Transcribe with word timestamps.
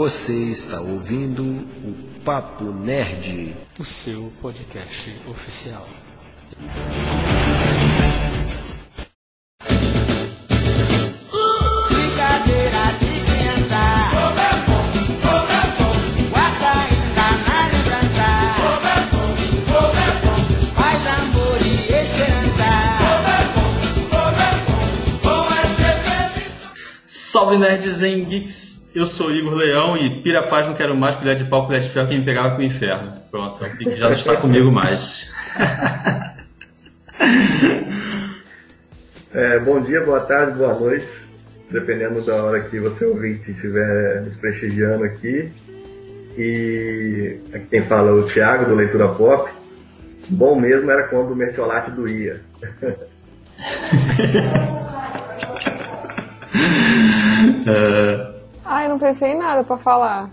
Você 0.00 0.32
está 0.32 0.80
ouvindo 0.80 1.42
o 1.42 2.20
Papo 2.24 2.66
Nerd, 2.66 3.56
o 3.80 3.84
seu 3.84 4.32
podcast 4.40 5.12
oficial. 5.26 5.88
Salve 27.04 27.58
nerds 27.58 28.00
em 28.02 28.24
geeks, 28.24 28.77
eu 28.98 29.06
sou 29.06 29.32
Igor 29.32 29.54
Leão 29.54 29.96
e 29.96 30.10
pira 30.22 30.42
paz 30.42 30.66
não 30.66 30.74
quero 30.74 30.96
mais 30.96 31.14
colher 31.14 31.36
de 31.36 31.44
pau, 31.44 31.64
colher 31.66 31.80
de 31.80 31.88
ferro, 31.88 32.08
quem 32.08 32.18
me 32.18 32.24
pegava 32.24 32.50
com 32.50 32.60
o 32.60 32.64
inferno. 32.64 33.12
Pronto, 33.30 33.64
já 33.96 34.06
não 34.06 34.12
está 34.12 34.36
comigo 34.36 34.70
mais. 34.70 35.32
É, 39.30 39.60
bom 39.60 39.78
dia, 39.80 40.00
boa 40.00 40.20
tarde, 40.20 40.56
boa 40.56 40.72
noite, 40.72 41.06
dependendo 41.70 42.24
da 42.24 42.42
hora 42.42 42.62
que 42.62 42.80
você 42.80 43.04
ouvinte 43.04 43.50
estiver 43.50 44.22
nos 44.22 44.36
prestigiando 44.36 45.04
aqui. 45.04 45.52
E 46.36 47.38
aqui 47.52 47.66
quem 47.66 47.82
fala 47.82 48.08
é 48.08 48.12
o 48.12 48.24
Thiago, 48.24 48.64
do 48.64 48.74
Leitura 48.74 49.06
Pop. 49.08 49.50
Bom 50.30 50.58
mesmo 50.58 50.90
era 50.90 51.08
quando 51.08 51.32
o 51.32 51.36
mertiolate 51.36 51.90
doía. 51.90 52.40
É... 57.68 58.37
Ai, 58.70 58.86
não 58.86 58.98
pensei 58.98 59.30
em 59.30 59.38
nada 59.38 59.64
pra 59.64 59.78
falar. 59.78 60.28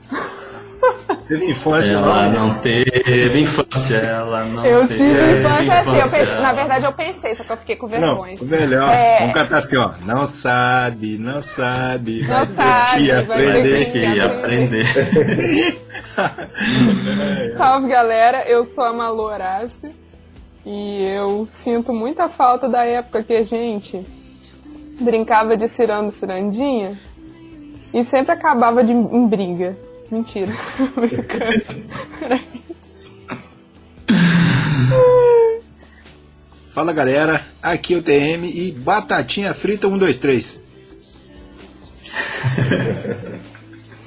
Teve 1.26 1.52
infância, 1.52 1.96
ela 1.96 2.30
não, 2.30 2.50
não 2.50 2.60
teve 2.60 3.40
infância, 3.40 3.96
ela 3.96 4.44
não 4.44 4.66
eu 4.66 4.86
teve. 4.86 5.06
tive 5.06 5.40
infância 5.40 5.80
assim, 5.80 5.96
eu 5.96 6.02
pensei, 6.02 6.26
na 6.26 6.52
verdade 6.52 6.86
eu 6.86 6.92
pensei, 6.92 7.34
só 7.34 7.44
que 7.46 7.52
eu 7.54 7.58
fiquei 7.58 7.76
com 7.78 7.88
vergonha. 7.88 8.38
Não, 8.40 8.46
melhor, 8.46 8.94
é... 8.94 9.20
vamos 9.20 9.34
cantar 9.34 9.56
assim, 9.56 9.78
ó. 9.78 9.94
Não 10.06 10.28
sabe, 10.28 11.18
não 11.18 11.42
sabe, 11.42 12.22
não 12.28 12.46
vai 12.46 12.48
sabe, 12.48 12.92
ter 12.92 13.06
que 13.06 13.12
aprender. 13.12 13.92
Que 13.92 14.00
ia 14.00 14.26
aprender. 14.26 14.86
Salve 17.58 17.88
galera, 17.88 18.44
eu 18.48 18.66
sou 18.66 18.84
a 18.84 18.92
Malu 18.94 19.24
Horácio 19.24 19.90
e 20.66 21.04
eu 21.16 21.48
sinto 21.50 21.94
muita 21.94 22.28
falta 22.28 22.68
da 22.68 22.84
época 22.84 23.24
que 23.24 23.34
a 23.34 23.46
gente 23.46 24.06
brincava 25.00 25.56
de 25.56 25.70
cirando 25.70 26.12
cirandinha 26.12 26.96
e 27.96 28.04
sempre 28.04 28.34
acabava 28.34 28.84
de, 28.84 28.92
em 28.92 29.26
briga. 29.26 29.78
Mentira. 30.12 30.54
Fala 36.70 36.92
galera, 36.92 37.42
aqui 37.64 37.94
é 37.94 37.98
o 37.98 38.04
TM 38.04 38.50
e 38.54 38.74
batatinha 38.74 39.54
frita 39.54 39.88
123. 39.88 40.62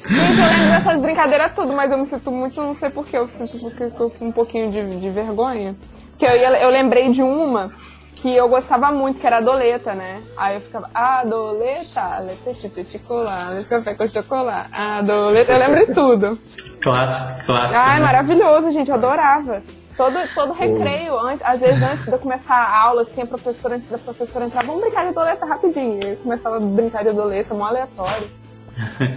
Gente, 0.06 0.38
eu 0.38 0.46
lembro 0.46 0.68
dessas 0.68 1.00
brincadeiras 1.00 1.52
tudo, 1.54 1.72
mas 1.72 1.90
eu 1.90 1.96
me 1.96 2.04
sinto 2.04 2.30
muito, 2.30 2.60
não 2.60 2.74
sei 2.74 2.90
porquê, 2.90 3.16
eu 3.16 3.26
sinto 3.26 3.58
porque 3.58 3.84
eu 3.84 4.10
sinto 4.10 4.24
um 4.26 4.32
pouquinho 4.32 4.70
de, 4.70 5.00
de 5.00 5.08
vergonha. 5.08 5.74
Que 6.18 6.26
eu, 6.26 6.30
eu 6.30 6.68
lembrei 6.68 7.10
de 7.10 7.22
uma 7.22 7.72
que 8.20 8.34
eu 8.34 8.48
gostava 8.48 8.90
muito, 8.90 9.20
que 9.20 9.26
era 9.26 9.38
a 9.38 9.40
doleta, 9.40 9.94
né? 9.94 10.22
Aí 10.36 10.56
eu 10.56 10.60
ficava, 10.60 10.90
a 10.92 11.24
doleta, 11.24 12.20
leite 12.20 12.90
chocolate, 12.90 13.54
leite 13.54 13.68
café 13.68 13.94
com 13.94 14.08
chocolate, 14.08 14.70
a 14.72 15.02
doleta, 15.02 15.52
eu 15.52 15.58
lembro 15.58 15.86
de 15.86 15.94
tudo. 15.94 16.38
Clássico, 16.82 17.46
clássico. 17.46 17.80
Ai, 17.80 18.00
né? 18.00 18.06
maravilhoso, 18.06 18.72
gente, 18.72 18.88
eu 18.88 18.96
adorava. 18.96 19.62
Todo, 19.96 20.16
todo 20.32 20.52
recreio, 20.52 21.18
antes, 21.18 21.44
às 21.44 21.58
vezes 21.58 21.82
antes 21.82 22.04
de 22.04 22.12
eu 22.12 22.18
começar 22.18 22.54
a 22.54 22.82
aula, 22.82 23.02
assim, 23.02 23.22
a 23.22 23.26
professora, 23.26 23.76
antes 23.76 23.90
da 23.90 23.98
professora 23.98 24.44
entrar, 24.44 24.64
vamos 24.64 24.80
brincar 24.80 25.06
de 25.06 25.12
doleta 25.12 25.44
rapidinho. 25.44 25.98
Eu 26.04 26.16
começava 26.18 26.56
a 26.56 26.60
brincar 26.60 27.02
de 27.02 27.10
doleta, 27.10 27.54
mó 27.54 27.66
aleatório. 27.66 28.30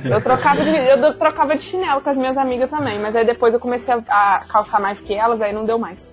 Eu 0.03 0.21
trocava, 0.21 0.63
de, 0.63 0.75
eu 0.75 1.13
trocava 1.19 1.55
de 1.55 1.61
chinelo 1.61 2.01
com 2.01 2.09
as 2.09 2.17
minhas 2.17 2.35
amigas 2.35 2.67
também, 2.67 2.97
mas 2.99 3.15
aí 3.15 3.23
depois 3.23 3.53
eu 3.53 3.59
comecei 3.59 3.93
a, 3.93 3.97
a 4.09 4.39
calçar 4.45 4.81
mais 4.81 4.99
que 4.99 5.13
elas, 5.13 5.39
aí 5.39 5.53
não 5.53 5.65
deu 5.65 5.77
mais. 5.77 6.03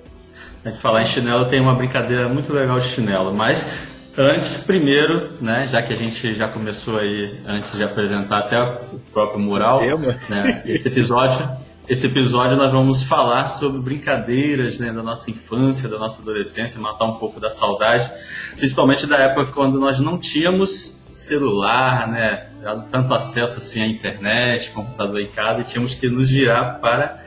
A 0.64 0.70
gente 0.70 0.80
falar 0.80 1.02
em 1.02 1.06
chinelo 1.06 1.46
tem 1.46 1.60
uma 1.60 1.74
brincadeira 1.74 2.28
muito 2.28 2.52
legal 2.52 2.80
de 2.80 2.86
chinelo, 2.86 3.32
mas 3.32 3.70
antes, 4.16 4.56
primeiro, 4.56 5.34
né, 5.40 5.68
já 5.70 5.80
que 5.80 5.92
a 5.92 5.96
gente 5.96 6.34
já 6.34 6.48
começou 6.48 6.98
aí 6.98 7.32
antes 7.46 7.76
de 7.76 7.82
apresentar 7.84 8.40
até 8.40 8.60
o 8.60 8.98
próprio 9.12 9.38
mural, 9.38 9.80
né, 10.28 10.62
esse 10.66 10.88
episódio, 10.88 11.48
esse 11.88 12.06
episódio 12.06 12.56
nós 12.56 12.72
vamos 12.72 13.04
falar 13.04 13.46
sobre 13.46 13.80
brincadeiras 13.80 14.78
né, 14.78 14.92
da 14.92 15.02
nossa 15.02 15.30
infância, 15.30 15.88
da 15.88 15.98
nossa 15.98 16.20
adolescência, 16.20 16.80
matar 16.80 17.04
um 17.04 17.14
pouco 17.14 17.38
da 17.38 17.48
saudade, 17.48 18.10
principalmente 18.56 19.06
da 19.06 19.16
época 19.16 19.52
quando 19.52 19.78
nós 19.78 20.00
não 20.00 20.18
tínhamos 20.18 21.02
celular, 21.06 22.08
né, 22.08 22.48
tanto 22.90 23.14
acesso 23.14 23.58
assim 23.58 23.80
à 23.80 23.86
internet, 23.86 24.70
computador 24.72 25.20
em 25.20 25.28
casa, 25.28 25.60
e 25.60 25.64
tínhamos 25.64 25.94
que 25.94 26.08
nos 26.08 26.28
virar 26.28 26.80
para 26.80 27.20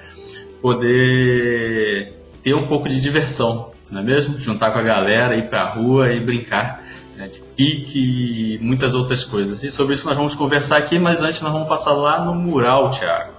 poder 0.61 2.20
ter 2.41 2.53
um 2.53 2.67
pouco 2.67 2.89
de 2.89 2.99
diversão, 2.99 3.71
não 3.89 4.01
é 4.01 4.03
mesmo? 4.03 4.37
Juntar 4.39 4.71
com 4.71 4.79
a 4.79 4.81
galera, 4.81 5.35
ir 5.35 5.49
para 5.49 5.61
a 5.61 5.69
rua 5.69 6.13
e 6.13 6.19
brincar 6.19 6.83
né, 7.15 7.27
de 7.27 7.39
pique 7.55 8.55
e 8.55 8.59
muitas 8.59 8.95
outras 8.95 9.23
coisas. 9.23 9.63
E 9.63 9.71
sobre 9.71 9.93
isso 9.93 10.07
nós 10.07 10.17
vamos 10.17 10.35
conversar 10.35 10.77
aqui, 10.77 10.97
mas 10.97 11.21
antes 11.21 11.41
nós 11.41 11.51
vamos 11.51 11.67
passar 11.67 11.93
lá 11.93 12.23
no 12.23 12.33
mural, 12.33 12.89
Thiago. 12.89 13.33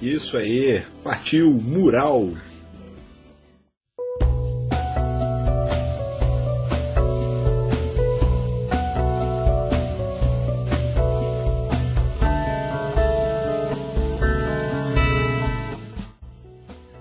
Isso 0.00 0.36
aí, 0.36 0.82
partiu 1.02 1.50
mural. 1.50 2.30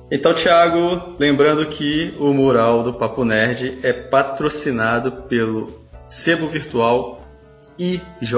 Então, 0.09 0.33
Thiago, 0.33 1.15
lembrando 1.19 1.65
que 1.65 2.13
o 2.17 2.33
mural 2.33 2.81
do 2.81 2.93
Papo 2.93 3.25
Nerd 3.25 3.79
é 3.83 3.91
patrocinado 3.91 5.11
pelo 5.11 5.81
Sebo 6.07 6.47
Virtual 6.47 7.27
IJ 7.77 8.33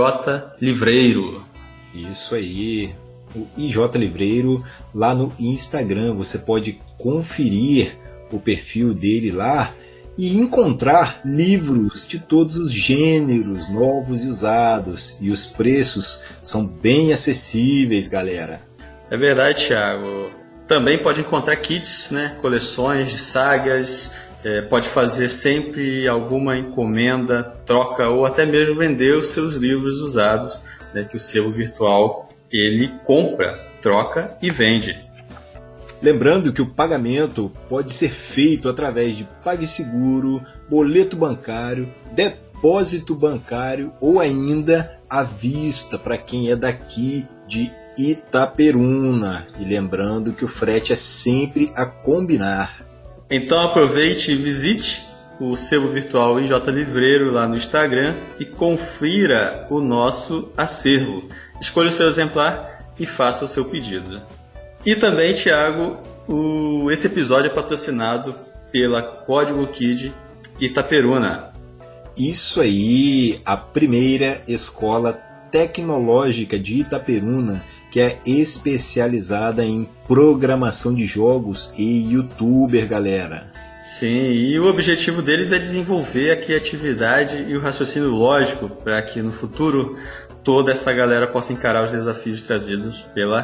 Livreiro. 0.60 1.46
Isso 1.94 2.34
aí, 2.34 2.96
o 3.36 3.46
IJ 3.56 3.78
Livreiro 3.96 4.64
lá 4.94 5.14
no 5.14 5.32
Instagram. 5.40 6.16
Você 6.16 6.40
pode 6.40 6.80
conferir 6.98 7.98
o 8.32 8.40
perfil 8.40 8.92
dele 8.92 9.32
lá 9.32 9.72
e 10.18 10.40
encontrar 10.40 11.22
livros 11.24 12.08
de 12.08 12.18
todos 12.20 12.56
os 12.56 12.74
gêneros, 12.74 13.70
novos 13.70 14.24
e 14.24 14.28
usados. 14.28 15.18
E 15.22 15.30
os 15.30 15.46
preços 15.46 16.24
são 16.42 16.66
bem 16.66 17.14
acessíveis, 17.14 18.08
galera. 18.08 18.60
É 19.12 19.16
verdade, 19.16 19.68
Thiago. 19.68 20.39
Também 20.70 21.00
pode 21.00 21.22
encontrar 21.22 21.56
kits, 21.56 22.12
né, 22.12 22.38
coleções 22.40 23.10
de 23.10 23.18
sagas, 23.18 24.14
é, 24.44 24.62
pode 24.62 24.88
fazer 24.88 25.28
sempre 25.28 26.08
alguma 26.08 26.56
encomenda, 26.56 27.42
troca 27.66 28.08
ou 28.08 28.24
até 28.24 28.46
mesmo 28.46 28.78
vender 28.78 29.16
os 29.16 29.30
seus 29.30 29.56
livros 29.56 30.00
usados, 30.00 30.60
né, 30.94 31.04
que 31.04 31.16
o 31.16 31.20
selo 31.20 31.52
virtual 31.52 32.30
ele 32.52 32.88
compra, 33.04 33.58
troca 33.82 34.38
e 34.44 34.52
vende. 34.52 34.96
Lembrando 36.04 36.54
que 36.54 36.62
o 36.62 36.70
pagamento 36.70 37.52
pode 37.68 37.92
ser 37.92 38.10
feito 38.12 38.70
através 38.70 39.18
de 39.18 39.28
PagSeguro, 39.44 40.40
boleto 40.70 41.16
bancário, 41.18 41.92
depósito 42.14 43.16
bancário 43.16 43.92
ou 44.00 44.20
ainda 44.20 45.00
à 45.10 45.24
vista 45.24 45.98
para 45.98 46.16
quem 46.16 46.52
é 46.52 46.56
daqui 46.56 47.26
de 47.48 47.72
Itaperuna. 48.00 49.46
E 49.60 49.66
lembrando 49.66 50.32
que 50.32 50.46
o 50.46 50.48
frete 50.48 50.94
é 50.94 50.96
sempre 50.96 51.70
a 51.76 51.86
combinar. 51.86 52.86
Então 53.30 53.62
aproveite 53.62 54.32
e 54.32 54.36
visite 54.36 55.04
o 55.38 55.56
sebo 55.58 55.90
virtual 55.90 56.40
IJ 56.40 56.52
Livreiro 56.68 57.30
lá 57.30 57.46
no 57.46 57.58
Instagram 57.58 58.16
e 58.40 58.46
confira 58.46 59.68
o 59.70 59.82
nosso 59.82 60.50
acervo. 60.56 61.28
Escolha 61.60 61.90
o 61.90 61.92
seu 61.92 62.08
exemplar 62.08 62.94
e 62.98 63.06
faça 63.06 63.44
o 63.44 63.50
seu 63.50 63.66
pedido. 63.66 64.22
E 64.86 64.96
também, 64.96 65.34
Tiago, 65.34 65.98
esse 66.90 67.08
episódio 67.08 67.52
é 67.52 67.54
patrocinado 67.54 68.34
pela 68.72 69.02
Código 69.02 69.68
Kid 69.68 70.14
Itaperuna. 70.58 71.52
Isso 72.18 72.62
aí, 72.62 73.40
a 73.44 73.58
primeira 73.58 74.42
escola 74.48 75.14
tecnológica 75.52 76.58
de 76.58 76.82
Itaperuna 76.82 77.62
que 77.92 78.00
é 78.00 78.20
especializada 78.26 79.64
em 79.64 79.90
programação 80.08 80.94
de 80.94 81.06
jogos 81.06 81.74
e 81.78 82.12
youtuber, 82.14 82.88
galera. 82.88 83.52
Sim, 83.82 84.32
e 84.32 84.60
o 84.60 84.68
objetivo 84.68 85.22
deles 85.22 85.52
é 85.52 85.58
desenvolver 85.58 86.32
a 86.32 86.38
criatividade 86.38 87.46
e 87.48 87.56
o 87.56 87.62
raciocínio 87.62 88.10
lógico 88.10 88.68
para 88.70 89.02
que 89.02 89.22
no 89.22 89.32
futuro 89.32 89.98
toda 90.44 90.72
essa 90.72 90.92
galera 90.92 91.28
possa 91.28 91.54
encarar 91.54 91.84
os 91.86 91.92
desafios 91.92 92.42
trazidos 92.42 93.02
pela 93.14 93.44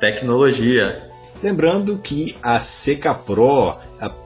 tecnologia. 0.00 1.02
Lembrando 1.42 1.98
que 1.98 2.34
a 2.42 2.58
Secapro 2.58 3.76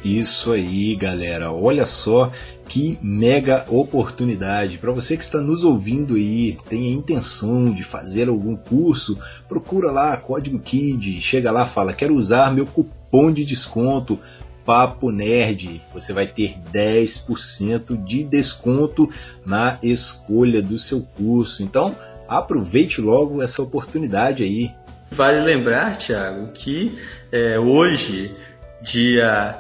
Isso 0.03 0.51
aí, 0.51 0.95
galera. 0.95 1.51
Olha 1.51 1.87
só 1.87 2.31
que 2.67 2.97
mega 3.01 3.65
oportunidade. 3.69 4.77
Para 4.77 4.91
você 4.91 5.15
que 5.15 5.23
está 5.23 5.39
nos 5.39 5.63
ouvindo 5.63 6.15
aí, 6.15 6.57
tem 6.67 6.87
a 6.87 6.93
intenção 6.93 7.71
de 7.71 7.83
fazer 7.83 8.27
algum 8.27 8.55
curso, 8.55 9.19
procura 9.47 9.91
lá 9.91 10.17
Código 10.17 10.59
KID, 10.59 11.21
chega 11.21 11.51
lá, 11.51 11.65
fala: 11.65 11.93
"Quero 11.93 12.15
usar 12.15 12.53
meu 12.53 12.65
cupom 12.65 13.31
de 13.31 13.45
desconto 13.45 14.19
Papo 14.65 15.11
Nerd". 15.11 15.81
Você 15.93 16.11
vai 16.11 16.27
ter 16.27 16.55
10% 16.71 17.95
de 18.03 18.23
desconto 18.23 19.09
na 19.45 19.77
escolha 19.83 20.61
do 20.61 20.79
seu 20.79 21.01
curso. 21.01 21.63
Então, 21.63 21.95
aproveite 22.27 22.99
logo 22.99 23.41
essa 23.41 23.61
oportunidade 23.61 24.43
aí. 24.43 24.71
Vale 25.11 25.41
lembrar, 25.41 25.95
Thiago, 25.95 26.51
que 26.51 26.97
é, 27.31 27.59
hoje, 27.59 28.35
dia 28.81 29.55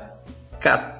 14 0.59 0.94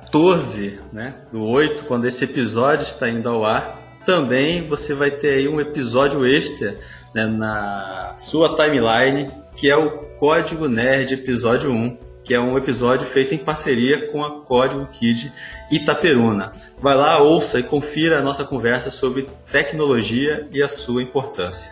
né, 0.94 1.16
do 1.32 1.46
8, 1.46 1.84
quando 1.86 2.06
esse 2.06 2.24
episódio 2.24 2.84
está 2.84 3.10
indo 3.10 3.28
ao 3.28 3.44
ar, 3.44 4.00
também 4.06 4.66
você 4.66 4.94
vai 4.94 5.12
ter 5.12 5.30
aí 5.30 5.48
um 5.48 5.60
episódio 5.60 6.26
extra 6.26 6.78
né, 7.14 7.26
na 7.26 8.16
sua 8.18 8.56
timeline, 8.56 9.30
que 9.56 9.70
é 9.70 9.76
o 9.76 9.92
Código 10.18 10.70
Nerd 10.70 11.14
Episódio 11.14 11.70
1, 11.72 11.98
que 12.24 12.34
é 12.34 12.40
um 12.40 12.58
episódio 12.58 13.06
feito 13.06 13.36
em 13.36 13.38
parceria 13.38 14.08
com 14.08 14.24
a 14.24 14.42
Código 14.42 14.88
Kid 14.88 15.32
Itaperuna. 15.70 16.54
Vai 16.82 16.96
lá, 16.96 17.22
ouça 17.22 17.60
e 17.60 17.64
confira 17.64 18.20
a 18.20 18.22
nossa 18.22 18.46
conversa 18.46 18.90
sobre 18.90 19.28
tecnologia 19.52 20.48
e 20.52 20.64
a 20.64 20.68
sua 20.68 21.04
importância. 21.04 21.72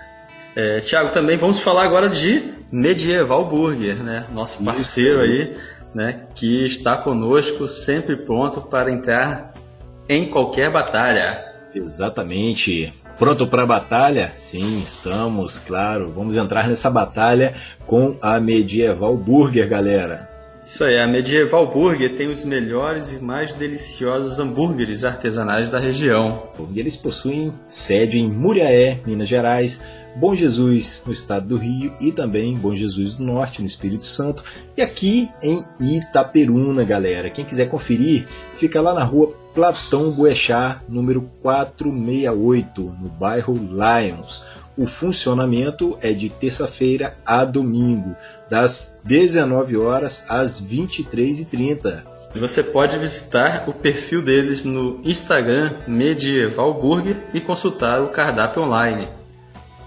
É, 0.56 0.82
Tiago, 0.82 1.10
também 1.10 1.38
vamos 1.38 1.60
falar 1.60 1.84
agora 1.84 2.08
de 2.08 2.54
Medieval 2.72 3.46
Burger, 3.46 4.04
né? 4.04 4.26
Nosso 4.32 4.64
parceiro 4.64 5.24
Isso. 5.26 5.32
aí 5.32 5.58
né, 5.94 6.28
que 6.36 6.66
está 6.66 6.98
conosco, 6.98 7.68
sempre 7.68 8.18
pronto 8.18 8.62
para 8.62 8.92
entrar 8.92 9.54
em 10.10 10.26
qualquer 10.26 10.72
batalha. 10.72 11.54
Exatamente. 11.74 12.92
Pronto 13.18 13.48
para 13.48 13.64
a 13.64 13.68
batalha? 13.68 14.32
Sim, 14.36 14.82
estamos, 14.82 15.60
claro. 15.60 16.12
Vamos 16.12 16.36
entrar 16.36 16.68
nessa 16.68 16.90
batalha 16.90 17.54
com 17.86 18.18
a 18.22 18.40
Medieval 18.40 19.16
Burger, 19.16 19.68
galera. 19.70 20.30
Isso 20.66 20.84
aí, 20.86 20.98
a 20.98 21.06
Medieval 21.06 21.68
Burger 21.68 22.16
tem 22.16 22.30
os 22.30 22.44
melhores 22.44 23.12
e 23.12 23.20
mais 23.20 23.54
deliciosos 23.54 24.40
hambúrgueres 24.40 25.04
artesanais 25.04 25.70
da 25.70 25.78
região. 25.78 26.48
E 26.74 26.80
eles 26.80 26.96
possuem 26.96 27.54
sede 27.68 28.18
em 28.18 28.30
Muriaé, 28.30 29.00
Minas 29.06 29.28
Gerais, 29.28 29.82
Bom 30.16 30.36
Jesus 30.36 31.02
no 31.06 31.12
estado 31.12 31.48
do 31.48 31.58
Rio 31.58 31.94
e 32.00 32.12
também 32.12 32.56
Bom 32.56 32.76
Jesus 32.76 33.16
do 33.16 33.24
Norte 33.24 33.62
no 33.62 33.68
Espírito 33.68 34.06
Santo 34.06 34.44
e 34.78 34.82
aqui 34.82 35.30
em 35.42 35.64
Itaperuna, 35.80 36.84
galera. 36.84 37.32
Quem 37.32 37.44
quiser 37.44 37.68
conferir, 37.68 38.28
fica 38.54 38.80
lá 38.80 38.94
na 38.94 39.04
rua 39.04 39.34
Platão 39.56 40.12
Boechat, 40.12 40.82
número 40.88 41.30
468, 41.42 42.82
no 42.82 43.10
bairro 43.10 43.56
Lions. 43.56 44.46
O 44.76 44.86
funcionamento 44.88 45.98
é 46.02 46.12
de 46.14 46.30
terça-feira 46.30 47.16
a 47.26 47.46
domingo, 47.46 48.16
das 48.50 49.00
19 49.04 49.78
horas 49.78 50.26
às 50.28 50.62
23h30. 50.62 52.04
Você 52.36 52.64
pode 52.64 52.98
visitar 52.98 53.66
o 53.68 53.74
perfil 53.74 54.24
deles 54.24 54.64
no 54.64 55.00
Instagram 55.04 55.76
Medieval 55.88 56.74
Burger 56.74 57.24
e 57.32 57.40
consultar 57.40 58.02
o 58.02 58.10
cardápio 58.10 58.64
online. 58.64 59.08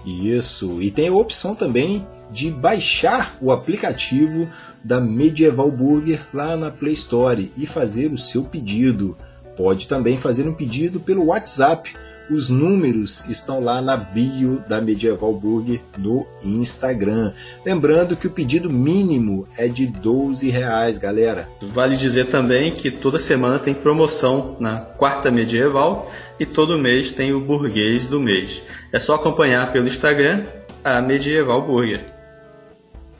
Isso, 0.07 0.81
e 0.81 0.89
tem 0.89 1.09
a 1.09 1.13
opção 1.13 1.53
também 1.53 2.07
de 2.31 2.49
baixar 2.49 3.35
o 3.41 3.51
aplicativo 3.51 4.47
da 4.81 5.01
Medieval 5.01 5.69
Burger 5.69 6.21
lá 6.33 6.55
na 6.55 6.71
Play 6.71 6.93
Store 6.93 7.51
e 7.57 7.65
fazer 7.65 8.13
o 8.13 8.17
seu 8.17 8.45
pedido. 8.45 9.17
Pode 9.57 9.85
também 9.85 10.15
fazer 10.15 10.47
um 10.47 10.53
pedido 10.53 11.01
pelo 11.01 11.25
WhatsApp. 11.25 11.93
Os 12.29 12.49
números 12.49 13.23
estão 13.29 13.61
lá 13.61 13.81
na 13.81 13.95
bio 13.95 14.61
da 14.67 14.81
Medieval 14.81 15.33
Burger 15.33 15.81
no 15.97 16.27
Instagram. 16.43 17.31
Lembrando 17.65 18.17
que 18.17 18.27
o 18.27 18.31
pedido 18.31 18.69
mínimo 18.69 19.47
é 19.57 19.67
de 19.69 19.87
12 19.87 20.49
reais, 20.49 20.97
galera. 20.97 21.47
Vale 21.61 21.95
dizer 21.95 22.25
também 22.25 22.73
que 22.73 22.91
toda 22.91 23.17
semana 23.17 23.59
tem 23.59 23.73
promoção 23.73 24.57
na 24.59 24.79
quarta 24.79 25.31
medieval 25.31 26.11
e 26.37 26.45
todo 26.45 26.77
mês 26.77 27.13
tem 27.13 27.31
o 27.31 27.39
burguês 27.39 28.07
do 28.07 28.19
mês. 28.19 28.61
É 28.91 28.99
só 28.99 29.15
acompanhar 29.15 29.71
pelo 29.71 29.87
Instagram 29.87 30.43
a 30.83 31.01
Medieval 31.01 31.65
Burger. 31.65 32.05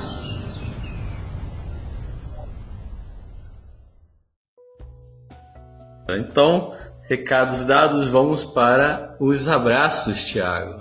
Então, 6.08 6.74
recados 7.10 7.64
dados, 7.64 8.08
vamos 8.08 8.44
para 8.44 9.16
os 9.20 9.48
abraços, 9.48 10.26
Thiago. 10.26 10.80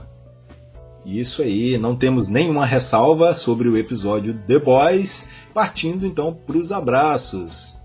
Isso 1.06 1.40
aí, 1.40 1.78
não 1.78 1.96
temos 1.96 2.28
nenhuma 2.28 2.66
ressalva 2.66 3.32
sobre 3.32 3.66
o 3.66 3.78
episódio 3.78 4.34
The 4.46 4.58
Boys, 4.58 5.46
partindo 5.54 6.04
então 6.04 6.34
para 6.34 6.58
os 6.58 6.70
abraços. 6.70 7.78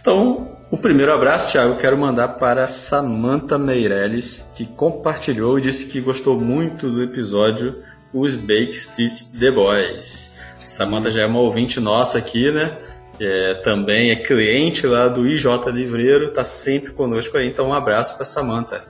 Então, 0.00 0.56
o 0.70 0.78
primeiro 0.78 1.12
abraço, 1.12 1.52
Thiago, 1.52 1.76
quero 1.76 1.98
mandar 1.98 2.28
para 2.28 2.66
Samantha 2.66 3.58
Meirelles, 3.58 4.42
que 4.54 4.64
compartilhou 4.64 5.58
e 5.58 5.62
disse 5.62 5.84
que 5.84 6.00
gostou 6.00 6.40
muito 6.40 6.90
do 6.90 7.02
episódio 7.02 7.82
Os 8.10 8.34
Bake 8.34 8.72
Street 8.72 9.38
The 9.38 9.50
Boys. 9.50 10.32
Samantha 10.66 11.10
já 11.10 11.22
é 11.22 11.26
uma 11.26 11.40
ouvinte 11.40 11.78
nossa 11.78 12.16
aqui, 12.16 12.50
né? 12.50 12.78
É, 13.24 13.54
também 13.62 14.10
é 14.10 14.16
cliente 14.16 14.84
lá 14.84 15.06
do 15.06 15.24
IJ 15.24 15.46
Livreiro, 15.72 16.32
tá 16.32 16.42
sempre 16.42 16.90
conosco 16.90 17.36
aí, 17.36 17.46
então 17.46 17.68
um 17.68 17.72
abraço 17.72 18.16
para 18.16 18.26
Samantha. 18.26 18.84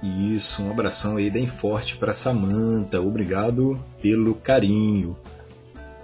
Isso, 0.00 0.62
um 0.62 0.70
abração 0.70 1.16
aí 1.16 1.28
bem 1.30 1.44
forte 1.44 1.96
para 1.96 2.14
Samantha. 2.14 3.00
Obrigado 3.00 3.82
pelo 4.00 4.36
carinho. 4.36 5.16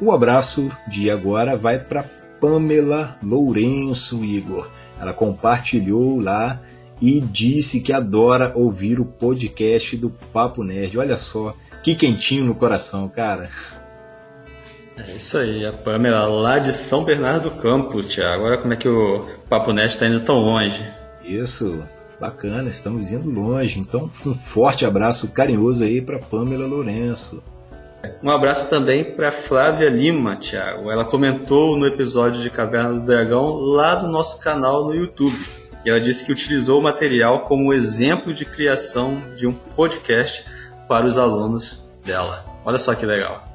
O 0.00 0.10
abraço 0.10 0.72
de 0.88 1.08
agora 1.08 1.56
vai 1.56 1.78
para 1.78 2.02
Pamela 2.40 3.16
Lourenço, 3.22 4.24
Igor. 4.24 4.68
Ela 4.98 5.12
compartilhou 5.12 6.18
lá 6.18 6.60
e 7.00 7.20
disse 7.20 7.80
que 7.80 7.92
adora 7.92 8.52
ouvir 8.56 8.98
o 8.98 9.04
podcast 9.04 9.96
do 9.96 10.10
Papo 10.32 10.64
Nerd. 10.64 10.98
Olha 10.98 11.16
só, 11.16 11.54
que 11.80 11.94
quentinho 11.94 12.44
no 12.44 12.56
coração, 12.56 13.08
cara. 13.08 13.48
É 15.08 15.12
isso 15.16 15.38
aí, 15.38 15.64
a 15.64 15.72
Pamela 15.72 16.26
lá 16.26 16.58
de 16.58 16.72
São 16.72 17.04
Bernardo 17.04 17.50
do 17.50 17.56
Campo, 17.56 18.02
Tiago. 18.02 18.44
Olha 18.44 18.58
como 18.58 18.72
é 18.72 18.76
que 18.76 18.88
o 18.88 19.24
Papo 19.48 19.72
Nerd 19.72 19.90
está 19.90 20.06
indo 20.06 20.20
tão 20.20 20.36
longe. 20.36 20.86
Isso, 21.24 21.82
bacana, 22.20 22.68
estamos 22.68 23.10
indo 23.10 23.30
longe. 23.30 23.78
Então, 23.78 24.10
um 24.26 24.34
forte 24.34 24.84
abraço 24.84 25.32
carinhoso 25.32 25.84
aí 25.84 26.02
para 26.02 26.18
Pamela 26.18 26.66
Lourenço. 26.66 27.42
Um 28.22 28.30
abraço 28.30 28.68
também 28.68 29.04
para 29.04 29.30
Flávia 29.30 29.88
Lima, 29.88 30.36
Thiago. 30.36 30.90
Ela 30.90 31.04
comentou 31.04 31.76
no 31.76 31.86
episódio 31.86 32.42
de 32.42 32.50
Caverna 32.50 32.94
do 32.94 33.00
Dragão 33.00 33.52
lá 33.54 33.94
do 33.94 34.06
nosso 34.06 34.40
canal 34.40 34.86
no 34.86 34.94
YouTube. 34.94 35.38
E 35.84 35.88
ela 35.88 36.00
disse 36.00 36.24
que 36.24 36.32
utilizou 36.32 36.80
o 36.80 36.82
material 36.82 37.44
como 37.44 37.72
exemplo 37.72 38.34
de 38.34 38.44
criação 38.44 39.22
de 39.34 39.46
um 39.46 39.52
podcast 39.52 40.44
para 40.86 41.06
os 41.06 41.16
alunos 41.16 41.90
dela. 42.04 42.44
Olha 42.64 42.78
só 42.78 42.94
que 42.94 43.06
legal. 43.06 43.49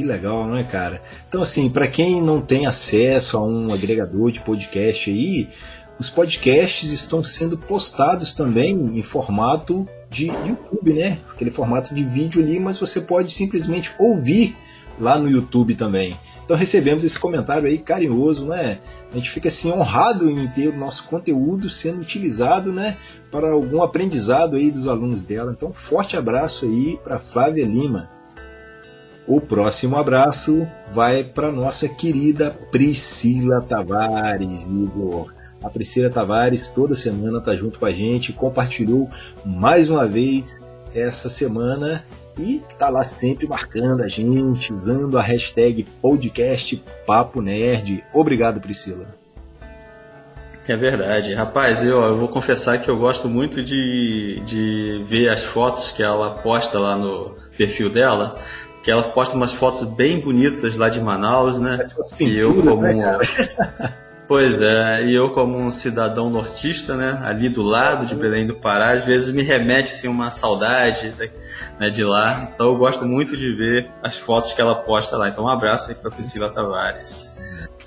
Que 0.00 0.06
legal, 0.06 0.46
né, 0.46 0.64
cara? 0.64 1.02
Então, 1.28 1.42
assim, 1.42 1.68
para 1.68 1.86
quem 1.86 2.22
não 2.22 2.40
tem 2.40 2.64
acesso 2.64 3.36
a 3.36 3.44
um 3.44 3.70
agregador 3.70 4.32
de 4.32 4.40
podcast 4.40 5.10
aí, 5.10 5.46
os 5.98 6.08
podcasts 6.08 6.90
estão 6.90 7.22
sendo 7.22 7.58
postados 7.58 8.32
também 8.32 8.70
em 8.70 9.02
formato 9.02 9.86
de 10.08 10.28
YouTube, 10.28 10.94
né? 10.94 11.18
Aquele 11.30 11.50
formato 11.50 11.94
de 11.94 12.02
vídeo 12.02 12.42
ali, 12.42 12.58
mas 12.58 12.78
você 12.78 13.02
pode 13.02 13.30
simplesmente 13.30 13.92
ouvir 13.98 14.56
lá 14.98 15.18
no 15.18 15.28
YouTube 15.28 15.74
também. 15.74 16.16
Então 16.46 16.56
recebemos 16.56 17.04
esse 17.04 17.18
comentário 17.18 17.68
aí 17.68 17.76
carinhoso, 17.76 18.46
né? 18.46 18.78
A 19.12 19.18
gente 19.18 19.30
fica 19.30 19.48
assim 19.48 19.70
honrado 19.70 20.30
em 20.30 20.48
ter 20.48 20.68
o 20.68 20.78
nosso 20.78 21.04
conteúdo 21.04 21.68
sendo 21.68 22.00
utilizado, 22.00 22.72
né, 22.72 22.96
para 23.30 23.50
algum 23.50 23.82
aprendizado 23.82 24.56
aí 24.56 24.70
dos 24.70 24.88
alunos 24.88 25.26
dela. 25.26 25.52
Então 25.54 25.74
forte 25.74 26.16
abraço 26.16 26.64
aí 26.64 26.98
para 27.04 27.18
Flávia 27.18 27.66
Lima. 27.66 28.19
O 29.30 29.40
próximo 29.40 29.96
abraço 29.96 30.66
vai 30.90 31.22
para 31.22 31.52
nossa 31.52 31.88
querida 31.88 32.50
Priscila 32.72 33.62
Tavares, 33.62 34.64
Igor. 34.64 35.32
A 35.62 35.70
Priscila 35.70 36.10
Tavares 36.10 36.66
toda 36.66 36.96
semana 36.96 37.38
está 37.38 37.54
junto 37.54 37.78
com 37.78 37.86
a 37.86 37.92
gente, 37.92 38.32
compartilhou 38.32 39.08
mais 39.46 39.88
uma 39.88 40.04
vez 40.04 40.60
essa 40.92 41.28
semana 41.28 42.04
e 42.36 42.56
está 42.56 42.88
lá 42.88 43.04
sempre 43.04 43.46
marcando 43.46 44.02
a 44.02 44.08
gente, 44.08 44.72
usando 44.72 45.16
a 45.16 45.22
hashtag 45.22 45.86
podcast 46.02 46.82
Papo 47.06 47.40
Nerd. 47.40 48.04
Obrigado, 48.12 48.60
Priscila. 48.60 49.14
É 50.66 50.76
verdade. 50.76 51.34
Rapaz, 51.34 51.84
eu, 51.84 52.02
eu 52.02 52.16
vou 52.16 52.26
confessar 52.26 52.78
que 52.78 52.88
eu 52.88 52.96
gosto 52.96 53.28
muito 53.28 53.62
de, 53.62 54.40
de 54.44 55.04
ver 55.06 55.28
as 55.28 55.44
fotos 55.44 55.92
que 55.92 56.02
ela 56.02 56.30
posta 56.30 56.80
lá 56.80 56.96
no 56.96 57.36
perfil 57.56 57.90
dela, 57.90 58.40
que 58.82 58.90
ela 58.90 59.02
posta 59.02 59.36
umas 59.36 59.52
fotos 59.52 59.82
bem 59.84 60.20
bonitas 60.20 60.76
lá 60.76 60.88
de 60.88 61.00
Manaus, 61.00 61.58
né? 61.58 61.78
e 62.18 62.36
eu 62.36 62.54
como 62.54 62.82
né, 62.82 63.18
Pois 64.30 64.62
é, 64.62 65.06
e 65.06 65.12
eu 65.12 65.30
como 65.30 65.58
um 65.58 65.72
cidadão 65.72 66.30
nortista, 66.30 66.94
né, 66.94 67.20
ali 67.24 67.48
do 67.48 67.64
lado 67.64 68.06
de 68.06 68.14
Belém 68.14 68.46
do 68.46 68.54
Pará, 68.54 68.92
às 68.92 69.04
vezes 69.04 69.34
me 69.34 69.42
remete 69.42 69.90
assim, 69.90 70.06
uma 70.06 70.30
saudade 70.30 71.12
né, 71.80 71.90
de 71.90 72.04
lá. 72.04 72.48
Então 72.54 72.68
eu 72.68 72.76
gosto 72.76 73.04
muito 73.04 73.36
de 73.36 73.52
ver 73.52 73.90
as 74.00 74.16
fotos 74.16 74.52
que 74.52 74.60
ela 74.60 74.76
posta 74.76 75.16
lá. 75.16 75.28
Então 75.28 75.46
um 75.46 75.48
abraço 75.48 75.90
aí 75.90 75.96
para 75.96 76.12
Priscila 76.12 76.48
Tavares. 76.48 77.36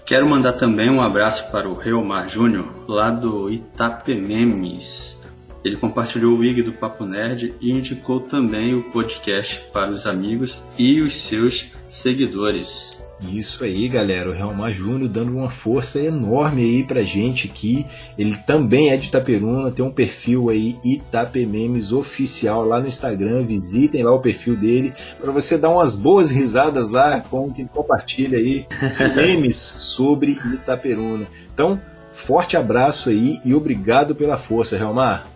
Quero 0.06 0.28
mandar 0.28 0.52
também 0.54 0.90
um 0.90 1.02
abraço 1.02 1.50
para 1.50 1.70
o 1.70 1.76
Reomar 1.76 2.28
Júnior, 2.28 2.74
lá 2.90 3.10
do 3.10 3.50
Itapememes. 3.50 5.23
Ele 5.63 5.77
compartilhou 5.77 6.36
o 6.36 6.39
wig 6.39 6.62
do 6.62 6.74
Papo 6.74 7.05
Nerd 7.05 7.53
e 7.62 7.72
indicou 7.72 8.20
também 8.20 8.75
o 8.75 8.91
podcast 8.91 9.62
para 9.72 9.91
os 9.91 10.05
amigos 10.05 10.62
e 10.77 11.00
os 11.00 11.13
seus 11.13 11.72
seguidores. 11.88 13.01
Isso 13.32 13.63
aí, 13.63 13.88
galera. 13.88 14.29
O 14.29 14.34
Realmar 14.34 14.74
Júnior 14.74 15.10
dando 15.10 15.38
uma 15.38 15.50
força 15.50 16.00
enorme 16.00 16.62
aí 16.63 16.84
pra 16.84 17.03
gente 17.03 17.48
aqui. 17.48 17.86
Ele 18.17 18.36
também 18.36 18.89
é 18.89 18.98
de 18.98 19.08
Itaperuna, 19.08 19.72
tem 19.72 19.86
um 19.86 19.91
perfil 19.91 20.50
aí 20.50 20.77
Itapememes 20.84 21.91
oficial 21.91 22.65
lá 22.65 22.82
no 22.82 22.88
Instagram. 22.88 23.46
Visitem 23.46 24.03
lá 24.03 24.13
o 24.13 24.20
perfil 24.20 24.58
dele 24.58 24.93
para 25.22 25.32
você 25.32 25.58
dar 25.58 25.70
umas 25.70 25.96
boas 25.96 26.32
risadas 26.32 26.91
lá 26.91 27.22
com 27.22 27.51
quem 27.51 27.65
compartilha 27.65 28.38
aí 28.38 28.65
memes 29.15 29.55
sobre 29.55 30.32
Itaperuna. 30.32 31.25
Então, 31.53 31.79
forte 32.12 32.58
abraço 32.58 33.10
aí 33.10 33.39
e 33.46 33.53
obrigado 33.53 34.15
pela 34.15 34.38
força, 34.38 34.77
Realmar. 34.77 35.33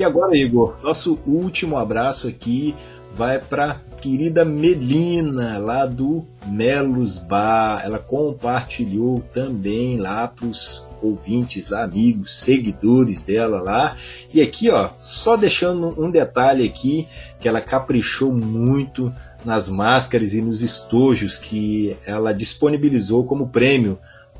E 0.00 0.02
agora, 0.02 0.34
Igor, 0.34 0.78
nosso 0.82 1.18
último 1.26 1.76
abraço 1.76 2.26
aqui 2.26 2.74
vai 3.14 3.38
para 3.38 3.82
querida 4.00 4.46
Melina, 4.46 5.58
lá 5.58 5.84
do 5.84 6.24
Melos 6.46 7.18
Bar. 7.18 7.82
Ela 7.84 7.98
compartilhou 7.98 9.20
também 9.20 9.98
lá 9.98 10.26
para 10.26 10.46
os 10.46 10.88
ouvintes, 11.02 11.68
lá, 11.68 11.84
amigos, 11.84 12.34
seguidores 12.34 13.20
dela 13.20 13.60
lá. 13.60 13.94
E 14.32 14.40
aqui, 14.40 14.70
ó, 14.70 14.88
só 14.98 15.36
deixando 15.36 16.02
um 16.02 16.10
detalhe 16.10 16.66
aqui, 16.66 17.06
que 17.38 17.46
ela 17.46 17.60
caprichou 17.60 18.32
muito 18.32 19.14
nas 19.44 19.68
máscaras 19.68 20.32
e 20.32 20.40
nos 20.40 20.62
estojos 20.62 21.36
que 21.36 21.94
ela 22.06 22.32
disponibilizou 22.32 23.24
como 23.24 23.50
prêmio 23.50 23.98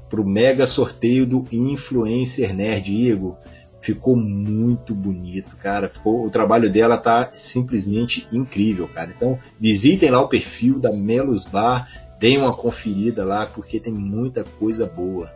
para 0.09 0.23
o 0.23 0.27
mega 0.27 0.67
sorteio 0.67 1.27
do 1.27 1.47
Influencer 1.53 2.55
Nerd 2.55 2.91
Igor 2.91 3.37
ficou 3.81 4.17
muito 4.17 4.95
bonito, 4.95 5.57
cara. 5.57 5.89
Ficou, 5.89 6.27
o 6.27 6.31
trabalho 6.31 6.71
dela 6.71 6.99
tá 6.99 7.31
simplesmente 7.33 8.27
incrível, 8.33 8.89
cara. 8.89 9.13
Então, 9.17 9.39
visitem 9.59 10.11
lá 10.11 10.21
o 10.21 10.29
perfil 10.29 10.79
da 10.79 10.93
Melos 10.93 11.45
Bar, 11.45 11.89
deem 12.19 12.39
uma 12.39 12.53
conferida 12.53 13.25
lá, 13.25 13.47
porque 13.47 13.81
tem 13.81 13.93
muita 13.93 14.45
coisa 14.45 14.87
boa. 14.87 15.31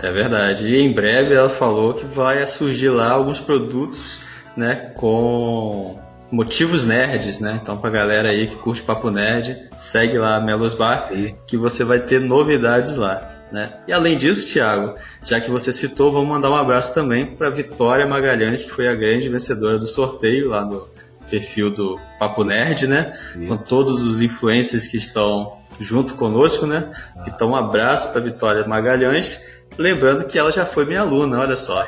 É 0.00 0.12
verdade. 0.12 0.66
E 0.66 0.78
em 0.78 0.92
breve 0.92 1.34
ela 1.34 1.48
falou 1.48 1.94
que 1.94 2.04
vai 2.04 2.46
surgir 2.46 2.90
lá 2.90 3.12
alguns 3.12 3.40
produtos, 3.40 4.20
né, 4.56 4.92
com 4.94 5.98
motivos 6.30 6.84
nerds, 6.84 7.40
né? 7.40 7.58
Então 7.62 7.78
pra 7.78 7.88
galera 7.88 8.28
aí 8.28 8.46
que 8.46 8.56
curte 8.56 8.82
papo 8.82 9.10
nerd, 9.10 9.70
segue 9.76 10.18
lá 10.18 10.36
a 10.36 10.40
Melos 10.40 10.74
Bar, 10.74 11.10
que 11.46 11.56
você 11.56 11.84
vai 11.84 12.00
ter 12.00 12.20
novidades 12.20 12.96
lá. 12.96 13.35
Né? 13.50 13.72
E 13.86 13.92
além 13.92 14.16
disso, 14.16 14.52
Thiago, 14.52 14.96
já 15.24 15.40
que 15.40 15.50
você 15.50 15.72
citou, 15.72 16.12
vamos 16.12 16.28
mandar 16.28 16.50
um 16.50 16.56
abraço 16.56 16.92
também 16.92 17.26
para 17.26 17.48
Vitória 17.48 18.06
Magalhães, 18.06 18.62
que 18.62 18.70
foi 18.70 18.88
a 18.88 18.94
grande 18.94 19.28
vencedora 19.28 19.78
do 19.78 19.86
sorteio 19.86 20.48
lá 20.48 20.64
no 20.64 20.88
perfil 21.30 21.70
do 21.70 21.98
Papo 22.18 22.44
Nerd, 22.44 22.86
né? 22.86 23.12
Isso. 23.36 23.46
Com 23.46 23.56
todos 23.56 24.02
os 24.02 24.20
influencers 24.20 24.86
que 24.86 24.96
estão 24.96 25.58
junto 25.78 26.14
conosco, 26.14 26.66
né? 26.66 26.90
Ah. 27.16 27.24
Então, 27.28 27.50
um 27.50 27.56
abraço 27.56 28.12
para 28.12 28.20
Vitória 28.20 28.66
Magalhães. 28.66 29.40
Lembrando 29.78 30.24
que 30.24 30.38
ela 30.38 30.50
já 30.50 30.64
foi 30.64 30.84
minha 30.84 31.00
aluna, 31.00 31.40
olha 31.40 31.56
só. 31.56 31.86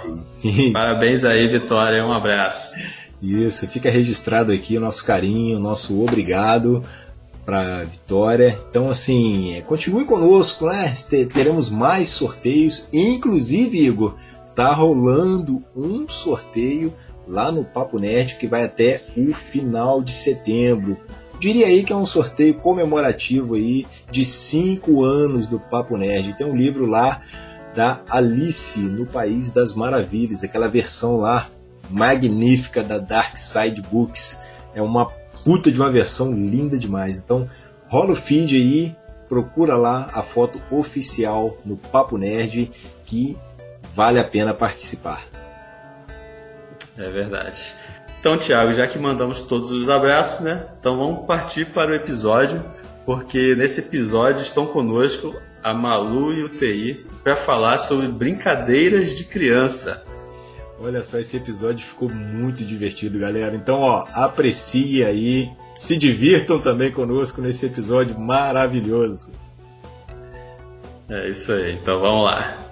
Parabéns 0.73 1.25
aí, 1.25 1.47
Vitória, 1.49 2.05
um 2.05 2.13
abraço. 2.13 2.75
Isso, 3.21 3.67
fica 3.67 3.91
registrado 3.91 4.53
aqui 4.53 4.77
o 4.77 4.81
nosso 4.81 5.05
carinho, 5.05 5.59
o 5.59 5.61
nosso 5.61 6.01
obrigado 6.01 6.85
para 7.49 7.83
Vitória. 7.85 8.61
Então, 8.69 8.91
assim, 8.91 9.55
é, 9.55 9.63
continue 9.63 10.05
conosco, 10.05 10.67
né? 10.67 10.95
Teremos 11.33 11.71
mais 11.71 12.11
sorteios. 12.11 12.91
Inclusive, 12.93 13.87
Igor, 13.87 14.17
tá 14.55 14.75
rolando 14.75 15.65
um 15.75 16.07
sorteio 16.07 16.93
lá 17.27 17.51
no 17.51 17.65
Papo 17.65 17.99
Nerd 17.99 18.35
que 18.35 18.47
vai 18.47 18.65
até 18.65 19.03
o 19.17 19.33
final 19.33 20.03
de 20.03 20.13
setembro. 20.13 20.99
Diria 21.41 21.69
aí 21.69 21.85
que 21.85 21.93
é 21.93 21.97
um 21.97 22.05
sorteio 22.05 22.53
comemorativo 22.53 23.55
aí 23.55 23.87
de 24.11 24.27
cinco 24.27 25.03
anos 25.03 25.49
do 25.49 25.59
Papo 25.59 25.97
Nerd. 25.97 26.37
Tem 26.37 26.47
um 26.47 26.55
livro 26.55 26.85
lá 26.85 27.23
da 27.75 28.03
Alice 28.11 28.79
no 28.79 29.07
País 29.07 29.53
das 29.53 29.73
Maravilhas, 29.73 30.45
aquela 30.45 30.69
versão 30.69 31.17
lá 31.17 31.49
magnífica 31.89 32.85
da 32.85 32.99
Dark 32.99 33.39
Side 33.39 33.81
Books. 33.91 34.45
É 34.75 34.83
uma 34.83 35.07
puta 35.45 35.71
de 35.71 35.81
uma 35.81 35.91
versão 35.91 36.33
linda 36.33 36.79
demais. 36.79 37.19
Então, 37.19 37.49
rola 37.89 38.13
o 38.13 38.17
feed 38.17 38.57
aí, 38.57 38.97
procura 39.29 39.77
lá 39.77 40.11
a 40.13 40.23
foto 40.23 40.61
oficial 40.71 41.59
no 41.65 41.77
Papo 41.77 42.17
Nerd 42.17 42.71
que 43.05 43.39
vale 43.93 44.19
a 44.19 44.25
pena 44.25 44.55
participar. 44.55 45.25
É 46.97 47.11
verdade. 47.11 47.75
Então, 48.21 48.37
Thiago, 48.37 48.73
já 48.73 48.87
que 48.87 48.99
mandamos 48.99 49.43
todos 49.43 49.71
os 49.71 49.89
abraços, 49.89 50.41
né? 50.41 50.67
Então 50.81 50.99
vamos 50.99 51.27
partir 51.27 51.67
para 51.67 51.93
o 51.93 51.95
episódio, 51.95 52.65
porque 53.07 53.55
nesse 53.55 53.81
episódio 53.81 54.43
estão 54.43 54.67
conosco 54.67 55.41
a 55.63 55.73
Malu 55.73 56.33
e 56.33 56.43
o 56.43 56.49
TI 56.49 57.07
para 57.23 57.37
falar 57.37 57.79
sobre 57.79 58.09
brincadeiras 58.09 59.17
de 59.17 59.25
criança. 59.25 60.05
Olha 60.81 61.03
só, 61.03 61.19
esse 61.19 61.37
episódio 61.37 61.85
ficou 61.85 62.09
muito 62.09 62.65
divertido, 62.65 63.19
galera. 63.19 63.57
Então, 63.57 63.81
ó, 63.81 64.07
aprecie 64.13 65.05
aí, 65.05 65.51
se 65.77 65.97
divirtam 65.97 66.61
também 66.61 66.93
conosco 66.93 67.41
nesse 67.41 67.67
episódio 67.67 68.19
maravilhoso. 68.19 69.33
É 71.09 71.29
isso 71.29 71.53
aí, 71.53 71.73
então 71.73 72.01
vamos 72.01 72.25
lá. 72.27 72.69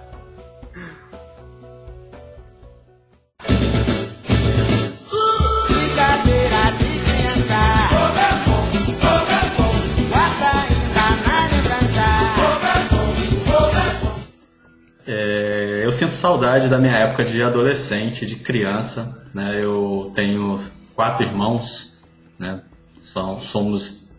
É, 15.09 15.46
eu 15.87 15.93
sinto 15.93 16.11
saudade 16.11 16.67
da 16.67 16.79
minha 16.79 16.97
época 16.97 17.23
de 17.23 17.41
adolescente, 17.41 18.25
de 18.25 18.35
criança. 18.35 19.23
Né? 19.33 19.63
Eu 19.63 20.11
tenho 20.13 20.59
quatro 20.93 21.25
irmãos, 21.25 21.97
né? 22.37 22.61
São, 22.99 23.39
somos 23.39 24.11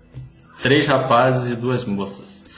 três 0.63 0.87
rapazes 0.87 1.53
e 1.53 1.55
duas 1.55 1.85
moças. 1.85 2.49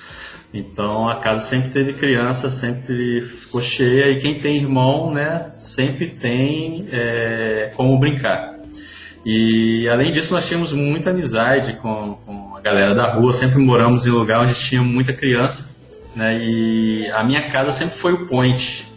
Então 0.55 1.09
a 1.09 1.17
casa 1.17 1.41
sempre 1.41 1.71
teve 1.71 1.95
criança, 1.95 2.51
sempre 2.51 3.23
ficou 3.23 3.61
cheia 3.61 4.11
e 4.11 4.21
quem 4.21 4.39
tem 4.39 4.57
irmão, 4.57 5.13
né, 5.13 5.51
sempre 5.55 6.11
tem 6.11 6.89
é, 6.91 7.73
como 7.77 7.99
brincar. 7.99 8.59
E 9.25 9.89
além 9.89 10.11
disso 10.11 10.35
nós 10.35 10.47
tínhamos 10.47 10.73
muita 10.73 11.11
amizade 11.11 11.75
com, 11.75 12.15
com 12.25 12.57
a 12.57 12.61
galera 12.61 12.95
da 12.95 13.13
rua, 13.13 13.33
sempre 13.33 13.59
moramos 13.59 14.07
em 14.07 14.11
lugar 14.11 14.41
onde 14.41 14.55
tinha 14.55 14.83
muita 14.83 15.13
criança 15.13 15.71
né? 16.15 16.39
E 16.39 17.11
a 17.13 17.23
minha 17.23 17.43
casa 17.43 17.73
sempre 17.73 17.97
foi 17.97 18.13
o 18.13 18.27
point. 18.27 18.90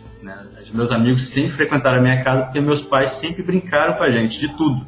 Meus 0.73 0.91
amigos 0.91 1.27
sempre 1.27 1.51
frequentaram 1.51 1.99
a 1.99 2.01
minha 2.01 2.23
casa 2.23 2.43
porque 2.43 2.59
meus 2.59 2.81
pais 2.81 3.11
sempre 3.11 3.43
brincaram 3.43 3.93
com 3.93 4.03
a 4.03 4.09
gente 4.09 4.39
de 4.39 4.47
tudo. 4.49 4.83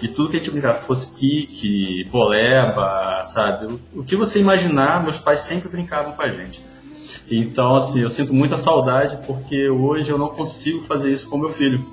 De 0.00 0.08
tudo 0.08 0.30
que 0.30 0.36
a 0.36 0.38
gente 0.38 0.50
brincava, 0.50 0.78
fosse 0.78 1.14
pique, 1.14 2.04
boleba, 2.10 3.22
sabe? 3.22 3.66
O, 3.66 4.00
o 4.00 4.04
que 4.04 4.16
você 4.16 4.40
imaginar, 4.40 5.02
meus 5.02 5.18
pais 5.18 5.40
sempre 5.40 5.68
brincavam 5.68 6.12
com 6.12 6.22
a 6.22 6.30
gente. 6.30 6.64
Então, 7.30 7.74
assim, 7.74 8.00
eu 8.00 8.10
sinto 8.10 8.32
muita 8.32 8.56
saudade 8.56 9.18
porque 9.26 9.68
hoje 9.68 10.10
eu 10.10 10.18
não 10.18 10.28
consigo 10.28 10.80
fazer 10.80 11.12
isso 11.12 11.28
com 11.28 11.36
meu 11.36 11.50
filho. 11.50 11.84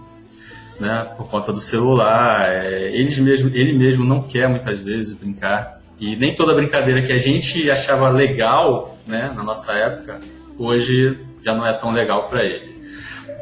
Né, 0.80 1.08
por 1.16 1.30
conta 1.30 1.54
do 1.54 1.62
celular, 1.62 2.50
é, 2.50 2.90
eles 2.96 3.18
mesmo, 3.20 3.50
ele 3.54 3.74
mesmo 3.74 4.04
não 4.04 4.22
quer 4.22 4.50
muitas 4.50 4.80
vezes 4.80 5.14
brincar. 5.14 5.80
E 6.00 6.16
nem 6.16 6.36
toda 6.36 6.54
brincadeira 6.54 7.02
que 7.02 7.12
a 7.12 7.20
gente 7.20 7.70
achava 7.70 8.10
legal 8.10 8.98
né, 9.06 9.32
na 9.36 9.44
nossa 9.44 9.72
época, 9.74 10.20
hoje 10.58 11.18
já 11.44 11.54
não 11.54 11.66
é 11.66 11.74
tão 11.74 11.92
legal 11.92 12.28
para 12.28 12.44
ele. 12.44 12.73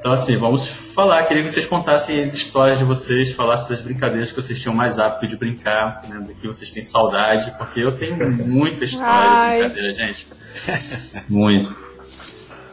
Então, 0.02 0.14
assim, 0.14 0.36
vamos 0.36 0.68
falar. 0.68 1.24
Queria 1.26 1.44
que 1.44 1.52
vocês 1.52 1.64
contassem 1.64 2.24
as 2.24 2.34
histórias 2.34 2.80
de 2.80 2.84
vocês, 2.84 3.34
falassem 3.34 3.70
das 3.70 3.82
brincadeiras 3.82 4.32
que 4.32 4.42
vocês 4.42 4.60
tinham 4.60 4.74
mais 4.74 4.98
hábito 4.98 5.28
de 5.28 5.38
brincar, 5.38 6.02
né, 6.10 6.18
do 6.18 6.34
que 6.34 6.48
vocês 6.48 6.72
têm 6.72 6.82
saudade, 6.82 7.54
porque 7.56 7.82
eu 7.82 7.92
tenho 7.92 8.32
muita 8.32 8.84
história 8.84 9.08
Ai. 9.08 9.58
de 9.58 9.70
brincadeira, 9.70 10.08
gente. 10.08 10.28
Muito. 11.30 11.76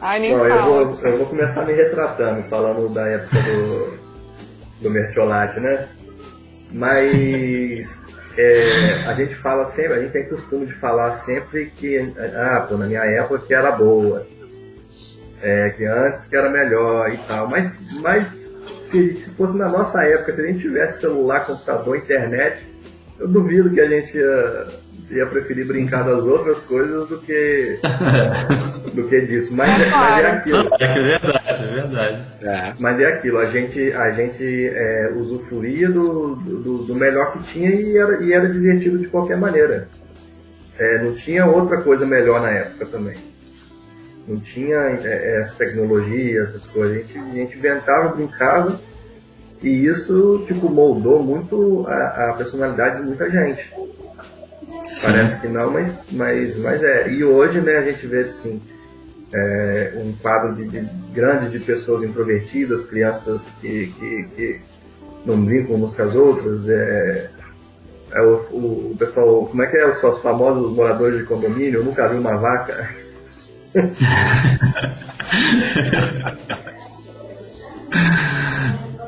Ai, 0.01 0.19
nem 0.19 0.35
Bom, 0.35 0.43
eu, 0.43 0.63
vou, 0.63 0.99
eu 1.03 1.17
vou 1.19 1.27
começar 1.27 1.67
me 1.67 1.73
retratando, 1.73 2.49
falando 2.49 2.91
da 2.91 3.07
época 3.07 3.37
do, 3.39 3.99
do 4.81 4.89
Mertiolate, 4.89 5.59
né? 5.59 5.87
Mas 6.71 8.01
é, 8.35 9.03
a 9.07 9.13
gente 9.13 9.35
fala 9.35 9.65
sempre, 9.65 9.93
a 9.93 10.01
gente 10.01 10.13
tem 10.13 10.27
costume 10.27 10.65
de 10.65 10.73
falar 10.73 11.11
sempre 11.11 11.71
que, 11.77 12.11
ah, 12.35 12.65
pô, 12.67 12.75
na 12.75 12.87
minha 12.87 13.03
época 13.05 13.45
que 13.45 13.53
era 13.53 13.69
boa, 13.69 14.25
é, 15.41 15.69
que 15.69 15.85
antes 15.85 16.25
que 16.25 16.35
era 16.35 16.49
melhor 16.49 17.13
e 17.13 17.17
tal, 17.17 17.47
mas, 17.47 17.81
mas 18.01 18.53
se, 18.89 19.13
se 19.13 19.29
fosse 19.31 19.57
na 19.57 19.69
nossa 19.69 20.03
época, 20.03 20.33
se 20.33 20.41
a 20.41 20.45
gente 20.45 20.59
tivesse 20.59 21.01
celular, 21.01 21.45
computador, 21.45 21.97
internet, 21.97 22.65
eu 23.19 23.27
duvido 23.27 23.69
que 23.69 23.81
a 23.81 23.87
gente 23.87 24.17
ia 24.17 24.67
ia 25.11 25.25
preferir 25.25 25.65
brincar 25.65 26.03
das 26.03 26.25
outras 26.25 26.59
coisas 26.61 27.07
do 27.07 27.17
que 27.17 27.79
do 28.93 29.07
que 29.07 29.21
disso. 29.21 29.53
Mas, 29.55 29.69
é, 29.69 29.89
mas 29.89 30.23
é 30.23 30.31
aquilo. 30.31 30.59
É 30.59 30.77
que 30.77 30.83
é 30.83 31.01
verdade, 31.01 31.63
é 31.63 31.67
verdade. 31.67 32.21
É. 32.41 32.73
Mas 32.79 32.99
é 32.99 33.05
aquilo, 33.07 33.37
a 33.39 33.45
gente, 33.45 33.91
a 33.91 34.11
gente 34.11 34.67
é, 34.67 35.11
usufruía 35.15 35.89
do, 35.89 36.35
do, 36.35 36.77
do, 36.85 36.95
melhor 36.95 37.33
que 37.33 37.39
tinha 37.43 37.71
e 37.71 37.97
era, 37.97 38.23
e 38.23 38.33
era 38.33 38.47
divertido 38.47 38.99
de 38.99 39.07
qualquer 39.07 39.37
maneira. 39.37 39.87
É, 40.77 40.99
não 40.99 41.13
tinha 41.13 41.45
outra 41.45 41.81
coisa 41.81 42.05
melhor 42.05 42.41
na 42.41 42.51
época 42.51 42.85
também. 42.85 43.15
Não 44.29 44.39
tinha 44.39 44.77
é, 44.77 45.39
essa 45.39 45.55
tecnologia, 45.55 46.41
essas 46.41 46.67
coisas. 46.67 46.97
A 46.97 46.99
gente, 47.01 47.17
a 47.17 47.33
gente 47.33 47.57
inventava, 47.57 48.15
brincava 48.15 48.79
e 49.61 49.87
isso 49.87 50.43
tipo, 50.45 50.69
moldou 50.69 51.23
muito 51.23 51.83
a, 51.87 52.29
a 52.29 52.33
personalidade 52.33 53.01
de 53.01 53.07
muita 53.07 53.27
gente. 53.27 53.73
Parece 55.03 55.41
que 55.41 55.47
não, 55.47 55.71
mas, 55.71 56.07
mas, 56.11 56.57
mas 56.57 56.83
é. 56.83 57.09
E 57.09 57.23
hoje 57.23 57.59
né, 57.59 57.77
a 57.77 57.81
gente 57.81 58.05
vê 58.05 58.21
assim, 58.25 58.61
é, 59.33 59.93
um 59.97 60.13
quadro 60.21 60.53
de, 60.55 60.67
de, 60.67 60.87
grande 61.11 61.49
de 61.49 61.59
pessoas 61.65 62.03
introvertidas, 62.03 62.85
crianças 62.85 63.55
que, 63.59 63.87
que, 63.99 64.27
que 64.35 64.61
não 65.25 65.43
brincam 65.43 65.75
umas 65.75 65.95
com 65.95 66.03
as 66.03 66.13
outras. 66.13 66.69
É, 66.69 67.31
é 68.11 68.21
o, 68.21 68.35
o, 68.51 68.91
o, 68.91 68.95
pessoal, 68.97 69.47
como 69.47 69.63
é 69.63 69.65
que 69.65 69.75
é 69.75 69.87
os, 69.87 70.03
os 70.03 70.19
famosos 70.19 70.71
moradores 70.71 71.17
de 71.17 71.25
condomínio? 71.25 71.79
Eu 71.79 71.83
nunca 71.83 72.07
vi 72.07 72.17
uma 72.17 72.37
vaca. 72.37 73.08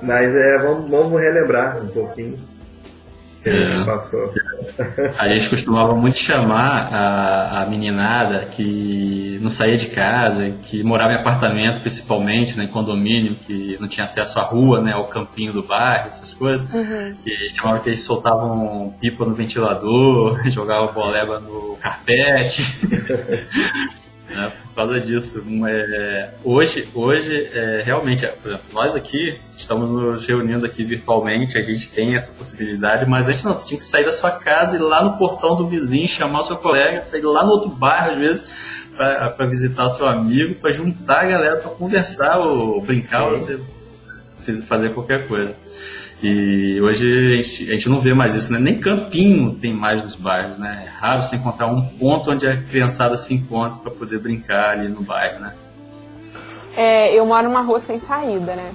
Mas 0.01 0.35
é, 0.35 0.57
vamos, 0.59 0.89
vamos 0.89 1.21
relembrar 1.21 1.83
um 1.83 1.87
pouquinho 1.87 2.37
que 3.43 3.49
é, 3.49 3.85
passou. 3.85 4.33
A 5.17 5.27
gente 5.27 5.49
costumava 5.49 5.95
muito 5.95 6.17
chamar 6.17 6.93
a, 6.93 7.61
a 7.61 7.65
meninada 7.65 8.45
que 8.45 9.39
não 9.41 9.49
saía 9.49 9.77
de 9.77 9.87
casa, 9.87 10.51
que 10.61 10.83
morava 10.83 11.13
em 11.13 11.15
apartamento 11.15 11.81
principalmente, 11.81 12.57
né, 12.57 12.65
em 12.65 12.67
condomínio, 12.67 13.35
que 13.35 13.77
não 13.79 13.87
tinha 13.87 14.03
acesso 14.03 14.39
à 14.39 14.43
rua, 14.43 14.81
né, 14.81 14.93
ao 14.93 15.07
campinho 15.07 15.51
do 15.51 15.63
bairro, 15.63 16.07
essas 16.07 16.33
coisas, 16.33 16.71
uhum. 16.71 17.15
que 17.23 17.49
chamava 17.49 17.79
que 17.79 17.89
eles 17.89 18.01
soltavam 18.01 18.93
pipa 19.01 19.25
no 19.25 19.33
ventilador, 19.33 20.39
jogavam 20.49 20.93
boleba 20.93 21.39
no 21.39 21.77
carpete. 21.81 22.63
né, 24.35 24.51
por 24.67 24.75
causa 24.75 24.99
disso. 24.99 25.43
É, 25.67 26.31
hoje, 26.43 26.87
hoje 26.93 27.49
é, 27.53 27.81
realmente, 27.85 28.25
por 28.41 28.49
exemplo, 28.49 28.65
nós 28.73 28.95
aqui 28.95 29.39
estamos 29.55 29.89
nos 29.89 30.25
reunindo 30.25 30.65
aqui 30.65 30.83
virtualmente, 30.83 31.57
a 31.57 31.61
gente 31.61 31.89
tem 31.89 32.15
essa 32.15 32.31
possibilidade, 32.31 33.05
mas 33.05 33.27
antes 33.27 33.43
não, 33.43 33.53
você 33.53 33.65
tinha 33.65 33.77
que 33.77 33.83
sair 33.83 34.05
da 34.05 34.11
sua 34.11 34.31
casa 34.31 34.77
e 34.77 34.79
ir 34.79 34.83
lá 34.83 35.03
no 35.03 35.17
portão 35.17 35.55
do 35.55 35.67
vizinho, 35.67 36.07
chamar 36.07 36.41
o 36.41 36.43
seu 36.43 36.57
colega, 36.57 37.01
para 37.01 37.19
ir 37.19 37.23
lá 37.23 37.43
no 37.45 37.51
outro 37.51 37.69
bairro, 37.69 38.11
às 38.11 38.17
vezes, 38.17 38.87
para 38.95 39.45
visitar 39.45 39.85
o 39.85 39.89
seu 39.89 40.07
amigo, 40.07 40.55
para 40.55 40.71
juntar 40.71 41.21
a 41.21 41.25
galera 41.25 41.55
para 41.57 41.71
conversar 41.71 42.39
ou 42.39 42.81
brincar, 42.81 43.25
ou 43.25 43.31
você 43.31 43.59
fazer 44.67 44.89
qualquer 44.89 45.27
coisa. 45.27 45.55
E 46.23 46.79
hoje 46.79 47.33
a 47.33 47.37
gente, 47.37 47.69
a 47.69 47.71
gente, 47.71 47.89
não 47.89 47.99
vê 47.99 48.13
mais 48.13 48.35
isso, 48.35 48.53
né? 48.53 48.59
Nem 48.59 48.79
campinho 48.79 49.53
tem 49.53 49.73
mais 49.73 50.03
nos 50.03 50.15
bairros, 50.15 50.59
né? 50.59 50.83
É 50.85 50.89
raro 50.99 51.23
você 51.23 51.35
encontrar 51.35 51.67
um 51.67 51.81
ponto 51.81 52.31
onde 52.31 52.45
a 52.47 52.61
criançada 52.61 53.17
se 53.17 53.33
encontra 53.33 53.79
para 53.79 53.91
poder 53.91 54.19
brincar 54.19 54.71
ali 54.71 54.87
no 54.87 55.01
bairro, 55.01 55.39
né? 55.39 55.55
É, 56.77 57.17
eu 57.17 57.25
moro 57.25 57.47
numa 57.47 57.61
rua 57.61 57.79
sem 57.79 57.99
saída, 57.99 58.55
né? 58.55 58.71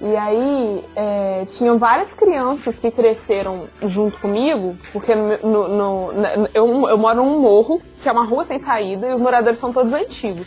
E 0.00 0.16
aí 0.16 0.84
é, 0.94 1.44
tinham 1.46 1.76
várias 1.76 2.12
crianças 2.12 2.78
que 2.78 2.88
cresceram 2.92 3.66
junto 3.82 4.16
comigo, 4.18 4.76
porque 4.92 5.12
no, 5.12 5.36
no, 5.38 6.12
no, 6.12 6.48
eu, 6.54 6.88
eu 6.88 6.96
moro 6.96 7.16
num 7.16 7.40
morro, 7.40 7.82
que 8.00 8.08
é 8.08 8.12
uma 8.12 8.24
rua 8.24 8.44
sem 8.44 8.60
saída, 8.60 9.08
e 9.08 9.14
os 9.14 9.20
moradores 9.20 9.58
são 9.58 9.72
todos 9.72 9.92
antigos. 9.92 10.46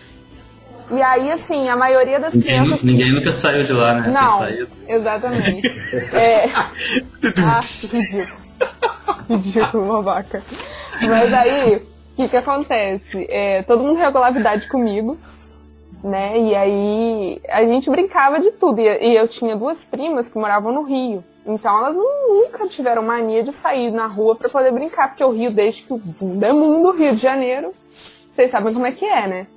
E 0.92 1.02
aí, 1.02 1.32
assim, 1.32 1.70
a 1.70 1.76
maioria 1.76 2.20
das 2.20 2.34
ninguém, 2.34 2.60
crianças. 2.64 2.84
Ninguém 2.84 3.12
nunca 3.14 3.32
saiu 3.32 3.64
de 3.64 3.72
lá, 3.74 3.94
né? 3.96 4.12
Não, 4.14 4.68
exatamente. 4.88 5.68
é... 6.16 6.46
Ah, 7.46 7.60
ridículo. 7.62 8.42
Ridículo, 9.30 9.84
uma 9.84 10.02
vaca. 10.02 10.42
Mas 11.08 11.34
aí, 11.34 11.76
o 11.78 12.16
que 12.16 12.28
que 12.28 12.38
acontece? 12.38 13.26
É, 13.30 13.64
todo 13.64 13.84
mundo 13.84 13.98
regulava 13.98 14.38
idade 14.38 14.68
comigo. 14.68 15.18
né? 16.04 16.38
E 16.38 16.56
aí 16.56 17.42
a 17.48 17.66
gente 17.66 17.90
brincava 17.90 18.40
de 18.40 18.52
tudo. 18.52 18.82
E 18.82 19.16
eu 19.16 19.28
tinha 19.28 19.56
duas 19.56 19.86
primas 19.86 20.30
que 20.30 20.38
moravam 20.38 20.74
no 20.74 20.84
Rio. 20.84 21.24
Então 21.46 21.78
elas 21.78 21.96
nunca 21.96 22.68
tiveram 22.68 23.02
mania 23.02 23.42
de 23.44 23.52
sair 23.52 23.92
na 23.92 24.06
rua 24.06 24.36
para 24.36 24.50
poder 24.50 24.72
brincar, 24.72 25.08
porque 25.10 25.24
o 25.24 25.32
Rio, 25.32 25.52
desde 25.52 25.84
que 25.84 25.94
o 25.94 25.98
mundo 25.98 26.44
é 26.44 26.52
mundo, 26.52 26.92
Rio 26.92 27.16
de 27.16 27.22
Janeiro, 27.22 27.74
vocês 28.32 28.52
sabem 28.52 28.74
como 28.74 28.86
é 28.86 28.92
que 28.92 29.06
é, 29.06 29.28
né? 29.28 29.48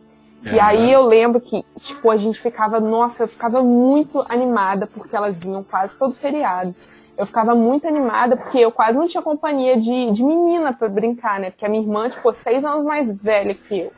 E 0.53 0.61
aí 0.61 0.93
eu 0.93 1.07
lembro 1.07 1.41
que, 1.41 1.65
tipo, 1.79 2.11
a 2.11 2.17
gente 2.17 2.39
ficava, 2.41 2.79
nossa, 2.79 3.25
eu 3.25 3.29
ficava 3.29 3.63
muito 3.63 4.25
animada 4.29 4.87
porque 4.87 5.17
elas 5.17 5.41
vinham 5.41 5.65
quase 5.65 5.95
todo 5.99 6.15
feriado. 6.15 6.75
Eu 7.17 7.27
ficava 7.27 7.55
muito 7.55 7.87
animada 7.87 8.37
porque 8.37 8.59
eu 8.59 8.73
quase 8.73 8.99
não 8.99 9.07
tinha 9.07 9.23
companhia 9.23 9.77
de, 9.77 10.11
de 10.11 10.23
menina 10.23 10.73
para 10.73 10.89
brincar, 10.89 11.41
né? 11.41 11.51
Porque 11.51 11.65
a 11.65 11.69
minha 11.69 11.83
irmã, 11.83 12.11
tipo, 12.11 12.33
seis 12.33 12.65
anos 12.65 12.85
mais 12.85 13.11
velha 13.13 13.55
que 13.55 13.81
eu. 13.81 13.93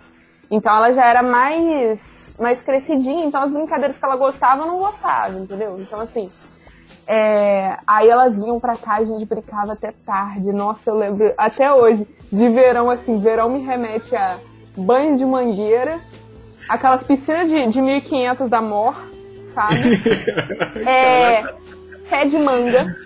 Então 0.50 0.74
ela 0.74 0.92
já 0.92 1.04
era 1.04 1.22
mais, 1.22 2.34
mais 2.38 2.62
crescidinha, 2.62 3.24
então 3.24 3.42
as 3.42 3.50
brincadeiras 3.50 3.98
que 3.98 4.04
ela 4.04 4.16
gostava 4.16 4.62
eu 4.62 4.66
não 4.68 4.78
gostava, 4.78 5.38
entendeu? 5.38 5.76
Então 5.78 6.00
assim, 6.00 6.30
é, 7.06 7.76
aí 7.86 8.08
elas 8.08 8.38
vinham 8.38 8.60
pra 8.60 8.76
cá 8.76 8.96
a 8.96 9.04
gente 9.04 9.24
brincava 9.24 9.72
até 9.72 9.92
tarde. 10.04 10.52
Nossa, 10.52 10.90
eu 10.90 10.96
lembro 10.96 11.32
até 11.36 11.72
hoje 11.72 12.06
de 12.30 12.48
verão, 12.48 12.90
assim, 12.90 13.18
verão 13.18 13.48
me 13.48 13.60
remete 13.60 14.14
a 14.14 14.38
banho 14.76 15.16
de 15.16 15.24
mangueira, 15.24 15.98
aquelas 16.68 17.02
piscinas 17.02 17.48
de, 17.48 17.66
de 17.68 17.80
1500 17.80 18.48
da 18.50 18.60
Mor, 18.60 18.94
sabe? 19.54 19.74
é, 20.86 21.42
pé 22.08 22.24
de 22.26 22.38
manga, 22.38 22.96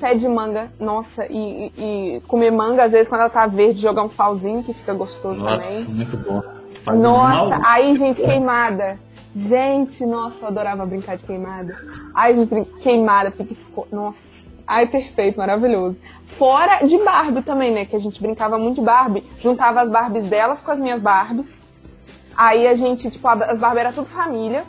pé 0.00 0.14
de 0.14 0.28
manga, 0.28 0.70
nossa, 0.78 1.26
e, 1.26 1.72
e, 1.76 2.22
comer 2.26 2.50
manga, 2.50 2.84
às 2.84 2.92
vezes 2.92 3.08
quando 3.08 3.22
ela 3.22 3.30
tá 3.30 3.46
verde, 3.46 3.80
jogar 3.80 4.02
um 4.02 4.10
salzinho, 4.10 4.62
que 4.62 4.72
fica 4.74 4.94
gostoso 4.94 5.40
nossa, 5.40 5.86
também. 5.86 5.94
muito 5.96 6.16
bom. 6.16 6.42
Faz 6.82 6.98
nossa, 6.98 7.58
mal. 7.58 7.60
aí, 7.64 7.96
gente, 7.96 8.22
queimada. 8.22 8.98
Gente, 9.36 10.04
nossa, 10.06 10.44
eu 10.44 10.48
adorava 10.48 10.86
brincar 10.86 11.16
de 11.16 11.24
queimada. 11.24 11.76
Ai, 12.14 12.34
gente, 12.34 12.64
queimada, 12.82 13.30
pisco... 13.30 13.86
Nossa. 13.92 14.48
Ai, 14.66 14.86
perfeito, 14.86 15.38
maravilhoso. 15.38 15.96
Fora 16.26 16.86
de 16.86 16.98
Barbie 16.98 17.42
também, 17.42 17.72
né? 17.72 17.84
Que 17.84 17.96
a 17.96 17.98
gente 17.98 18.20
brincava 18.20 18.58
muito 18.58 18.76
de 18.76 18.82
Barbie. 18.82 19.24
Juntava 19.40 19.80
as 19.80 19.90
Barbies 19.90 20.26
delas 20.26 20.62
com 20.62 20.72
as 20.72 20.80
minhas 20.80 21.00
Barbies. 21.00 21.62
Aí 22.38 22.68
a 22.68 22.74
gente, 22.76 23.10
tipo, 23.10 23.26
as 23.26 23.58
Barbies 23.58 23.80
era 23.80 23.92
tudo 23.92 24.06
família. 24.06 24.64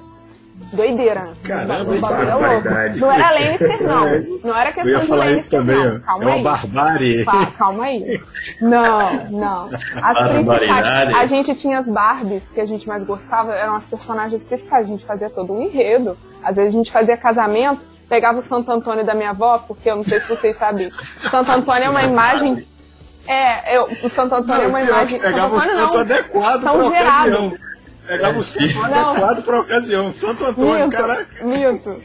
Doideira. 0.73 1.33
Caramba, 1.43 1.91
o 1.91 1.99
bagulho 1.99 2.29
é 2.29 2.33
louco. 2.33 2.99
Não 2.99 3.11
era 3.11 3.31
Lannister, 3.31 3.83
não. 3.83 4.39
Não 4.43 4.57
era 4.57 4.71
questão 4.73 5.01
de 5.01 5.11
Lannister, 5.11 5.59
também, 5.59 5.77
não. 5.77 5.99
Calma 6.01 6.23
é 6.23 6.27
uma 6.27 6.35
aí. 6.35 6.43
barbárie. 6.43 7.25
calma 7.57 7.83
aí. 7.85 8.21
Não, 8.59 9.29
não. 9.29 9.69
As 10.01 10.29
principais. 10.29 11.15
A 11.15 11.25
gente 11.27 11.55
tinha 11.55 11.77
as 11.77 11.87
Barbies 11.87 12.49
que 12.51 12.59
a 12.59 12.65
gente 12.65 12.87
mais 12.87 13.03
gostava, 13.03 13.53
eram 13.53 13.75
as 13.75 13.85
personagens 13.85 14.43
principais. 14.43 14.85
A 14.85 14.89
gente 14.89 15.05
fazia 15.05 15.29
todo 15.29 15.53
um 15.53 15.61
enredo. 15.61 16.17
Às 16.43 16.55
vezes 16.55 16.73
a 16.73 16.77
gente 16.77 16.91
fazia 16.91 17.15
casamento, 17.15 17.81
pegava 18.09 18.39
o 18.39 18.41
Santo 18.41 18.71
Antônio 18.71 19.05
da 19.05 19.13
minha 19.13 19.29
avó, 19.29 19.59
porque 19.59 19.91
eu 19.91 19.95
não 19.95 20.03
sei 20.03 20.19
se 20.19 20.27
vocês 20.27 20.57
sabem. 20.57 20.89
Santo 20.91 21.51
Antônio 21.51 21.83
é 21.83 21.89
uma 21.89 22.03
imagem. 22.03 22.67
É, 23.29 23.77
eu, 23.77 23.83
o 23.83 24.09
Santo 24.09 24.33
Antônio 24.33 24.55
não, 24.57 24.63
é 24.63 24.67
uma 24.67 24.81
imagem. 24.81 25.19
Pegava 25.19 25.55
o 25.55 25.61
santo 25.61 25.93
não, 25.93 25.99
adequado 25.99 26.61
para 26.61 26.73
ocasião. 26.73 27.53
Pegava 28.07 28.39
o 28.39 28.43
santo 28.43 28.83
adequado 28.83 29.43
para 29.43 29.59
ocasião. 29.61 30.11
Santo 30.11 30.45
Antônio, 30.45 30.73
Milton, 30.73 30.89
caraca. 30.89 31.45
Milton. 31.45 31.99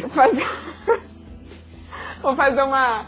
Vou 0.00 0.08
fazer, 0.08 0.46
Vou 2.22 2.34
fazer 2.34 2.62
uma, 2.62 3.00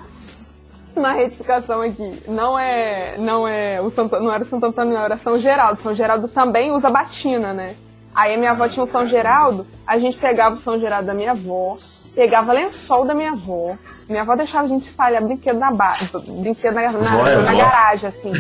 uma 0.95 1.13
retificação 1.13 1.81
aqui. 1.81 2.23
Não 2.29 2.59
é, 2.59 3.17
não 3.17 3.49
é 3.49 3.81
o 3.81 3.89
Santo, 3.89 4.21
não 4.21 4.31
era 4.31 4.43
o 4.43 4.47
Santo 4.47 4.67
Antônio, 4.67 4.93
não, 4.93 5.03
era 5.03 5.17
São 5.17 5.41
Geraldo. 5.41 5.81
São 5.81 5.95
Geraldo 5.95 6.29
também 6.29 6.71
usa 6.73 6.91
batina, 6.91 7.55
né? 7.55 7.75
Aí 8.15 8.35
a 8.35 8.37
minha 8.37 8.51
avó 8.51 8.69
tinha 8.69 8.85
o 8.85 8.87
São 8.87 9.07
Geraldo, 9.07 9.67
a 9.87 9.99
gente 9.99 10.19
pegava 10.19 10.57
o 10.57 10.59
São 10.59 10.79
Geraldo 10.79 11.07
da 11.07 11.15
minha 11.15 11.31
avó, 11.31 11.79
pegava 12.15 12.53
lençol 12.53 13.05
da 13.05 13.15
minha 13.15 13.33
avó. 13.33 13.77
Minha 14.09 14.23
avó 14.23 14.35
deixava 14.37 14.65
a 14.65 14.69
gente 14.69 14.87
espalhar 14.87 15.23
brinquedo 15.23 15.59
na 15.59 15.71
base, 15.71 16.11
brinquedo 16.41 16.75
na, 16.75 16.93
na, 16.93 16.99
na, 16.99 17.43
na 17.43 17.55
garagem, 17.55 18.09
assim. 18.09 18.33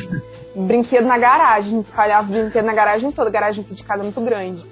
Brinquedo 0.54 1.06
na 1.06 1.18
garagem, 1.18 1.72
a 1.72 1.76
gente 1.76 1.86
espalhava 1.86 2.26
brinquedo 2.26 2.64
na 2.64 2.72
garagem 2.72 3.12
toda, 3.12 3.28
a 3.28 3.32
garagem 3.32 3.64
aqui 3.64 3.74
de 3.74 3.84
casa 3.84 4.00
é 4.00 4.04
muito 4.04 4.20
grande. 4.20 4.64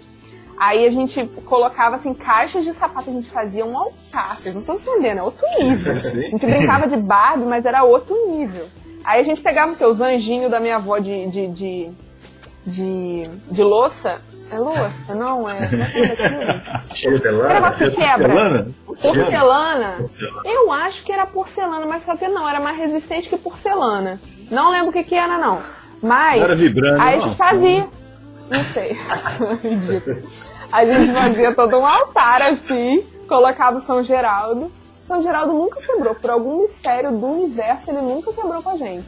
Aí 0.59 0.87
a 0.87 0.91
gente 0.91 1.25
colocava 1.45 1.97
assim, 1.97 2.13
caixas 2.13 2.65
de 2.65 2.75
sapato, 2.75 3.11
a 3.11 3.13
gente 3.13 3.31
fazia 3.31 3.65
um 3.65 3.79
altar, 3.79 4.37
vocês 4.37 4.55
não 4.55 4.63
estão 4.63 4.75
entendendo, 4.75 5.19
é 5.19 5.23
outro 5.23 5.47
nível. 5.59 5.93
A 5.95 5.99
gente 5.99 6.47
brincava 6.47 6.89
de 6.89 6.97
Barbie, 6.97 7.45
mas 7.45 7.65
era 7.65 7.85
outro 7.85 8.17
nível. 8.29 8.67
Aí 9.05 9.21
a 9.21 9.25
gente 9.25 9.41
pegava 9.41 9.73
o 9.73 9.77
que? 9.77 9.85
Os 9.85 10.01
anjinhos 10.01 10.51
da 10.51 10.59
minha 10.59 10.77
avó 10.77 10.99
de, 10.99 11.27
de, 11.29 11.47
de, 11.47 11.91
de, 12.67 13.23
de 13.51 13.63
louça. 13.63 14.21
É 14.51 14.59
louça? 14.59 15.15
Não, 15.15 15.49
é. 15.49 15.59
Porcelana? 16.89 17.73
Que 17.73 17.91
quebra. 17.91 18.69
Porcelana? 18.87 19.99
Eu 20.45 20.73
acho 20.73 21.05
que 21.05 21.13
era 21.13 21.27
porcelana, 21.27 21.87
mas 21.87 22.05
só 22.05 22.17
que 22.17 22.27
não, 22.29 22.49
era 22.49 22.61
mais 22.61 22.79
resistente 22.79 23.29
que 23.29 23.37
porcelana. 23.37 24.21
Não 24.51 24.71
lembro 24.71 24.89
o 24.89 24.93
que, 24.93 25.05
que 25.05 25.15
era, 25.15 25.39
não. 25.39 25.63
Mas. 26.03 26.39
Não 26.39 26.45
era 26.47 26.55
vibrando. 26.55 27.01
Aí 27.01 27.19
a 27.19 27.21
gente 27.21 27.37
fazia. 27.37 27.89
Não 28.51 28.65
sei. 28.65 28.99
Ridículo. 29.63 30.23
A 30.73 30.85
gente 30.85 31.13
fazia 31.13 31.55
todo 31.55 31.79
um 31.79 31.87
altar 31.87 32.43
assim, 32.43 33.03
colocava 33.27 33.79
o 33.79 33.83
São 33.83 34.03
Geraldo. 34.03 34.71
São 35.07 35.23
Geraldo 35.23 35.53
nunca 35.53 35.81
quebrou. 35.81 36.15
Por 36.15 36.31
algum 36.31 36.63
mistério 36.63 37.11
do 37.13 37.27
universo, 37.27 37.91
ele 37.91 38.01
nunca 38.01 38.33
quebrou 38.33 38.63
com 38.63 38.71
a 38.71 38.77
gente. 38.77 39.07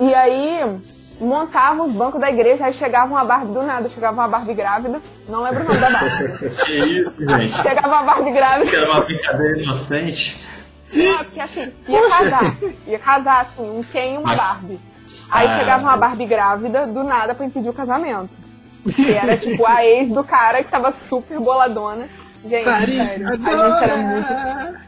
E 0.00 0.12
aí, 0.14 0.78
montava 1.20 1.82
os 1.84 1.92
bancos 1.92 2.20
da 2.20 2.30
igreja, 2.30 2.66
aí 2.66 2.72
chegava 2.72 3.06
uma 3.12 3.24
Barbie 3.24 3.52
do 3.52 3.62
nada, 3.62 3.88
chegava 3.88 4.14
uma 4.14 4.28
Barbie 4.28 4.54
grávida, 4.54 5.00
não 5.28 5.42
lembro 5.42 5.62
o 5.64 5.66
nome 5.66 5.80
da 5.80 5.90
Barbie. 5.90 6.50
Que 6.66 6.72
isso, 6.74 7.14
gente. 7.18 7.62
Chegava 7.62 7.88
uma 7.88 8.02
Barbie 8.02 8.32
grávida. 8.32 8.70
Que 8.70 8.76
era 8.76 8.90
uma 8.90 9.00
brincadeira 9.02 9.62
inocente. 9.62 10.44
Não, 10.92 11.18
porque 11.24 11.40
assim, 11.40 11.72
ia 11.88 12.08
casar. 12.08 12.42
Ia 12.86 12.98
casar, 12.98 13.40
assim, 13.42 13.68
um 13.70 13.82
Ken 13.82 14.14
e 14.14 14.18
uma 14.18 14.26
Mas- 14.28 14.36
Barbie. 14.40 14.80
Aí 15.30 15.48
Ah. 15.48 15.58
chegava 15.58 15.82
uma 15.82 15.96
Barbie 15.96 16.26
grávida, 16.26 16.86
do 16.86 17.02
nada, 17.02 17.34
pra 17.34 17.44
impedir 17.46 17.68
o 17.68 17.72
casamento. 17.72 18.30
Que 18.94 19.12
era 19.14 19.36
tipo 19.36 19.66
a 19.66 19.84
ex 19.84 20.10
do 20.10 20.22
cara 20.22 20.62
que 20.62 20.70
tava 20.70 20.92
super 20.92 21.40
boladona. 21.40 22.06
Gente, 22.44 22.64
sério, 22.64 23.28
a 23.28 23.32
gente 23.32 23.82
era 23.82 23.96
muito. 23.96 24.78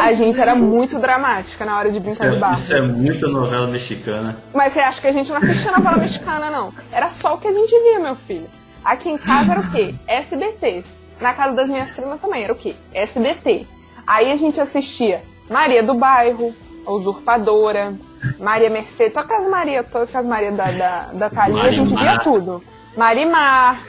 A 0.00 0.12
gente 0.12 0.40
era 0.40 0.54
muito 0.54 0.98
dramática 0.98 1.64
na 1.64 1.78
hora 1.78 1.90
de 1.90 1.96
Isso 1.98 2.04
brincar 2.06 2.30
de 2.30 2.36
é, 2.36 2.38
Barbie. 2.38 2.56
isso 2.58 2.74
é 2.76 2.80
muita 2.82 3.28
novela 3.28 3.66
mexicana. 3.66 4.36
Mas 4.54 4.72
você 4.72 4.80
acha 4.80 5.00
que 5.00 5.06
a 5.06 5.12
gente 5.12 5.30
não 5.30 5.38
assistia 5.38 5.72
novela 5.72 5.96
mexicana, 5.96 6.50
não? 6.50 6.72
Era 6.92 7.08
só 7.08 7.34
o 7.34 7.38
que 7.38 7.48
a 7.48 7.52
gente 7.52 7.70
via, 7.82 7.98
meu 7.98 8.14
filho. 8.16 8.46
Aqui 8.84 9.08
em 9.10 9.18
casa 9.18 9.52
era 9.52 9.60
o 9.60 9.70
quê? 9.70 9.94
SBT. 10.06 10.84
Na 11.20 11.32
casa 11.34 11.54
das 11.54 11.68
minhas 11.68 11.90
primas 11.90 12.20
também 12.20 12.44
era 12.44 12.52
o 12.52 12.56
quê? 12.56 12.74
SBT. 12.94 13.66
Aí 14.06 14.30
a 14.32 14.36
gente 14.36 14.60
assistia 14.60 15.22
Maria 15.50 15.82
do 15.82 15.94
Bairro, 15.94 16.54
A 16.86 16.92
Usurpadora, 16.92 17.94
Maria 18.38 18.70
Mercedes, 18.70 19.14
todas 19.14 19.30
as 19.32 19.48
Maria, 19.48 19.82
todas 19.82 20.14
as 20.14 20.24
Maria 20.24 20.52
da, 20.52 20.64
da, 20.70 21.00
da 21.12 21.30
Thalia, 21.30 21.62
a 21.62 21.72
gente 21.72 21.94
via 21.94 22.18
tudo. 22.20 22.62
Marimar, 22.96 23.80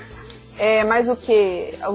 é, 0.60 0.84
mais 0.84 1.08
o 1.10 1.16
que? 1.16 1.74
A 1.82 1.90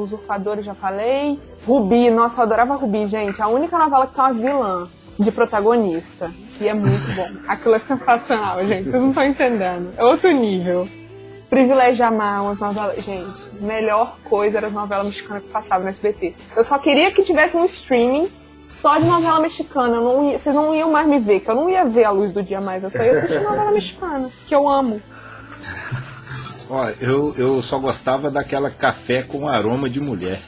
já 0.62 0.74
falei. 0.74 1.38
Rubi, 1.66 2.10
nossa, 2.10 2.38
eu 2.40 2.42
adorava 2.44 2.74
Rubi, 2.74 3.06
gente. 3.06 3.40
A 3.40 3.48
única 3.48 3.76
novela 3.78 4.06
que 4.06 4.14
tem 4.14 4.24
uma 4.24 4.32
vilã 4.32 4.88
de 5.18 5.30
protagonista. 5.30 6.30
E 6.60 6.66
é 6.68 6.74
muito 6.74 7.14
bom. 7.14 7.40
Aquilo 7.46 7.74
é 7.74 7.78
sensacional, 7.78 8.66
gente. 8.66 8.90
Vocês 8.90 9.02
não 9.02 9.10
estão 9.10 9.24
entendendo. 9.24 9.90
É 9.96 10.04
outro 10.04 10.30
nível. 10.32 10.88
Privilégio 11.48 12.04
Amar, 12.06 12.42
umas 12.42 12.58
novelas. 12.58 13.04
Gente, 13.04 13.30
melhor 13.60 14.16
coisa 14.24 14.58
era 14.58 14.66
as 14.66 14.72
novelas 14.72 15.06
mexicanas 15.06 15.44
que 15.44 15.50
passavam 15.50 15.84
no 15.84 15.90
SBT. 15.90 16.34
Eu 16.56 16.64
só 16.64 16.78
queria 16.78 17.12
que 17.12 17.22
tivesse 17.22 17.56
um 17.56 17.64
streaming 17.64 18.28
só 18.80 18.98
de 18.98 19.06
novela 19.06 19.38
mexicana. 19.40 20.00
Não 20.00 20.30
ia- 20.30 20.38
vocês 20.38 20.54
não 20.54 20.74
iam 20.74 20.90
mais 20.90 21.06
me 21.06 21.18
ver, 21.20 21.40
que 21.40 21.50
eu 21.50 21.54
não 21.54 21.68
ia 21.70 21.84
ver 21.84 22.04
a 22.04 22.10
luz 22.10 22.32
do 22.32 22.42
dia 22.42 22.60
mais. 22.60 22.82
Eu 22.82 22.90
só 22.90 23.02
ia 23.02 23.12
assistir 23.18 23.40
novela 23.42 23.70
mexicana, 23.70 24.28
que 24.46 24.54
eu 24.54 24.68
amo. 24.68 25.00
Ó, 26.68 26.88
eu, 27.00 27.34
eu 27.36 27.62
só 27.62 27.78
gostava 27.78 28.30
daquela 28.30 28.70
café 28.70 29.22
com 29.22 29.46
aroma 29.48 29.88
de 29.90 30.00
mulher. 30.00 30.38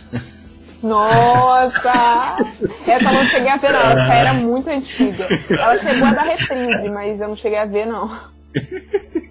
Nossa! 0.83 2.37
Essa 2.87 2.92
eu 2.92 3.12
não 3.12 3.24
cheguei 3.24 3.50
a 3.50 3.57
ver, 3.59 3.72
não. 3.72 3.81
Essa 3.81 4.14
era 4.14 4.33
muito 4.35 4.68
antiga. 4.70 5.26
Ela 5.50 5.79
chegou 5.79 6.09
a 6.09 6.12
dar 6.12 6.22
reprise, 6.22 6.88
mas 6.88 7.20
eu 7.20 7.29
não 7.29 7.37
cheguei 7.37 7.59
a 7.59 7.64
ver, 7.66 7.87
não. 7.87 8.11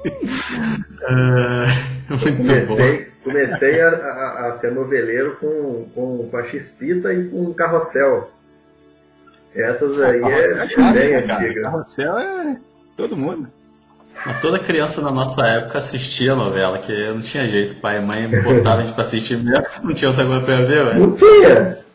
Ah, 1.08 1.66
muito 2.10 2.68
bom. 2.68 2.76
Comecei, 2.76 3.08
comecei 3.24 3.82
a, 3.82 3.90
a- 3.90 4.48
a 4.48 4.54
ser 4.54 4.72
noveleiro 4.72 5.36
com, 5.38 5.86
com, 5.94 6.28
com 6.30 6.38
a 6.38 6.44
X-Pita 6.44 7.14
e 7.14 7.30
com 7.30 7.44
o 7.46 7.54
Carrossel. 7.54 8.32
Essas 9.54 10.00
aí 10.02 10.18
é 10.22 10.54
Carrossel 10.56 10.94
bem 10.94 11.12
né, 11.12 11.22
cara? 11.22 11.44
antiga. 11.44 11.62
Carrossel 11.64 12.18
é 12.18 12.58
todo 12.96 13.16
mundo. 13.18 13.52
Mas 14.26 14.42
Toda 14.42 14.60
criança 14.60 15.02
na 15.02 15.12
nossa 15.12 15.46
época 15.48 15.78
assistia 15.78 16.34
a 16.34 16.36
novela, 16.36 16.78
que 16.78 16.92
não 17.10 17.22
tinha 17.22 17.48
jeito. 17.48 17.76
Pai 17.76 17.98
e 17.98 18.02
mãe 18.02 18.28
botavam 18.30 18.80
a 18.80 18.82
gente 18.84 18.94
pra 18.94 19.02
assistir 19.04 19.38
mesmo, 19.38 19.66
não 19.84 19.94
tinha 19.94 20.10
outra 20.10 20.26
coisa 20.26 20.42
pra 20.42 20.62
ver, 20.62 20.86
ué. 20.86 20.94
Não 20.96 21.12
tinha! 21.16 21.86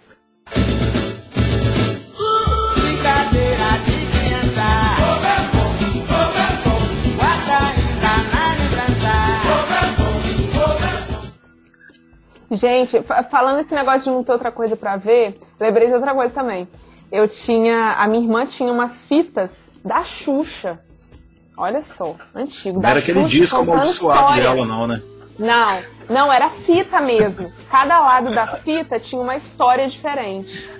Gente, 12.51 13.01
fa- 13.03 13.23
falando 13.23 13.61
esse 13.61 13.75
negócio 13.75 14.03
de 14.05 14.11
não 14.11 14.25
ter 14.25 14.33
outra 14.33 14.51
coisa 14.51 14.77
pra 14.77 14.97
ver, 14.97 15.39
lembrei 15.59 15.87
de 15.87 15.95
outra 15.95 16.13
coisa 16.15 16.35
também. 16.35 16.67
Eu 17.11 17.29
tinha. 17.29 17.93
A 17.93 18.07
minha 18.09 18.23
irmã 18.25 18.45
tinha 18.47 18.73
umas 18.73 19.03
fitas 19.05 19.73
da 19.85 20.03
Xuxa. 20.03 20.79
Olha 21.61 21.83
só, 21.83 22.17
antigo. 22.35 22.81
Não 22.81 22.89
era 22.89 23.01
aquele 23.01 23.23
disco 23.27 23.61
amaldiçoado 23.61 24.35
dela, 24.35 24.65
não, 24.65 24.87
né? 24.87 25.03
Não, 25.39 25.79
não, 26.09 26.33
era 26.33 26.49
fita 26.49 27.03
mesmo. 27.03 27.53
Cada 27.71 28.01
lado 28.01 28.35
da 28.35 28.47
fita 28.47 28.99
tinha 28.99 29.21
uma 29.21 29.37
história 29.37 29.87
diferente. 29.87 30.71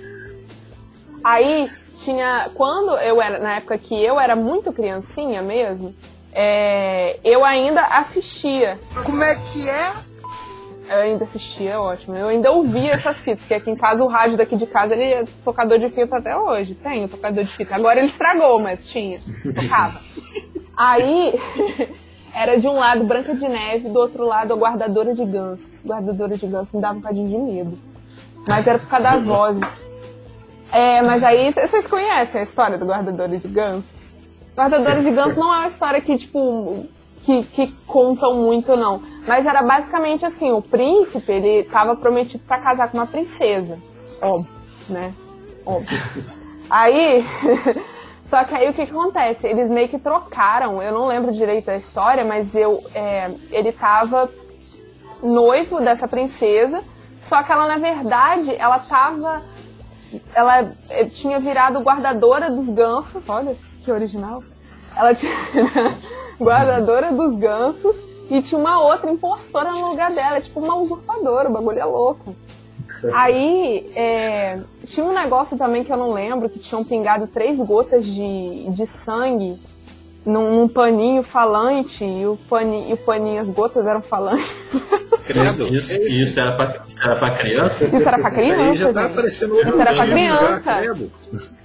Aí 1.23 1.69
tinha. 1.99 2.49
Quando 2.55 2.97
eu 2.97 3.21
era. 3.21 3.37
Na 3.37 3.57
época 3.57 3.77
que 3.77 3.93
eu 3.93 4.19
era 4.19 4.35
muito 4.35 4.73
criancinha 4.73 5.43
mesmo, 5.43 5.93
é, 6.33 7.19
eu 7.23 7.45
ainda 7.45 7.83
assistia. 7.83 8.79
Como 9.05 9.23
é 9.23 9.35
que 9.35 9.69
é? 9.69 9.91
Eu 10.89 10.97
ainda 10.97 11.23
assistia, 11.25 11.73
é 11.73 11.77
ótimo. 11.77 12.17
Eu 12.17 12.27
ainda 12.27 12.51
ouvia 12.51 12.89
essas 12.89 13.19
fitas, 13.23 13.41
porque 13.41 13.53
aqui 13.53 13.69
em 13.69 13.75
casa 13.75 14.03
o 14.03 14.07
rádio 14.07 14.35
daqui 14.35 14.55
de 14.55 14.65
casa 14.65 14.95
ele 14.95 15.13
é 15.13 15.23
tocador 15.45 15.77
de 15.77 15.89
fita 15.89 16.17
até 16.17 16.35
hoje. 16.35 16.73
Tem 16.73 17.05
o 17.05 17.07
tocador 17.07 17.43
de 17.43 17.49
fita. 17.51 17.75
Agora 17.75 17.99
ele 17.99 18.09
estragou, 18.09 18.57
mas 18.57 18.89
tinha. 18.89 19.19
Tocava. 19.55 20.10
Aí 20.81 21.39
era 22.33 22.59
de 22.59 22.67
um 22.67 22.73
lado 22.73 23.03
Branca 23.03 23.35
de 23.35 23.47
Neve, 23.47 23.87
do 23.87 23.99
outro 23.99 24.25
lado 24.25 24.51
a 24.51 24.57
guardadora 24.57 25.13
de 25.13 25.23
gansos. 25.23 25.85
Guardadora 25.85 26.35
de 26.35 26.47
gansos 26.47 26.73
me 26.73 26.81
dava 26.81 26.95
um 26.95 27.01
bocadinho 27.01 27.29
de 27.29 27.37
medo. 27.37 27.79
Mas 28.47 28.65
era 28.65 28.79
por 28.79 28.87
causa 28.87 29.11
das 29.11 29.23
vozes. 29.23 29.81
É, 30.71 31.03
mas 31.03 31.23
aí 31.23 31.53
vocês 31.53 31.85
conhecem 31.85 32.41
a 32.41 32.43
história 32.43 32.79
do 32.79 32.85
guardadora 32.85 33.37
de 33.37 33.47
gansos? 33.47 34.15
Guardadora 34.55 35.03
de 35.03 35.11
gansos 35.11 35.37
não 35.37 35.53
é 35.53 35.57
uma 35.59 35.67
história 35.67 36.01
que, 36.01 36.17
tipo, 36.17 36.83
que, 37.25 37.43
que 37.43 37.71
contam 37.85 38.33
muito, 38.33 38.75
não. 38.75 39.03
Mas 39.27 39.45
era 39.45 39.61
basicamente 39.61 40.25
assim, 40.25 40.51
o 40.51 40.63
príncipe, 40.63 41.31
ele 41.31 41.63
tava 41.65 41.95
prometido 41.95 42.43
pra 42.47 42.57
casar 42.57 42.89
com 42.89 42.97
uma 42.97 43.05
princesa. 43.05 43.77
Óbvio, 44.19 44.51
né? 44.89 45.13
Óbvio. 45.63 45.99
Aí, 46.71 47.23
só 48.31 48.45
que 48.45 48.55
aí 48.55 48.69
o 48.69 48.73
que, 48.73 48.85
que 48.85 48.91
acontece? 48.93 49.45
Eles 49.45 49.69
meio 49.69 49.89
que 49.89 49.99
trocaram, 49.99 50.81
eu 50.81 50.93
não 50.93 51.05
lembro 51.05 51.33
direito 51.33 51.65
da 51.65 51.75
história, 51.75 52.23
mas 52.23 52.55
eu, 52.55 52.81
é, 52.95 53.29
ele 53.51 53.73
tava 53.73 54.29
noivo 55.21 55.81
dessa 55.81 56.07
princesa, 56.07 56.81
só 57.27 57.43
que 57.43 57.51
ela, 57.51 57.67
na 57.67 57.75
verdade, 57.75 58.55
ela 58.55 58.79
tava. 58.79 59.41
Ela 60.33 60.69
eh, 60.91 61.05
tinha 61.05 61.39
virado 61.39 61.81
guardadora 61.81 62.49
dos 62.49 62.69
gansos, 62.69 63.27
olha 63.27 63.53
que 63.83 63.91
original. 63.91 64.41
Ela 64.95 65.13
tinha 65.13 65.33
guardadora 66.39 67.11
dos 67.11 67.35
gansos 67.35 67.97
e 68.29 68.41
tinha 68.41 68.59
uma 68.59 68.79
outra 68.79 69.11
impostora 69.11 69.73
no 69.73 69.89
lugar 69.89 70.09
dela, 70.09 70.39
tipo 70.39 70.61
uma 70.61 70.77
usurpadora, 70.77 71.49
o 71.49 71.51
bagulho 71.51 71.79
é 71.79 71.85
louco. 71.85 72.33
Aí 73.13 73.91
é, 73.95 74.59
tinha 74.85 75.05
um 75.05 75.13
negócio 75.13 75.57
também 75.57 75.83
que 75.83 75.91
eu 75.91 75.97
não 75.97 76.11
lembro, 76.11 76.49
que 76.49 76.59
tinham 76.59 76.83
pingado 76.83 77.27
três 77.27 77.57
gotas 77.59 78.05
de, 78.05 78.65
de 78.69 78.85
sangue 78.87 79.59
num, 80.25 80.55
num 80.55 80.67
paninho 80.67 81.23
falante, 81.23 82.03
e 82.03 82.25
o, 82.25 82.37
paninho, 82.49 82.89
e 82.89 82.93
o 82.93 82.97
paninho, 82.97 83.41
as 83.41 83.49
gotas 83.49 83.87
eram 83.87 84.01
falantes. 84.01 84.51
Credo. 85.25 85.67
Isso, 85.73 85.99
isso 86.01 86.39
era, 86.39 86.51
pra, 86.51 86.81
isso 86.87 86.97
era 87.01 87.15
pra 87.15 87.29
criança? 87.31 87.85
Isso 87.85 87.95
era 88.07 88.19
pra 88.19 88.29
Isso 88.29 88.39
aí 88.39 88.51
criança, 88.51 88.75
já 88.75 88.93
tá 88.93 89.01
gente. 89.01 89.11
aparecendo 89.11 89.53
outro 89.55 89.69
Isso 89.69 89.81
era 89.81 89.93
pra 89.95 90.05
criança. 90.07 90.61
credo. 90.61 91.11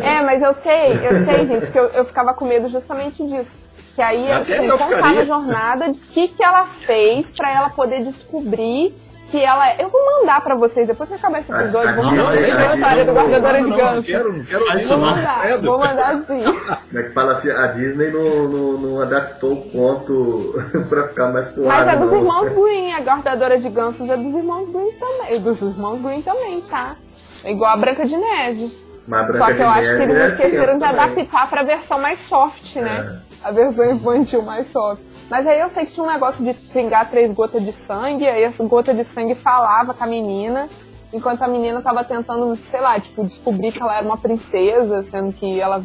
É, 0.00 0.22
mas 0.22 0.40
eu 0.40 0.54
sei, 0.54 0.92
eu 1.04 1.24
sei, 1.24 1.46
gente, 1.46 1.72
que 1.72 1.78
eu, 1.78 1.86
eu 1.88 2.04
ficava 2.04 2.32
com 2.32 2.44
medo 2.44 2.68
justamente 2.68 3.26
disso. 3.26 3.58
Que 3.96 4.00
aí, 4.00 4.30
Até 4.30 4.56
assim, 4.58 4.66
eu 4.66 4.78
contava 4.78 5.20
a 5.20 5.24
jornada 5.24 5.88
de 5.90 6.00
que 6.00 6.28
que 6.28 6.44
ela 6.44 6.64
fez 6.66 7.28
pra 7.28 7.50
ela 7.52 7.70
poder 7.70 8.04
descobrir 8.04 8.94
que 9.30 9.42
ela... 9.42 9.74
Eu 9.80 9.88
vou 9.88 10.00
mandar 10.04 10.40
pra 10.42 10.54
vocês, 10.54 10.86
depois 10.86 11.08
que 11.08 11.14
acabar 11.14 11.40
esse 11.40 11.52
episódio, 11.52 11.94
vou 11.94 12.04
mandar 12.04 12.22
vocês 12.24 12.56
a 12.56 12.64
história 12.64 13.04
do 13.04 13.12
não, 13.12 13.22
Guardadora 13.22 13.62
de 13.62 13.62
não, 13.62 13.70
não 13.70 13.76
Ganso. 13.76 14.02
quero, 14.02 14.32
não 14.32 14.44
quero 14.44 14.78
isso, 14.78 14.88
Vou 14.88 14.98
mandar, 14.98 15.62
vou 15.62 15.78
mandar 15.78 16.14
assim. 16.14 16.44
Como 16.88 16.98
é 16.98 17.02
que 17.04 17.10
fala 17.10 17.32
assim? 17.32 17.50
A 17.50 17.66
Disney 17.68 18.10
não, 18.10 18.48
não, 18.48 18.72
não 18.78 19.00
adaptou 19.00 19.52
o 19.52 19.70
conto 19.70 20.54
pra 20.88 21.08
ficar 21.08 21.32
mais 21.32 21.46
suave. 21.48 21.68
Mas 21.68 21.88
é 21.88 21.96
dos 21.96 22.10
não. 22.10 22.18
irmãos 22.18 22.52
Green, 22.52 22.92
a 22.92 23.00
guardadora 23.00 23.58
de 23.58 23.68
gansos 23.68 24.08
é 24.08 24.16
dos 24.16 24.34
irmãos 24.34 24.68
Green 24.68 24.92
também. 24.98 25.40
Dos 25.40 25.62
irmãos 25.62 26.02
Green 26.02 26.22
também, 26.22 26.60
tá? 26.62 26.96
É 27.44 27.52
igual 27.52 27.72
a 27.72 27.76
Branca 27.76 28.04
de 28.04 28.16
Neve. 28.16 28.90
A 29.10 29.26
Só 29.32 29.46
que 29.46 29.60
eu 29.60 29.68
acho 29.68 29.96
que 29.96 30.02
eles 30.02 30.16
é 30.16 30.28
esqueceram 30.28 30.78
de 30.78 30.84
adaptar 30.84 31.48
pra 31.48 31.62
versão 31.62 31.98
mais 31.98 32.18
soft, 32.18 32.76
né? 32.76 33.22
É. 33.26 33.48
A 33.48 33.50
versão 33.50 33.90
infantil 33.90 34.42
mais 34.42 34.70
soft. 34.70 35.02
Mas 35.30 35.46
aí 35.46 35.60
eu 35.60 35.70
sei 35.70 35.86
que 35.86 35.92
tinha 35.92 36.04
um 36.04 36.10
negócio 36.10 36.44
de 36.44 36.52
pingar 36.52 37.08
três 37.08 37.32
gotas 37.32 37.64
de 37.64 37.72
sangue, 37.72 38.26
aí 38.26 38.42
essa 38.42 38.64
gota 38.64 38.92
de 38.92 39.04
sangue 39.04 39.34
falava 39.36 39.94
com 39.94 40.02
a 40.02 40.06
menina, 40.06 40.68
enquanto 41.12 41.42
a 41.42 41.48
menina 41.48 41.80
tava 41.80 42.02
tentando, 42.02 42.56
sei 42.56 42.80
lá, 42.80 42.98
tipo, 42.98 43.24
descobrir 43.24 43.70
que 43.72 43.80
ela 43.80 43.96
era 43.96 44.04
uma 44.04 44.18
princesa, 44.18 45.02
sendo 45.04 45.32
que 45.32 45.60
ela 45.60 45.84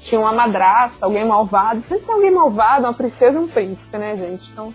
tinha 0.00 0.20
uma 0.20 0.32
madrasta, 0.32 1.04
alguém 1.04 1.24
malvado. 1.26 1.82
Sempre 1.82 2.06
tem 2.06 2.14
alguém 2.14 2.30
malvado, 2.30 2.84
uma 2.84 2.94
princesa 2.94 3.36
e 3.36 3.40
um 3.42 3.48
príncipe, 3.48 3.98
né, 3.98 4.16
gente? 4.16 4.48
Então, 4.52 4.72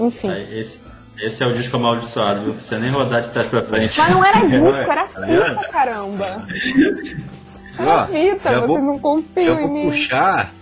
enfim. 0.00 0.28
Aí, 0.28 0.58
Esse, 0.58 0.82
esse 1.18 1.42
é 1.44 1.46
o 1.46 1.54
disco 1.54 1.76
amaldiçoado, 1.76 2.40
viu? 2.40 2.48
Não 2.48 2.54
precisa 2.54 2.80
nem 2.80 2.90
rodar 2.90 3.22
de 3.22 3.30
trás 3.30 3.46
pra 3.46 3.62
frente. 3.62 3.96
Mas 4.00 4.10
não 4.10 4.24
era 4.24 4.40
disco, 4.40 4.66
era 4.90 5.04
Galera. 5.06 5.44
fita, 5.44 5.68
caramba. 5.70 6.46
Ó, 7.78 8.06
Fita, 8.06 8.50
vocês 8.52 8.66
vou- 8.66 8.78
não 8.80 8.94
Eu 8.94 9.00
confiam 9.00 9.60
em 9.60 9.62
vou 9.66 9.70
mim. 9.72 9.84
puxar, 9.90 10.52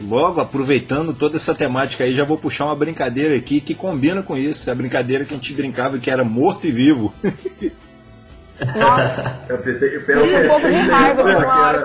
logo 0.00 0.40
aproveitando 0.40 1.14
toda 1.14 1.36
essa 1.36 1.54
temática 1.54 2.04
aí, 2.04 2.14
já 2.14 2.24
vou 2.24 2.36
puxar 2.38 2.66
uma 2.66 2.76
brincadeira 2.76 3.34
aqui 3.36 3.60
que 3.60 3.74
combina 3.74 4.22
com 4.22 4.36
isso. 4.36 4.68
É 4.68 4.72
a 4.72 4.76
brincadeira 4.76 5.24
que 5.24 5.34
a 5.34 5.36
gente 5.36 5.52
brincava 5.52 5.98
que 5.98 6.10
era 6.10 6.24
morto 6.24 6.66
e 6.66 6.72
vivo. 6.72 7.14
Nossa, 8.76 9.40
Eu 9.48 9.58
pensei 9.58 9.90
que 9.90 9.96
eu 9.96 10.04
tinha 10.04 10.44
um 10.44 10.48
pouco 10.48 10.68
de 10.68 10.74
raiva, 10.74 11.24
teve 11.24 11.44
uma 11.44 11.60
hora 11.60 11.80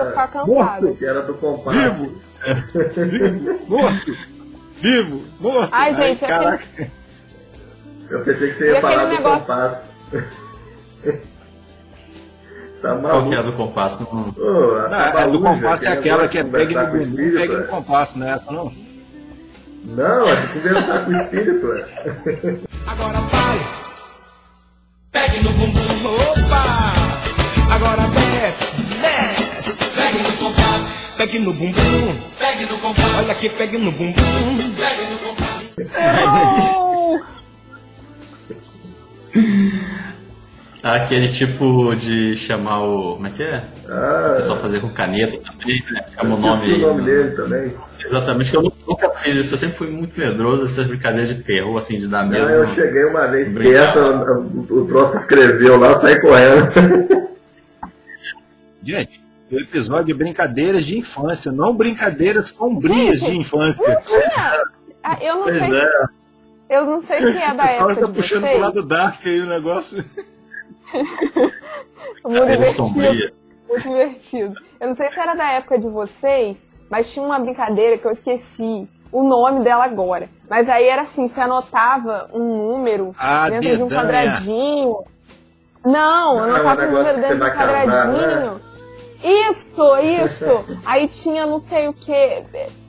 que 0.96 1.04
era, 1.04 1.20
que 1.22 1.26
do 1.26 1.34
compasso. 1.34 1.80
Vivo! 1.80 2.20
vivo! 3.08 3.60
Morto! 3.68 4.16
Vivo! 4.80 5.24
Morto! 5.40 5.70
Ai, 5.72 5.94
gente, 5.94 6.20
caraca. 6.20 6.64
Eu 8.08 8.24
pensei 8.24 8.50
que 8.50 8.58
você 8.58 8.64
ia 8.72 8.78
aquele 8.78 8.80
falar 8.80 9.04
do 9.04 9.10
negócio- 9.10 9.40
compasso. 9.40 9.90
Tá 12.82 12.96
Qual 12.96 13.28
que 13.28 13.34
é 13.34 13.38
a 13.38 13.42
do 13.42 13.52
compasso? 13.52 14.06
Não- 14.12 14.34
Ô, 14.36 14.76
a 14.76 14.88
Não, 14.88 15.18
a 15.18 15.24
do 15.26 15.40
compasso 15.40 15.82
é 15.84 15.86
que 15.92 15.98
aquela 15.98 16.28
que 16.28 16.38
é 16.38 16.44
pegue 16.44 16.74
no 16.74 16.86
bumbum, 16.86 16.98
espírito, 17.00 17.36
pegue 17.38 17.56
no 17.56 17.66
compasso, 17.68 18.18
não 18.18 18.26
é 18.26 18.30
essa 18.32 18.50
não? 18.52 18.72
Não, 19.84 20.28
é 20.28 20.34
de 20.36 20.46
conversar 20.48 21.04
com 21.04 21.10
o 21.10 21.16
espírito. 21.16 21.72
é. 21.72 21.84
Agora 22.86 23.18
vai. 23.20 23.58
Pegue 25.12 25.42
no 25.42 25.50
bumbum, 25.52 25.80
opa. 26.30 26.94
Agora 27.74 28.02
desce, 28.08 28.82
desce. 29.00 29.76
Pegue 29.96 30.18
no 30.22 30.32
compasso. 30.36 31.16
Pegue 31.16 31.38
no 31.38 31.52
bumbum. 31.52 32.18
Pegue 32.38 32.66
no 32.66 32.78
compasso. 32.78 33.18
Olha 33.18 33.32
aqui, 33.32 33.48
pegue 33.48 33.78
no 33.78 33.92
bumbum. 33.92 34.12
Pegue 34.76 35.04
no 35.10 35.18
compasso. 35.18 35.70
Aquele 40.82 41.28
tipo 41.28 41.94
de 41.94 42.34
chamar 42.36 42.82
o. 42.84 43.14
Como 43.14 43.26
é 43.26 43.30
que 43.30 43.42
é? 43.42 43.64
O 43.86 43.92
Ah, 43.92 44.32
pessoal 44.36 44.58
fazer 44.58 44.80
com 44.80 44.88
caneta 44.88 45.36
também, 45.38 45.82
né? 45.92 46.04
Chama 46.14 46.36
o 46.36 46.38
nome 46.40 46.72
o 46.72 46.78
nome 46.78 47.02
dele 47.02 47.30
também. 47.36 47.74
Exatamente, 48.02 48.50
que 48.50 48.56
eu 48.56 48.62
nu- 48.62 48.72
nunca 48.88 49.10
fiz 49.10 49.36
isso. 49.36 49.54
Eu 49.54 49.58
sempre 49.58 49.76
fui 49.76 49.90
muito 49.90 50.18
medroso 50.18 50.62
dessas 50.62 50.86
brincadeiras 50.86 51.34
de 51.34 51.42
terror, 51.44 51.76
assim, 51.76 51.98
de 51.98 52.08
dar 52.08 52.24
medo. 52.26 52.44
Não, 52.46 52.50
eu 52.50 52.68
cheguei 52.68 53.04
uma 53.04 53.26
vez 53.26 53.52
perto, 53.52 53.98
o, 53.98 54.78
o 54.80 54.86
troço 54.86 55.16
escreveu 55.18 55.78
lá, 55.78 56.00
saí 56.00 56.18
correndo. 56.20 57.28
Gente, 58.82 59.20
o 59.52 59.56
episódio 59.58 60.06
de 60.06 60.14
brincadeiras 60.14 60.84
de 60.86 60.96
infância, 60.98 61.52
não 61.52 61.76
brincadeiras 61.76 62.48
sombrias 62.50 63.20
de 63.20 63.36
infância. 63.36 64.02
Ah, 65.02 65.18
Eu 65.20 65.34
não 65.36 65.42
Pois 65.44 65.58
sei, 65.58 65.76
é. 65.78 66.04
eu 66.70 66.86
não 66.86 67.02
sei 67.02 67.18
se 67.32 67.38
é 67.38 67.54
da 67.54 67.64
Ela 67.66 67.92
época 67.92 67.94
tá 67.96 68.06
de 68.06 68.12
puxando 68.12 68.42
pro 68.48 68.58
lado 68.60 68.86
dark 68.86 69.20
aí 69.26 69.40
o 69.40 69.46
negócio. 69.46 70.02
Muito 72.24 72.46
divertido. 72.46 72.86
sombria. 72.88 73.32
Muito 73.68 73.82
divertido. 73.82 74.54
Eu 74.80 74.88
não 74.88 74.96
sei 74.96 75.10
se 75.10 75.20
era 75.20 75.34
da 75.34 75.52
época 75.52 75.78
de 75.78 75.88
vocês, 75.88 76.56
mas 76.90 77.10
tinha 77.12 77.24
uma 77.24 77.38
brincadeira 77.38 77.96
que 77.98 78.04
eu 78.06 78.10
esqueci 78.10 78.88
o 79.12 79.22
nome 79.22 79.62
dela 79.64 79.84
agora. 79.84 80.28
Mas 80.48 80.68
aí 80.68 80.86
era 80.86 81.02
assim, 81.02 81.28
você 81.28 81.40
anotava 81.40 82.28
um 82.32 82.40
número 82.72 83.14
Ah, 83.18 83.48
dentro 83.48 83.76
de 83.76 83.82
um 83.82 83.88
quadradinho. 83.88 85.04
Não, 85.84 86.34
eu 86.36 86.40
Ah, 86.42 86.44
anotava 86.56 86.82
um 86.82 86.90
número 86.92 87.20
dentro 87.20 87.28
de 87.28 87.34
um 87.34 87.38
vai 87.38 87.54
casar, 87.54 87.86
quadradinho. 87.86 88.60
Isso, 89.22 89.98
isso. 89.98 90.80
Aí 90.86 91.08
tinha 91.08 91.46
não 91.46 91.60
sei 91.60 91.88
o 91.88 91.92
que. 91.92 92.42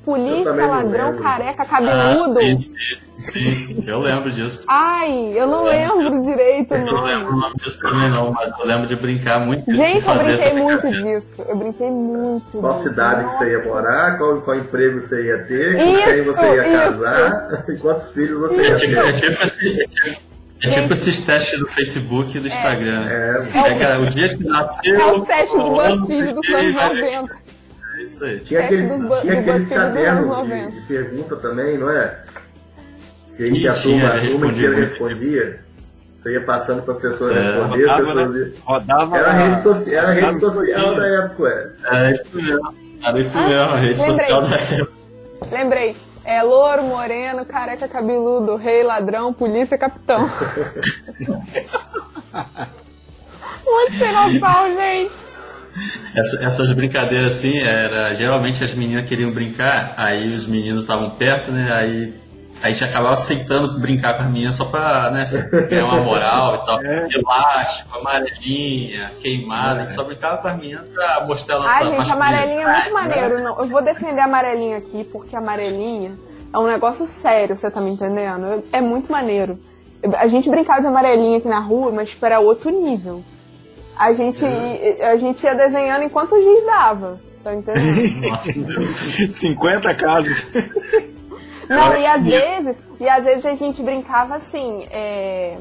Polícia, 0.03 0.51
não 0.53 0.67
ladrão, 0.69 1.07
lembro. 1.11 1.23
careca, 1.23 1.61
Ah, 1.61 1.65
cabeludo. 1.65 2.39
sim. 2.41 3.83
Eu 3.85 3.99
lembro 3.99 4.31
disso. 4.31 4.61
Ai, 4.67 5.31
eu 5.35 5.45
não 5.45 5.63
lembro 5.65 6.23
direito 6.23 6.71
o 6.73 6.77
Eu 6.77 6.85
não 6.87 7.03
lembro 7.03 7.33
o 7.33 7.39
nome. 7.39 7.55
disso 7.61 7.79
também 7.79 8.09
não, 8.09 8.31
mas 8.31 8.51
eu 8.59 8.65
lembro 8.65 8.87
de 8.87 8.95
brincar 8.95 9.39
muito 9.39 9.71
Gente, 9.71 10.03
eu 10.07 10.15
brinquei 10.17 10.53
muito 10.53 10.87
disso. 10.91 11.27
Eu 11.47 11.55
brinquei 11.55 11.89
muito. 11.91 12.57
Qual 12.59 12.73
disso. 12.73 12.89
cidade 12.89 13.25
que 13.29 13.35
você 13.37 13.51
ia 13.51 13.63
morar, 13.63 14.17
qual, 14.17 14.41
qual 14.41 14.57
emprego 14.57 14.99
você 14.99 15.23
ia 15.23 15.37
ter, 15.43 15.77
com 15.77 15.83
Isso, 15.83 16.03
quem 16.09 16.23
você 16.23 16.55
ia 16.55 16.67
isso. 16.67 16.77
casar, 16.77 17.65
e 17.69 17.77
quantos 17.77 18.09
filhos 18.09 18.39
você 18.39 18.55
É 18.55 18.67
ia 18.69 18.75
tipo, 18.77 18.93
ter. 18.95 19.07
é 19.07 19.13
tipo 19.13 19.43
esse, 19.43 19.81
é 19.81 19.87
tipo- 19.87 20.21
É 20.63 20.69
tipo 20.69 20.93
esses 20.93 21.19
testes 21.19 21.59
do 21.59 21.67
Facebook 21.67 22.37
e 22.37 22.39
do 22.39 22.47
Instagram. 22.47 23.07
É, 23.07 23.33
Pega 23.63 23.99
o 23.99 24.05
dia 24.07 24.29
que 24.29 24.37
você 24.37 24.43
nasceu. 24.49 24.99
É 24.99 25.05
o 25.11 25.21
teste 25.25 25.57
do 25.57 25.69
BuzzFeed 25.71 26.33
dos 26.33 26.47
que 26.47 26.53
anos 26.55 26.73
vai- 26.73 26.89
90. 26.95 27.50
É 28.01 28.03
isso 28.03 28.23
aí. 28.23 28.39
Tinha 28.39 28.59
Teste 28.67 28.73
aqueles, 28.75 28.87
tinha 29.21 29.33
do 29.35 29.39
aqueles 29.41 29.67
cadernos 29.67 30.25
90. 30.27 30.71
de, 30.71 30.79
de 30.81 30.87
pergunta 30.87 31.35
também, 31.35 31.77
não 31.77 31.89
é? 31.91 32.19
Que 33.37 33.43
aí 33.43 33.67
a 33.67 33.73
tinha, 33.73 34.09
turma, 34.21 34.47
a 34.47 34.49
inteira 34.51 34.75
respondia. 34.75 35.59
Você 36.17 36.33
ia 36.33 36.45
passando 36.45 36.81
para 36.83 36.93
a 36.93 36.97
pessoa 36.97 37.31
É, 37.31 37.41
responder, 37.41 37.89
as 37.89 37.97
rodava, 37.97 38.13
pessoas 38.13 38.35
né? 38.35 38.39
iam- 38.41 38.51
Rodava 38.65 39.17
Era 39.17 39.27
a 39.29 39.33
rede, 39.33 39.61
soci... 39.61 39.95
era 39.95 40.07
a 40.07 40.13
rede 40.13 40.39
social 40.39 40.95
da 40.95 41.07
época, 41.07 41.47
é. 41.49 42.07
É 42.07 42.11
isso 42.11 42.23
mesmo. 42.33 42.75
Era 43.03 43.19
isso 43.19 43.37
Ah, 43.37 43.47
mesmo, 43.47 43.61
a 43.61 43.75
rede 43.77 43.99
lembrei. 43.99 44.15
social 44.15 44.41
da 44.47 44.55
época. 44.55 44.91
Lembrei. 45.51 45.95
É 46.23 46.43
louro, 46.43 46.83
moreno, 46.83 47.43
careca, 47.45 47.87
cabeludo, 47.87 48.55
rei, 48.55 48.83
ladrão, 48.83 49.33
polícia, 49.33 49.75
capitão. 49.77 50.29
Muito 53.65 54.05
noção, 54.39 54.75
gente. 54.75 55.20
Essa- 56.15 56.43
essas 56.43 56.71
brincadeiras 56.73 57.33
assim, 57.37 57.59
era 57.59 58.13
geralmente 58.13 58.63
as 58.63 58.73
meninas 58.73 59.05
queriam 59.05 59.31
brincar, 59.31 59.93
aí 59.97 60.33
os 60.35 60.45
meninos 60.45 60.81
estavam 60.83 61.09
perto, 61.11 61.51
né? 61.51 61.71
Aí 61.73 62.13
a 62.61 62.69
gente 62.69 62.83
acabava 62.83 63.13
aceitando 63.15 63.79
brincar 63.79 64.15
com 64.15 64.23
as 64.23 64.29
meninas 64.29 64.55
só 64.55 64.65
pra 64.65 65.09
né, 65.09 65.25
ganhar 65.69 65.85
uma 65.85 66.01
moral 66.01 66.55
e 66.55 66.65
tal. 66.65 66.81
É. 66.83 67.07
Elástico, 67.11 67.97
amarelinha, 67.97 69.11
queimada, 69.19 69.79
a 69.81 69.83
gente 69.83 69.93
só 69.95 70.03
brincava 70.03 70.37
com 70.37 70.47
as 70.47 70.57
meninas 70.57 70.87
pra 70.93 71.25
mostrar 71.25 71.55
a 71.55 71.59
nossa 71.59 71.71
Ai, 71.83 71.97
gente, 71.97 72.11
amarelinha 72.11 72.61
é 72.67 72.71
muito 72.73 72.93
maneiro. 72.93 73.43
Não, 73.43 73.59
eu 73.59 73.67
vou 73.67 73.81
defender 73.81 74.21
a 74.21 74.25
amarelinha 74.25 74.77
aqui, 74.77 75.03
porque 75.05 75.35
a 75.35 75.39
amarelinha 75.39 76.11
é 76.53 76.57
um 76.59 76.67
negócio 76.67 77.07
sério, 77.07 77.55
você 77.55 77.71
tá 77.71 77.79
me 77.81 77.89
entendendo? 77.91 78.63
É 78.71 78.81
muito 78.81 79.11
maneiro. 79.11 79.57
A 80.17 80.27
gente 80.27 80.49
brincava 80.49 80.81
de 80.81 80.87
amarelinha 80.87 81.37
aqui 81.37 81.47
na 81.47 81.59
rua, 81.59 81.91
mas 81.91 82.09
tipo, 82.09 82.25
era 82.25 82.39
outro 82.39 82.69
nível. 82.69 83.23
A 83.97 84.13
gente, 84.13 84.43
a 84.45 85.15
gente 85.17 85.43
ia 85.43 85.53
desenhando 85.55 86.03
enquanto 86.03 86.33
o 86.33 86.41
giz 86.41 86.65
dava. 86.65 87.19
Tá 87.43 87.55
entendendo? 87.55 88.29
Nossa, 88.29 88.53
Deus. 88.53 88.87
50 88.87 89.95
casas. 89.95 90.47
Não, 91.67 91.95
e 91.97 92.05
às 92.05 92.23
vezes, 92.23 92.75
e 92.99 93.07
às 93.07 93.23
vezes 93.23 93.45
a 93.45 93.55
gente 93.55 93.81
brincava 93.81 94.35
assim, 94.35 94.85
é, 94.91 95.57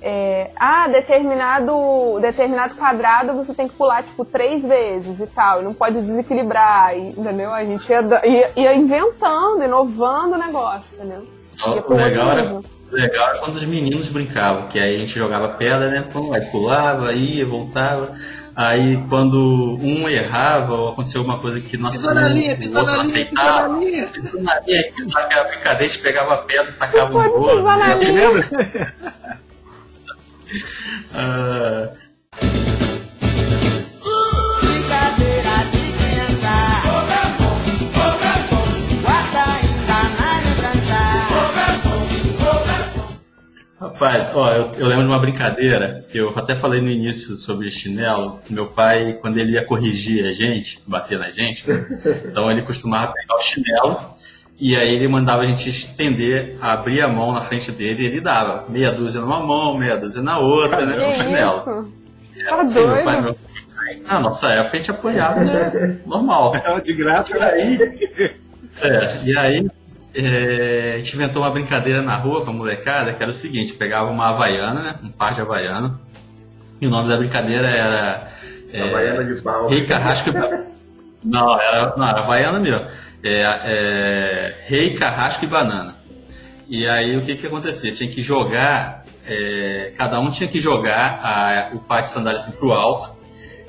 é, 0.00 0.50
ah, 0.56 0.88
determinado, 0.88 2.18
determinado 2.20 2.74
quadrado 2.74 3.34
você 3.34 3.52
tem 3.52 3.68
que 3.68 3.74
pular, 3.74 4.02
tipo, 4.04 4.24
três 4.24 4.64
vezes 4.64 5.20
e 5.20 5.26
tal, 5.26 5.60
e 5.60 5.64
não 5.64 5.74
pode 5.74 6.00
desequilibrar, 6.00 6.96
e- 6.96 7.10
entendeu? 7.10 7.52
A 7.52 7.64
gente 7.64 7.88
ia, 7.90 8.00
ia, 8.24 8.52
ia 8.56 8.74
inventando, 8.74 9.62
inovando 9.64 10.34
o 10.34 10.38
negócio, 10.38 10.96
entendeu? 10.96 11.26
O 11.86 11.94
legal 11.94 12.30
era, 12.30 12.60
legal 12.92 13.28
era 13.30 13.38
quando 13.38 13.56
os 13.56 13.64
meninos 13.64 14.08
brincavam, 14.08 14.68
que 14.68 14.78
aí 14.78 14.96
a 14.96 14.98
gente 14.98 15.14
jogava 15.18 15.48
pedra, 15.48 15.88
né? 15.88 16.02
Pum, 16.02 16.32
aí 16.32 16.42
pulava, 16.46 17.12
ia, 17.12 17.44
voltava. 17.46 18.12
Aí 18.54 19.02
quando 19.08 19.78
um 19.80 20.08
errava 20.08 20.74
ou 20.74 20.88
aconteceu 20.90 21.20
alguma 21.22 21.38
coisa 21.38 21.60
que 21.60 21.76
nossa, 21.78 21.96
Pisou 21.98 22.14
na 22.14 22.28
linha, 22.28 22.54
o 22.54 22.58
pisou 22.58 22.80
outro 22.80 22.96
na 22.96 23.02
não 23.02 23.10
linha, 23.10 23.26
pisou 23.26 23.42
aceitava, 23.42 23.68
na 23.68 23.78
linha. 23.80 24.06
pisou 24.08 24.42
na 24.42 24.60
linha, 24.60 24.78
aí 24.78 24.92
pisava 24.92 25.26
aquela 25.26 25.44
brincadeira, 25.44 25.84
a 25.84 25.88
gente 25.88 25.98
pegava 26.00 26.34
a 26.34 26.38
pedra 26.38 26.70
e 26.70 26.72
tacava 26.74 27.10
no 27.10 27.30
Pode 27.30 27.34
outro. 27.34 27.56
pisar 27.58 27.78
na 27.78 27.86
né? 27.96 28.92
Rapaz, 44.02 44.28
ó, 44.34 44.52
eu, 44.52 44.72
eu 44.78 44.88
lembro 44.88 45.04
de 45.04 45.10
uma 45.10 45.18
brincadeira 45.20 46.02
que 46.10 46.18
eu 46.18 46.32
até 46.36 46.56
falei 46.56 46.80
no 46.80 46.90
início 46.90 47.36
sobre 47.36 47.70
chinelo. 47.70 48.40
Meu 48.50 48.66
pai, 48.66 49.16
quando 49.20 49.38
ele 49.38 49.52
ia 49.52 49.64
corrigir 49.64 50.26
a 50.26 50.32
gente, 50.32 50.82
bater 50.84 51.20
na 51.20 51.30
gente, 51.30 51.68
né? 51.70 51.86
então 52.26 52.50
ele 52.50 52.62
costumava 52.62 53.12
pegar 53.12 53.36
o 53.36 53.38
chinelo 53.38 54.00
e 54.58 54.74
aí 54.74 54.92
ele 54.96 55.06
mandava 55.06 55.42
a 55.42 55.46
gente 55.46 55.70
estender, 55.70 56.56
abrir 56.60 57.00
a 57.00 57.06
mão 57.06 57.30
na 57.30 57.42
frente 57.42 57.70
dele 57.70 58.02
e 58.02 58.06
ele 58.06 58.20
dava 58.20 58.64
meia 58.68 58.90
dúzia 58.90 59.20
numa 59.20 59.38
mão, 59.38 59.78
meia 59.78 59.96
dúzia 59.96 60.20
na 60.20 60.36
outra, 60.36 60.84
né? 60.84 60.96
Que 60.96 61.04
O 61.04 61.14
chinelo. 61.14 61.58
isso? 62.36 62.48
Tá 62.48 62.60
Assim, 62.60 62.84
meu 62.84 63.04
pai, 63.04 63.22
doido? 63.22 63.24
meu 63.24 63.36
pai, 63.76 64.02
na 64.04 64.18
nossa 64.18 64.48
época 64.50 64.78
a 64.78 64.80
gente 64.80 64.90
apanhava, 64.90 65.44
né? 65.44 66.00
Normal. 66.04 66.54
De 66.84 66.92
graça. 66.92 67.38
E 67.38 67.40
aí, 67.40 67.78
é, 68.80 69.18
e 69.26 69.38
aí 69.38 69.68
é, 70.14 70.92
a 70.94 70.96
gente 70.98 71.14
inventou 71.14 71.42
uma 71.42 71.50
brincadeira 71.50 72.02
na 72.02 72.14
rua 72.16 72.44
com 72.44 72.50
a 72.50 72.54
molecada, 72.54 73.12
que 73.12 73.22
era 73.22 73.30
o 73.30 73.34
seguinte, 73.34 73.72
pegava 73.74 74.10
uma 74.10 74.28
havaiana, 74.28 74.82
né, 74.82 74.94
um 75.02 75.10
par 75.10 75.32
de 75.32 75.40
havaiana, 75.40 75.98
e 76.80 76.86
o 76.86 76.90
nome 76.90 77.08
da 77.08 77.16
brincadeira 77.16 77.68
era 77.68 78.28
é, 78.72 78.82
Havaiana 78.82 79.24
de 79.24 79.40
pau. 79.40 79.68
Rei 79.68 79.84
Carrasco 79.84 80.30
e. 80.30 80.32
Não, 81.24 81.60
era, 81.60 81.94
não, 81.96 82.08
era 82.08 82.20
havaiana 82.20 82.58
mesmo. 82.58 82.84
É, 83.22 83.42
é, 83.64 84.54
Rei 84.66 84.90
Carrasco 84.94 85.44
e 85.44 85.48
Banana. 85.48 85.94
E 86.68 86.88
aí 86.88 87.16
o 87.16 87.22
que 87.22 87.36
que 87.36 87.46
acontecia? 87.46 87.92
Tinha 87.92 88.10
que 88.10 88.22
jogar, 88.22 89.04
é, 89.26 89.92
cada 89.96 90.18
um 90.18 90.30
tinha 90.30 90.48
que 90.48 90.58
jogar 90.60 91.20
a- 91.22 91.70
o 91.74 91.78
par 91.78 92.02
de 92.02 92.08
sandália 92.08 92.38
assim 92.38 92.52
pro 92.52 92.72
alto, 92.72 93.14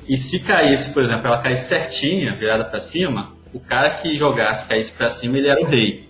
e 0.08 0.16
se 0.16 0.40
caísse, 0.40 0.90
por 0.90 1.02
exemplo, 1.02 1.26
ela 1.26 1.38
caísse 1.38 1.68
certinha, 1.68 2.34
virada 2.34 2.64
para 2.64 2.80
cima, 2.80 3.32
o 3.52 3.60
cara 3.60 3.90
que 3.90 4.16
jogasse 4.16 4.66
caísse 4.66 4.90
para 4.92 5.10
cima, 5.10 5.38
ele 5.38 5.48
era 5.48 5.60
o 5.60 5.66
rei. 5.66 6.08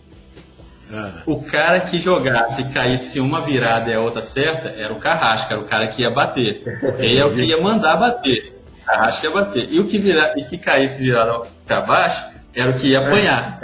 Ah, 0.92 1.22
O 1.26 1.42
cara 1.42 1.80
que 1.80 2.00
jogasse 2.00 2.62
e 2.62 2.64
caísse 2.66 3.18
uma 3.20 3.40
virada 3.40 3.90
e 3.90 3.94
a 3.94 4.00
outra 4.00 4.22
certa 4.22 4.68
era 4.68 4.92
o 4.92 4.98
carrasco, 5.00 5.52
era 5.52 5.60
o 5.60 5.64
cara 5.64 5.86
que 5.86 6.02
ia 6.02 6.10
bater. 6.10 6.62
Rei 6.98 7.18
é 7.18 7.24
o 7.24 7.32
que 7.34 7.42
ia 7.42 7.60
mandar 7.60 7.96
bater. 7.96 8.54
O 8.82 8.84
carrasco 8.86 9.24
ia 9.24 9.30
bater. 9.30 9.68
E 9.70 9.80
o 9.80 9.86
que, 9.86 9.98
vira, 9.98 10.34
e 10.36 10.44
que 10.44 10.58
caísse 10.58 11.00
virado 11.02 11.46
para 11.66 11.80
baixo 11.80 12.24
era 12.54 12.70
o 12.70 12.74
que 12.74 12.88
ia 12.88 13.00
apanhar. 13.00 13.58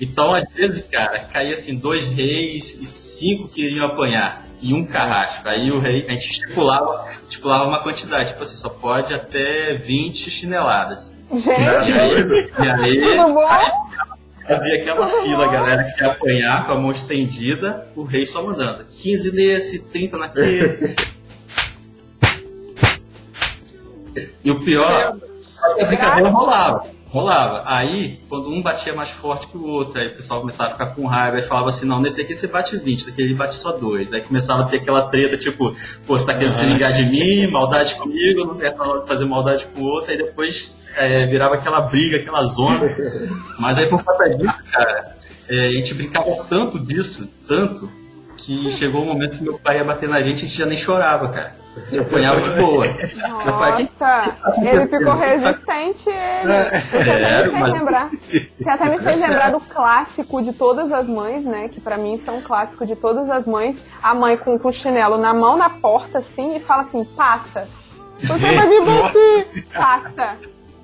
Então, 0.00 0.32
às 0.34 0.44
vezes, 0.54 0.82
cara, 0.90 1.18
caía 1.20 1.54
assim 1.54 1.76
dois 1.76 2.06
reis 2.06 2.78
e 2.80 2.86
cinco 2.86 3.48
que 3.48 3.62
iriam 3.66 3.86
apanhar. 3.86 4.46
E 4.62 4.72
um 4.72 4.84
carrasco. 4.84 5.48
Aí 5.48 5.70
o 5.70 5.78
rei, 5.80 6.04
a 6.08 6.12
gente 6.12 6.30
estipulava, 6.32 7.06
estipulava 7.28 7.64
uma 7.64 7.80
quantidade, 7.80 8.30
tipo 8.30 8.42
assim, 8.42 8.56
só 8.56 8.68
pode 8.68 9.12
até 9.12 9.74
20 9.74 10.30
chineladas. 10.30 11.12
Gente, 11.30 11.48
E 11.50 11.98
aí, 11.98 12.96
e 12.96 13.00
aí 13.08 13.16
tudo 13.16 13.34
bom? 13.34 13.48
Fazia 14.46 14.76
aquela 14.76 15.06
fila, 15.06 15.48
galera 15.48 15.84
que 15.84 16.02
ia 16.02 16.10
apanhar 16.10 16.66
com 16.66 16.72
a 16.72 16.78
mão 16.78 16.90
estendida, 16.90 17.86
o 17.94 18.02
rei 18.02 18.26
só 18.26 18.42
mandando. 18.42 18.84
15 18.84 19.32
nesse, 19.32 19.84
30 19.84 20.18
naquele. 20.18 20.94
E 24.42 24.50
o 24.50 24.60
pior, 24.60 25.18
a 25.80 25.84
brincadeira 25.84 26.30
rolava. 26.30 26.86
Rolava. 27.08 27.64
Aí, 27.66 28.20
quando 28.28 28.48
um 28.48 28.62
batia 28.62 28.94
mais 28.94 29.10
forte 29.10 29.48
que 29.48 29.56
o 29.56 29.66
outro, 29.66 30.00
aí 30.00 30.06
o 30.06 30.14
pessoal 30.14 30.40
começava 30.40 30.70
a 30.70 30.72
ficar 30.72 30.86
com 30.86 31.06
raiva 31.06 31.38
e 31.38 31.42
falava 31.42 31.68
assim: 31.68 31.84
não, 31.84 32.00
nesse 32.00 32.20
aqui 32.20 32.34
você 32.34 32.46
bate 32.46 32.76
20, 32.76 33.06
daquele 33.06 33.34
bate 33.34 33.56
só 33.56 33.72
dois. 33.72 34.12
Aí 34.12 34.20
começava 34.20 34.62
a 34.62 34.66
ter 34.66 34.78
aquela 34.78 35.02
treta, 35.02 35.36
tipo, 35.36 35.74
pô, 36.06 36.16
você 36.16 36.24
tá 36.24 36.32
querendo 36.32 36.52
se 36.52 36.64
ligar 36.66 36.92
de 36.92 37.04
mim, 37.04 37.48
maldade 37.48 37.96
comigo, 37.96 38.46
não 38.46 38.56
quer 38.56 38.74
fazer 39.06 39.24
maldade 39.24 39.66
com 39.66 39.80
o 39.82 39.84
outro, 39.84 40.12
aí 40.12 40.16
depois 40.16 40.79
é, 40.96 41.26
virava 41.26 41.54
aquela 41.54 41.80
briga, 41.82 42.16
aquela 42.18 42.42
zona. 42.44 42.80
Mas 43.58 43.78
aí 43.78 43.86
por 43.86 44.02
conta 44.04 44.28
disso, 44.36 44.58
cara, 44.72 45.16
é, 45.48 45.68
a 45.68 45.72
gente 45.72 45.94
brincava 45.94 46.26
tanto 46.48 46.78
disso, 46.78 47.28
tanto, 47.46 47.90
que 48.36 48.70
chegou 48.72 49.02
um 49.02 49.06
momento 49.06 49.36
que 49.38 49.42
meu 49.44 49.58
pai 49.58 49.76
ia 49.76 49.84
bater 49.84 50.08
na 50.08 50.20
gente 50.22 50.42
e 50.42 50.44
a 50.44 50.48
gente 50.48 50.58
já 50.58 50.66
nem 50.66 50.76
chorava, 50.78 51.28
cara. 51.28 51.60
A 51.76 51.80
gente 51.90 52.00
apanhava 52.00 52.40
de 52.40 52.60
boa. 52.60 52.84
Meu 53.44 53.58
pai, 53.58 53.76
"Que 53.76 53.88
Nossa, 54.00 54.36
ele 54.60 54.86
ficou 54.88 55.14
resistente, 55.16 56.08
ele. 56.10 56.52
Você 56.80 56.96
até 57.10 57.22
É, 57.22 57.44
me 57.44 57.50
fez 57.50 57.60
mas- 57.60 57.72
lembrar. 57.74 58.10
Você 58.10 58.70
até 58.70 58.90
me 58.90 58.98
fez 58.98 59.22
É 59.22 59.26
lembrar 59.28 59.50
do 59.52 59.60
clássico 59.60 60.42
de 60.42 60.52
todas 60.52 60.90
as 60.92 61.06
mães, 61.06 61.44
né? 61.44 61.68
Que 61.68 61.80
pra 61.80 61.96
mim 61.96 62.18
são 62.18 62.38
um 62.38 62.42
clássico 62.42 62.84
de 62.84 62.96
todas 62.96 63.30
as 63.30 63.46
mães. 63.46 63.84
A 64.02 64.12
mãe 64.14 64.36
com, 64.36 64.58
com 64.58 64.68
o 64.68 64.72
chinelo 64.72 65.16
na 65.16 65.32
mão, 65.32 65.56
na 65.56 65.70
porta, 65.70 66.18
assim, 66.18 66.56
e 66.56 66.60
fala 66.60 66.82
assim: 66.82 67.04
passa. 67.04 67.68
Você 68.18 68.54
vai 68.54 68.66
me 68.68 68.80
bater, 68.84 69.64
passa. 69.72 70.36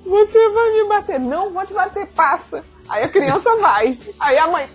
Você 0.07 0.49
vai 0.49 0.71
me 0.73 0.87
bater. 0.87 1.19
Não 1.19 1.51
vou 1.51 1.65
te 1.65 1.73
bater, 1.73 2.07
passa. 2.07 2.63
Aí 2.89 3.03
a 3.03 3.09
criança 3.09 3.55
vai. 3.57 3.97
Aí 4.19 4.37
a 4.37 4.47
mãe. 4.47 4.67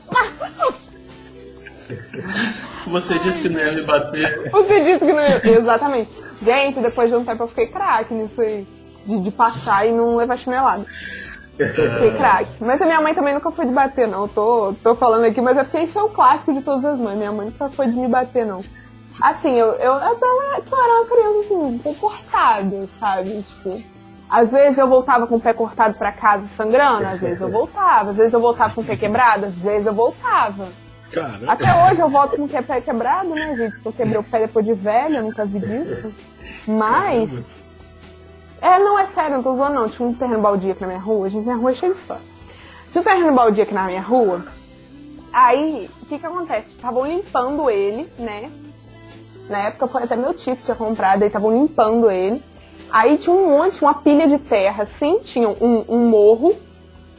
Você 2.86 3.18
disse 3.20 3.42
que 3.42 3.48
não 3.48 3.60
ia 3.60 3.72
me 3.72 3.82
bater. 3.82 4.50
Você 4.50 4.80
disse 4.84 4.98
que 5.00 5.12
não 5.12 5.20
ia. 5.20 5.58
Exatamente. 5.58 6.10
Gente, 6.42 6.80
depois 6.80 7.10
de 7.10 7.16
um 7.16 7.24
tempo 7.24 7.42
eu 7.42 7.46
fiquei 7.48 7.66
craque 7.68 8.12
nisso 8.14 8.40
aí. 8.42 8.66
De, 9.06 9.18
de 9.20 9.30
passar 9.30 9.86
e 9.86 9.92
não 9.92 10.16
levar 10.16 10.36
chinelada. 10.38 10.84
Fiquei 11.56 12.12
craque. 12.16 12.50
Mas 12.60 12.80
a 12.80 12.86
minha 12.86 13.00
mãe 13.00 13.14
também 13.14 13.34
nunca 13.34 13.50
foi 13.50 13.66
de 13.66 13.72
bater, 13.72 14.06
não. 14.08 14.28
Tô, 14.28 14.74
tô 14.82 14.94
falando 14.94 15.24
aqui, 15.24 15.40
mas 15.40 15.56
é 15.56 15.64
porque 15.64 15.80
isso 15.80 15.98
é 15.98 16.02
o 16.02 16.08
clássico 16.08 16.52
de 16.52 16.62
todas 16.62 16.84
as 16.84 16.98
mães. 16.98 17.18
Minha 17.18 17.32
mãe 17.32 17.46
nunca 17.46 17.68
foi 17.70 17.86
de 17.88 17.96
me 17.98 18.08
bater, 18.08 18.46
não. 18.46 18.60
Assim, 19.20 19.54
eu, 19.58 19.66
eu, 19.74 19.92
eu, 19.92 19.98
tava- 20.18 20.62
eu 20.70 20.84
era 20.84 21.00
uma 21.00 21.06
criança 21.06 21.38
assim, 21.54 21.78
comportada, 21.78 22.88
sabe? 22.98 23.42
Tipo. 23.42 23.91
Às 24.32 24.50
vezes 24.50 24.78
eu 24.78 24.88
voltava 24.88 25.26
com 25.26 25.36
o 25.36 25.40
pé 25.40 25.52
cortado 25.52 25.98
pra 25.98 26.10
casa 26.10 26.48
sangrando, 26.56 27.06
às 27.06 27.20
vezes 27.20 27.38
eu 27.38 27.50
voltava, 27.52 28.12
às 28.12 28.16
vezes 28.16 28.32
eu 28.32 28.40
voltava 28.40 28.74
com 28.74 28.80
o 28.80 28.84
pé 28.84 28.96
quebrado, 28.96 29.44
às 29.44 29.58
vezes 29.58 29.86
eu 29.86 29.92
voltava. 29.92 30.68
Caramba. 31.12 31.52
Até 31.52 31.66
hoje 31.84 32.00
eu 32.00 32.08
volto 32.08 32.36
com 32.38 32.44
o 32.44 32.48
pé 32.48 32.80
quebrado, 32.80 33.28
né, 33.28 33.54
gente? 33.54 33.74
Porque 33.74 33.88
eu 33.88 33.92
quebrei 33.92 34.18
o 34.18 34.24
pé 34.24 34.38
depois 34.38 34.64
de 34.64 34.72
velha, 34.72 35.18
eu 35.18 35.24
nunca 35.24 35.44
vi 35.44 35.58
disso. 35.58 36.10
Mas. 36.66 37.62
É, 38.62 38.78
não 38.78 38.98
é 38.98 39.04
sério, 39.04 39.32
não 39.32 39.42
tô 39.42 39.54
zoando, 39.54 39.74
não. 39.74 39.88
Tinha 39.90 40.08
um 40.08 40.14
terreno 40.14 40.40
baldio 40.40 40.70
aqui 40.70 40.80
na 40.80 40.86
minha 40.86 41.00
rua, 41.00 41.28
gente, 41.28 41.44
minha 41.44 41.56
rua 41.56 41.70
é 41.70 41.74
cheia 41.74 41.92
de 41.92 41.98
história. 41.98 42.22
Tinha 42.90 43.02
um 43.02 43.04
terreno 43.04 43.34
baldio 43.34 43.64
aqui 43.64 43.74
na 43.74 43.84
minha 43.84 44.00
rua. 44.00 44.46
Aí, 45.30 45.90
o 46.00 46.06
que 46.06 46.18
que 46.18 46.24
acontece? 46.26 46.70
Estavam 46.70 47.06
limpando 47.06 47.68
ele, 47.68 48.06
né? 48.18 48.50
Na 49.50 49.68
época 49.68 49.88
foi 49.88 50.04
até 50.04 50.16
meu 50.16 50.32
tio 50.32 50.56
que 50.56 50.62
tinha 50.62 50.74
comprado, 50.74 51.20
aí 51.20 51.26
estavam 51.26 51.52
limpando 51.52 52.10
ele. 52.10 52.42
Aí 52.92 53.16
tinha 53.16 53.34
um 53.34 53.48
monte, 53.48 53.82
uma 53.82 53.94
pilha 53.94 54.28
de 54.28 54.38
terra, 54.38 54.82
assim, 54.82 55.18
tinha 55.20 55.48
um, 55.48 55.84
um 55.88 56.10
morro, 56.10 56.54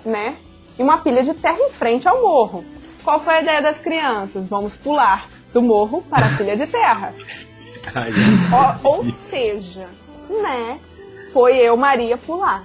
né? 0.06 0.38
E 0.78 0.84
uma 0.84 1.00
pilha 1.00 1.24
de 1.24 1.34
terra 1.34 1.58
em 1.60 1.72
frente 1.72 2.08
ao 2.08 2.22
morro. 2.22 2.64
Qual 3.04 3.20
foi 3.20 3.34
a 3.36 3.42
ideia 3.42 3.62
das 3.62 3.80
crianças? 3.80 4.48
Vamos 4.48 4.78
pular 4.78 5.28
do 5.52 5.64
morro 5.64 6.04
para 6.04 6.28
a 6.28 6.38
pilha 6.38 6.56
de 6.56 6.68
terra. 6.68 7.14
Ó, 8.84 8.90
ou 8.90 9.04
seja, 9.04 9.88
né? 10.30 10.80
Foi 11.34 11.58
eu, 11.58 11.76
Maria, 11.76 12.18
pular. 12.18 12.64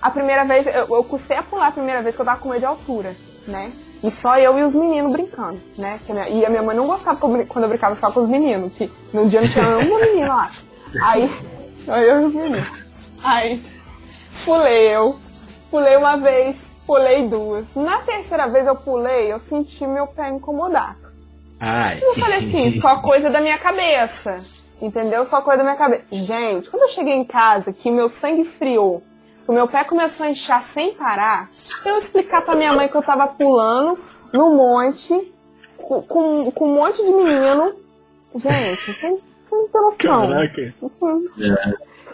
A 0.00 0.10
primeira 0.10 0.44
vez, 0.44 0.64
eu, 0.66 0.86
eu 0.94 1.04
custei 1.04 1.36
a 1.36 1.42
pular 1.42 1.68
a 1.68 1.72
primeira 1.72 2.02
vez 2.02 2.14
que 2.14 2.22
eu 2.22 2.26
tava 2.26 2.40
com 2.40 2.50
medo 2.50 2.60
de 2.60 2.66
altura, 2.66 3.16
né? 3.48 3.72
E 4.02 4.12
só 4.12 4.38
eu 4.38 4.56
e 4.56 4.62
os 4.62 4.74
meninos 4.74 5.10
brincando, 5.10 5.60
né? 5.76 5.98
E 6.30 6.46
a 6.46 6.48
minha 6.48 6.62
mãe 6.62 6.76
não 6.76 6.86
gostava 6.86 7.18
quando 7.18 7.64
eu 7.64 7.68
brincava 7.68 7.96
só 7.96 8.12
com 8.12 8.20
os 8.20 8.28
meninos, 8.28 8.74
que 8.74 8.88
no 9.12 9.28
dia 9.28 9.40
não 9.40 9.48
tinha 9.48 9.78
uma 9.78 10.00
menina 10.00 10.28
lá. 10.28 10.50
Aí, 11.02 11.28
só 11.88 11.96
eu 11.96 12.28
meninos. 12.28 13.08
Aí, 13.24 13.62
pulei 14.44 14.94
eu, 14.94 15.16
pulei 15.70 15.96
uma 15.96 16.18
vez, 16.18 16.68
pulei 16.86 17.26
duas. 17.26 17.74
Na 17.74 18.02
terceira 18.02 18.46
vez 18.46 18.66
eu 18.66 18.76
pulei, 18.76 19.32
eu 19.32 19.40
senti 19.40 19.86
meu 19.86 20.06
pé 20.06 20.28
incomodar. 20.28 20.98
ai. 21.58 21.98
Eu 22.02 22.14
falei 22.14 22.38
assim, 22.40 22.78
só 22.78 23.00
coisa 23.00 23.30
da 23.30 23.40
minha 23.40 23.56
cabeça. 23.56 24.38
Entendeu? 24.82 25.24
Só 25.24 25.40
coisa 25.40 25.58
da 25.58 25.64
minha 25.64 25.76
cabeça. 25.76 26.04
Gente, 26.12 26.70
quando 26.70 26.82
eu 26.82 26.90
cheguei 26.90 27.14
em 27.14 27.24
casa, 27.24 27.72
que 27.72 27.90
meu 27.90 28.10
sangue 28.10 28.42
esfriou, 28.42 29.02
que 29.44 29.50
o 29.50 29.54
meu 29.54 29.66
pé 29.66 29.82
começou 29.82 30.26
a 30.26 30.30
inchar 30.30 30.62
sem 30.62 30.92
parar, 30.92 31.48
eu 31.86 31.96
explicar 31.96 32.42
pra 32.42 32.54
minha 32.54 32.74
mãe 32.74 32.86
que 32.86 32.94
eu 32.94 33.02
tava 33.02 33.26
pulando 33.28 33.98
no 34.32 34.54
monte, 34.54 35.32
com, 35.78 36.02
com, 36.02 36.50
com 36.50 36.68
um 36.68 36.74
monte 36.74 37.02
de 37.02 37.10
menino. 37.10 37.74
Gente, 38.36 39.26
não 39.56 39.68
tem 39.68 39.80
noção. 39.80 40.28
Caraca. 40.28 40.74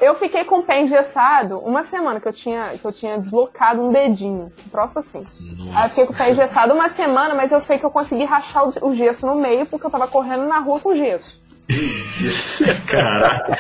Eu 0.01 0.15
fiquei 0.17 0.45
com 0.45 0.59
o 0.59 0.63
pé 0.63 0.83
engessado 0.83 1.59
uma 1.59 1.85
semana 1.85 2.21
que 2.21 2.29
eu 2.29 2.33
tinha, 2.33 2.71
que 2.71 2.85
eu 2.85 2.93
tinha 2.93 3.19
deslocado 3.19 3.81
um 3.81 3.93
dedinho. 3.93 4.53
Um 4.67 4.71
troço 4.71 4.99
assim. 4.99 5.23
Aí 5.75 5.85
eu 5.85 5.89
fiquei 5.89 6.07
com 6.07 6.13
o 6.13 6.17
pé 6.17 6.31
engessado 6.31 6.75
uma 6.75 6.89
semana, 6.91 7.35
mas 7.35 7.53
eu 7.53 7.61
sei 7.61 7.79
que 7.79 7.85
eu 7.85 7.91
consegui 7.91 8.25
rachar 8.25 8.65
o, 8.69 8.89
o 8.89 8.95
gesso 8.95 9.27
no 9.27 9.37
meio 9.37 9.65
porque 9.67 9.87
eu 9.87 9.91
tava 9.91 10.07
correndo 10.09 10.47
na 10.47 10.59
rua 10.59 10.81
com 10.81 10.95
gesso. 10.95 11.41
Caraca. 12.91 13.57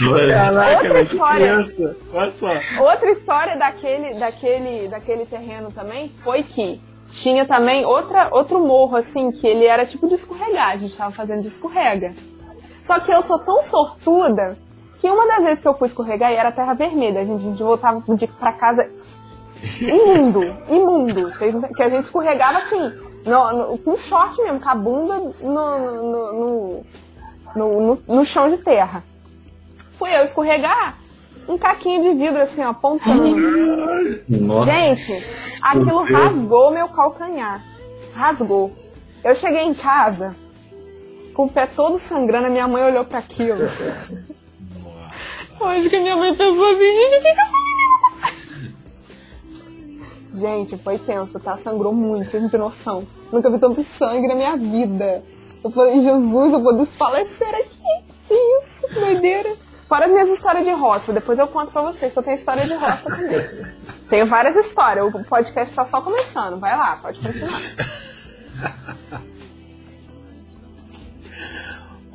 Doido. 0.00 0.32
Caraca, 0.32 0.82
Outra 0.82 1.00
história. 1.02 1.40
criança. 1.40 1.96
Olha 2.12 2.30
só. 2.30 2.48
Outra 2.80 3.10
história 3.10 3.56
daquele, 3.56 4.14
daquele, 4.14 4.88
daquele 4.88 5.26
terreno 5.26 5.70
também 5.70 6.10
foi 6.24 6.42
que 6.42 6.80
tinha 7.10 7.46
também 7.46 7.84
outra, 7.84 8.28
outro 8.32 8.60
morro, 8.60 8.96
assim, 8.96 9.30
que 9.30 9.46
ele 9.46 9.64
era 9.64 9.86
tipo 9.86 10.08
de 10.08 10.14
escorregar. 10.14 10.72
A 10.72 10.76
gente 10.76 10.96
tava 10.96 11.10
fazendo 11.10 11.42
de 11.42 11.48
escorrega. 11.48 12.14
Só 12.88 12.98
que 12.98 13.10
eu 13.12 13.22
sou 13.22 13.38
tão 13.38 13.62
sortuda 13.62 14.56
que 14.98 15.10
uma 15.10 15.26
das 15.26 15.44
vezes 15.44 15.60
que 15.60 15.68
eu 15.68 15.74
fui 15.74 15.88
escorregar 15.88 16.32
e 16.32 16.36
era 16.36 16.50
terra 16.50 16.72
vermelha. 16.72 17.20
A 17.20 17.24
gente, 17.26 17.42
a 17.44 17.50
gente 17.50 17.62
voltava 17.62 18.02
pra 18.40 18.50
casa 18.52 18.88
imundo, 19.82 20.42
imundo. 20.68 21.30
Que 21.76 21.82
a 21.82 21.88
gente 21.90 22.04
escorregava 22.04 22.56
assim, 22.58 22.90
no, 23.26 23.52
no- 23.52 23.78
com 23.78 23.94
short 23.96 24.40
mesmo, 24.42 24.58
com 24.58 24.68
a 24.70 24.74
bunda 24.74 25.18
no, 25.18 25.32
no, 25.42 26.32
no, 26.32 26.84
no, 27.54 27.80
no- 27.82 28.02
no 28.08 28.24
chão 28.24 28.50
de 28.50 28.56
terra. 28.56 29.04
Fui 29.98 30.08
eu 30.16 30.24
escorregar, 30.24 30.96
um 31.46 31.58
caquinho 31.58 32.02
de 32.02 32.14
vidro 32.18 32.40
assim, 32.40 32.62
ó, 32.64 32.70
apontando. 32.70 33.22
Nossa. 34.28 34.72
Gente, 34.72 35.58
aquilo 35.62 36.04
rasgou 36.04 36.70
meu 36.70 36.88
calcanhar. 36.88 37.62
Rasgou. 38.14 38.72
Eu 39.22 39.34
cheguei 39.34 39.62
em 39.64 39.74
casa, 39.74 40.34
com 41.38 41.44
o 41.44 41.48
pé 41.48 41.66
todo 41.68 42.00
sangrando, 42.00 42.48
a 42.48 42.50
minha 42.50 42.66
mãe 42.66 42.82
olhou 42.82 43.04
pra 43.04 43.20
aquilo. 43.20 43.60
Eu 45.60 45.66
acho 45.68 45.88
que 45.88 45.94
a 45.94 46.00
minha 46.00 46.16
mãe 46.16 46.34
pensou 46.34 46.68
assim, 46.68 46.78
gente, 46.82 47.14
o 47.14 47.22
que 47.22 47.32
que 47.32 47.40
essa 47.40 47.52
Gente, 50.34 50.76
foi 50.78 50.98
tenso, 50.98 51.38
tá? 51.38 51.56
Sangrou 51.56 51.92
muito, 51.92 52.40
não 52.40 52.48
tem 52.48 52.58
noção. 52.58 53.06
Nunca 53.30 53.48
vi 53.50 53.60
tanto 53.60 53.84
sangue 53.84 54.26
na 54.26 54.34
minha 54.34 54.56
vida. 54.56 55.22
Eu 55.62 55.70
falei, 55.70 56.02
Jesus, 56.02 56.52
eu 56.54 56.60
vou 56.60 56.76
desfalecer 56.76 57.54
aqui. 57.54 58.04
Que 58.26 58.34
isso, 58.34 59.00
doideira. 59.00 59.54
Fora 59.88 60.06
as 60.06 60.10
minhas 60.10 60.30
histórias 60.30 60.64
de 60.64 60.72
roça, 60.72 61.12
depois 61.12 61.38
eu 61.38 61.46
conto 61.46 61.70
pra 61.70 61.82
vocês 61.82 62.12
que 62.12 62.18
eu 62.18 62.22
tenho 62.24 62.34
história 62.34 62.66
de 62.66 62.74
roça 62.74 63.10
também. 63.10 63.38
Tenho 64.10 64.26
várias 64.26 64.56
histórias, 64.56 65.14
o 65.14 65.22
podcast 65.22 65.72
tá 65.72 65.84
só 65.84 66.00
começando. 66.00 66.58
Vai 66.58 66.76
lá, 66.76 66.96
pode 67.00 67.20
continuar. 67.20 67.60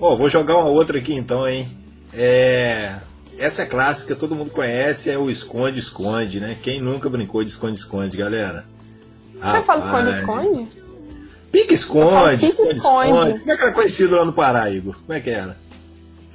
Ó, 0.04 0.18
vou 0.18 0.30
jogar 0.30 0.58
uma 0.58 0.68
outra 0.68 0.98
aqui 0.98 1.14
então, 1.14 1.48
hein? 1.48 1.66
É. 2.14 2.94
Essa 3.38 3.62
é 3.62 3.66
clássica, 3.66 4.18
todo 4.18 4.36
mundo 4.36 4.52
conhece, 4.52 5.10
é 5.10 5.18
o 5.18 5.30
esconde-esconde, 5.30 6.42
né? 6.42 6.58
Quem 6.62 6.82
nunca 6.82 7.10
brincou 7.10 7.42
de 7.42 7.50
esconde-esconde, 7.50 8.18
galera? 8.18 8.66
Você 9.34 9.62
fala 9.62 9.80
Rapaz. 9.80 9.86
esconde-esconde? 9.86 10.68
Pique-esconde, 11.54 12.38
pique-esconde. 12.38 12.76
esconde-esconde. 12.76 13.40
Como 13.40 13.52
é 13.52 13.56
que 13.56 13.64
era 13.64 13.72
conhecido 13.72 14.18
lá 14.18 14.26
no 14.26 14.34
Pará, 14.34 14.70
Igor? 14.70 14.94
Como 14.94 15.18
é 15.18 15.22
que 15.22 15.30
era? 15.30 15.58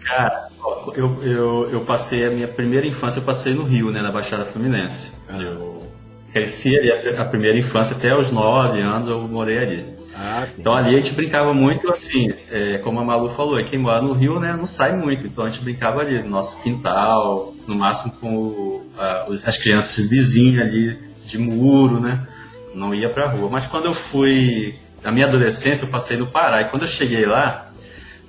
Cara, 0.03 0.49
eu, 0.97 1.23
eu, 1.23 1.71
eu 1.71 1.85
passei 1.85 2.27
a 2.27 2.31
minha 2.31 2.49
primeira 2.49 2.87
infância, 2.87 3.21
eu 3.21 3.25
passei 3.25 3.53
no 3.53 3.65
Rio, 3.65 3.91
né, 3.91 4.01
na 4.01 4.11
Baixada 4.11 4.47
Fluminense. 4.47 5.13
Ah. 5.29 5.43
Eu 5.43 5.87
cresci 6.33 6.75
ali, 6.75 6.91
a, 6.91 7.21
a 7.21 7.25
primeira 7.27 7.59
infância, 7.59 7.95
até 7.95 8.17
os 8.17 8.31
9 8.31 8.81
anos 8.81 9.11
eu 9.11 9.21
morei 9.29 9.59
ali. 9.59 9.95
Ah. 10.21 10.45
Então 10.59 10.75
ali 10.75 10.95
a 10.95 10.99
gente 10.99 11.13
brincava 11.13 11.55
muito 11.55 11.89
assim, 11.89 12.29
é, 12.51 12.79
como 12.79 12.99
a 12.99 13.05
Malu 13.05 13.31
falou, 13.31 13.63
quem 13.63 13.79
mora 13.79 14.03
no 14.03 14.13
Rio 14.13 14.41
né, 14.41 14.53
não 14.59 14.67
sai 14.67 14.93
muito, 14.97 15.25
então 15.27 15.45
a 15.45 15.49
gente 15.49 15.63
brincava 15.63 16.01
ali 16.01 16.21
no 16.23 16.29
nosso 16.29 16.59
quintal, 16.61 17.55
no 17.69 17.75
máximo 17.77 18.13
com 18.21 18.35
o- 18.37 18.87
a- 18.99 19.27
as 19.47 19.57
crianças 19.57 20.05
vizinhas 20.09 20.63
ali 20.67 20.99
de 21.25 21.39
muro, 21.39 22.01
né? 22.01 22.27
Não 22.75 22.93
ia 22.95 23.09
pra 23.09 23.29
rua. 23.29 23.49
Mas 23.51 23.67
quando 23.67 23.85
eu 23.85 23.95
fui, 23.95 24.75
na 25.05 25.13
minha 25.13 25.27
adolescência, 25.27 25.85
eu 25.85 25.89
passei 25.89 26.17
no 26.17 26.27
Pará, 26.27 26.63
e 26.63 26.65
quando 26.67 26.83
eu 26.83 26.89
cheguei 26.89 27.25
lá, 27.25 27.71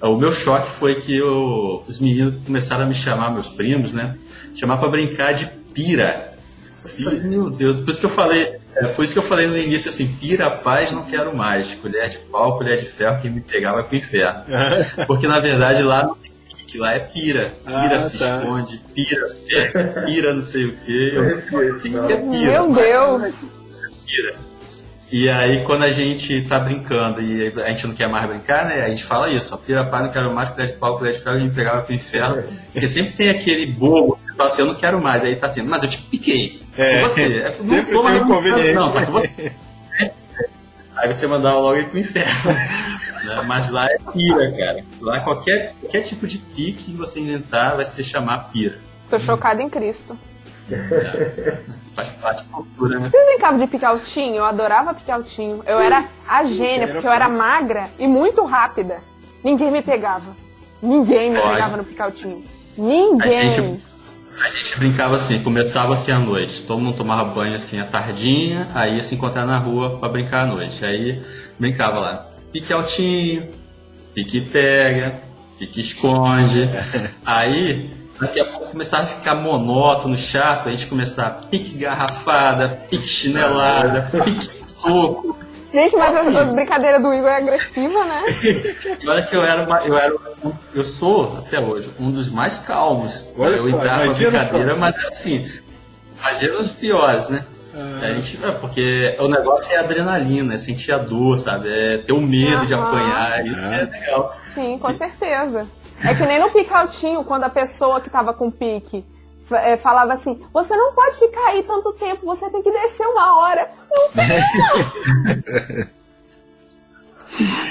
o 0.01 0.15
meu 0.15 0.31
choque 0.31 0.69
foi 0.69 0.95
que 0.95 1.15
eu- 1.15 1.83
os 1.87 1.97
meninos 1.99 2.35
começaram 2.45 2.83
a 2.83 2.87
me 2.87 2.93
chamar, 2.93 3.31
meus 3.31 3.49
primos, 3.49 3.91
né? 3.93 4.15
Chamar 4.53 4.77
pra 4.77 4.89
brincar 4.89 5.33
de 5.33 5.47
pira. 5.73 6.28
Meu 7.23 7.49
Deus, 7.49 7.79
por 7.79 7.89
isso 7.89 7.99
que 7.99 8.05
eu 8.05 8.09
falei, 8.09 8.53
é, 8.75 8.87
por 8.87 9.03
isso 9.03 9.13
que 9.13 9.19
eu 9.19 9.23
falei 9.23 9.47
no 9.47 9.57
início 9.57 9.89
assim, 9.89 10.07
pira 10.19 10.49
paz 10.49 10.91
não 10.91 11.03
quero 11.03 11.35
mais, 11.35 11.73
colher 11.75 12.09
de 12.09 12.17
pau, 12.17 12.57
colher 12.57 12.77
de 12.77 12.85
ferro, 12.85 13.21
quem 13.21 13.31
me 13.31 13.41
pegar 13.41 13.73
vai 13.73 13.83
pro 13.83 13.95
inferno. 13.95 14.43
Porque 15.07 15.27
na 15.27 15.39
verdade 15.39 15.81
lá 15.83 16.03
não 16.03 16.15
tem 16.15 16.31
pique, 16.57 16.77
lá 16.77 16.93
é 16.93 16.99
pira. 16.99 17.53
Pira 17.65 17.95
Ah, 17.95 17.99
se 17.99 18.17
tá. 18.17 18.39
esconde, 18.39 18.81
pira, 18.93 19.35
é, 19.51 19.67
pira 20.05 20.33
não 20.33 20.41
sei 20.41 20.65
o 20.65 20.71
que. 20.77 21.13
Eu, 21.15 21.23
o 21.23 21.79
que, 21.81 22.13
é 22.13 22.17
pira? 22.17 22.51
Meu 22.51 22.69
Mas- 22.69 22.83
Deus! 22.85 23.33
pira. 24.05 24.49
E 25.11 25.27
aí, 25.27 25.63
quando 25.63 25.81
a 25.81 25.91
gente 25.91 26.39
tá 26.43 26.59
brincando 26.59 27.19
e 27.19 27.47
a 27.47 27.67
gente 27.69 27.87
não 27.87 27.95
quer 27.95 28.07
mais 28.07 28.27
brincar, 28.29 28.67
né? 28.67 28.83
A 28.83 28.89
gente 28.89 29.03
fala 29.03 29.27
isso, 29.27 29.55
ó, 29.55 29.57
pira 29.57 29.83
pá, 29.83 30.03
não 30.03 30.11
quero 30.11 30.31
mais, 30.31 30.49
colher 30.49 30.67
de 30.67 30.73
pau, 30.73 30.99
colher 30.99 31.13
de 31.13 31.19
ferro, 31.19 31.39
gente 31.39 31.55
pegava 31.55 31.81
pro 31.81 31.95
inferno. 31.95 32.43
Porque 32.71 32.87
sempre 32.87 33.13
tem 33.13 33.29
aquele 33.31 33.65
bobo 33.65 34.19
que 34.23 34.35
fala 34.35 34.47
assim, 34.49 34.61
eu 34.61 34.67
não 34.67 34.75
quero 34.75 35.01
mais. 35.01 35.23
Aí 35.23 35.35
tá 35.35 35.47
assim, 35.47 35.63
mas 35.63 35.81
eu 35.81 35.89
te 35.89 35.97
piquei. 35.97 36.61
É, 36.82 36.99
E 36.99 37.03
você? 37.03 37.39
É, 37.41 37.55
não 37.93 38.03
brincando, 38.03 38.17
inconveniente. 38.17 38.73
Não, 38.75 38.93
mas 38.93 39.09
você... 39.09 39.51
Aí 40.95 41.13
você 41.13 41.27
mandava 41.27 41.59
logo 41.59 41.77
ir 41.77 41.89
pro 41.89 41.99
inferno. 41.99 42.32
Né? 43.19 43.41
Mas 43.45 43.69
lá 43.69 43.86
é 43.86 43.97
pira, 44.13 44.49
cara. 44.57 44.86
Lá 45.01 45.19
qualquer, 45.19 45.73
qualquer 45.82 46.03
tipo 46.03 46.25
de 46.25 46.38
pique 46.38 46.86
que 46.86 46.93
você 46.95 47.19
inventar 47.19 47.75
vai 47.75 47.84
se 47.84 48.01
chamar 48.01 48.49
pira. 48.49 48.80
Tô 49.09 49.19
chocada 49.19 49.61
em 49.61 49.69
Cristo. 49.69 50.17
Faz 51.93 52.09
parte 52.11 52.43
da 52.43 52.49
cultura, 52.49 52.97
né? 52.97 53.09
Vocês 53.09 53.25
brincavam 53.25 53.57
de 53.57 53.67
piqueutinho? 53.67 54.36
Eu 54.38 54.45
adorava 54.45 54.93
piqueutinho. 54.93 55.61
Eu 55.65 55.80
era 55.80 56.05
a 56.25 56.45
gênia, 56.45 56.88
porque 56.88 57.05
eu 57.05 57.11
era 57.11 57.27
magra 57.27 57.89
e 57.99 58.07
muito 58.07 58.45
rápida. 58.45 59.01
Ninguém 59.43 59.69
me 59.69 59.82
pegava. 59.82 60.34
Ninguém 60.82 61.32
me 61.32 61.38
Pode. 61.41 61.49
pegava 61.55 61.75
no 61.75 61.84
piqueutinho. 61.84 62.45
Ninguém. 62.77 63.38
A 63.39 63.43
gente- 63.49 63.84
A 64.39 64.49
gente 64.49 64.77
brincava 64.77 65.15
assim, 65.15 65.43
começava 65.43 65.93
assim 65.93 66.11
à 66.11 66.19
noite, 66.19 66.63
todo 66.63 66.79
mundo 66.79 66.95
tomava 66.95 67.25
banho 67.25 67.55
assim 67.55 67.79
à 67.79 67.85
tardinha, 67.85 68.69
aí 68.73 68.95
ia 68.95 69.03
se 69.03 69.15
encontrar 69.15 69.45
na 69.45 69.57
rua 69.57 69.97
pra 69.97 70.07
brincar 70.07 70.43
à 70.43 70.45
noite. 70.45 70.85
Aí 70.85 71.21
brincava 71.59 71.99
lá, 71.99 72.25
pique 72.51 72.71
altinho, 72.71 73.49
pique 74.13 74.41
pega, 74.41 75.19
pique 75.57 75.81
esconde. 75.81 76.69
Aí 77.25 77.89
daqui 78.19 78.39
a 78.39 78.45
pouco 78.45 78.71
começava 78.71 79.03
a 79.03 79.07
ficar 79.07 79.35
monótono, 79.35 80.17
chato, 80.17 80.69
a 80.69 80.71
gente 80.71 80.87
começava 80.87 81.47
pique 81.47 81.77
garrafada, 81.77 82.85
pique 82.89 83.07
chinelada, 83.07 84.09
pique 84.23 84.45
soco. 84.45 85.37
Gente, 85.72 85.95
mas 85.95 86.17
Assim. 86.17 86.36
a, 86.36 86.41
a 86.41 86.45
brincadeira 86.45 86.99
do 86.99 87.13
Igor 87.13 87.30
é 87.30 87.38
agressiva, 87.38 88.03
né? 88.05 88.24
E 89.01 89.07
olha 89.07 89.22
que 89.24 89.36
eu 89.36 89.43
era, 89.43 89.63
uma- 89.63 89.82
eu 89.86 89.97
era, 89.97 90.15
um- 90.43 90.51
eu 90.74 90.84
sou 90.84 91.38
até 91.45 91.59
hoje 91.59 91.91
um 91.99 92.09
dos 92.11 92.30
mais 92.30 92.57
calmos. 92.57 93.26
Olha 93.38 93.55
eu 93.57 93.70
entrava 93.70 94.05
na 94.05 94.13
brincadeira, 94.13 94.76
mas 94.76 94.95
assim, 95.05 95.47
imagina 96.20 96.57
os 96.59 96.72
piores, 96.72 97.30
né? 97.30 97.45
Ah. 97.76 97.99
A 98.01 98.11
gente, 98.13 98.39
é, 98.43 98.49
porque 98.51 99.15
o 99.20 99.28
negócio 99.28 99.74
é 99.76 99.78
adrenalina, 99.78 100.55
é 100.55 100.57
sentir 100.57 100.91
a 100.91 100.97
dor, 100.97 101.38
sabe? 101.38 101.70
É 101.70 101.97
ter 101.99 102.13
o 102.13 102.20
medo 102.22 102.65
de 102.65 102.74
Aham. 102.74 102.88
apanhar, 102.88 103.45
isso 103.45 103.67
Ah. 103.67 103.70
que 103.70 103.76
é 103.76 103.84
legal. 103.86 104.36
Sim, 104.55 104.80
com 104.80 104.97
certeza. 104.97 105.67
É 106.03 106.15
que 106.15 106.26
nem 106.26 106.39
no 106.39 106.49
picautinho, 106.49 107.24
quando 107.24 107.43
a 107.43 107.49
pessoa 107.49 108.01
que 108.01 108.09
tava 108.09 108.34
com 108.34 108.49
pique 108.49 109.05
é, 109.51 109.77
falava 109.77 110.13
assim: 110.13 110.45
Você 110.53 110.75
não 110.75 110.93
pode 110.93 111.17
ficar 111.17 111.45
aí 111.47 111.63
tanto 111.63 111.93
tempo, 111.93 112.25
você 112.25 112.49
tem 112.49 112.61
que 112.61 112.71
descer 112.71 113.05
uma 113.07 113.37
hora. 113.39 113.69
Não 113.89 114.09
tem. 114.11 115.89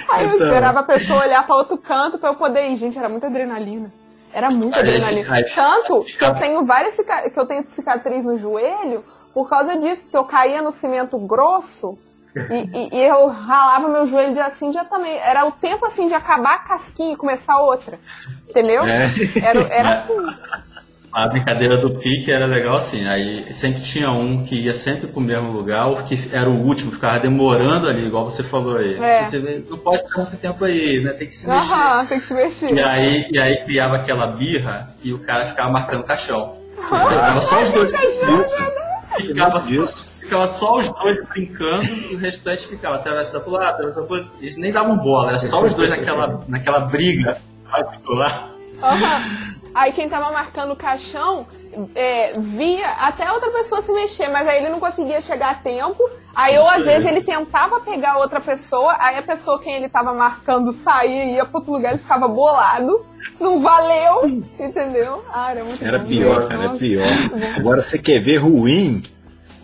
Aí 0.08 0.24
eu 0.24 0.34
Então. 0.34 0.46
esperava 0.46 0.80
a 0.80 0.82
pessoa 0.84 1.20
olhar 1.24 1.44
pra 1.44 1.56
outro 1.56 1.76
canto 1.76 2.18
pra 2.18 2.30
eu 2.30 2.36
poder 2.36 2.68
ir. 2.68 2.76
Gente, 2.76 2.98
era 2.98 3.08
muita 3.08 3.26
adrenalina. 3.26 3.92
Era 4.32 4.50
muita 4.50 4.78
adrenalina. 4.80 5.34
aí 5.34 5.44
Tanto 5.44 6.04
que 6.04 6.24
eu 6.24 6.34
tenho 6.34 6.64
várias 6.64 6.94
que 6.94 7.38
eu 7.40 7.46
tenho 7.46 7.64
cicatriz 7.68 8.24
no 8.24 8.38
joelho 8.38 9.02
por 9.34 9.48
causa 9.48 9.76
disso, 9.76 10.02
porque 10.02 10.16
eu 10.16 10.24
caía 10.24 10.62
no 10.62 10.70
cimento 10.72 11.18
grosso 11.18 11.98
e, 12.36 12.78
e- 12.78 12.96
e 12.96 13.02
eu 13.04 13.26
ralava 13.28 13.88
meu 13.88 14.06
joelho 14.06 14.34
de 14.34 14.40
assim 14.40 14.72
já 14.72 14.84
também. 14.84 15.16
Era 15.18 15.44
o 15.46 15.52
tempo 15.52 15.84
assim 15.86 16.06
de 16.08 16.14
acabar 16.14 16.54
a 16.54 16.58
casquinha 16.58 17.14
e 17.14 17.16
começar 17.16 17.58
outra. 17.60 17.98
Entendeu? 18.48 18.82
É. 18.84 19.06
Era, 19.44 19.60
era 19.74 19.88
assim. 20.04 20.16
A 21.18 21.26
brincadeira 21.26 21.76
do 21.76 21.90
pique 21.90 22.30
era 22.30 22.46
legal 22.46 22.76
assim, 22.76 23.04
aí 23.08 23.52
sempre 23.52 23.82
tinha 23.82 24.08
um 24.12 24.44
que 24.44 24.54
ia 24.54 24.72
sempre 24.72 25.08
pro 25.08 25.20
mesmo 25.20 25.50
lugar, 25.50 25.88
o 25.88 26.04
que 26.04 26.30
era 26.32 26.48
o 26.48 26.64
último, 26.64 26.92
ficava 26.92 27.18
demorando 27.18 27.88
ali, 27.88 28.06
igual 28.06 28.24
você 28.24 28.44
falou 28.44 28.76
aí. 28.76 28.96
É. 29.02 29.24
Você 29.24 29.64
não 29.68 29.78
pode 29.78 30.04
ficar 30.04 30.22
muito 30.22 30.36
tempo 30.36 30.64
aí, 30.64 31.02
né? 31.02 31.12
Tem 31.14 31.26
que 31.26 31.34
se 31.34 31.48
mexer. 31.48 31.72
Aham, 31.72 32.06
tem 32.06 32.20
que 32.20 32.26
se 32.26 32.34
mexer. 32.34 32.72
E 32.72 32.80
aí, 32.80 33.26
e 33.32 33.36
aí 33.36 33.64
criava 33.64 33.96
aquela 33.96 34.28
birra 34.28 34.94
e 35.02 35.12
o 35.12 35.18
cara 35.18 35.44
ficava 35.44 35.68
marcando 35.72 36.04
caixão. 36.04 36.56
Ficava 36.84 37.40
só 37.40 37.62
os 37.62 37.70
dois. 37.70 37.90
Ficava 39.16 39.60
só, 39.60 40.04
ficava 40.20 40.46
só 40.46 40.76
os 40.76 40.88
dois 40.88 41.20
brincando 41.30 41.84
e 42.12 42.14
o 42.14 42.18
restante 42.18 42.68
ficava 42.68 42.94
atravessando 42.94 43.42
pro 43.42 43.54
lado, 43.54 43.70
atravessando 43.70 44.06
pro 44.06 44.18
outro. 44.18 44.30
Eles 44.40 44.56
nem 44.56 44.70
davam 44.70 44.96
bola, 44.96 45.30
era 45.30 45.40
só 45.40 45.64
os 45.64 45.74
dois 45.74 45.90
naquela, 45.90 46.44
naquela 46.46 46.78
briga 46.78 47.38
particular. 47.68 48.50
Aham. 48.80 49.47
Aí 49.78 49.92
quem 49.92 50.08
tava 50.08 50.32
marcando 50.32 50.72
o 50.72 50.76
caixão 50.76 51.46
é, 51.94 52.32
via 52.36 52.88
até 52.98 53.30
outra 53.30 53.48
pessoa 53.52 53.80
se 53.80 53.92
mexer, 53.92 54.26
mas 54.28 54.48
aí 54.48 54.58
ele 54.58 54.70
não 54.70 54.80
conseguia 54.80 55.20
chegar 55.20 55.50
a 55.50 55.54
tempo. 55.54 56.02
Aí 56.34 56.58
ou 56.58 56.66
às 56.68 56.84
vezes 56.84 57.06
ele 57.06 57.22
tentava 57.22 57.78
pegar 57.80 58.18
outra 58.18 58.40
pessoa, 58.40 58.96
aí 58.98 59.16
a 59.16 59.22
pessoa 59.22 59.60
quem 59.62 59.76
ele 59.76 59.88
tava 59.88 60.12
marcando 60.12 60.72
saía 60.72 61.26
e 61.26 61.34
ia 61.34 61.44
pro 61.44 61.58
outro 61.58 61.72
lugar, 61.72 61.90
ele 61.92 62.00
ficava 62.02 62.26
bolado. 62.26 63.06
Não 63.40 63.62
valeu, 63.62 64.26
entendeu? 64.58 65.22
Ah, 65.32 65.52
era 65.52 65.62
muito 65.62 65.84
Era 65.84 66.00
bom. 66.00 66.08
pior, 66.08 66.48
cara, 66.48 66.64
era 66.64 66.72
pior. 66.74 67.06
Agora 67.56 67.80
você 67.80 67.98
quer 67.98 68.20
ver 68.20 68.38
ruim? 68.38 69.00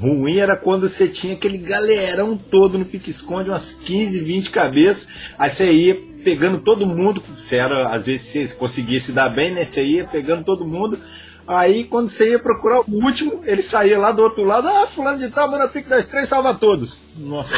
Ruim 0.01 0.39
era 0.39 0.57
quando 0.57 0.89
você 0.89 1.09
tinha 1.09 1.35
aquele 1.35 1.59
galerão 1.59 2.37
todo 2.37 2.79
no 2.79 2.85
pique-esconde, 2.85 3.51
umas 3.51 3.75
15, 3.75 4.21
20 4.21 4.51
cabeças, 4.51 5.35
aí 5.37 5.51
você 5.51 5.73
ia 5.73 6.14
pegando 6.25 6.59
todo 6.59 6.87
mundo, 6.87 7.23
você 7.35 7.57
era, 7.57 7.89
às 7.91 8.07
vezes 8.07 8.27
você 8.49 8.55
conseguia 8.55 8.99
se 8.99 9.13
dar 9.13 9.29
bem, 9.29 9.51
né? 9.53 9.65
Você 9.65 9.83
ia 9.85 10.05
pegando 10.07 10.43
todo 10.43 10.65
mundo, 10.65 10.99
aí 11.47 11.85
quando 11.85 12.09
você 12.09 12.31
ia 12.31 12.39
procurar 12.39 12.81
o 12.81 12.85
último, 13.05 13.43
ele 13.45 13.61
saía 13.63 13.99
lá 13.99 14.11
do 14.11 14.23
outro 14.23 14.45
lado, 14.45 14.67
ah, 14.67 14.87
fulano 14.87 15.19
de 15.19 15.29
tal, 15.29 15.51
manda 15.51 15.69
pique 15.69 15.89
das 15.89 16.07
três, 16.07 16.29
salva 16.29 16.55
todos. 16.55 17.03
Nossa, 17.17 17.55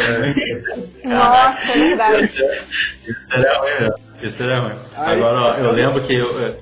Nossa, 1.04 1.72
é 1.72 1.78
verdade. 1.78 2.24
Isso 2.24 3.32
era 3.32 3.60
ruim, 3.60 3.80
mesmo. 3.80 3.94
Isso 4.22 4.42
era 4.42 4.60
ruim. 4.60 4.78
Aí- 4.96 5.14
Agora, 5.16 5.38
ó, 5.38 5.54
eu 5.54 5.72
lembro 5.72 6.02
que 6.02 6.12
eu, 6.14 6.56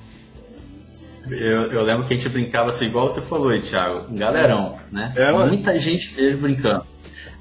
eu, 1.31 1.73
eu 1.73 1.83
lembro 1.83 2.07
que 2.07 2.13
a 2.13 2.17
gente 2.17 2.29
brincava 2.29 2.69
assim, 2.69 2.85
igual 2.85 3.09
você 3.09 3.21
falou 3.21 3.49
aí, 3.49 3.61
Thiago, 3.61 4.13
um 4.13 4.17
galerão, 4.17 4.79
né? 4.93 5.13
É. 5.17 5.33
Muita 5.33 5.79
gente 5.79 6.15
mesmo 6.15 6.43
brincando. 6.43 6.85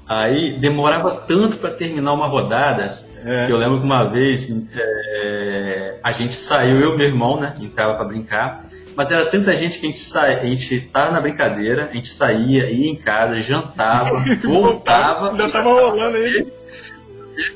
Aí 0.06 0.58
demorava 0.58 1.10
tanto 1.26 1.56
para 1.58 1.70
terminar 1.70 2.12
uma 2.12 2.26
rodada 2.26 3.03
É. 3.24 3.46
que 3.46 3.52
eu 3.52 3.56
lembro 3.56 3.78
que 3.78 3.84
uma 3.84 4.04
vez 4.04 4.48
é, 4.76 5.98
a 6.02 6.12
gente 6.12 6.34
saiu, 6.34 6.78
eu 6.78 6.94
e 6.94 6.96
meu 6.96 7.06
irmão, 7.06 7.40
né? 7.40 7.54
Entrava 7.58 7.94
para 7.94 8.04
brincar. 8.04 8.64
Mas 8.94 9.10
era 9.10 9.26
tanta 9.26 9.56
gente 9.56 9.78
que 9.78 9.86
a 9.86 9.90
gente 9.90 10.00
saía, 10.00 10.38
a 10.38 10.44
gente 10.44 10.80
tava 10.82 11.10
na 11.10 11.20
brincadeira, 11.20 11.88
a 11.90 11.94
gente 11.94 12.08
saía, 12.08 12.70
ia 12.70 12.90
em 12.90 12.94
casa, 12.94 13.40
jantava, 13.40 14.22
voltava. 14.44 15.30
Ainda 15.30 15.48
tava 15.48 15.68
rolando 15.68 16.16
aí. 16.16 16.52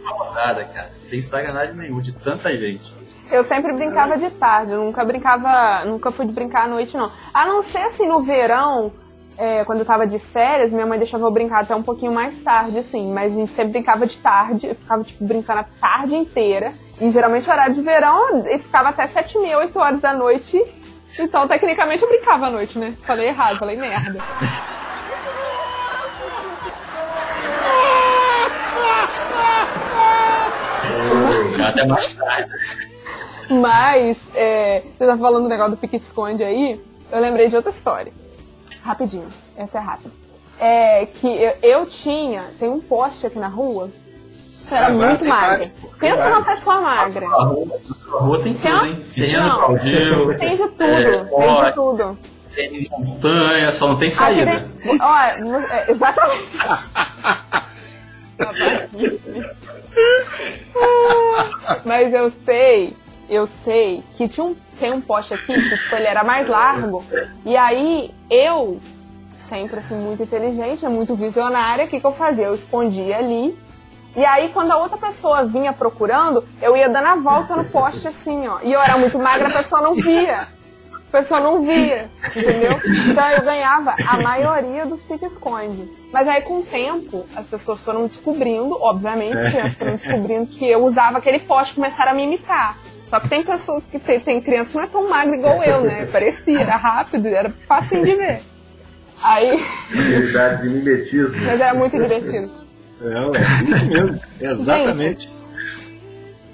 uma 0.00 0.10
rodada, 0.12 0.64
cara, 0.64 0.88
sem 0.88 1.20
sacanagem 1.20 1.76
nenhuma, 1.76 2.02
de 2.02 2.12
tanta 2.12 2.56
gente. 2.56 2.96
Eu 3.30 3.44
sempre 3.44 3.72
brincava 3.74 4.16
de 4.16 4.30
tarde, 4.30 4.72
eu 4.72 4.82
nunca 4.82 5.04
brincava, 5.04 5.84
nunca 5.84 6.10
fui 6.10 6.26
de 6.26 6.32
brincar 6.32 6.64
à 6.64 6.68
noite, 6.68 6.96
não. 6.96 7.10
A 7.32 7.44
não 7.46 7.62
ser 7.62 7.80
assim 7.80 8.08
no 8.08 8.22
verão, 8.22 8.90
é, 9.38 9.64
quando 9.64 9.78
eu 9.78 9.84
tava 9.84 10.04
de 10.04 10.18
férias, 10.18 10.72
minha 10.72 10.84
mãe 10.84 10.98
deixava 10.98 11.24
eu 11.24 11.30
brincar 11.30 11.60
até 11.60 11.74
um 11.74 11.82
pouquinho 11.82 12.12
mais 12.12 12.42
tarde, 12.42 12.76
assim, 12.76 13.12
mas 13.12 13.32
a 13.32 13.36
gente 13.36 13.52
sempre 13.52 13.74
brincava 13.74 14.04
de 14.04 14.18
tarde, 14.18 14.66
eu 14.66 14.74
ficava, 14.74 15.04
tipo, 15.04 15.24
brincando 15.24 15.60
a 15.60 15.64
tarde 15.80 16.16
inteira. 16.16 16.72
E 17.00 17.08
geralmente 17.12 17.48
horário 17.48 17.72
de 17.72 17.80
verão, 17.80 18.44
e 18.46 18.58
ficava 18.58 18.88
até 18.88 19.06
sete 19.06 19.38
e 19.38 19.40
meia, 19.40 19.58
oito 19.58 19.78
horas 19.78 20.00
da 20.00 20.12
noite. 20.12 20.60
Então, 21.16 21.46
tecnicamente, 21.46 22.02
eu 22.02 22.08
brincava 22.08 22.46
à 22.46 22.50
noite, 22.50 22.80
né? 22.80 22.96
Falei 23.06 23.28
errado, 23.28 23.60
falei 23.60 23.76
merda. 23.76 24.18
Até 31.64 31.86
mais 31.86 32.12
tarde. 32.12 32.50
Mas, 33.50 34.18
é, 34.34 34.82
você 34.84 35.06
tá 35.06 35.16
falando 35.16 35.44
do 35.44 35.48
negócio 35.48 35.72
do 35.72 35.76
pique-esconde 35.76 36.42
aí, 36.42 36.80
eu 37.12 37.20
lembrei 37.20 37.48
de 37.48 37.54
outra 37.54 37.70
história. 37.70 38.12
Rapidinho, 38.88 39.28
essa 39.54 39.76
é 39.76 39.80
rápida. 39.82 40.10
É 40.58 41.04
que 41.06 41.26
eu, 41.28 41.52
eu 41.62 41.84
tinha, 41.86 42.46
tem 42.58 42.70
um 42.70 42.80
poste 42.80 43.26
aqui 43.26 43.38
na 43.38 43.46
rua, 43.48 43.90
que 44.66 44.74
era 44.74 44.86
Ah, 44.86 44.92
vai, 44.92 45.08
muito 45.08 45.20
tem 45.20 45.28
magra. 45.28 45.48
vários, 45.48 45.68
tem 45.68 45.90
Pensa 46.00 46.30
numa 46.30 46.42
pessoa 46.44 46.80
magra. 46.80 47.26
A 47.26 47.44
rua, 47.44 47.80
a 48.14 48.16
rua 48.18 48.42
tem 48.42 48.54
Tem 48.54 48.72
tudo, 48.72 48.86
hein? 48.86 49.04
Terreno 49.14 49.46
Não, 49.48 49.60
baldio, 49.60 50.38
Tem 50.38 50.56
de 50.56 50.68
tudo, 50.68 50.82
é, 50.86 51.24
tem 51.24 51.28
de 51.28 51.34
ó, 51.34 51.72
tudo. 51.72 52.18
tem 52.54 52.88
montanha, 52.90 53.72
só 53.72 53.88
não 53.88 53.96
tem 53.96 54.08
saída. 54.08 54.70
tem- 54.82 54.98
Ó, 55.02 55.18
é, 55.18 55.90
exatamente. 55.90 56.48
Babaquice. 58.38 59.50
Mas 61.84 62.14
eu 62.14 62.32
sei, 62.44 62.96
eu 63.28 63.48
sei 63.64 64.02
que 64.16 64.28
tinha 64.28 64.44
um, 64.44 64.56
tem 64.78 64.92
um 64.92 65.00
poste 65.00 65.34
aqui 65.34 65.52
que 65.54 65.76
tipo, 65.76 65.94
ele 65.94 66.06
era 66.06 66.24
mais 66.24 66.48
largo. 66.48 67.04
E 67.44 67.56
aí 67.56 68.14
eu, 68.30 68.80
sempre 69.36 69.78
assim, 69.78 69.96
muito 69.96 70.22
inteligente, 70.22 70.86
muito 70.86 71.14
visionária, 71.14 71.84
o 71.84 71.88
que, 71.88 72.00
que 72.00 72.06
eu 72.06 72.12
fazia? 72.12 72.46
Eu 72.46 72.54
escondia 72.54 73.18
ali. 73.18 73.56
E 74.16 74.24
aí, 74.24 74.48
quando 74.48 74.72
a 74.72 74.78
outra 74.78 74.96
pessoa 74.96 75.44
vinha 75.44 75.72
procurando, 75.72 76.44
eu 76.60 76.76
ia 76.76 76.88
dando 76.88 77.06
a 77.06 77.14
volta 77.16 77.54
no 77.54 77.64
poste 77.64 78.08
assim, 78.08 78.48
ó. 78.48 78.58
E 78.62 78.72
eu 78.72 78.80
era 78.80 78.96
muito 78.96 79.18
magra, 79.18 79.48
a 79.48 79.52
pessoa 79.52 79.80
não 79.80 79.94
via. 79.94 80.48
A 81.08 81.10
pessoa 81.10 81.40
não 81.40 81.62
via, 81.62 82.10
entendeu? 82.36 82.70
Então 83.10 83.30
eu 83.30 83.42
ganhava 83.42 83.94
a 84.08 84.20
maioria 84.20 84.84
dos 84.84 85.00
pique-esconde. 85.02 85.88
Mas 86.12 86.28
aí 86.28 86.42
com 86.42 86.58
o 86.58 86.62
tempo, 86.62 87.24
as 87.34 87.46
pessoas 87.46 87.80
foram 87.80 88.06
descobrindo, 88.06 88.76
obviamente, 88.80 89.36
as 89.36 89.74
foram 89.74 89.92
descobrindo 89.92 90.46
que 90.46 90.68
eu 90.68 90.84
usava 90.84 91.18
aquele 91.18 91.40
poste 91.40 91.72
e 91.72 91.74
começaram 91.76 92.12
a 92.12 92.14
me 92.14 92.24
imitar. 92.24 92.76
Só 93.08 93.18
que 93.20 93.28
tem 93.28 93.42
pessoas 93.42 93.82
que 93.90 93.98
tem, 93.98 94.20
tem 94.20 94.40
criança 94.40 94.70
que 94.70 94.76
não 94.76 94.84
é 94.84 94.86
tão 94.86 95.08
magra 95.08 95.34
igual 95.36 95.62
eu, 95.62 95.82
né? 95.82 96.06
Parecia, 96.06 96.60
era 96.60 96.76
rápido, 96.76 97.26
era 97.28 97.50
fácil 97.66 98.04
de 98.04 98.14
ver. 98.14 98.42
Aí, 99.22 99.64
Habilidade 99.90 100.62
de 100.62 100.68
mimetismo. 100.68 101.40
mas 101.44 101.60
era 101.60 101.74
muito 101.74 101.96
divertido. 101.96 102.50
É, 103.00 103.20
ué, 103.20 103.40
isso 103.64 103.86
mesmo. 103.86 104.20
Exatamente. 104.40 105.32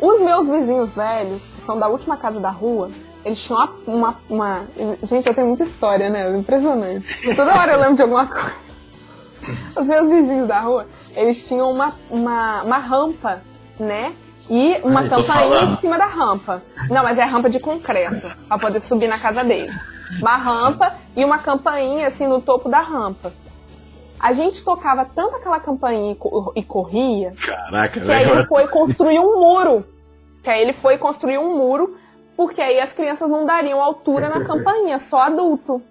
Os 0.01 0.21
meus 0.21 0.49
vizinhos 0.49 0.93
velhos, 0.95 1.43
que 1.57 1.63
são 1.63 1.79
da 1.79 1.89
última 1.89 2.17
casa 2.17 2.39
da 2.41 2.51
rua, 2.51 2.91
eles 3.25 3.41
tinham 3.41 3.59
uma. 3.87 4.17
uma, 4.29 4.65
uma- 4.77 4.97
Gente, 5.03 5.27
eu 5.27 5.35
tenho 5.35 5.47
muita 5.49 5.63
história, 5.63 6.09
né? 6.11 6.37
Impressionante. 6.37 7.35
Toda 7.35 7.55
hora 7.59 7.73
eu 7.73 7.81
lembro 7.81 7.97
de 7.97 8.03
alguma 8.03 8.27
coisa. 8.27 8.53
Os 9.77 9.87
meus 9.87 10.09
vizinhos 10.09 10.49
da 10.49 10.61
rua, 10.61 10.87
eles 11.15 11.47
tinham 11.47 11.71
uma, 11.71 11.95
uma, 12.11 12.63
uma 12.63 12.79
rampa, 12.79 13.43
né? 13.79 14.13
E 14.51 14.78
uma 14.84 15.01
Ai, 15.01 15.64
em 15.64 15.76
cima 15.78 15.97
da 15.97 16.07
rampa. 16.07 16.62
Não, 16.90 17.03
mas 17.03 17.16
é 17.18 17.24
rampa 17.24 17.49
de 17.49 17.59
concreto, 17.59 18.28
pra 18.47 18.59
poder 18.59 18.80
subir 18.80 19.09
na 19.09 19.18
casa 19.18 19.42
dele. 19.42 19.72
Uma 20.20 20.36
rampa 20.36 20.95
e 21.16 21.24
uma 21.24 21.38
campainha 21.38 22.07
assim 22.07 22.26
no 22.26 22.40
topo 22.42 22.68
da 22.68 22.80
rampa. 22.80 23.32
A 24.20 24.32
gente 24.32 24.62
tocava 24.62 25.05
tanto 25.05 25.36
aquela 25.36 25.59
campainha 25.61 26.12
e 26.12 26.14
co- 26.14 26.53
e 26.55 26.62
corria 26.62 27.32
Caraca, 27.45 28.01
que 28.01 28.11
aí 28.11 28.24
velho. 28.24 28.32
ele 28.38 28.42
foi 28.47 28.68
construir 28.68 29.18
um 29.18 29.38
muro. 29.40 29.84
Que 30.42 30.51
aí 30.51 30.61
ele 30.62 30.72
foi 30.74 30.99
construir 30.99 31.38
um 31.38 31.57
muro, 31.57 31.97
porque 32.36 32.61
aí 32.61 32.78
as 32.80 32.92
crianças 32.92 33.30
não 33.30 33.47
dariam 33.47 33.80
altura 33.82 34.28
na 34.28 34.45
campainha, 34.45 34.99
só 34.99 35.20
adulto. 35.22 35.82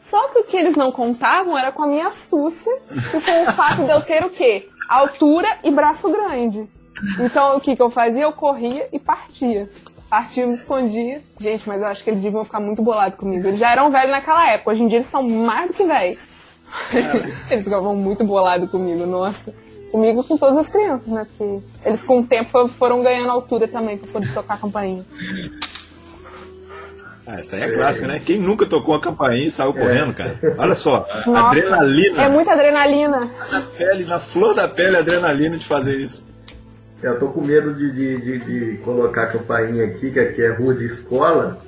Só 0.00 0.28
que 0.28 0.38
o 0.40 0.44
que 0.44 0.56
eles 0.56 0.76
não 0.76 0.90
contavam 0.90 1.56
era 1.56 1.70
com 1.70 1.82
a 1.82 1.86
minha 1.86 2.08
astúcia 2.08 2.72
e 2.90 3.20
com 3.20 3.42
o 3.42 3.52
fato 3.52 3.84
de 3.84 3.90
eu 3.90 4.00
ter 4.00 4.24
o 4.24 4.30
quê? 4.30 4.68
altura 4.88 5.48
e 5.62 5.70
braço 5.70 6.10
grande. 6.10 6.68
Então 7.20 7.56
o 7.56 7.60
que, 7.60 7.76
que 7.76 7.82
eu 7.82 7.90
fazia? 7.90 8.22
Eu 8.22 8.32
corria 8.32 8.88
e 8.92 8.98
partia. 8.98 9.68
Partia, 10.08 10.46
me 10.46 10.54
escondia. 10.54 11.22
Gente, 11.40 11.66
mas 11.66 11.80
eu 11.80 11.86
acho 11.86 12.04
que 12.04 12.10
eles 12.10 12.22
deviam 12.22 12.44
ficar 12.44 12.60
muito 12.60 12.82
bolados 12.82 13.18
comigo. 13.18 13.48
Eles 13.48 13.58
já 13.58 13.72
eram 13.72 13.90
velhos 13.90 14.10
naquela 14.10 14.50
época. 14.50 14.70
Hoje 14.70 14.82
em 14.82 14.88
dia 14.88 14.98
eles 14.98 15.08
são 15.08 15.22
mais 15.22 15.68
do 15.68 15.74
que 15.74 15.84
velhos. 15.84 16.18
eles 17.50 17.64
ficavam 17.64 17.96
muito 17.96 18.22
bolados 18.24 18.70
comigo, 18.70 19.06
nossa. 19.06 19.54
Comigo 19.90 20.24
com 20.24 20.36
todas 20.36 20.56
as 20.56 20.68
crianças, 20.68 21.08
né? 21.08 21.26
Porque 21.26 21.62
eles 21.84 22.02
com 22.02 22.20
o 22.20 22.26
tempo 22.26 22.68
foram 22.68 23.02
ganhando 23.02 23.30
altura 23.30 23.68
também 23.68 23.98
pra 23.98 24.10
poder 24.10 24.32
tocar 24.32 24.54
a 24.54 24.58
campainha. 24.58 25.04
Ah, 27.26 27.38
essa 27.38 27.56
aí 27.56 27.62
é 27.62 27.70
clássica, 27.72 28.08
né? 28.08 28.20
Quem 28.24 28.38
nunca 28.38 28.66
tocou 28.66 28.94
a 28.94 29.00
campainha 29.00 29.46
e 29.46 29.50
saiu 29.50 29.72
correndo, 29.72 30.12
cara? 30.12 30.38
Olha 30.58 30.74
só, 30.74 31.06
Nossa, 31.24 31.48
adrenalina. 31.48 32.22
É 32.22 32.28
muita 32.28 32.52
adrenalina. 32.52 33.30
Na 33.50 33.60
pele, 33.60 34.04
na 34.04 34.18
flor 34.18 34.54
da 34.54 34.66
pele, 34.66 34.96
a 34.96 35.00
adrenalina 35.00 35.56
de 35.56 35.64
fazer 35.64 35.98
isso. 35.98 36.26
Eu 37.02 37.18
tô 37.18 37.28
com 37.28 37.44
medo 37.44 37.74
de, 37.74 37.90
de, 37.90 38.16
de, 38.20 38.38
de 38.38 38.76
colocar 38.78 39.24
a 39.24 39.26
campainha 39.26 39.84
aqui, 39.86 40.10
que 40.12 40.20
aqui 40.20 40.42
é 40.42 40.50
rua 40.52 40.74
de 40.74 40.84
escola. 40.84 41.60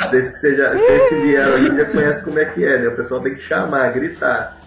Vocês 0.00 0.40
que, 0.40 0.56
já, 0.56 0.72
vocês 0.72 1.08
que 1.08 1.14
vieram 1.16 1.54
ali 1.54 1.76
já 1.76 1.84
conhecem 1.84 2.24
como 2.24 2.38
é 2.38 2.44
que 2.46 2.64
é, 2.64 2.78
né? 2.80 2.88
O 2.88 2.96
pessoal 2.96 3.22
tem 3.22 3.34
que 3.34 3.40
chamar, 3.40 3.92
gritar. 3.92 4.58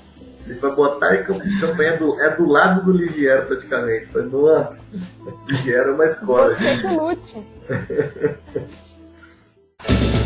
Ele 0.47 0.59
vai 0.59 0.73
botar 0.75 1.15
em 1.15 1.23
camp- 1.23 1.41
campanha 1.59 1.97
do, 1.97 2.19
é 2.21 2.35
do 2.35 2.47
lado 2.47 2.83
do 2.85 2.91
Ligiero 2.97 3.45
praticamente. 3.45 4.07
Falei, 4.07 4.27
Nossa, 4.29 4.85
Ligiero 5.49 5.89
é 5.89 5.93
uma 5.93 6.05
escola. 6.05 6.55
Você 6.55 6.77
que 6.77 6.87
lute. 6.95 7.47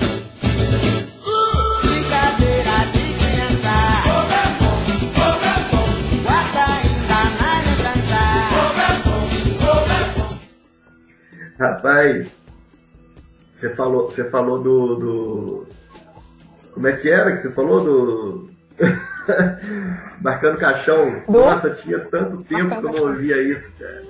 Rapaz, 11.59 12.31
você 13.53 13.69
falou, 13.71 14.05
você 14.09 14.29
falou 14.29 14.61
do, 14.61 14.95
do. 14.95 15.67
Como 16.73 16.87
é 16.87 16.93
que 16.95 17.09
era 17.09 17.31
que 17.31 17.39
você 17.39 17.51
falou 17.51 17.83
do. 17.83 18.49
Marcando 20.21 20.57
caixão. 20.57 21.21
Do? 21.27 21.31
Nossa, 21.31 21.69
tinha 21.71 21.99
tanto 21.99 22.43
tempo 22.43 22.69
Marcando 22.69 22.91
que 22.91 22.97
eu 22.97 23.01
não 23.05 23.11
ouvia 23.11 23.41
isso, 23.41 23.71
cara. 23.79 24.03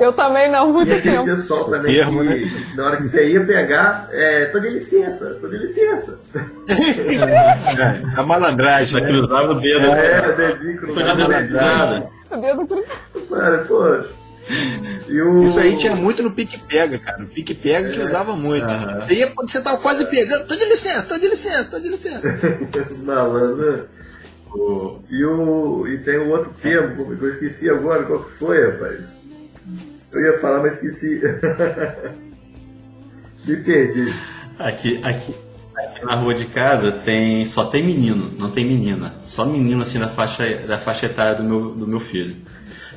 Eu 0.00 0.12
também 0.12 0.50
não, 0.50 0.72
muito 0.72 0.88
E 0.88 0.92
aquele 0.92 1.18
tempo. 1.18 1.24
pessoal 1.36 1.64
também 1.66 1.94
termo, 1.94 2.20
que, 2.22 2.28
né? 2.28 2.50
na 2.74 2.84
hora 2.86 2.96
que 2.96 3.04
você 3.04 3.28
ia 3.28 3.46
pegar, 3.46 4.08
é, 4.10 4.46
tô 4.46 4.58
de 4.58 4.70
licença, 4.70 5.36
tô 5.40 5.46
de 5.46 5.56
licença. 5.56 6.18
É, 6.66 8.18
a 8.20 8.22
malandragem, 8.24 9.00
né? 9.00 9.06
cruzava 9.08 9.52
o 9.52 9.60
dedo. 9.60 9.86
É, 9.86 10.32
dedinho 10.32 10.80
Não 10.82 10.94
podia 10.94 11.14
dar 11.14 11.42
nada. 11.48 12.10
O 12.28 12.36
dedo 12.38 12.66
cru- 12.66 12.84
Mano, 13.30 13.64
poxa. 13.66 14.08
E 15.08 15.20
o... 15.22 15.42
Isso 15.44 15.58
aí 15.58 15.76
tinha 15.78 15.96
muito 15.96 16.22
no 16.22 16.30
pique-pega, 16.32 16.98
cara. 16.98 17.18
No 17.18 17.26
pique-pega 17.26 17.90
que 17.90 18.00
usava 18.00 18.36
muito. 18.36 18.66
Você 18.94 19.14
ia 19.14 19.28
quando 19.30 19.48
você 19.50 19.60
tava 19.62 19.78
quase 19.78 20.04
pegando. 20.06 20.46
Tô 20.46 20.54
de 20.56 20.64
licença, 20.66 21.06
tô 21.06 21.18
de 21.18 21.28
licença, 21.28 21.70
tô 21.70 21.80
de 21.80 21.88
licença. 21.88 22.38
Os 22.90 22.98
malandros, 23.02 23.58
né? 23.58 23.84
O- 24.52 24.98
E, 25.10 25.24
o, 25.24 25.86
e 25.88 25.98
tem 25.98 26.18
o 26.18 26.28
outro 26.28 26.52
termo, 26.62 27.16
que 27.16 27.24
eu 27.24 27.30
esqueci 27.30 27.68
agora, 27.70 28.02
qual 28.04 28.22
que 28.24 28.38
foi, 28.38 28.70
rapaz? 28.70 29.00
Eu 30.12 30.20
ia 30.32 30.38
falar, 30.38 30.62
mas 30.62 30.74
esqueci. 30.74 31.20
Me 33.46 33.56
perdi. 33.58 34.12
Aqui, 34.58 35.00
aqui, 35.02 35.34
aqui 35.76 36.04
na 36.04 36.14
rua 36.16 36.34
de 36.34 36.46
casa 36.46 36.92
tem 36.92 37.44
só 37.44 37.64
tem 37.66 37.82
menino, 37.82 38.32
não 38.38 38.50
tem 38.50 38.64
menina. 38.64 39.14
Só 39.22 39.44
menino 39.44 39.82
assim 39.82 39.98
da 39.98 40.08
faixa, 40.08 40.46
da 40.66 40.78
faixa 40.78 41.06
etária 41.06 41.34
do 41.34 41.42
meu, 41.42 41.74
do 41.74 41.86
meu 41.86 42.00
filho. 42.00 42.36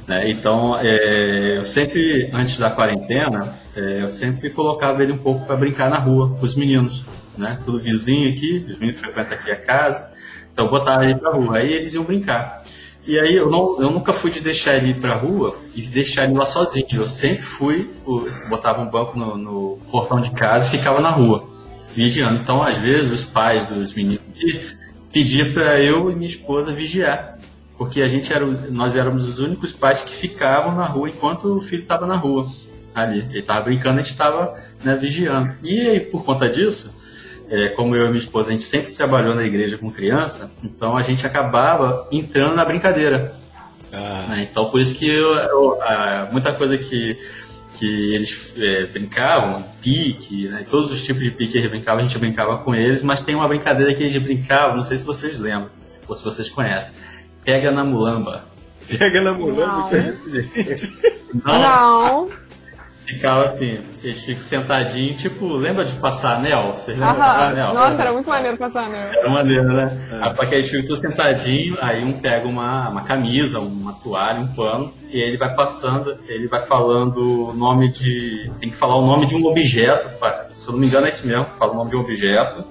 Né? 0.07 0.29
Então, 0.29 0.79
é, 0.79 1.57
eu 1.57 1.65
sempre, 1.65 2.29
antes 2.33 2.57
da 2.57 2.69
quarentena, 2.69 3.59
é, 3.75 4.01
eu 4.01 4.09
sempre 4.09 4.49
colocava 4.49 5.03
ele 5.03 5.11
um 5.11 5.17
pouco 5.17 5.45
para 5.45 5.57
brincar 5.57 5.89
na 5.89 5.97
rua 5.97 6.29
com 6.29 6.45
os 6.45 6.55
meninos. 6.55 7.05
Né? 7.37 7.59
Tudo 7.63 7.77
vizinho 7.77 8.29
aqui, 8.29 8.65
os 8.69 8.79
meninos 8.79 8.99
frequentam 8.99 9.37
aqui 9.37 9.51
a 9.51 9.55
casa. 9.55 10.09
Então, 10.51 10.65
eu 10.65 10.71
botava 10.71 11.03
ele 11.03 11.15
pra 11.15 11.31
rua. 11.31 11.57
Aí 11.57 11.73
eles 11.73 11.93
iam 11.93 12.03
brincar. 12.03 12.63
E 13.05 13.17
aí 13.17 13.35
eu, 13.35 13.49
não, 13.49 13.81
eu 13.81 13.89
nunca 13.89 14.11
fui 14.11 14.29
de 14.29 14.41
deixar 14.41 14.75
ele 14.75 14.89
ir 14.89 14.99
pra 14.99 15.15
rua 15.15 15.57
e 15.73 15.81
deixar 15.81 16.25
ele 16.25 16.33
lá 16.33 16.45
sozinho. 16.45 16.85
Eu 16.91 17.07
sempre 17.07 17.41
fui, 17.41 17.89
botava 18.49 18.81
um 18.81 18.89
banco 18.89 19.17
no, 19.17 19.37
no 19.37 19.79
portão 19.89 20.19
de 20.19 20.31
casa 20.31 20.67
e 20.67 20.71
ficava 20.71 20.99
na 20.99 21.09
rua, 21.09 21.47
vigiando. 21.95 22.39
Então, 22.39 22.61
às 22.61 22.77
vezes, 22.77 23.09
os 23.11 23.23
pais 23.23 23.63
dos 23.65 23.93
meninos 23.93 24.21
pediam 25.11 25.53
para 25.53 25.79
eu 25.79 26.11
e 26.11 26.15
minha 26.15 26.27
esposa 26.27 26.73
vigiar. 26.73 27.36
Porque 27.77 28.01
a 28.01 28.07
gente 28.07 28.33
era, 28.33 28.45
nós 28.71 28.95
éramos 28.95 29.27
os 29.27 29.39
únicos 29.39 29.71
pais 29.71 30.01
que 30.01 30.11
ficavam 30.13 30.75
na 30.75 30.85
rua 30.85 31.09
enquanto 31.09 31.55
o 31.55 31.61
filho 31.61 31.83
estava 31.83 32.05
na 32.07 32.15
rua. 32.15 32.49
Ali. 32.95 33.19
Ele 33.29 33.39
estava 33.39 33.61
brincando, 33.61 33.99
a 33.99 34.01
gente 34.01 34.11
estava 34.11 34.55
né, 34.83 34.95
vigiando. 34.95 35.53
E 35.63 35.87
aí, 35.89 35.99
por 35.99 36.25
conta 36.25 36.49
disso, 36.49 36.95
é, 37.49 37.67
como 37.69 37.95
eu 37.95 38.05
e 38.05 38.07
minha 38.07 38.19
esposa, 38.19 38.49
a 38.49 38.51
gente 38.51 38.63
sempre 38.63 38.93
trabalhou 38.93 39.35
na 39.35 39.43
igreja 39.43 39.77
com 39.77 39.91
criança, 39.91 40.51
então 40.63 40.97
a 40.97 41.03
gente 41.03 41.25
acabava 41.25 42.07
entrando 42.11 42.55
na 42.55 42.65
brincadeira. 42.65 43.35
Ah, 43.93 44.25
né? 44.29 44.47
Então 44.51 44.69
por 44.69 44.81
isso 44.81 44.95
que 44.95 45.07
eu, 45.07 45.31
eu- 45.33 45.81
a- 45.81 46.27
muita 46.31 46.51
coisa 46.51 46.77
que, 46.77 47.17
que 47.77 48.13
eles 48.15 48.51
é, 48.57 48.85
brincavam, 48.87 49.63
pique, 49.81 50.47
né? 50.49 50.65
todos 50.69 50.91
os 50.91 51.01
tipos 51.03 51.23
de 51.23 51.31
pique 51.31 51.51
que 51.53 51.57
eles 51.59 51.69
brincavam, 51.69 52.03
a 52.03 52.07
gente 52.07 52.17
brincava 52.17 52.57
com 52.57 52.73
eles, 52.75 53.01
mas 53.03 53.21
tem 53.21 53.35
uma 53.35 53.47
brincadeira 53.47 53.93
que 53.93 54.03
eles 54.03 54.17
brincavam, 54.21 54.75
não 54.75 54.83
sei 54.83 54.97
se 54.97 55.05
vocês 55.05 55.37
lembram, 55.39 55.69
ou 56.07 56.15
se 56.15 56.23
vocês 56.23 56.49
conhecem. 56.49 56.95
Pega 57.47 57.71
na 57.71 57.81
mulamba. 57.81 58.43
pega 58.99 59.21
na 59.21 59.31
mulamba, 59.31 59.77
Não. 59.77 59.87
que 59.89 59.95
é 59.95 59.99
isso, 59.99 60.29
gente? 60.29 60.97
Não. 61.45 62.27
Ficava 63.05 63.45
assim, 63.45 63.79
eles 64.03 64.19
ficam 64.19 64.43
sentadinhos, 64.43 65.21
tipo, 65.21 65.47
lembra 65.55 65.85
de 65.85 65.93
passar 65.93 66.35
anel? 66.35 66.73
Vocês 66.73 66.97
lembram 66.97 67.13
de 67.13 67.19
passar 67.21 67.51
anel? 67.51 67.73
Nossa, 67.73 68.01
era 68.01 68.11
muito 68.11 68.27
maneiro 68.27 68.57
passar, 68.57 68.89
né? 68.89 69.11
Era 69.13 69.29
maneiro, 69.29 69.63
né? 69.63 69.97
Aí, 70.21 70.33
Porque 70.33 70.55
eles 70.55 70.67
ficam 70.67 70.85
todos 70.87 70.99
sentadinhos, 70.99 71.77
aí 71.81 72.03
um 72.03 72.19
pega 72.19 72.45
uma, 72.45 72.89
uma 72.89 73.03
camisa, 73.03 73.61
uma 73.61 73.93
toalha, 73.93 74.41
um 74.41 74.47
pano, 74.47 74.93
e 75.09 75.17
ele 75.17 75.37
vai 75.37 75.55
passando, 75.55 76.19
ele 76.27 76.49
vai 76.49 76.59
falando 76.59 77.47
o 77.51 77.53
nome 77.53 77.87
de. 77.87 78.51
Tem 78.59 78.69
que 78.69 78.75
falar 78.75 78.95
o 78.95 79.05
nome 79.05 79.25
de 79.25 79.35
um 79.35 79.45
objeto, 79.45 80.09
se 80.53 80.67
eu 80.67 80.73
não 80.73 80.79
me 80.81 80.87
engano 80.87 81.05
é 81.05 81.09
isso 81.09 81.25
mesmo, 81.25 81.45
fala 81.57 81.71
o 81.71 81.75
nome 81.77 81.91
de 81.91 81.95
um 81.95 82.01
objeto, 82.01 82.65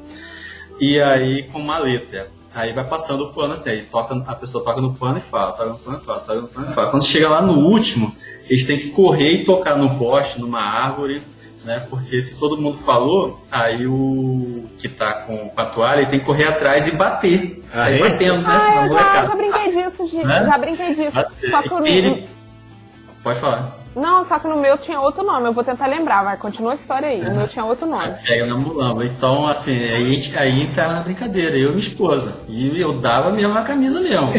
e 0.79 1.01
aí 1.01 1.45
com 1.45 1.61
uma 1.61 1.79
letra. 1.79 2.36
Aí 2.57 2.73
vai 2.73 2.85
passando 2.85 3.25
o 3.25 3.33
pano 3.35 3.53
assim, 3.53 3.69
aí 3.69 3.83
toca, 3.83 4.15
a 4.27 4.35
pessoa 4.35 4.65
toca 4.65 4.81
no 4.81 4.95
pano 4.95 5.19
e 5.19 5.21
fala, 5.21 5.53
toca 5.53 5.69
no 5.69 5.79
pano 5.79 5.99
e 6.01 6.05
fala, 6.05 6.21
toca 6.21 6.41
no 6.41 6.49
pano 6.49 6.67
e 6.71 6.73
fala. 6.73 6.91
Quando 6.91 7.05
chega 7.05 7.29
lá 7.29 7.43
no 7.43 7.53
último, 7.59 8.11
eles 8.49 8.65
têm 8.65 8.79
que 8.79 8.89
correr 8.93 9.43
e 9.43 9.45
tocar 9.45 9.77
no 9.77 9.99
poste, 9.99 10.41
numa 10.41 10.63
árvore, 10.63 11.21
né? 11.65 11.87
Porque 11.91 12.19
se 12.23 12.37
todo 12.37 12.57
mundo 12.57 12.79
falou, 12.79 13.45
aí 13.53 13.87
o 13.87 14.65
que 14.79 14.89
tá 14.89 15.13
com, 15.13 15.51
com 15.51 15.61
a 15.61 15.67
toalha 15.67 16.01
ele 16.01 16.07
tem 16.11 16.19
que 16.19 16.25
correr 16.25 16.45
atrás 16.45 16.89
e 16.89 16.93
bater. 16.93 17.63
Ah, 17.71 17.85
sair 17.85 18.01
é? 18.01 18.09
batendo, 18.09 18.39
né? 18.41 18.49
Ah, 18.49 18.87
eu 18.87 18.91
já, 18.91 19.27
já 19.27 19.35
brinquei 19.37 19.73
disso, 19.73 20.07
Gi. 20.09 20.25
Né? 20.25 20.45
Já 20.47 20.57
brinquei 20.59 20.95
disso. 20.95 21.13
Bater. 21.13 21.51
Só 21.51 21.75
o 21.75 21.87
Ele- 21.87 22.27
Pode 23.23 23.39
falar. 23.39 23.86
Não, 23.97 24.23
só 24.27 24.39
que 24.39 24.47
no 24.47 24.59
meu 24.59 24.77
tinha 24.77 25.01
outro 25.01 25.25
nome. 25.25 25.47
Eu 25.49 25.55
vou 25.55 25.65
tentar 25.65 25.87
lembrar, 25.87 26.23
vai. 26.23 26.37
Continua 26.37 26.73
a 26.73 26.75
história 26.75 27.09
aí. 27.09 27.23
O 27.27 27.35
meu 27.35 27.49
tinha 27.49 27.65
outro 27.65 27.87
nome. 27.87 28.15
Pega 28.27 28.45
na 28.45 28.55
mulamba. 28.55 29.07
Então, 29.07 29.47
assim, 29.47 29.73
aí, 29.75 29.95
a 30.11 30.13
gente- 30.13 30.39
aí 30.39 30.63
entrava 30.63 30.93
na 30.93 31.01
brincadeira, 31.01 31.57
eu 31.57 31.69
e 31.71 31.73
minha 31.73 31.79
esposa. 31.79 32.37
E 32.47 32.79
eu 32.79 33.01
dava 33.01 33.31
mesmo 33.33 33.57
a 33.57 33.63
camisa 33.63 33.99
mesmo. 34.03 34.29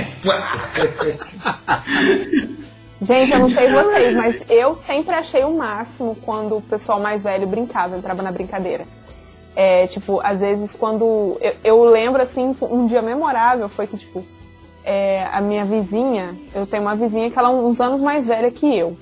Gente, 3.01 3.32
eu 3.32 3.39
não 3.39 3.49
sei 3.49 3.70
vocês, 3.70 4.16
mas 4.16 4.43
eu 4.49 4.76
sempre 4.86 5.14
achei 5.14 5.43
o 5.43 5.55
máximo 5.55 6.16
quando 6.26 6.58
o 6.58 6.62
pessoal 6.62 6.99
mais 6.99 7.24
velho 7.24 7.45
brincava, 7.47 7.95
entrava 7.97 8.24
na 8.24 8.32
brincadeira. 8.32 8.86
É, 9.55 9.86
tipo, 9.88 10.20
às 10.24 10.39
vezes 10.41 10.76
quando. 10.76 11.38
Eu, 11.41 11.53
eu 11.64 11.84
lembro, 11.86 12.22
assim, 12.22 12.55
um 12.62 12.88
dia 12.88 13.01
memorável 13.01 13.70
foi 13.70 13.86
que, 13.88 13.97
tipo, 13.97 14.26
é, 14.84 15.28
a 15.32 15.41
minha 15.41 15.64
vizinha, 15.66 16.36
eu 16.55 16.66
tenho 16.66 16.84
uma 16.84 16.95
vizinha 16.95 17.30
que 17.30 17.38
ela 17.38 17.49
é 17.49 17.51
uns 17.51 17.80
anos 17.82 18.01
mais 18.01 18.26
velha 18.26 18.49
que 18.51 18.66
eu. 18.78 18.97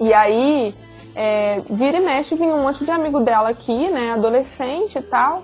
E 0.00 0.12
aí, 0.12 0.74
é, 1.14 1.60
vira 1.70 1.98
e 1.98 2.00
mexe, 2.00 2.34
vinha 2.34 2.54
um 2.54 2.62
monte 2.62 2.84
de 2.84 2.90
amigo 2.90 3.20
dela 3.20 3.48
aqui, 3.50 3.88
né, 3.88 4.12
adolescente 4.12 4.98
e 4.98 5.02
tal. 5.02 5.42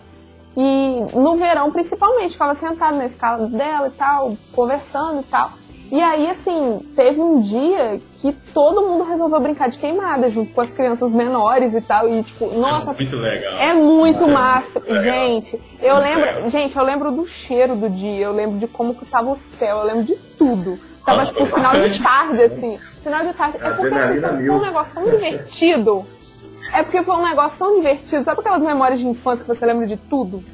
E 0.56 1.06
no 1.14 1.36
verão, 1.36 1.70
principalmente, 1.72 2.32
ficava 2.32 2.54
sentado 2.54 2.96
na 2.96 3.06
escala 3.06 3.46
dela 3.46 3.88
e 3.88 3.92
tal, 3.92 4.36
conversando 4.52 5.20
e 5.20 5.24
tal. 5.24 5.50
E 5.90 6.00
aí, 6.00 6.28
assim, 6.30 6.80
teve 6.96 7.20
um 7.20 7.38
dia 7.40 8.00
que 8.14 8.32
todo 8.54 8.80
mundo 8.80 9.04
resolveu 9.04 9.38
brincar 9.40 9.68
de 9.68 9.78
queimada 9.78 10.30
junto 10.30 10.50
com 10.54 10.60
as 10.62 10.70
crianças 10.72 11.10
menores 11.10 11.74
e 11.74 11.82
tal. 11.82 12.08
E, 12.08 12.22
tipo, 12.22 12.46
nossa, 12.58 12.94
Muito 12.94 13.16
legal. 13.16 13.52
é 13.58 13.74
muito 13.74 14.26
massa. 14.28 14.80
legal. 14.80 15.02
Gente, 15.02 15.60
eu 15.80 15.96
Muito 15.96 16.06
lembro, 16.06 16.24
legal. 16.34 16.48
gente, 16.50 16.76
eu 16.78 16.82
lembro 16.84 17.12
do 17.12 17.26
cheiro 17.26 17.76
do 17.76 17.90
dia, 17.90 18.24
eu 18.24 18.32
lembro 18.32 18.58
de 18.58 18.66
como 18.66 18.94
que 18.94 19.04
tava 19.04 19.30
o 19.30 19.36
céu, 19.36 19.78
eu 19.78 19.84
lembro 19.84 20.04
de 20.04 20.14
tudo. 20.38 20.78
Tava 21.04 21.18
Nossa, 21.18 21.32
tipo 21.32 21.46
final 21.46 21.72
de 21.72 22.02
tarde, 22.02 22.42
assim. 22.42 22.78
Final 23.02 23.26
de 23.26 23.32
tarde. 23.32 23.58
É 23.60 23.70
porque 23.70 23.94
assim, 23.94 24.20
foi 24.20 24.50
um 24.50 24.60
negócio 24.60 24.94
tão 24.94 25.04
divertido. 25.04 26.06
É 26.72 26.82
porque 26.82 27.02
foi 27.02 27.16
um 27.16 27.24
negócio 27.24 27.58
tão 27.58 27.76
divertido. 27.76 28.24
Sabe 28.24 28.40
aquelas 28.40 28.62
memórias 28.62 29.00
de 29.00 29.06
infância 29.06 29.44
que 29.44 29.48
você 29.48 29.66
lembra 29.66 29.86
de 29.86 29.96
tudo? 29.96 30.44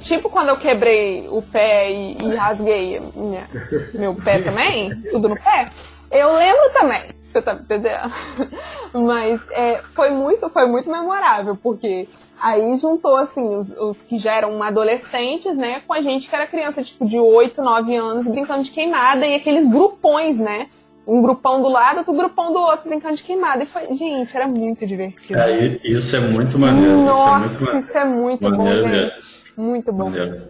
Tipo 0.00 0.30
quando 0.30 0.48
eu 0.48 0.56
quebrei 0.56 1.28
o 1.30 1.42
pé 1.42 1.90
e, 1.90 2.16
e 2.20 2.34
rasguei 2.34 3.00
minha, 3.14 3.48
meu 3.94 4.14
pé 4.14 4.40
também, 4.40 4.90
tudo 5.10 5.28
no 5.28 5.36
pé. 5.36 5.66
Eu 6.12 6.34
lembro 6.34 6.70
também, 6.74 7.00
você 7.18 7.40
tá 7.40 7.54
entendendo? 7.54 8.12
Mas 8.92 9.40
é, 9.50 9.80
foi 9.94 10.10
muito, 10.10 10.46
foi 10.50 10.66
muito 10.66 10.90
memorável, 10.90 11.56
porque 11.56 12.06
aí 12.38 12.76
juntou 12.76 13.16
assim 13.16 13.48
os, 13.56 13.70
os, 13.78 14.02
que 14.02 14.18
já 14.18 14.34
eram 14.34 14.62
adolescentes, 14.62 15.56
né, 15.56 15.82
com 15.86 15.94
a 15.94 16.02
gente 16.02 16.28
que 16.28 16.34
era 16.34 16.46
criança, 16.46 16.82
tipo, 16.82 17.06
de 17.06 17.18
8, 17.18 17.62
9 17.62 17.96
anos, 17.96 18.28
brincando 18.28 18.62
de 18.62 18.70
queimada, 18.70 19.26
e 19.26 19.34
aqueles 19.36 19.66
grupões, 19.66 20.38
né? 20.38 20.66
Um 21.06 21.22
grupão 21.22 21.62
do 21.62 21.68
lado, 21.68 21.98
outro 21.98 22.12
grupão 22.12 22.52
do 22.52 22.60
outro, 22.60 22.88
brincando 22.88 23.16
de 23.16 23.24
queimada. 23.24 23.64
E 23.64 23.66
foi, 23.66 23.92
gente, 23.96 24.36
era 24.36 24.46
muito 24.46 24.86
divertido. 24.86 25.40
É, 25.40 25.80
isso 25.82 26.14
é 26.14 26.20
muito 26.20 26.56
maneiro. 26.58 26.98
Nossa, 26.98 27.76
isso 27.76 27.98
é 27.98 28.04
muito, 28.04 28.44
isso 28.44 28.46
é 28.46 28.50
muito 28.50 28.50
maneiro, 28.50 28.82
bom, 28.82 28.88
gente. 28.88 29.42
Muito 29.56 29.92
bom. 29.92 30.04
Maneiro. 30.10 30.42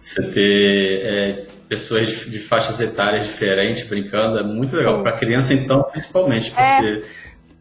Você 0.00 0.32
ter 0.32 1.00
é, 1.04 1.46
pessoas 1.70 2.08
de, 2.08 2.40
faixas 2.40 2.80
etárias 2.80 3.26
diferentes 3.26 3.86
brincando 3.86 4.36
é 4.36 4.42
muito 4.42 4.74
legal. 4.74 5.00
Para 5.04 5.12
criança, 5.12 5.54
então, 5.54 5.84
principalmente, 5.84 6.52
É. 6.56 6.76
porque 6.76 7.04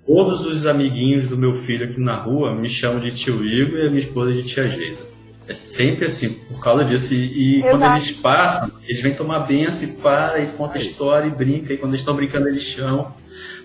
todos 0.03 0.47
os 0.47 0.66
amiguinhos 0.66 1.28
do 1.28 1.38
meu 1.38 1.53
filho 1.53 1.86
aqui 1.86 1.99
na 1.99 2.16
rua 2.16 2.55
me 2.55 2.68
chamam 2.68 2.99
de 2.99 3.12
tio 3.12 3.45
Igor 3.45 3.78
e 3.78 3.86
a 3.86 3.89
minha 3.91 4.01
esposa 4.01 4.34
de 4.34 4.41
tia 4.41 4.68
Geisa. 4.68 5.03
É 5.47 5.53
sempre 5.53 6.07
assim, 6.07 6.34
por 6.34 6.60
causa 6.60 6.84
disso. 6.84 7.14
E, 7.14 7.60
e 7.60 7.62
quando 7.62 7.86
eles 7.86 8.12
passam, 8.12 8.72
eles 8.88 8.99
vêm 8.99 9.14
tomar 9.14 9.41
benção 9.41 9.88
e 9.88 9.91
para, 9.97 10.39
e 10.39 10.47
conta 10.47 10.78
história 10.80 11.28
e 11.28 11.32
brinca. 11.32 11.72
E 11.72 11.78
quando 11.78 11.91
eles 11.91 12.01
estão 12.01 12.16
brincando, 12.16 12.47
eles 12.47 12.64
chamam. 12.64 13.14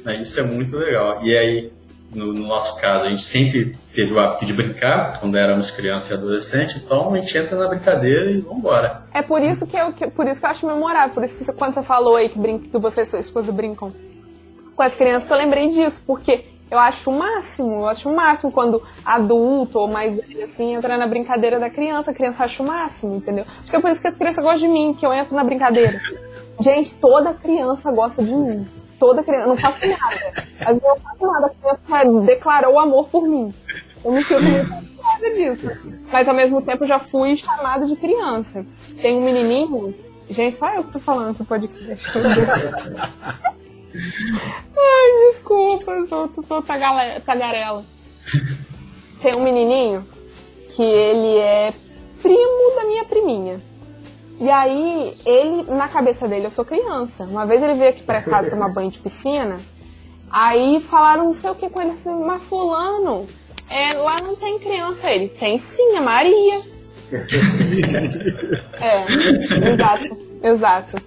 Né? 0.05 0.20
Isso 0.20 0.38
é 0.38 0.42
muito 0.42 0.76
legal. 0.76 1.24
E 1.24 1.34
aí, 1.34 1.72
no, 2.14 2.32
no 2.32 2.46
nosso 2.46 2.76
caso, 2.80 3.04
a 3.04 3.10
gente 3.10 3.22
sempre 3.24 3.76
teve 3.94 4.12
o 4.12 4.18
hábito 4.20 4.44
de 4.46 4.52
brincar 4.52 5.20
quando 5.20 5.36
éramos 5.36 5.70
criança 5.70 6.12
e 6.12 6.16
adolescente. 6.16 6.78
Então 6.84 7.12
a 7.12 7.18
gente 7.20 7.36
entra 7.36 7.56
na 7.58 7.68
brincadeira 7.68 8.30
e 8.30 8.40
vamos 8.40 8.58
embora. 8.58 9.02
É 9.12 9.22
por 9.22 9.42
isso 9.42 9.66
que 9.66 9.76
eu, 9.76 9.92
que- 9.92 10.06
por 10.08 10.26
isso 10.26 10.40
que 10.40 10.46
eu 10.46 10.50
acho 10.50 10.66
memorável. 10.66 11.14
Por 11.14 11.24
isso 11.24 11.44
que 11.44 11.52
quando 11.52 11.74
você 11.74 11.82
falou 11.82 12.16
aí 12.16 12.28
que, 12.28 12.38
brinca, 12.38 12.68
que 12.68 12.78
você 12.78 13.02
e 13.02 13.06
sua 13.06 13.20
esposa 13.20 13.50
brincam 13.52 13.92
com 14.76 14.82
as 14.82 14.94
crianças, 14.94 15.26
que 15.26 15.32
eu 15.32 15.38
lembrei 15.38 15.68
disso. 15.68 16.02
Porque 16.06 16.46
eu 16.70 16.78
acho 16.78 17.10
o 17.10 17.18
máximo, 17.18 17.74
eu 17.82 17.86
acho 17.88 18.08
o 18.08 18.16
máximo 18.16 18.50
quando 18.50 18.82
adulto 19.04 19.78
ou 19.78 19.86
mais 19.86 20.16
velho 20.16 20.42
assim 20.42 20.74
entra 20.74 20.96
na 20.96 21.06
brincadeira 21.06 21.60
da 21.60 21.70
criança. 21.70 22.10
A 22.10 22.14
criança 22.14 22.44
acha 22.44 22.62
o 22.62 22.66
máximo, 22.66 23.14
entendeu? 23.16 23.44
Acho 23.46 23.70
que 23.70 23.76
é 23.76 23.80
por 23.80 23.90
isso 23.90 24.00
que 24.00 24.08
as 24.08 24.16
crianças 24.16 24.42
gostam 24.42 24.66
de 24.66 24.68
mim, 24.68 24.94
que 24.98 25.04
eu 25.06 25.12
entro 25.12 25.36
na 25.36 25.44
brincadeira. 25.44 26.00
Gente, 26.60 26.94
toda 26.94 27.32
criança 27.34 27.90
gosta 27.92 28.22
de 28.22 28.32
mim. 28.32 28.66
Toda 29.05 29.22
criança. 29.22 29.42
Eu 29.42 29.48
não 29.48 29.57
faço 29.59 29.86
nada. 29.86 30.16
Às 30.61 30.66
vezes 30.66 30.82
eu 30.82 30.88
não 30.88 30.96
faço 30.96 31.26
nada. 31.26 31.46
A 31.46 31.50
criança 31.50 32.20
declarou 32.24 32.80
amor 32.80 33.07
por 33.09 33.28
mim. 33.28 33.52
Eu 34.02 34.12
não 34.12 34.22
sinto 34.22 34.42
muito 34.42 35.02
nada 35.02 35.30
disso. 35.34 35.70
Mas 36.11 36.26
ao 36.26 36.34
mesmo 36.34 36.62
tempo 36.62 36.84
eu 36.84 36.88
já 36.88 36.98
fui 36.98 37.36
chamado 37.36 37.86
de 37.86 37.96
criança. 37.96 38.64
Tem 39.02 39.14
um 39.14 39.24
menininho. 39.26 39.94
Gente, 40.30 40.57
só 40.57 40.74
eu 40.74 40.84
que 40.84 40.92
tô 40.92 40.98
falando 40.98 41.32
esse 41.32 41.44
podcast. 41.44 42.18
Ai, 44.74 45.30
desculpa, 45.30 45.92
eu 45.92 46.09
sou, 46.09 46.28
tô, 46.28 46.62
tagarela. 46.62 47.84
Tem 49.20 49.36
um 49.36 49.42
menininho 49.42 50.09
que 50.74 50.82
ele 50.82 51.36
é 51.40 51.74
primo 52.22 52.74
da 52.74 52.84
minha 52.84 53.05
priminha. 53.05 53.61
E 54.41 54.51
aí, 54.51 55.14
ele, 55.24 55.62
na 55.70 55.89
cabeça 55.89 56.26
dele, 56.26 56.47
eu 56.47 56.51
sou 56.51 56.64
criança. 56.64 57.24
Uma 57.24 57.47
vez 57.47 57.62
ele 57.62 57.74
veio 57.74 57.91
aqui 57.91 58.03
pra 58.03 58.20
casa 58.22 58.51
tomar 58.51 58.72
banho 58.72 58.91
de 58.91 58.99
piscina. 58.99 59.59
Aí 60.30 60.80
falaram 60.80 61.24
não 61.24 61.35
sei 61.35 61.51
o 61.51 61.55
que 61.55 61.70
com 61.70 61.80
ele. 61.80 61.93
Mas 62.26 62.43
fulano, 62.43 63.26
é, 63.70 63.95
lá 63.95 64.16
não 64.22 64.35
tem 64.35 64.59
criança. 64.59 65.09
Ele, 65.09 65.28
tem 65.28 65.57
sim, 65.59 65.97
a 65.97 66.03
Maria. 66.03 66.61
é, 68.80 69.05
exato, 69.72 70.16
exato. 70.43 71.03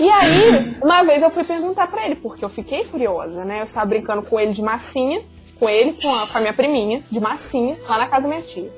E 0.00 0.08
aí, 0.08 0.76
uma 0.82 1.04
vez 1.04 1.22
eu 1.22 1.30
fui 1.30 1.44
perguntar 1.44 1.86
pra 1.86 2.04
ele, 2.04 2.16
porque 2.16 2.44
eu 2.44 2.48
fiquei 2.48 2.84
curiosa, 2.84 3.44
né? 3.44 3.60
Eu 3.60 3.64
estava 3.64 3.86
brincando 3.86 4.22
com 4.22 4.40
ele 4.40 4.52
de 4.52 4.62
massinha, 4.62 5.22
com 5.58 5.68
ele, 5.68 5.92
com 5.92 6.12
a, 6.14 6.26
com 6.26 6.38
a 6.38 6.40
minha 6.40 6.54
priminha, 6.54 7.04
de 7.10 7.20
massinha, 7.20 7.76
lá 7.86 7.98
na 7.98 8.08
casa 8.08 8.22
da 8.22 8.28
minha 8.28 8.42
tia. 8.42 8.72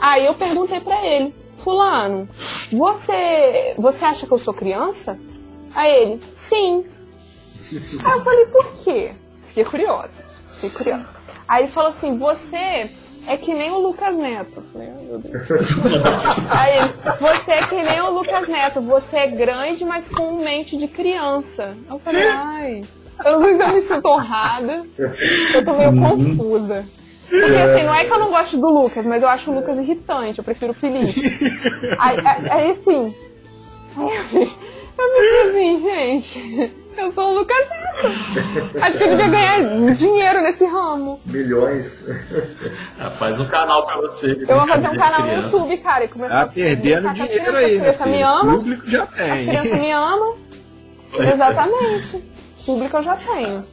Aí 0.00 0.24
eu 0.24 0.34
perguntei 0.34 0.80
pra 0.80 1.04
ele, 1.04 1.34
fulano, 1.58 2.28
você, 2.72 3.74
você 3.76 4.04
acha 4.04 4.26
que 4.26 4.32
eu 4.32 4.38
sou 4.38 4.54
criança? 4.54 5.18
Aí 5.74 6.02
ele, 6.02 6.22
sim. 6.36 6.84
Aí 8.04 8.12
eu 8.12 8.24
falei, 8.24 8.46
por 8.46 8.66
quê? 8.82 9.14
Fiquei 9.48 9.64
curiosa, 9.64 10.24
fiquei 10.54 10.70
curiosa. 10.70 11.08
Aí 11.46 11.64
ele 11.64 11.72
falou 11.72 11.90
assim, 11.90 12.18
você 12.18 12.90
é 13.26 13.36
que 13.36 13.52
nem 13.52 13.70
o 13.70 13.78
Lucas 13.78 14.16
Neto. 14.16 14.56
Eu 14.56 14.62
falei, 14.72 14.88
ai 14.88 15.04
meu 15.04 15.18
Deus. 15.18 16.50
Aí 16.50 16.78
ele, 16.78 16.88
você 17.20 17.52
é 17.52 17.66
que 17.66 17.82
nem 17.82 18.00
o 18.00 18.10
Lucas 18.10 18.48
Neto, 18.48 18.80
você 18.80 19.18
é 19.18 19.26
grande, 19.26 19.84
mas 19.84 20.08
com 20.08 20.42
mente 20.42 20.76
de 20.76 20.88
criança. 20.88 21.76
Eu 21.88 21.98
falei, 21.98 22.26
ai, 22.28 22.84
eu 23.24 23.38
não 23.38 23.42
sei 23.44 23.56
se 23.56 23.62
eu 23.62 23.74
me 23.74 23.80
sinto 23.82 24.08
honrada, 24.08 24.86
eu 25.54 25.64
tô 25.64 25.76
meio 25.76 25.94
confusa. 26.00 26.86
Porque 27.28 27.56
assim, 27.56 27.82
não 27.84 27.94
é 27.94 28.04
que 28.04 28.12
eu 28.12 28.18
não 28.18 28.30
gosto 28.30 28.56
do 28.56 28.68
Lucas, 28.68 29.04
mas 29.06 29.22
eu 29.22 29.28
acho 29.28 29.50
o 29.50 29.54
Lucas 29.54 29.76
irritante, 29.78 30.38
eu 30.38 30.44
prefiro 30.44 30.72
o 30.72 30.74
Felipe. 30.74 31.12
Aí, 31.98 32.16
aí, 32.18 32.50
aí 32.50 32.70
assim, 32.70 33.14
aí 33.96 34.16
eu 34.16 34.24
fiquei 34.24 34.50
eu 34.98 35.12
fiquei 35.14 35.42
assim, 35.48 35.82
gente, 35.82 36.72
eu 36.96 37.12
sou 37.12 37.30
o 37.30 37.34
Lucas 37.38 37.56
Neto. 37.68 38.78
Acho 38.80 38.98
que 38.98 39.04
eu 39.04 39.08
devia 39.10 39.28
ganhar 39.28 39.94
dinheiro 39.94 40.42
nesse 40.42 40.64
ramo. 40.66 41.20
Milhões. 41.26 41.98
Ah, 42.98 43.10
faz 43.10 43.38
um 43.38 43.46
canal 43.46 43.86
pra 43.86 43.96
você. 43.98 44.32
Eu 44.48 44.58
vou 44.58 44.66
fazer 44.66 44.88
um 44.88 44.96
canal 44.96 45.20
no. 45.22 45.32
YouTube, 45.32 45.76
cara, 45.78 46.04
e 46.04 46.08
começar 46.08 46.46
Tá 46.46 46.52
perdendo 46.52 47.06
a 47.06 47.10
com 47.10 47.14
dinheiro 47.14 47.50
as 47.50 47.56
aí, 47.56 47.78
crianças. 47.78 48.00
A 48.00 48.04
criança 48.04 48.06
me 48.06 48.22
ama, 48.22 48.52
O 48.54 48.56
público 48.58 48.90
já 48.90 49.02
as 49.04 49.10
tem. 49.10 49.46
crianças 49.46 49.78
me 49.78 49.90
amam. 49.92 50.34
Exatamente. 51.34 52.24
Público 52.66 52.96
eu 52.96 53.02
já 53.02 53.16
tenho. 53.16 53.64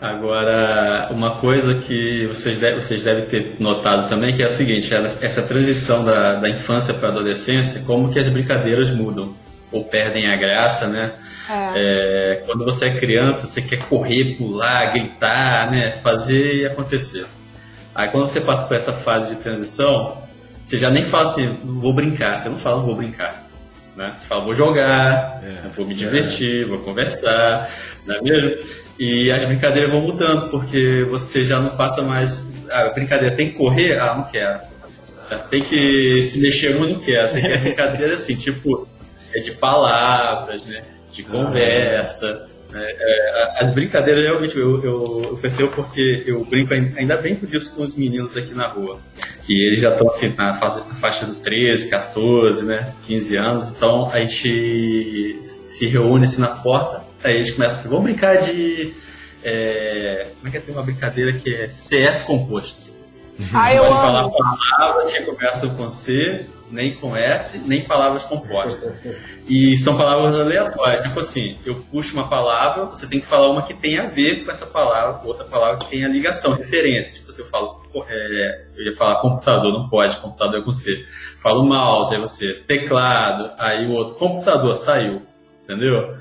Agora, 0.00 1.08
uma 1.10 1.32
coisa 1.36 1.74
que 1.74 2.26
vocês, 2.26 2.56
deve- 2.58 2.80
vocês 2.80 3.02
devem 3.02 3.24
ter 3.26 3.56
notado 3.58 4.08
também, 4.08 4.32
que 4.34 4.42
é 4.42 4.46
o 4.46 4.50
seguinte, 4.50 4.94
essa 4.94 5.42
transição 5.42 6.04
da, 6.04 6.34
da 6.36 6.48
infância 6.48 6.94
para 6.94 7.08
a 7.08 7.10
adolescência, 7.10 7.82
como 7.84 8.12
que 8.12 8.18
as 8.18 8.28
brincadeiras 8.28 8.90
mudam, 8.92 9.34
ou 9.72 9.84
perdem 9.84 10.32
a 10.32 10.36
graça, 10.36 10.86
né? 10.86 11.12
É. 11.50 11.72
É, 11.74 12.42
quando 12.46 12.64
você 12.64 12.86
é 12.86 12.90
criança, 12.90 13.46
você 13.46 13.60
quer 13.60 13.80
correr, 13.88 14.36
pular, 14.36 14.92
gritar, 14.92 15.70
né? 15.70 15.90
Fazer 15.90 16.54
e 16.54 16.66
acontecer. 16.66 17.26
Aí 17.94 18.08
quando 18.08 18.28
você 18.28 18.40
passa 18.40 18.64
por 18.64 18.76
essa 18.76 18.92
fase 18.92 19.34
de 19.34 19.40
transição, 19.42 20.18
você 20.62 20.78
já 20.78 20.90
nem 20.90 21.02
fala 21.02 21.24
assim, 21.24 21.46
vou 21.64 21.92
brincar, 21.92 22.36
você 22.38 22.48
não 22.48 22.56
fala 22.58 22.80
vou 22.82 22.94
brincar. 22.94 23.48
Né? 23.96 24.12
Você 24.14 24.26
fala, 24.28 24.42
vou 24.44 24.54
jogar, 24.54 25.42
É. 25.42 25.68
vou 25.74 25.84
me 25.84 25.92
divertir, 25.94 26.66
vou 26.66 26.78
conversar, 26.78 27.68
não 28.06 28.14
é 28.14 28.22
mesmo? 28.22 28.58
E 28.98 29.30
as 29.30 29.44
brincadeiras 29.44 29.90
vão 29.92 30.00
mudando, 30.00 30.50
porque 30.50 31.06
você 31.08 31.44
já 31.44 31.60
não 31.60 31.76
passa 31.76 32.02
mais. 32.02 32.44
Ah, 32.70 32.88
brincadeira, 32.94 33.34
tem 33.36 33.50
que 33.50 33.56
correr? 33.56 33.98
Ah, 33.98 34.14
não 34.14 34.24
quero. 34.24 34.60
Tem 35.50 35.62
que 35.62 36.22
se 36.22 36.40
mexer, 36.40 36.72
eu 36.72 36.80
não 36.80 36.94
quero. 36.98 37.28
Você 37.28 37.40
quer 37.40 37.58
brincadeira 37.60 38.14
assim, 38.14 38.34
tipo, 38.34 38.88
é 39.32 39.38
de 39.40 39.52
palavras, 39.52 40.66
né? 40.66 40.82
De 41.12 41.22
conversa. 41.22 42.46
né? 42.70 42.80
É, 42.82 43.64
as 43.64 43.70
brincadeiras 43.72 44.24
realmente 44.24 44.56
eu, 44.58 44.82
eu, 44.84 45.22
eu 45.30 45.36
percebo 45.40 45.68
porque 45.70 46.24
eu 46.26 46.44
brinco, 46.44 46.74
ain- 46.74 46.94
ainda 46.96 47.16
brinco 47.16 47.46
disso 47.46 47.74
com 47.76 47.82
os 47.82 47.94
meninos 47.94 48.36
aqui 48.36 48.52
na 48.54 48.66
rua. 48.68 48.98
E 49.48 49.66
eles 49.68 49.80
já 49.80 49.90
estão 49.92 50.08
assim 50.08 50.34
na 50.36 50.54
faixa, 50.54 50.80
na 50.88 50.94
faixa 50.96 51.24
do 51.26 51.36
13, 51.36 51.88
14, 51.88 52.64
né? 52.64 52.92
15 53.06 53.36
anos. 53.36 53.68
Então 53.68 54.10
a 54.12 54.20
gente 54.20 55.38
se 55.42 55.86
reúne 55.86 56.24
assim 56.26 56.40
na 56.40 56.48
porta, 56.48 57.02
aí 57.22 57.36
eles 57.36 57.50
começam 57.50 57.78
assim, 57.78 57.88
vamos 57.88 58.04
brincar 58.04 58.36
de. 58.36 58.94
é, 59.42 60.28
como 60.36 60.48
é 60.48 60.50
que 60.50 60.56
é? 60.56 60.60
Tem 60.60 60.74
uma 60.74 60.82
brincadeira 60.82 61.32
que 61.32 61.54
é 61.54 61.66
CS 61.66 62.22
composto. 62.22 62.88
Ah, 63.54 63.72
eu 63.72 63.84
Pode 63.84 63.94
falar 63.94 64.28
palavras 64.30 65.12
que 65.12 65.22
começam 65.22 65.70
com 65.76 65.88
C, 65.88 66.48
nem 66.70 66.92
com 66.92 67.16
S, 67.16 67.62
nem 67.66 67.82
palavras 67.84 68.24
compostas. 68.24 69.04
E 69.48 69.78
são 69.78 69.96
palavras 69.96 70.38
aleatórias. 70.38 71.00
Tipo 71.00 71.20
assim, 71.20 71.56
eu 71.64 71.76
puxo 71.90 72.12
uma 72.12 72.28
palavra, 72.28 72.84
você 72.84 73.06
tem 73.06 73.18
que 73.18 73.24
falar 73.24 73.48
uma 73.48 73.62
que 73.62 73.72
tem 73.72 73.98
a 73.98 74.06
ver 74.06 74.44
com 74.44 74.50
essa 74.50 74.66
palavra, 74.66 75.26
outra 75.26 75.46
palavra 75.46 75.78
que 75.78 75.86
tem 75.88 76.04
a 76.04 76.08
ligação, 76.08 76.52
referência. 76.52 77.14
Tipo, 77.14 77.32
se 77.32 77.40
eu 77.40 77.46
falo, 77.46 77.80
é, 78.06 78.66
eu 78.76 78.84
ia 78.84 78.92
falar 78.92 79.22
computador, 79.22 79.72
não 79.72 79.88
pode, 79.88 80.18
computador 80.18 80.60
é 80.60 80.62
com 80.62 80.70
C. 80.70 81.02
Falo 81.38 81.64
mouse, 81.64 82.14
aí 82.14 82.20
você, 82.20 82.52
teclado, 82.66 83.52
aí 83.56 83.86
o 83.86 83.92
outro, 83.92 84.16
computador, 84.16 84.76
saiu. 84.76 85.22
Entendeu? 85.64 86.14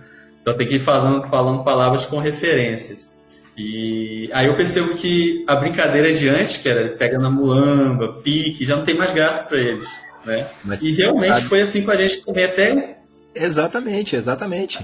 Então 0.47 0.57
tem 0.57 0.65
que 0.65 0.75
ir 0.75 0.79
falando, 0.79 1.27
falando 1.27 1.61
palavras 1.65 2.05
com 2.05 2.19
referências. 2.19 3.09
E 3.57 4.29
aí 4.31 4.47
eu 4.47 4.55
percebo 4.55 4.93
que 4.95 5.43
a 5.45 5.57
brincadeira 5.57 6.13
de 6.13 6.29
antes, 6.29 6.55
que 6.55 6.69
era 6.69 6.95
pega 6.95 7.19
na 7.19 7.29
muamba, 7.29 8.21
pique, 8.23 8.63
já 8.63 8.77
não 8.77 8.85
tem 8.85 8.95
mais 8.95 9.11
graça 9.11 9.43
para 9.43 9.57
eles. 9.59 9.99
Né? 10.25 10.47
Mas 10.63 10.81
E 10.83 10.93
realmente 10.95 11.31
a- 11.31 11.41
foi 11.41 11.59
assim 11.59 11.81
com 11.81 11.91
a 11.91 11.97
gente 11.97 12.23
também, 12.23 12.45
até 12.45 12.97
Exatamente, 13.35 14.15
exatamente. 14.15 14.79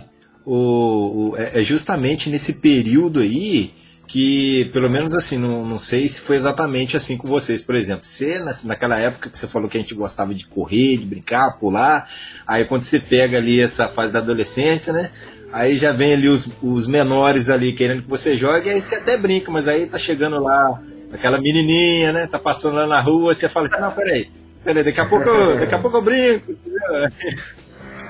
O, 0.45 1.31
o- 1.31 1.37
é 1.37 1.61
é 1.61 1.63
justamente 1.63 2.29
nesse 2.29 2.53
período 2.55 3.21
aí 3.21 3.71
que, 4.05 4.65
pelo 4.73 4.89
menos 4.89 5.13
assim, 5.13 5.37
não, 5.37 5.65
não 5.65 5.79
sei 5.79 6.07
se 6.07 6.19
foi 6.19 6.35
exatamente 6.35 6.97
assim 6.97 7.15
com 7.17 7.27
vocês, 7.27 7.61
por 7.61 7.73
exemplo. 7.73 8.03
Você, 8.03 8.37
naquela 8.65 8.99
época 8.99 9.29
que 9.29 9.37
você 9.37 9.47
falou 9.47 9.69
que 9.69 9.77
a 9.77 9.79
gente 9.81 9.95
gostava 9.95 10.33
de 10.33 10.45
correr, 10.45 10.97
de 10.97 11.05
brincar, 11.05 11.57
pular, 11.57 12.07
aí 12.45 12.65
quando 12.65 12.83
você 12.83 12.99
pega 12.99 13.37
ali 13.37 13.61
essa 13.61 13.87
fase 13.87 14.11
da 14.11 14.19
adolescência, 14.19 14.91
né? 14.91 15.09
Aí 15.53 15.77
já 15.77 15.91
vem 15.91 16.13
ali 16.13 16.27
os, 16.27 16.49
os 16.63 16.87
menores 16.87 17.51
ali 17.51 17.71
querendo 17.71 18.01
que 18.01 18.09
você 18.09 18.35
jogue, 18.35 18.71
aí 18.71 18.81
você 18.81 18.95
até 18.95 19.15
brinca, 19.17 19.51
mas 19.51 19.67
aí 19.67 19.85
tá 19.85 19.99
chegando 19.99 20.41
lá 20.41 20.81
aquela 21.13 21.39
menininha, 21.39 22.11
né? 22.11 22.25
Tá 22.25 22.39
passando 22.39 22.75
lá 22.75 22.87
na 22.87 22.99
rua, 22.99 23.35
você 23.35 23.47
fala 23.47 23.67
assim, 23.67 23.79
não, 23.79 23.91
peraí, 23.91 24.31
peraí, 24.63 24.83
daqui 24.83 24.99
a 24.99 25.05
pouco, 25.05 25.29
eu, 25.29 25.59
daqui 25.59 25.75
a 25.75 25.77
pouco 25.77 25.97
eu 25.97 26.01
brinco, 26.01 26.51
entendeu? 26.51 26.81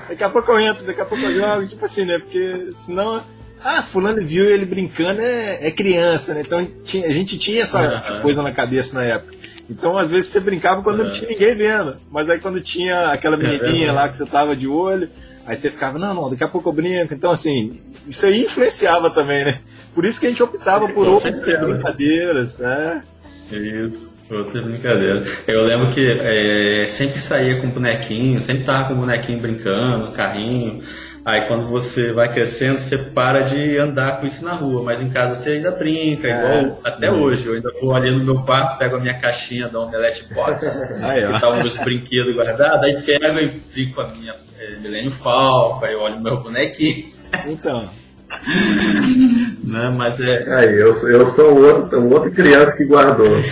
Daqui 0.06 0.22
a 0.22 0.28
pouco 0.28 0.52
eu 0.52 0.60
entro, 0.60 0.84
daqui 0.84 1.00
a 1.00 1.06
pouco 1.06 1.24
eu 1.24 1.34
jogo, 1.34 1.66
tipo 1.66 1.82
assim, 1.82 2.04
né? 2.04 2.18
Porque 2.18 2.72
senão 2.76 3.24
ah, 3.64 3.80
fulano 3.80 4.20
viu 4.20 4.44
ele 4.44 4.66
brincando, 4.66 5.22
é, 5.22 5.68
é 5.68 5.70
criança, 5.70 6.34
né? 6.34 6.42
Então 6.42 6.62
tinha, 6.84 7.08
a 7.08 7.10
gente 7.10 7.38
tinha 7.38 7.62
essa, 7.62 7.80
uhum. 7.80 7.94
essa, 7.94 8.20
coisa 8.20 8.42
na 8.42 8.52
cabeça 8.52 8.94
na 8.94 9.02
época. 9.02 9.34
Então, 9.70 9.96
às 9.96 10.10
vezes, 10.10 10.28
você 10.28 10.40
brincava 10.40 10.82
quando 10.82 10.98
uhum. 10.98 11.06
não 11.06 11.12
tinha 11.12 11.30
ninguém 11.30 11.54
vendo. 11.54 11.96
Mas 12.10 12.28
aí 12.28 12.38
quando 12.38 12.60
tinha 12.60 13.08
aquela 13.08 13.36
é 13.36 13.38
menininha 13.38 13.88
é 13.88 13.92
lá 13.92 14.06
que 14.06 14.18
você 14.18 14.26
tava 14.26 14.54
de 14.54 14.68
olho, 14.68 15.08
aí 15.46 15.56
você 15.56 15.70
ficava, 15.70 15.98
não, 15.98 16.14
não, 16.14 16.30
daqui 16.30 16.44
a 16.44 16.48
pouco 16.48 16.68
eu 16.68 16.72
brinco. 16.72 17.14
Então, 17.14 17.30
assim, 17.30 17.80
isso 18.06 18.26
aí 18.26 18.44
influenciava 18.44 19.10
também, 19.10 19.44
né? 19.44 19.60
Por 19.94 20.04
isso 20.04 20.20
que 20.20 20.26
a 20.26 20.28
gente 20.28 20.42
optava 20.42 20.88
por 20.88 21.06
outras 21.06 21.34
brincadeiras, 21.34 22.58
né? 22.58 23.04
Isso. 23.50 24.13
Outra 24.30 24.62
brincadeira. 24.62 25.22
Eu 25.46 25.64
lembro 25.64 25.90
que 25.90 26.18
é, 26.20 26.86
sempre 26.86 27.18
saía 27.18 27.60
com 27.60 27.68
bonequinho, 27.68 28.40
sempre 28.40 28.64
tava 28.64 28.88
com 28.88 28.94
bonequinho 28.94 29.38
brincando, 29.38 30.12
carrinho. 30.12 30.82
Aí 31.24 31.42
quando 31.42 31.68
você 31.68 32.12
vai 32.12 32.32
crescendo, 32.32 32.78
você 32.78 32.98
para 32.98 33.42
de 33.42 33.78
andar 33.78 34.20
com 34.20 34.26
isso 34.26 34.44
na 34.44 34.52
rua, 34.52 34.82
mas 34.82 35.02
em 35.02 35.08
casa 35.08 35.34
você 35.34 35.50
ainda 35.50 35.70
brinca, 35.70 36.28
é, 36.28 36.60
igual 36.60 36.80
até 36.84 37.10
hoje. 37.10 37.46
Eu 37.46 37.54
ainda 37.54 37.72
vou 37.80 37.94
ali 37.94 38.10
no 38.10 38.24
meu 38.24 38.40
quarto, 38.40 38.78
pego 38.78 38.96
a 38.96 39.00
minha 39.00 39.14
caixinha 39.14 39.68
da 39.68 39.80
Omelette 39.80 40.32
Box, 40.34 40.82
aí, 41.02 41.26
que 41.26 41.40
tá 41.40 41.50
os 41.50 41.62
meus 41.62 41.76
brinquedos 41.78 42.34
guardados, 42.34 42.84
aí 42.86 43.02
pego 43.02 43.38
e 43.40 43.46
brinco 43.46 44.00
a 44.02 44.08
minha 44.08 44.34
é, 44.58 44.76
Milênio 44.80 45.10
Falco, 45.10 45.84
aí 45.84 45.94
olho 45.94 46.22
meu 46.22 46.38
bonequinho. 46.38 47.04
Então. 47.46 47.88
né, 49.64 49.94
mas 49.96 50.20
é. 50.20 50.54
Aí, 50.56 50.74
eu, 50.74 50.92
eu 51.08 51.26
sou 51.26 51.56
outro, 51.56 52.00
um 52.00 52.12
outra 52.12 52.30
criança 52.30 52.76
que 52.76 52.84
guardou. 52.84 53.42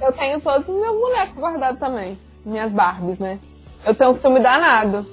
Eu 0.00 0.12
tenho 0.12 0.40
todos 0.40 0.68
os 0.68 0.80
meus 0.80 0.98
bonecos 0.98 1.36
guardados 1.36 1.80
também. 1.80 2.18
Minhas 2.44 2.72
Barbies, 2.72 3.18
né? 3.18 3.38
Eu 3.84 3.94
tenho 3.94 4.10
um 4.10 4.14
ciúme 4.14 4.40
danado. 4.40 5.06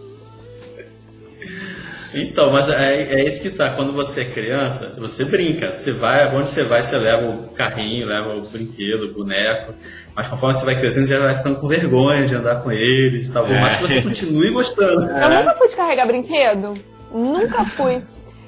Então, 2.13 2.49
mas 2.51 2.69
é, 2.69 3.13
é 3.13 3.27
isso 3.27 3.41
que 3.41 3.49
tá. 3.49 3.71
Quando 3.71 3.91
você 3.91 4.21
é 4.21 4.25
criança, 4.25 4.95
você 4.97 5.25
brinca. 5.25 5.73
Você 5.73 5.91
vai, 5.91 6.33
onde 6.33 6.47
você 6.47 6.63
vai, 6.63 6.81
você 6.81 6.97
leva 6.97 7.29
o 7.29 7.49
carrinho, 7.49 8.07
leva 8.07 8.36
o 8.36 8.41
brinquedo, 8.47 9.03
o 9.03 9.13
boneco. 9.13 9.73
Mas 10.15 10.27
conforme 10.27 10.55
você 10.55 10.65
vai 10.65 10.75
crescendo, 10.75 11.07
já 11.07 11.19
vai 11.19 11.36
ficando 11.36 11.59
com 11.59 11.67
vergonha 11.67 12.25
de 12.25 12.36
andar 12.36 12.63
com 12.63 12.71
eles 12.71 13.27
e 13.27 13.31
tal. 13.33 13.45
É. 13.45 13.59
Mas 13.59 13.81
você 13.81 14.01
continue 14.01 14.49
gostando. 14.51 15.09
Eu 15.11 15.29
nunca 15.29 15.55
fui 15.55 15.67
de 15.67 15.75
carregar 15.75 16.07
brinquedo. 16.07 16.73
Nunca 17.11 17.65
fui. 17.65 18.01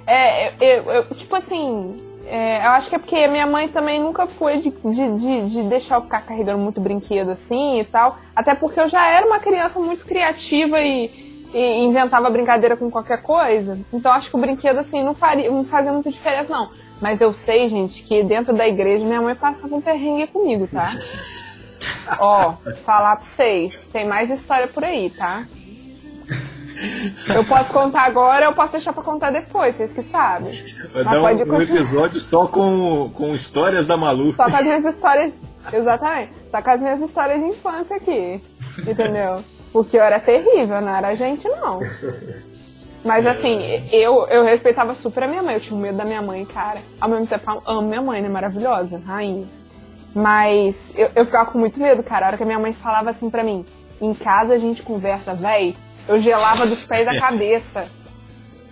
É, 0.06 0.54
eu, 0.62 0.90
eu, 0.90 1.06
tipo 1.14 1.36
assim, 1.36 2.02
é, 2.30 2.66
eu 2.66 2.72
acho 2.72 2.90
que 2.90 2.96
é 2.96 3.00
porque 3.00 3.16
a 3.16 3.28
minha 3.30 3.48
mãe 3.48 3.70
também 3.70 4.02
nunca 4.02 4.28
foi 4.28 4.58
de, 4.58 4.70
de, 4.70 5.18
de, 5.18 5.50
de, 5.50 5.64
deixar 5.64 5.96
eu 5.96 6.02
ficar 6.02 6.22
carregando 6.22 6.60
muito 6.60 6.82
brinquedo 6.82 7.30
assim 7.30 7.80
e 7.80 7.86
tal. 7.86 8.20
Até 8.36 8.54
porque 8.54 8.80
eu 8.80 8.90
já 8.90 9.08
era 9.10 9.26
uma 9.26 9.40
criança 9.40 9.80
muito 9.80 10.06
criativa 10.06 10.80
e, 10.82 11.10
e 11.54 11.78
inventava 11.86 12.30
brincadeira 12.30 12.76
com 12.76 12.92
qualquer 12.92 13.22
coisa. 13.22 13.80
Então 13.94 14.12
acho 14.12 14.30
que 14.30 14.36
o 14.36 14.42
brinquedo, 14.42 14.78
assim, 14.80 15.02
não, 15.04 15.16
faria, 15.16 15.50
não 15.50 15.64
fazia 15.64 15.94
muita 15.94 16.12
diferença, 16.12 16.52
não. 16.52 16.70
Mas 17.00 17.22
eu 17.22 17.32
sei, 17.32 17.70
gente, 17.70 18.04
que 18.04 18.24
dentro 18.24 18.54
da 18.54 18.68
igreja 18.68 19.06
minha 19.06 19.22
mãe 19.22 19.36
passava 19.36 19.74
um 19.74 19.82
perrengue 19.82 20.28
comigo, 20.28 20.68
tá? 20.68 20.90
Ó, 22.20 22.56
falar 22.84 23.16
pra 23.16 23.26
vocês, 23.26 23.88
tem 23.92 24.06
mais 24.06 24.30
história 24.30 24.68
por 24.68 24.84
aí, 24.84 25.10
tá? 25.12 25.46
Eu 27.34 27.44
posso 27.46 27.74
contar 27.74 28.04
agora, 28.04 28.46
eu 28.46 28.54
posso 28.54 28.72
deixar 28.72 28.94
pra 28.94 29.04
contar 29.04 29.32
depois, 29.32 29.76
vocês 29.76 29.92
que 29.92 30.02
sabem. 30.04 30.52
Vai 30.94 31.04
dar 31.04 31.22
um, 31.22 31.56
um, 31.56 31.62
episódio 31.62 32.20
só 32.20 32.48
com, 32.48 33.10
com 33.14 33.34
histórias 33.34 33.86
da 33.86 33.98
Malu. 33.98 34.34
Só 34.34 34.46
com 34.46 34.56
as 34.56 34.64
minhas 34.64 34.86
histórias. 34.86 35.34
Exatamente. 35.74 36.34
Só 36.52 36.62
com 36.62 36.70
as 36.70 36.82
minhas 36.82 37.02
histórias 37.02 37.40
de 37.40 37.48
infância 37.48 37.96
aqui. 37.96 38.42
Entendeu? 38.80 39.44
Porque 39.74 39.98
eu 39.98 40.04
era 40.04 40.20
terrível, 40.20 40.82
não 40.82 40.96
era 40.96 41.16
gente, 41.16 41.48
não. 41.50 41.82
Mas 43.04 43.26
assim, 43.26 43.60
eu, 43.92 44.28
eu 44.28 44.44
respeitava 44.44 44.94
super 44.94 45.24
a 45.24 45.28
minha 45.28 45.44
mãe, 45.44 45.56
eu 45.56 45.62
tinha 45.62 45.80
medo 45.80 45.98
da 45.98 46.06
minha 46.06 46.22
mãe, 46.22 46.46
cara. 46.46 46.80
Ao 47.00 47.10
mesmo 47.10 47.28
tempo, 47.28 47.52
eu 47.52 47.62
amo 47.66 47.88
minha 47.88 48.02
mãe, 48.02 48.22
né? 48.22 48.30
Maravilhosa, 48.30 49.02
rainha. 49.06 49.48
Mas 50.14 50.90
eu, 50.96 51.10
eu 51.16 51.26
ficava 51.26 51.52
com 51.52 51.60
muito 51.60 51.80
medo, 51.80 52.02
cara. 52.04 52.26
A 52.26 52.28
hora 52.30 52.38
que 52.38 52.44
a 52.44 52.46
minha 52.46 52.60
mãe 52.60 52.74
falava 52.74 53.10
assim 53.10 53.30
pra 53.30 53.44
mim, 53.44 53.64
em 54.02 54.14
casa 54.14 54.54
a 54.54 54.58
gente 54.58 54.82
conversa, 54.82 55.34
véi, 55.34 55.76
eu 56.08 56.20
gelava 56.20 56.66
dos 56.66 56.86
pés 56.86 57.06
da 57.06 57.20
cabeça. 57.20 57.88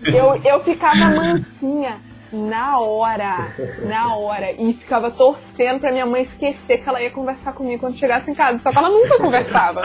Eu, 0.04 0.36
eu 0.44 0.60
ficava 0.60 1.10
mansinha 1.10 2.00
na 2.32 2.80
hora, 2.80 3.52
na 3.86 4.16
hora. 4.16 4.52
E 4.52 4.74
ficava 4.74 5.10
torcendo 5.12 5.80
pra 5.80 5.92
minha 5.92 6.06
mãe 6.06 6.22
esquecer 6.22 6.84
que 6.84 6.90
ela 6.90 7.02
ia 7.02 7.12
conversar 7.12 7.54
comigo 7.54 7.80
quando 7.80 7.96
chegasse 7.96 8.30
em 8.30 8.36
casa. 8.36 8.60
Só 8.60 8.72
que 8.72 8.78
ela 8.78 8.90
nunca 8.90 9.18
conversava. 9.18 9.82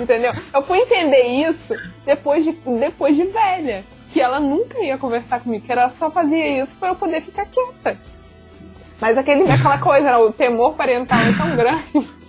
Entendeu? 0.00 0.32
Eu 0.52 0.62
fui 0.62 0.78
entender 0.78 1.48
isso 1.48 1.74
depois 2.04 2.44
de, 2.44 2.52
depois 2.52 3.16
de 3.16 3.24
velha. 3.24 3.84
Que 4.10 4.20
ela 4.20 4.40
nunca 4.40 4.78
ia 4.82 4.98
conversar 4.98 5.40
comigo, 5.40 5.64
que 5.64 5.72
ela 5.72 5.88
só 5.88 6.10
fazia 6.10 6.62
isso 6.62 6.76
pra 6.76 6.90
eu 6.90 6.94
poder 6.94 7.22
ficar 7.22 7.46
quieta. 7.46 7.98
Mas 9.00 9.16
aquele, 9.16 9.50
aquela 9.50 9.78
coisa, 9.78 10.18
o 10.18 10.32
temor 10.32 10.74
parental 10.74 11.18
é 11.18 11.32
tão 11.32 11.56
grande. 11.56 12.21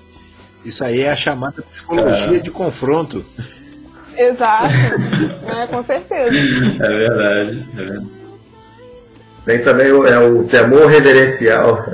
Isso 0.65 0.83
aí 0.83 1.01
é 1.01 1.11
a 1.11 1.15
chamada 1.15 1.61
psicologia 1.61 2.37
é. 2.37 2.41
de 2.41 2.51
confronto. 2.51 3.25
Exato, 4.15 4.73
é, 5.55 5.67
com 5.67 5.81
certeza. 5.81 6.37
É 6.85 6.87
verdade, 6.87 7.65
é 7.73 7.81
verdade. 7.81 8.07
Tem 9.45 9.61
também 9.61 9.91
o, 9.91 10.05
é, 10.05 10.19
o 10.19 10.43
temor 10.45 10.87
reverencial. 10.87 11.85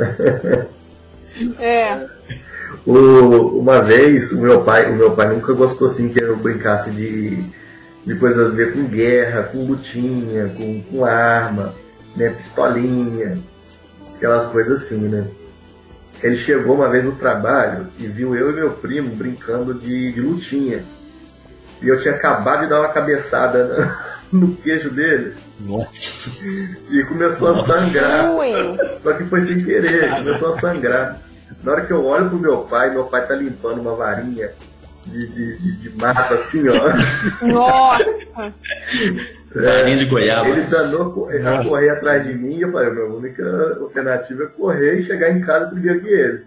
É. 1.59 2.05
O, 2.86 3.59
uma 3.59 3.82
vez, 3.82 4.32
o 4.32 4.41
meu 4.41 4.61
pai, 4.61 4.91
o 4.91 4.95
meu 4.95 5.11
pai 5.11 5.28
nunca 5.30 5.53
gostou 5.53 5.88
assim 5.88 6.09
que 6.09 6.22
eu 6.22 6.36
brincasse 6.36 6.89
de, 6.89 7.43
de 8.05 8.15
coisas 8.15 8.47
a 8.47 8.55
ver 8.55 8.74
com 8.74 8.84
guerra, 8.84 9.43
com 9.43 9.65
lutinha, 9.65 10.49
com, 10.49 10.82
com 10.82 11.05
arma, 11.05 11.76
né, 12.15 12.30
pistolinha, 12.32 13.38
aquelas 14.15 14.47
coisas 14.47 14.84
assim, 14.84 15.07
né? 15.07 15.26
Ele 16.22 16.36
chegou 16.36 16.76
uma 16.76 16.89
vez 16.89 17.05
no 17.05 17.15
trabalho 17.15 17.88
e 17.97 18.07
viu 18.07 18.36
eu 18.36 18.51
e 18.51 18.53
meu 18.53 18.72
primo 18.72 19.15
brincando 19.15 19.74
de, 19.74 20.11
de 20.11 20.22
lutinha. 20.22 20.84
E 21.82 21.88
eu 21.88 21.99
tinha 21.99 22.13
acabado 22.13 22.61
de 22.61 22.70
dar 22.70 22.82
uma 22.82 22.89
cabeçada 22.89 23.97
no 24.32 24.55
queijo 24.57 24.89
dele. 24.89 25.34
Nossa. 25.61 26.43
E 26.89 27.03
começou 27.05 27.55
Nossa. 27.55 27.74
a 27.74 27.80
sangrar. 27.80 29.01
Só 29.01 29.13
que 29.13 29.24
foi 29.26 29.41
sem 29.43 29.63
querer, 29.63 30.09
começou 30.17 30.53
a 30.53 30.59
sangrar. 30.59 31.22
Na 31.63 31.72
hora 31.72 31.86
que 31.86 31.93
eu 31.93 32.05
olho 32.05 32.30
pro 32.30 32.38
meu 32.38 32.57
pai, 32.59 32.89
meu 32.89 33.05
pai 33.05 33.26
tá 33.26 33.36
limpando 33.36 33.80
uma 33.80 33.95
varinha 33.95 34.51
de, 35.05 35.28
de, 35.28 35.57
de, 35.57 35.72
de 35.78 35.89
mata 35.97 36.34
assim, 36.34 36.63
ó. 36.67 37.45
Nossa! 37.47 38.20
É, 39.55 39.61
varinha 39.61 39.97
de 39.97 40.05
goiaba. 40.05 40.49
Ele 40.49 40.61
danou 40.61 41.01
a 41.01 41.63
correr 41.63 41.89
atrás 41.89 42.25
de 42.25 42.33
mim 42.33 42.57
e 42.57 42.61
eu 42.61 42.71
falei, 42.71 42.91
minha 42.91 43.05
única 43.05 43.77
alternativa 43.79 44.43
é 44.43 44.47
correr 44.47 44.99
e 44.99 45.03
chegar 45.03 45.31
em 45.31 45.41
casa 45.41 45.67
primeiro 45.67 46.01
que 46.01 46.07
ele. 46.07 46.45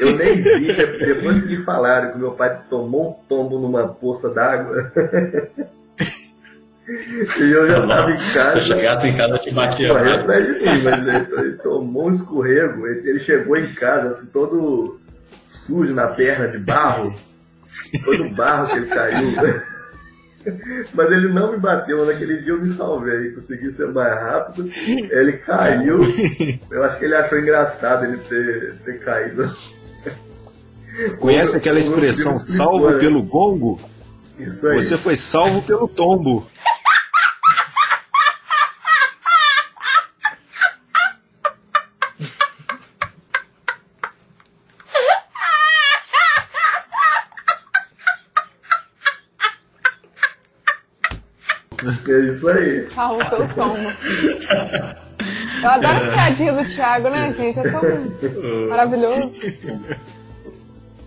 Eu 0.00 0.16
nem 0.16 0.42
vi, 0.42 0.72
depois 1.06 1.40
que 1.40 1.46
me 1.46 1.64
falaram 1.64 2.12
que 2.12 2.18
meu 2.18 2.32
pai 2.32 2.60
tomou 2.68 3.10
um 3.10 3.28
tombo 3.28 3.58
numa 3.58 3.88
poça 3.88 4.28
d'água. 4.30 4.92
e 6.88 7.50
eu 7.50 7.68
já 7.68 7.78
estava 7.78 8.10
em 8.10 8.16
casa. 8.16 8.60
Se 8.60 8.66
chegasse 8.66 9.08
em 9.08 9.16
casa, 9.16 9.34
eu 9.34 9.38
te 9.38 9.50
batia. 9.52 9.88
Correu 9.88 10.14
atrás 10.14 10.46
de 10.46 10.52
mim, 10.64 10.82
mas 10.82 11.06
ele, 11.06 11.40
ele, 11.40 11.56
tomou 11.58 12.06
um 12.06 12.10
escorrego. 12.10 12.86
Ele, 12.86 13.10
ele, 13.10 13.20
chegou 13.20 13.56
em 13.56 13.66
casa, 13.72 14.08
assim, 14.08 14.26
todo 14.26 15.00
sujo 15.48 15.94
na 15.94 16.08
perna 16.08 16.48
de 16.48 16.58
barro. 16.58 17.14
Todo 18.04 18.30
barro 18.30 18.68
que 18.68 18.76
ele 18.78 18.86
caiu. 18.86 19.32
Mas 20.92 21.12
ele 21.12 21.28
não 21.28 21.52
me 21.52 21.58
bateu, 21.58 22.04
naquele 22.04 22.38
dia 22.38 22.52
eu 22.52 22.60
me 22.60 22.70
salvei, 22.70 23.30
consegui 23.32 23.70
ser 23.70 23.88
mais 23.88 24.14
rápido. 24.14 24.68
Ele 25.10 25.32
caiu. 25.38 26.00
Eu 26.70 26.84
acho 26.84 26.98
que 26.98 27.04
ele 27.04 27.14
achou 27.14 27.38
engraçado 27.38 28.04
ele 28.04 28.18
ter, 28.18 28.74
ter 28.84 29.00
caído. 29.00 29.50
Conhece 31.20 31.56
aquela 31.56 31.78
expressão 31.78 32.38
salvo 32.38 32.98
pelo 32.98 33.22
gongo? 33.22 33.80
Isso 34.38 34.66
aí. 34.66 34.82
Você 34.82 34.98
foi 34.98 35.16
salvo 35.16 35.62
pelo 35.62 35.88
tombo. 35.88 36.46
É 52.12 52.31
isso 52.42 52.48
aí. 52.48 52.86
Salvo 52.90 53.30
pelo 53.30 53.48
tombo. 53.48 53.92
Eu 55.62 55.70
adoro 55.70 55.96
as 55.96 56.08
piadinhas 56.08 56.56
do 56.56 56.74
Thiago, 56.74 57.08
né, 57.10 57.32
gente? 57.32 57.58
É 57.60 57.70
tão 57.70 57.82
maravilhoso. 58.68 59.30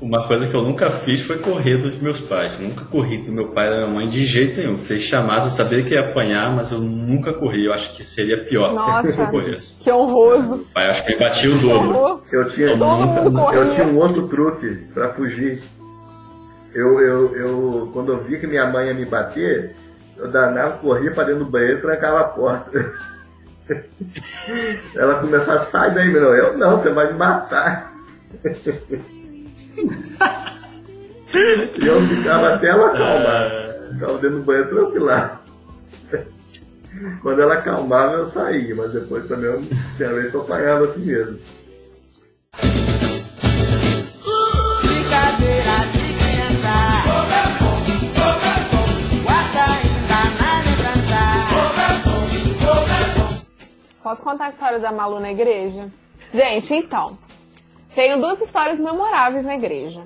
Uma 0.02 0.28
coisa 0.28 0.48
que 0.48 0.54
eu 0.54 0.62
nunca 0.62 0.92
fiz 0.92 1.22
foi 1.22 1.40
correr 1.40 1.78
dos 1.78 2.00
meus 2.00 2.22
pais. 2.22 2.60
Nunca 2.60 2.86
corri 2.86 3.18
do 3.18 3.32
meu 3.32 3.50
pai 3.50 3.68
e 3.68 3.70
da 3.72 3.78
minha 3.78 3.90
mãe 3.90 4.08
de 4.08 4.24
jeito 4.26 4.60
nenhum. 4.60 4.78
Se 4.78 4.94
eles 4.94 5.04
chamassem, 5.04 5.46
eu 5.46 5.52
sabia 5.52 5.82
que 5.84 5.94
ia 5.94 6.02
apanhar, 6.02 6.54
mas 6.56 6.72
eu 6.72 6.80
nunca 6.80 7.34
corri. 7.34 7.66
Eu 7.66 7.74
acho 7.74 7.94
que 7.96 8.04
seria 8.04 8.38
pior 8.38 8.74
Nossa, 8.74 9.12
que 9.12 9.20
eu 9.20 9.28
corresse. 9.28 9.84
que 9.84 9.92
horroroso. 9.92 10.56
O 10.56 10.66
pai 10.74 10.88
acho 10.88 11.04
que 11.06 11.14
me 11.14 11.20
batia 11.20 11.52
o 11.52 11.58
dobro. 11.58 12.22
Eu 12.32 12.50
tinha, 12.50 12.78
Todo 12.78 13.32
mundo 13.32 13.54
eu 13.54 13.74
tinha 13.74 13.88
um 13.88 13.98
outro 13.98 14.28
truque 14.28 14.86
pra 14.94 15.14
fugir. 15.14 15.64
Eu, 16.74 17.00
eu, 17.00 17.36
eu, 17.36 17.90
quando 17.94 18.12
eu 18.12 18.24
vi 18.24 18.38
que 18.38 18.46
minha 18.46 18.70
mãe 18.70 18.88
ia 18.88 18.94
me 18.94 19.06
bater, 19.06 19.76
eu 20.18 20.28
danava, 20.30 20.78
corria 20.78 21.12
pra 21.12 21.24
dentro 21.24 21.46
do 21.46 21.52
banheiro 21.52 21.80
e 21.80 21.82
trancava 21.82 22.22
a 22.22 22.26
porta. 22.26 22.94
Ela 24.96 25.20
começava 25.20 25.58
a 25.58 25.66
sair 25.66 25.94
daí, 25.94 26.10
meu. 26.10 26.36
Eu 26.36 26.58
não, 26.58 26.78
você 26.78 26.90
vai 26.92 27.12
me 27.12 27.18
matar. 27.18 27.94
e 31.34 31.86
eu 31.86 32.00
ficava 32.02 32.54
até 32.54 32.68
ela 32.68 32.88
acalmar. 32.88 33.50
Ficava 33.94 34.14
dentro 34.20 34.38
do 34.38 34.44
banheiro 34.44 34.70
tranquila. 34.70 35.42
Quando 37.22 37.42
ela 37.42 37.56
acalmava, 37.56 38.14
eu 38.18 38.26
saía, 38.26 38.74
mas 38.76 38.94
depois 38.94 39.28
também 39.28 39.50
eu, 39.50 39.62
tinha 39.98 40.14
vez 40.14 40.30
que 40.30 40.36
eu 40.36 40.42
apanhava 40.42 40.86
assim 40.86 41.04
mesmo. 41.06 41.40
Posso 54.06 54.22
contar 54.22 54.46
a 54.46 54.50
história 54.50 54.78
da 54.78 54.92
Malu 54.92 55.20
na 55.20 55.32
igreja? 55.32 55.90
Gente, 56.32 56.72
então. 56.76 57.18
Tenho 57.96 58.22
duas 58.22 58.40
histórias 58.40 58.80
memoráveis 58.80 59.44
na 59.44 59.56
igreja. 59.56 60.04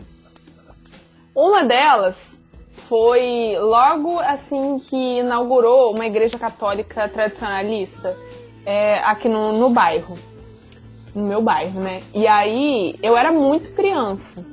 Uma 1.36 1.66
delas 1.66 2.40
foi 2.88 3.58
logo 3.60 4.18
assim 4.20 4.80
que 4.80 5.18
inaugurou 5.18 5.94
uma 5.94 6.06
igreja 6.06 6.40
católica 6.40 7.10
tradicionalista 7.10 8.18
é, 8.66 9.00
aqui 9.00 9.28
no, 9.28 9.52
no 9.52 9.70
bairro. 9.70 10.18
No 11.14 11.26
meu 11.26 11.42
bairro, 11.42 11.82
né? 11.82 12.02
E 12.14 12.26
aí 12.26 12.96
eu 13.04 13.18
era 13.18 13.34
muito 13.34 13.74
criança. 13.74 14.46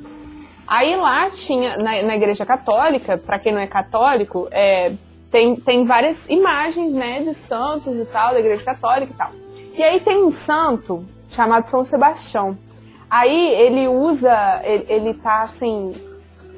Aí 0.67 0.97
lá 0.97 1.31
tinha, 1.31 1.77
na, 1.77 2.03
na 2.03 2.17
igreja 2.17 2.45
católica, 2.45 3.17
pra 3.17 3.39
quem 3.39 3.53
não 3.53 3.61
é 3.61 3.69
católico, 3.69 4.49
é, 4.51 4.91
tem, 5.31 5.57
tem 5.57 5.85
várias 5.85 6.29
imagens, 6.29 6.93
né, 6.93 7.21
de 7.21 7.35
santos 7.35 7.99
e 7.99 8.05
tal, 8.07 8.33
da 8.33 8.41
igreja 8.41 8.63
católica 8.63 9.13
e 9.13 9.17
tal. 9.17 9.31
E 9.75 9.83
aí 9.83 10.01
tem 10.01 10.25
um 10.25 10.31
santo 10.31 11.05
chamado 11.31 11.69
São 11.69 11.85
Sebastião. 11.85 12.57
Aí 13.11 13.55
ele 13.55 13.87
usa, 13.87 14.61
ele, 14.65 14.87
ele 14.89 15.15
tá 15.15 15.43
assim, 15.43 15.93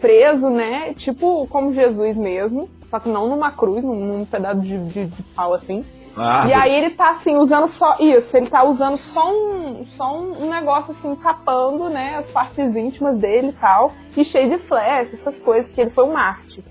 preso, 0.00 0.48
né, 0.48 0.94
tipo 0.94 1.46
como 1.48 1.74
Jesus 1.74 2.16
mesmo, 2.16 2.68
só 2.86 2.98
que 2.98 3.08
não 3.08 3.28
numa 3.28 3.50
cruz, 3.50 3.84
num, 3.84 4.18
num 4.18 4.24
pedaço 4.24 4.60
de, 4.60 4.78
de, 4.84 5.06
de 5.06 5.22
pau 5.34 5.52
assim. 5.52 5.84
Ah, 6.16 6.46
E 6.48 6.52
aí 6.52 6.74
ele 6.74 6.90
tá 6.90 7.10
assim, 7.10 7.36
usando 7.36 7.68
só 7.68 7.96
isso, 8.00 8.36
ele 8.36 8.46
tá 8.46 8.64
usando 8.64 8.96
só 8.96 9.30
um, 9.32 9.84
só 9.84 10.18
um 10.18 10.48
negócio 10.48 10.92
assim, 10.92 11.14
tapando, 11.16 11.88
né, 11.88 12.16
as 12.16 12.28
partes 12.28 12.74
íntimas 12.74 13.18
dele 13.18 13.48
e 13.48 13.52
tal, 13.52 13.92
e 14.16 14.24
cheio 14.24 14.48
de 14.48 14.58
flecha, 14.58 15.14
essas 15.14 15.38
coisas, 15.38 15.70
que 15.70 15.80
ele 15.80 15.90
foi 15.90 16.04
um 16.04 16.12
Marte. 16.12 16.64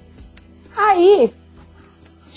Aí, 0.76 1.34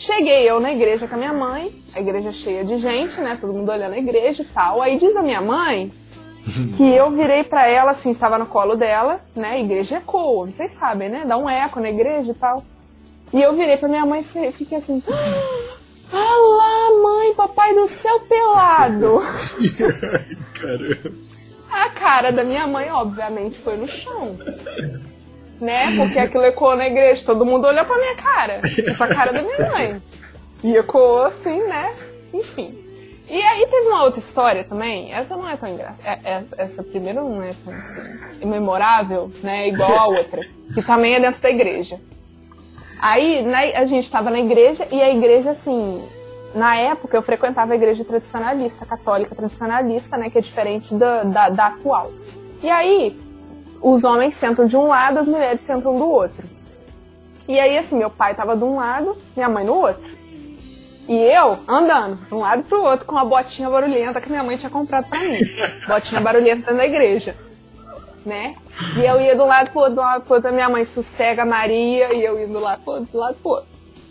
cheguei 0.01 0.49
eu 0.51 0.59
na 0.61 0.73
igreja 0.73 1.07
com 1.07 1.15
a 1.15 1.19
minha 1.19 1.33
mãe, 1.33 1.71
a 1.95 2.01
igreja 2.01 2.33
cheia 2.33 2.65
de 2.65 2.79
gente, 2.79 3.21
né, 3.21 3.37
todo 3.39 3.53
mundo 3.53 3.71
olhando 3.71 3.93
a 3.93 3.99
igreja 3.99 4.43
e 4.43 4.47
tal. 4.47 4.81
Aí 4.81 4.99
diz 4.99 5.15
a 5.15 5.23
minha 5.23 5.43
mãe 5.43 5.93
que 6.77 6.83
eu 6.95 7.11
virei 7.11 7.45
pra 7.45 7.67
ela, 7.67 7.91
assim, 7.91 8.11
estava 8.11 8.39
no 8.39 8.47
colo 8.47 8.77
dela, 8.77 9.21
né, 9.37 9.51
a 9.51 9.59
igreja 9.59 9.99
ecoa, 9.99 10.47
vocês 10.47 10.71
sabem, 10.71 11.11
né, 11.11 11.25
dá 11.27 11.37
um 11.37 11.49
eco 11.49 11.81
na 11.81 11.91
igreja 11.91 12.31
e 12.31 12.35
tal. 12.35 12.65
E 13.33 13.41
eu 13.41 13.53
virei 13.53 13.77
pra 13.77 13.89
minha 13.89 14.07
mãe 14.07 14.21
e 14.21 14.25
fi- 14.25 14.53
fiquei 14.53 14.79
assim... 14.79 15.03
Ah 16.13 16.17
lá, 16.19 17.03
mãe, 17.05 17.35
papai 17.35 17.73
do 17.73 17.87
céu 17.87 18.19
pelado. 18.29 19.23
Caramba. 20.61 21.17
A 21.71 21.89
cara 21.91 22.33
da 22.33 22.43
minha 22.43 22.67
mãe, 22.67 22.91
obviamente, 22.91 23.57
foi 23.61 23.77
no 23.77 23.87
chão. 23.87 24.37
Né? 25.61 25.97
Porque 25.97 26.19
aquilo 26.19 26.45
ecoou 26.45 26.77
na 26.77 26.87
igreja, 26.87 27.23
todo 27.25 27.45
mundo 27.45 27.67
olhou 27.67 27.85
pra 27.85 27.99
minha 27.99 28.17
cara. 28.17 28.61
Pra 28.97 29.09
cara 29.09 29.33
da 29.33 29.43
minha 29.43 29.71
mãe. 29.71 30.03
E 30.65 30.77
ecoou 30.77 31.25
assim, 31.25 31.63
né? 31.65 31.93
Enfim. 32.33 32.79
E 33.31 33.41
aí 33.41 33.67
teve 33.67 33.89
uma 33.89 34.03
outra 34.03 34.19
história 34.19 34.65
também. 34.65 35.13
Essa 35.13 35.37
não 35.37 35.49
é 35.49 35.57
tão 35.57 35.69
engraçada. 35.69 36.21
Essa, 36.25 36.55
essa 36.59 36.83
primeira 36.83 37.23
não 37.23 37.43
é 37.43 37.55
tão 37.65 37.73
assim, 37.73 38.45
memorável, 38.45 39.31
né? 39.43 39.69
Igual 39.69 39.99
a 39.99 40.07
outra. 40.07 40.41
Que 40.75 40.83
também 40.83 41.15
é 41.15 41.21
dentro 41.21 41.41
da 41.41 41.49
igreja. 41.49 42.01
Aí 43.01 43.41
né, 43.43 43.77
a 43.77 43.85
gente 43.85 44.05
estava 44.05 44.31
na 44.31 44.41
igreja 44.41 44.87
e 44.91 45.01
a 45.01 45.11
igreja, 45.11 45.53
assim, 45.53 46.03
na 46.55 46.77
época 46.77 47.17
eu 47.17 47.23
frequentava 47.23 47.73
a 47.73 47.77
igreja 47.77 48.05
tradicionalista, 48.05 48.85
católica 48.85 49.35
tradicionalista, 49.35 50.17
né? 50.17 50.29
Que 50.29 50.39
é 50.39 50.41
diferente 50.41 50.93
da, 50.95 51.23
da, 51.23 51.49
da 51.51 51.67
atual. 51.69 52.11
E 52.63 52.69
aí, 52.69 53.17
os 53.81 54.05
homens 54.05 54.35
sentam 54.35 54.67
de 54.67 54.77
um 54.77 54.87
lado, 54.87 55.19
as 55.19 55.27
mulheres 55.27 55.61
sentam 55.61 55.97
do 55.97 56.09
outro. 56.09 56.45
E 57.49 57.59
aí, 57.59 57.77
assim, 57.79 57.97
meu 57.97 58.11
pai 58.11 58.35
tava 58.35 58.57
de 58.57 58.63
um 58.63 58.77
lado, 58.77 59.17
minha 59.35 59.49
mãe 59.49 59.65
no 59.65 59.75
outro. 59.75 60.21
E 61.09 61.17
eu 61.17 61.59
andando 61.67 62.25
de 62.27 62.35
um 62.35 62.39
lado 62.39 62.63
pro 62.63 62.83
outro 62.83 63.05
com 63.05 63.17
uma 63.17 63.25
botinha 63.25 63.69
barulhenta 63.69 64.21
que 64.21 64.31
minha 64.31 64.45
mãe 64.45 64.57
tinha 64.57 64.71
comprado 64.71 65.09
pra 65.09 65.19
mim. 65.19 65.39
Botinha 65.89 66.21
barulhenta 66.21 66.61
dentro 66.61 66.77
da 66.77 66.87
igreja. 66.87 67.35
Né? 68.25 68.55
E 68.97 69.05
eu 69.05 69.21
ia 69.21 69.35
de 69.35 69.41
um 69.41 69.47
lado 69.47 69.71
pro 69.71 69.81
outro, 69.81 69.95
um 69.95 70.05
lado 70.05 70.25
pro 70.25 70.35
outro, 70.35 70.51
a 70.51 70.53
minha 70.53 70.69
mãe 70.69 70.85
sossega 70.85 71.43
a 71.43 71.47
Maria, 71.47 72.15
e 72.15 72.25
eu 72.25 72.39
ia 72.39 72.47
do 72.47 72.61
lado 72.61 72.83
pro 72.83 72.93
outro, 72.93 73.09
do 73.11 73.19
lado 73.19 73.37
pro 73.43 73.51
outro. 73.51 73.67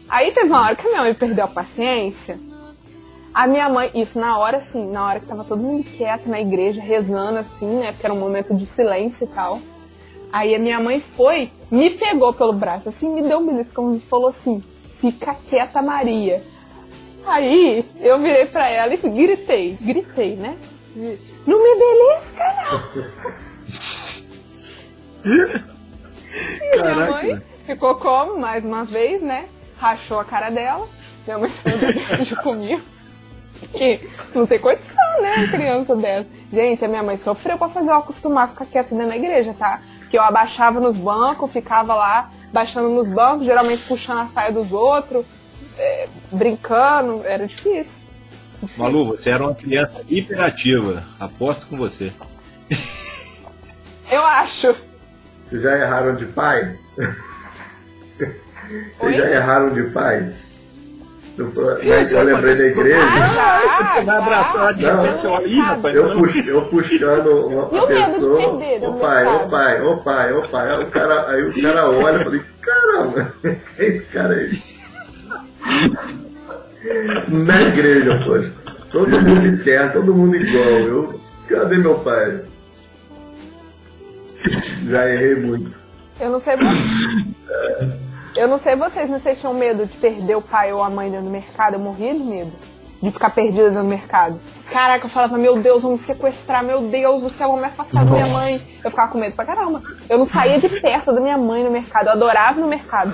Aí 0.09 0.32
teve 0.32 0.47
uma 0.47 0.61
hora 0.61 0.76
que 0.76 0.88
a 0.88 0.89
minha 0.89 1.03
mãe 1.03 1.13
perdeu 1.13 1.45
a 1.45 1.47
paciência. 1.47 2.39
A 3.34 3.48
minha 3.48 3.70
mãe, 3.70 3.92
isso 3.94 4.20
na 4.20 4.38
hora 4.38 4.58
assim, 4.58 4.90
na 4.90 5.06
hora 5.06 5.20
que 5.20 5.28
tava 5.28 5.44
todo 5.44 5.62
mundo 5.62 5.84
quieto 5.84 6.28
na 6.28 6.42
igreja, 6.42 6.82
rezando 6.82 7.38
assim, 7.40 7.68
né? 7.68 7.92
Porque 7.92 8.06
era 8.06 8.14
um 8.14 8.20
momento 8.20 8.56
de 8.56 8.66
silêncio 8.66 9.26
e 9.26 9.28
tal. 9.28 9.60
Aí 10.32 10.54
a 10.54 10.60
minha 10.60 10.80
mãe 10.80 11.00
foi, 11.00 11.52
me 11.72 11.90
pegou 11.92 12.34
pelo 12.34 12.54
braço, 12.54 12.90
assim, 12.90 13.14
me 13.14 13.22
deu 13.22 13.40
um 13.40 13.46
beliscão 13.46 13.96
e 13.96 14.00
falou 14.00 14.28
assim: 14.28 14.64
fica 15.00 15.36
quieta, 15.48 15.82
Maria. 15.82 16.44
Aí 17.26 17.86
eu 18.00 18.20
virei 18.20 18.46
pra 18.46 18.68
ela 18.70 18.94
e 18.94 18.98
gritei, 18.98 19.78
gritei, 19.80 20.36
né? 20.36 20.58
Não 21.46 21.58
me 21.58 21.76
belisca, 21.80 22.44
não! 22.64 23.30
E 26.32 26.82
minha 26.82 26.96
Caraca. 26.96 27.12
mãe 27.12 27.42
ficou 27.66 27.96
como, 27.96 28.40
mais 28.40 28.66
uma 28.66 28.84
vez, 28.84 29.22
né? 29.22 29.48
Rachou 29.78 30.20
a 30.20 30.26
cara 30.26 30.50
dela. 30.50 30.88
Minha 31.26 31.38
mãe 31.38 31.50
saiu 31.50 31.78
da 31.80 31.90
igreja 31.90 32.36
comigo. 32.38 32.82
Que 33.74 34.10
não 34.34 34.45
tem 34.45 34.60
condição, 34.60 35.22
né? 35.22 35.36
Uma 35.38 35.47
criança 35.47 35.95
dessa. 35.95 36.30
Gente, 36.51 36.86
a 36.86 36.88
minha 36.88 37.03
mãe 37.03 37.18
sofreu 37.18 37.57
pra 37.57 37.70
fazer 37.70 37.89
eu 37.89 37.97
acostumar 37.97 38.45
a 38.45 38.47
ficar 38.47 38.66
quieta 38.66 38.95
dentro 38.95 39.10
da 39.10 39.18
igreja, 39.18 39.53
tá? 39.57 39.82
Que 40.10 40.18
eu 40.18 40.24
abaixava 40.24 40.80
nos 40.80 40.97
bancos, 40.97 41.51
ficava 41.51 41.93
lá, 41.93 42.32
baixando 42.51 42.89
nos 42.89 43.10
bancos, 43.10 43.45
geralmente 43.45 43.88
puxando 43.88 44.20
a 44.20 44.28
saia 44.28 44.51
dos 44.51 44.72
outros, 44.72 45.26
é, 45.78 46.07
brincando. 46.32 47.24
Era 47.26 47.45
difícil. 47.45 48.07
Malu, 48.78 49.05
você 49.05 49.30
era 49.30 49.43
uma 49.43 49.55
criança 49.55 50.05
hiperativa. 50.10 51.03
Aposto 51.20 51.68
com 51.68 51.78
você. 51.78 52.12
Eu 54.10 54.22
acho. 54.24 54.76
Vocês 55.45 55.62
já 55.62 55.78
erraram 55.78 56.14
de 56.16 56.26
pai? 56.26 56.78
Vocês 58.18 58.36
Oi? 58.99 59.14
já 59.14 59.30
erraram 59.32 59.74
de 59.74 59.84
pai? 59.91 60.36
Eu, 61.40 62.02
Isso, 62.02 62.16
eu 62.18 62.24
lembrei 62.26 62.56
da 62.56 62.66
igreja. 62.66 62.98
Ah, 63.02 63.86
você 63.86 64.04
vai 64.06 64.18
abraçar 64.18 64.74
de 64.74 64.86
Não. 64.86 65.02
repente, 65.02 65.20
você 65.20 65.28
olha, 65.28 65.48
ih, 65.48 65.60
rapaz, 65.60 65.96
Eu, 65.96 66.18
pux, 66.18 66.48
eu 66.48 66.62
puxando 66.64 67.28
uma 67.48 67.70
E 67.84 67.88
pessoa. 67.88 68.48
Ô 68.90 68.94
pai, 69.00 69.26
ô 69.26 69.48
pai, 69.48 69.82
ô 69.82 69.98
pai, 69.98 70.34
ô 70.34 70.42
pai. 70.42 70.70
Aí 70.70 70.84
o 70.84 70.88
cara, 70.88 71.30
aí 71.32 71.44
o 71.44 71.62
cara 71.62 71.90
olha 71.90 72.18
e 72.18 72.24
fala, 72.24 72.40
caramba, 72.62 73.34
quem 73.42 73.52
é 73.78 73.86
esse 73.86 74.04
cara 74.12 74.36
aí? 74.36 74.50
Na 77.30 77.62
igreja, 77.62 78.22
poxa. 78.26 78.52
Todo 78.92 79.10
mundo 79.22 79.64
terra, 79.64 79.90
todo 79.90 80.14
mundo 80.14 80.36
igual. 80.36 80.66
Eu, 80.66 81.22
cadê 81.48 81.78
meu 81.78 81.96
pai? 82.00 82.42
Já 84.90 85.10
errei 85.10 85.36
muito. 85.36 85.72
Eu 86.20 86.32
não 86.32 86.40
sei 86.40 86.58
vocês. 86.58 88.09
Eu 88.36 88.48
não 88.48 88.58
sei 88.58 88.76
vocês, 88.76 89.10
mas 89.10 89.22
vocês 89.22 89.40
tinham 89.40 89.54
medo 89.54 89.86
de 89.86 89.98
perder 89.98 90.36
o 90.36 90.42
pai 90.42 90.72
ou 90.72 90.84
a 90.84 90.90
mãe 90.90 91.10
dentro 91.10 91.26
do 91.26 91.32
mercado? 91.32 91.74
Eu 91.74 91.80
morria 91.80 92.14
de 92.14 92.20
medo 92.24 92.52
de 93.02 93.12
ficar 93.12 93.30
perdida 93.30 93.70
dentro 93.70 93.84
do 93.84 93.88
mercado. 93.90 94.40
Caraca, 94.72 95.06
eu 95.06 95.10
falava, 95.10 95.38
meu 95.38 95.58
Deus, 95.62 95.82
vão 95.84 95.94
me 95.94 95.98
sequestrar, 95.98 96.64
meu 96.64 96.82
Deus 96.82 97.22
do 97.24 97.30
céu, 97.30 97.50
vão 97.50 97.58
me 97.60 97.66
afastar 97.66 98.04
da 98.06 98.12
minha 98.12 98.28
mãe. 98.28 98.56
Eu 98.84 98.90
ficava 98.92 99.12
com 99.12 99.18
medo 99.18 99.36
pra 99.36 99.46
caramba. 99.46 99.82
Eu 100.10 100.18
não 100.18 100.26
saía 100.26 100.60
de 100.60 100.68
perto 100.70 101.14
da 101.14 101.22
minha 101.22 101.38
mãe 101.38 101.64
no 101.64 101.72
mercado. 101.72 102.08
Eu 102.08 102.12
adorava 102.14 102.60
no 102.60 102.68
mercado. 102.68 103.14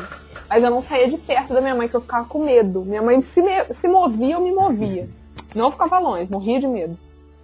Mas 0.50 0.64
eu 0.64 0.70
não 0.72 0.82
saía 0.82 1.08
de 1.08 1.18
perto 1.18 1.54
da 1.54 1.62
minha 1.62 1.76
mãe, 1.76 1.88
que 1.88 1.96
eu 1.96 2.02
ficava 2.02 2.26
com 2.26 2.44
medo. 2.44 2.84
Minha 2.84 3.02
mãe 3.02 3.22
se, 3.22 3.42
me- 3.42 3.74
se 3.74 3.88
movia, 3.88 4.36
eu 4.36 4.42
me 4.42 4.52
movia. 4.52 5.08
Não 5.56 5.72
ficava 5.72 5.98
longe, 6.00 6.28
morria 6.32 6.60
de 6.60 6.68
medo 6.68 6.98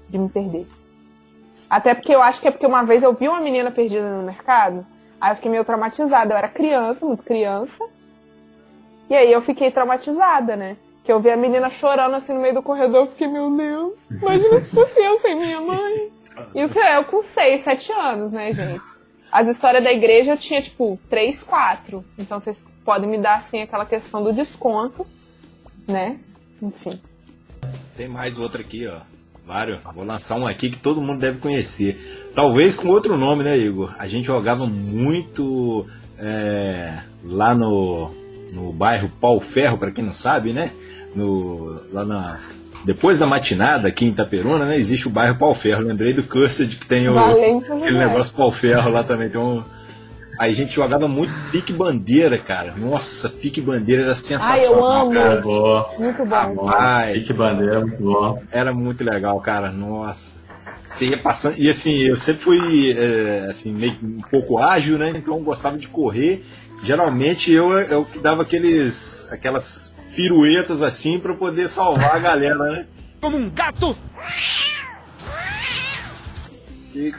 de 0.10 0.18
me 0.18 0.28
perder. 0.30 0.68
Até 1.70 1.94
porque 1.94 2.14
eu 2.14 2.22
acho 2.22 2.42
que 2.42 2.48
é 2.48 2.52
porque 2.52 2.66
uma 2.66 2.84
vez 2.84 3.02
eu 3.02 3.14
vi 3.14 3.28
uma 3.30 3.40
menina 3.40 3.72
perdida 3.72 4.18
no 4.18 4.24
mercado, 4.24 4.86
aí 5.22 5.32
eu 5.32 5.36
fiquei 5.36 5.52
meio 5.52 5.64
traumatizada. 5.64 6.34
Eu 6.34 6.38
era 6.38 6.50
criança, 6.50 7.06
muito 7.06 7.24
criança. 7.24 7.88
E 9.10 9.16
aí 9.16 9.32
eu 9.32 9.42
fiquei 9.42 9.70
traumatizada, 9.70 10.56
né? 10.56 10.78
Que 11.04 11.12
eu 11.12 11.20
vi 11.20 11.30
a 11.30 11.38
menina 11.38 11.70
chorando 11.70 12.16
assim 12.16 12.34
no 12.34 12.42
meio 12.42 12.56
do 12.56 12.64
corredor, 12.64 13.06
eu 13.06 13.08
fiquei, 13.08 13.28
meu 13.28 13.50
Deus, 13.56 14.10
imagina 14.10 14.62
se 14.62 14.76
fosse 14.76 15.00
eu 15.00 15.20
sem 15.20 15.36
minha 15.36 15.60
mãe. 15.60 16.12
Isso 16.56 16.80
é 16.80 16.98
eu 16.98 17.06
com 17.06 17.22
6, 17.22 17.62
7 17.62 17.92
anos, 17.92 18.32
né, 18.32 18.54
gente? 18.54 18.82
As 19.32 19.48
histórias 19.48 19.84
da 19.84 19.92
igreja 19.92 20.34
eu 20.34 20.38
tinha, 20.38 20.62
tipo, 20.62 21.00
3, 21.10 21.44
4. 21.44 22.04
Então 22.18 22.40
vocês 22.40 22.64
podem 22.86 23.10
me 23.10 23.18
dar, 23.18 23.36
assim, 23.36 23.62
aquela 23.62 23.86
questão 23.86 24.24
do 24.24 24.32
desconto, 24.32 25.06
né? 25.88 26.18
Enfim. 26.62 27.02
Tem 27.98 28.08
mais 28.08 28.38
outra 28.38 28.62
aqui, 28.62 28.88
ó. 28.88 29.00
Vários. 29.46 29.80
Vou 29.96 30.06
lançar 30.06 30.38
um 30.38 30.48
aqui 30.48 30.70
que 30.70 30.78
todo 30.78 31.02
mundo 31.02 31.20
deve 31.20 31.40
conhecer. 31.40 32.32
Talvez 32.34 32.76
com 32.76 32.88
outro 32.88 33.18
nome, 33.18 33.44
né, 33.44 33.58
Igor? 33.58 33.94
A 33.98 34.08
gente 34.08 34.26
jogava 34.26 34.66
muito 34.66 35.86
é, 36.18 37.00
lá 37.24 37.54
no, 37.54 38.12
no 38.54 38.72
bairro 38.72 39.12
Pau 39.20 39.40
Ferro, 39.40 39.78
para 39.78 39.92
quem 39.92 40.04
não 40.04 40.14
sabe, 40.14 40.54
né? 40.54 40.72
No, 41.16 41.82
lá 41.92 42.06
na, 42.06 42.40
depois 42.86 43.20
da 43.20 43.28
matinada 43.28 43.88
aqui 43.88 44.06
em 44.06 44.10
Itaperuna, 44.10 44.66
né? 44.66 44.78
Existe 44.78 45.08
o 45.08 45.12
bairro 45.12 45.38
Pau 45.38 45.54
Ferro. 45.54 45.84
Lembrei 45.84 46.14
do 46.14 46.24
Cursed 46.24 46.78
que 46.78 46.86
tem 46.86 47.10
o, 47.10 47.18
aquele 47.18 47.98
negócio 47.98 48.34
Pau 48.34 48.52
Ferro 48.52 48.90
lá 48.90 49.04
também. 49.04 49.30
Tem 49.30 49.42
um, 49.42 49.64
Aí 50.40 50.52
a 50.52 50.56
gente 50.56 50.74
jogava 50.74 51.08
muito 51.08 51.34
pique 51.52 51.72
bandeira, 51.74 52.38
cara. 52.38 52.74
Nossa, 52.76 53.30
pique 53.30 53.62
bandeira 53.62 54.04
era 54.04 54.16
sensacional. 54.16 54.54
Ai, 54.54 54.66
eu 54.66 54.86
amo. 54.86 55.14
Cara, 55.14 55.42
boa. 55.42 55.90
Muito 56.00 56.26
bom. 56.26 56.66
Rapaz, 56.66 57.18
Pique 57.18 57.34
bandeira, 57.34 57.82
muito 57.82 58.02
bom. 58.02 58.42
era 58.52 58.74
muito 58.74 59.04
legal, 59.04 59.40
cara. 59.40 59.72
Nossa. 59.72 60.42
Você 60.86 61.08
ia 61.10 61.18
passando. 61.18 61.58
E 61.58 61.70
assim, 61.70 61.96
eu 62.00 62.18
sempre 62.18 62.42
fui 62.44 62.92
é, 62.98 63.46
assim, 63.50 63.72
meio 63.72 63.98
um 64.04 64.22
pouco 64.30 64.58
ágil, 64.58 64.98
né? 64.98 65.14
Então 65.16 65.36
eu 65.38 65.44
gostava 65.44 65.78
de 65.78 65.88
correr. 65.88 66.44
Geralmente 66.84 67.52
eu, 67.52 67.72
eu 67.80 68.04
que 68.06 68.18
dava 68.20 68.42
aqueles. 68.42 69.28
aquelas 69.32 69.96
piruetas 70.16 70.82
assim 70.82 71.20
pra 71.20 71.34
poder 71.34 71.68
salvar 71.70 72.16
a 72.16 72.20
galera, 72.20 72.58
né? 72.58 72.86
Como 73.22 73.38
um 73.38 73.50
gato! 73.50 73.96
E 76.94 77.14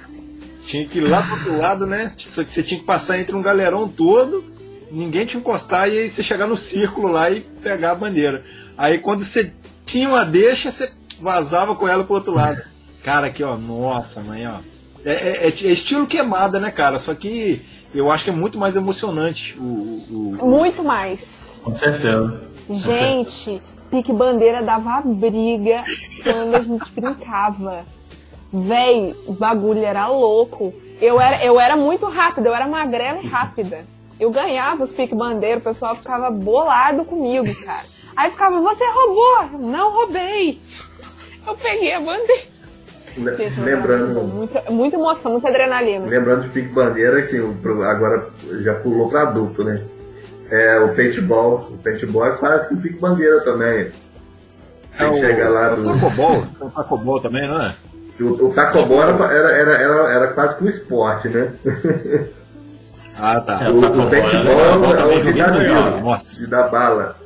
tinha 0.73 0.87
que 0.87 0.99
ir 1.01 1.03
lá 1.03 1.21
pro 1.23 1.35
outro 1.35 1.59
lado, 1.59 1.87
né? 1.87 2.11
Só 2.17 2.43
que 2.43 2.51
você 2.51 2.63
tinha 2.63 2.81
que 2.81 2.87
passar 2.87 3.19
entre 3.19 3.37
um 3.37 3.43
galerão 3.43 3.87
todo, 3.87 4.43
ninguém 4.91 5.27
te 5.27 5.37
encostar 5.37 5.87
e 5.89 5.99
aí 5.99 6.09
você 6.09 6.23
chegar 6.23 6.47
no 6.47 6.57
círculo 6.57 7.09
lá 7.09 7.31
e 7.31 7.41
pegar 7.41 7.91
a 7.93 7.95
bandeira. 7.95 8.43
Aí 8.77 8.99
quando 8.99 9.23
você 9.23 9.53
tinha 9.85 10.09
uma 10.09 10.25
deixa, 10.25 10.71
você 10.71 10.91
vazava 11.21 11.75
com 11.77 11.87
ela 11.87 12.05
pro 12.05 12.15
outro 12.15 12.33
lado. 12.35 12.63
Cara, 13.05 13.27
aqui 13.27 13.43
ó, 13.43 13.57
nossa, 13.57 14.21
mãe, 14.23 14.47
ó. 14.47 14.61
É, 15.05 15.13
é- 15.13 15.47
é- 15.49 15.69
é 15.69 15.73
estilo 15.73 16.07
queimada, 16.07 16.59
né, 16.59 16.71
cara? 16.71 16.99
Só 16.99 17.15
que 17.15 17.61
eu 17.95 18.11
acho 18.11 18.25
que 18.25 18.31
é 18.31 18.33
muito 18.33 18.59
mais 18.59 18.75
emocionante 18.75 19.59
o. 19.59 19.63
o- 19.65 20.37
o- 20.41 20.47
Muito 20.49 20.83
mais. 20.83 21.51
Com 21.63 21.75
certeza. 21.75 22.41
Gente, 22.71 23.61
pique 23.91 24.13
bandeira 24.13 24.63
dava 24.63 25.03
briga 25.05 25.83
quando 26.23 26.55
a 26.55 26.63
gente 26.63 26.91
brincava. 26.93 27.85
Véi, 28.53 29.15
o 29.27 29.33
bagulho 29.33 29.83
era 29.83 30.07
louco. 30.09 30.75
Eu 31.01 31.21
era, 31.21 31.45
eu 31.45 31.59
era 31.59 31.77
muito 31.77 32.07
rápida, 32.07 32.49
eu 32.49 32.55
era 32.55 32.67
magrela 32.67 33.19
e 33.23 33.27
rápida. 33.27 33.85
Eu 34.21 34.31
ganhava 34.31 34.85
os 34.85 34.93
pique 34.93 35.15
bandeira, 35.15 35.59
o 35.59 35.63
pessoal 35.63 35.97
ficava 35.97 36.31
bolado 36.31 37.05
comigo, 37.05 37.47
cara. 37.65 37.83
Aí 38.15 38.31
ficava, 38.31 38.61
você 38.61 38.85
roubou! 38.85 39.59
Não 39.59 39.91
roubei! 39.93 40.61
Eu 41.47 41.57
peguei 41.57 41.93
a 41.95 42.01
bandeira. 42.01 42.53
Gente, 43.37 43.61
Lembrando, 43.61 44.23
Muita, 44.23 44.71
muita 44.71 44.97
emoção, 44.97 45.33
muita 45.33 45.49
adrenalina. 45.49 46.07
lembrando 46.07 46.43
de 46.43 46.49
pique 46.51 46.69
bandeira, 46.69 47.19
assim, 47.21 47.41
o 47.41 47.83
agora 47.83 48.31
já 48.63 48.75
pulou 48.75 49.09
para 49.11 49.23
adulto, 49.23 49.65
né? 49.65 49.83
É, 50.51 50.79
o 50.81 50.95
paintball, 50.95 51.69
o 51.73 51.79
paintball 51.79 52.27
é 52.27 52.37
quase 52.37 52.69
que 52.69 52.75
um 52.75 52.81
pique 52.81 52.99
bandeira 52.99 53.41
também. 53.43 53.91
é 54.99 55.07
o, 55.07 55.15
chega 55.17 55.49
lá 55.49 55.71
é 55.71 55.73
o 55.73 55.77
do- 55.77 55.93
Tacobol. 55.95 56.45
É 56.61 56.65
o 56.65 56.71
Tacobol 56.71 57.21
também, 57.21 57.47
não 57.49 57.61
é? 57.61 57.75
O, 58.21 58.47
o 58.49 58.53
tacobol 58.55 59.03
era, 59.03 59.25
era, 59.33 59.73
era, 59.73 60.13
era, 60.15 60.27
quase 60.29 60.57
que 60.57 60.65
um 60.65 60.69
esporte, 60.69 61.29
né? 61.29 61.51
Ah, 63.19 63.41
tá. 63.41 63.65
É, 63.65 63.71
O, 63.71 63.75
o 63.75 63.79
o 63.79 63.83
tacobol 63.83 64.11
paintball 64.11 64.93
era- 64.93 65.01
é 65.01 65.07
o 65.17 65.21
de 65.21 65.33
dar 65.33 65.55
legal. 65.55 65.91
tiro, 65.93 66.01
Nossa. 66.05 66.41
de 66.41 66.47
dar 66.51 66.69
bala. 66.69 67.17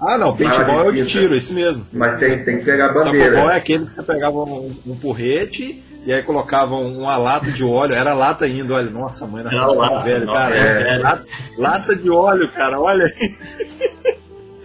Ah, 0.00 0.16
não, 0.18 0.36
paintball 0.36 0.84
é 0.84 0.88
o 0.88 0.92
de 0.92 1.04
tiro, 1.06 1.34
esse 1.34 1.52
mesmo. 1.52 1.86
Mas 1.92 2.18
tem, 2.18 2.42
tem 2.44 2.58
que 2.58 2.64
pegar 2.64 2.86
a 2.86 2.88
Tacobol 2.88 3.12
bandeira. 3.12 3.38
é 3.38 3.56
aquele 3.56 3.84
que 3.84 3.92
você 3.92 4.02
pegava 4.02 4.36
um, 4.38 4.74
um 4.86 4.96
porrete 4.96 5.82
e 6.06 6.12
aí 6.12 6.22
colocava 6.22 6.74
um- 6.74 7.00
uma 7.00 7.16
lata 7.18 7.50
de 7.50 7.62
óleo, 7.62 7.94
era 7.94 8.14
lata 8.14 8.46
ainda, 8.46 8.74
olha, 8.74 8.88
nossa 8.90 9.26
mãe, 9.26 9.44
na 9.44 9.66
lata, 9.66 10.00
velho, 10.04 10.24
nossa, 10.26 10.52
cara. 10.52 10.58
é 10.58 10.98
lata, 10.98 11.24
lata 11.58 11.96
de 11.96 12.08
óleo, 12.10 12.50
cara, 12.52 12.80
olha. 12.80 13.12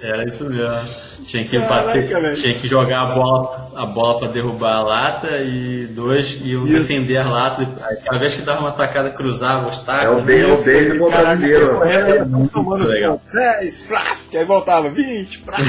Era 0.01 0.23
isso 0.25 0.49
mesmo. 0.49 1.14
Tinha 1.25 1.43
que 1.43 1.57
Caraca, 1.59 1.85
bater, 1.87 2.07
velho. 2.21 2.35
tinha 2.35 2.53
que 2.53 2.67
jogar 2.67 3.01
a 3.01 3.05
bola, 3.15 3.71
a 3.75 3.85
bola 3.85 4.19
pra 4.19 4.27
derrubar 4.27 4.75
a 4.75 4.83
lata 4.83 5.27
e 5.39 5.87
dois 5.87 6.39
iam 6.45 6.65
Isso. 6.65 6.73
defender 6.77 7.17
a 7.17 7.27
lata. 7.27 7.63
Aí, 7.63 7.97
cada 8.03 8.19
vez 8.19 8.35
que 8.35 8.43
dava 8.43 8.59
uma 8.61 8.71
tacada, 8.71 9.09
cruzava 9.09 9.67
os 9.67 9.77
É 9.77 9.81
o 9.81 9.85
tacos. 9.85 10.23
bem- 10.23 10.41
é 10.41 10.45
o 10.45 10.53
Isso, 10.53 10.65
beisebol 10.65 11.09
caraca, 11.09 11.27
brasileiro. 11.37 11.83
Era, 11.83 12.09
ia 12.17 12.25
Muito 12.25 12.51
tomando 12.51 12.87
legal. 12.87 13.11
pontos, 13.13 13.31
10, 13.33 13.81
plaf, 13.83 14.29
que 14.29 14.37
aí 14.37 14.45
voltava 14.45 14.89
20, 14.89 15.39
plaf. 15.39 15.61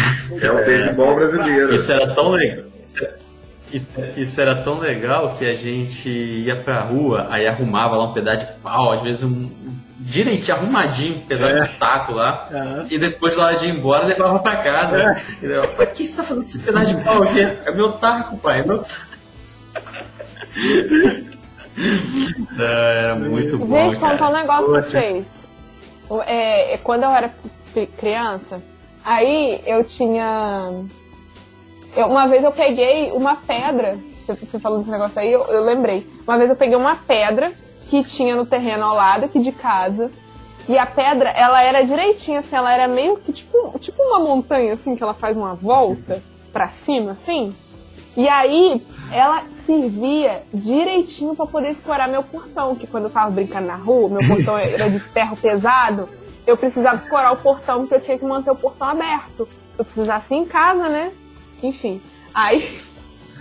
É 0.43 0.51
o 0.51 0.57
beisebol 0.65 1.15
brasileiro. 1.15 1.75
Isso 1.75 1.91
era 1.93 2.15
tão 2.15 2.29
legal. 2.31 2.65
Isso, 3.73 3.87
isso 4.17 4.41
era 4.41 4.55
tão 4.55 4.79
legal 4.79 5.35
que 5.39 5.45
a 5.45 5.55
gente 5.55 6.09
ia 6.09 6.55
pra 6.55 6.81
rua, 6.81 7.27
aí 7.31 7.49
arrumava 7.49 7.97
lá 7.97 8.05
um 8.05 8.13
pedaço 8.13 8.47
de 8.47 8.53
pau, 8.63 8.93
às 8.93 9.01
vezes 9.01 9.23
um. 9.25 9.51
Direitinho, 9.99 10.57
arrumadinho, 10.59 11.17
um 11.17 11.21
pedaço 11.21 11.65
É. 11.65 11.67
de 11.67 11.79
taco 11.79 12.13
lá. 12.13 12.47
Aham. 12.53 12.87
E 12.91 12.99
depois 12.99 13.35
lá 13.35 13.53
de 13.55 13.67
ir 13.67 13.71
embora 13.71 14.05
levava 14.07 14.39
pra 14.41 14.57
casa. 14.57 15.17
Entendeu? 15.39 15.63
O 15.65 15.87
que 15.87 16.05
você 16.05 16.17
tá 16.17 16.23
fazendo 16.23 16.43
com 16.43 16.49
esse 16.49 16.59
pedaço 16.59 16.95
de 16.95 17.03
pau 17.05 17.23
aqui? 17.23 17.41
É 17.41 17.71
meu 17.73 17.93
taco, 17.93 18.37
pai. 18.37 18.61
É 18.61 18.65
meu 18.67 18.79
taco. 18.79 19.07
É, 22.59 23.03
era 23.05 23.15
muito 23.17 23.59
bom. 23.59 23.67
Gente, 23.67 23.99
cara. 23.99 24.13
contar 24.17 24.31
um 24.31 24.33
negócio 24.33 24.65
pra 24.73 24.83
Poxa. 24.83 24.91
vocês. 24.99 25.27
O- 26.09 26.23
É, 26.23 26.75
é, 26.75 26.79
quando 26.79 27.03
eu 27.03 27.11
era 27.11 27.35
criança, 27.99 28.57
aí 29.05 29.61
eu 29.67 29.85
tinha. 29.85 30.71
eu- 31.95 32.07
uma 32.07 32.27
vez 32.29 32.43
eu 32.45 32.53
peguei 32.53 33.13
uma 33.13 33.37
pedra. 33.37 33.99
Você, 34.25 34.35
você 34.35 34.59
falou 34.59 34.79
desse 34.79 34.91
negócio 34.91 35.21
aí, 35.21 35.31
eu, 35.31 35.45
eu 35.49 35.63
lembrei. 35.65 36.07
Uma 36.27 36.39
vez 36.39 36.49
eu 36.49 36.57
peguei 36.57 36.77
uma 36.77 36.97
pedra 36.97 37.53
que 37.87 38.03
tinha 38.05 38.35
no 38.37 38.45
terreno 38.45 38.85
ao 38.85 38.95
lado 38.95 39.25
aqui 39.25 39.39
de 39.39 39.53
casa. 39.53 40.11
E 40.69 40.77
a 40.77 40.87
pedra, 40.87 41.31
ela 41.31 41.63
era 41.63 41.85
direitinha, 41.85 42.41
assim, 42.41 42.57
ela 42.57 42.73
era 42.73 42.89
meio 42.89 43.17
que 43.19 43.33
tipo, 43.33 43.79
tipo 43.79 44.03
uma 44.03 44.19
montanha, 44.19 44.73
assim, 44.73 44.97
que 44.97 45.03
ela 45.03 45.15
faz 45.15 45.37
uma 45.37 45.55
volta 45.55 46.21
pra 46.53 46.67
cima, 46.69 47.13
assim. 47.13 47.55
E 48.17 48.29
aí, 48.29 48.85
ela 49.13 49.45
servia 49.65 50.43
direitinho 50.53 51.37
pra 51.37 51.47
poder 51.47 51.69
escorar 51.69 52.09
meu 52.09 52.23
portão, 52.23 52.75
que 52.75 52.87
quando 52.87 53.05
eu 53.05 53.11
tava 53.11 53.31
brincando 53.31 53.69
na 53.69 53.77
rua, 53.77 54.09
meu 54.09 54.27
portão 54.27 54.59
era 54.59 54.91
de 54.91 54.99
ferro 54.99 55.37
pesado, 55.37 56.09
eu 56.47 56.57
precisava 56.57 56.97
escorar 56.97 57.33
o 57.33 57.37
portão 57.37 57.81
porque 57.81 57.95
eu 57.95 58.01
tinha 58.01 58.19
que 58.19 58.25
manter 58.25 58.51
o 58.51 58.57
portão 58.57 58.89
aberto. 58.89 59.49
Eu 59.79 59.85
precisasse 59.85 60.35
ir 60.35 60.39
em 60.39 60.45
casa, 60.47 60.89
né? 60.89 61.13
Enfim. 61.63 62.01
Aí 62.35 62.81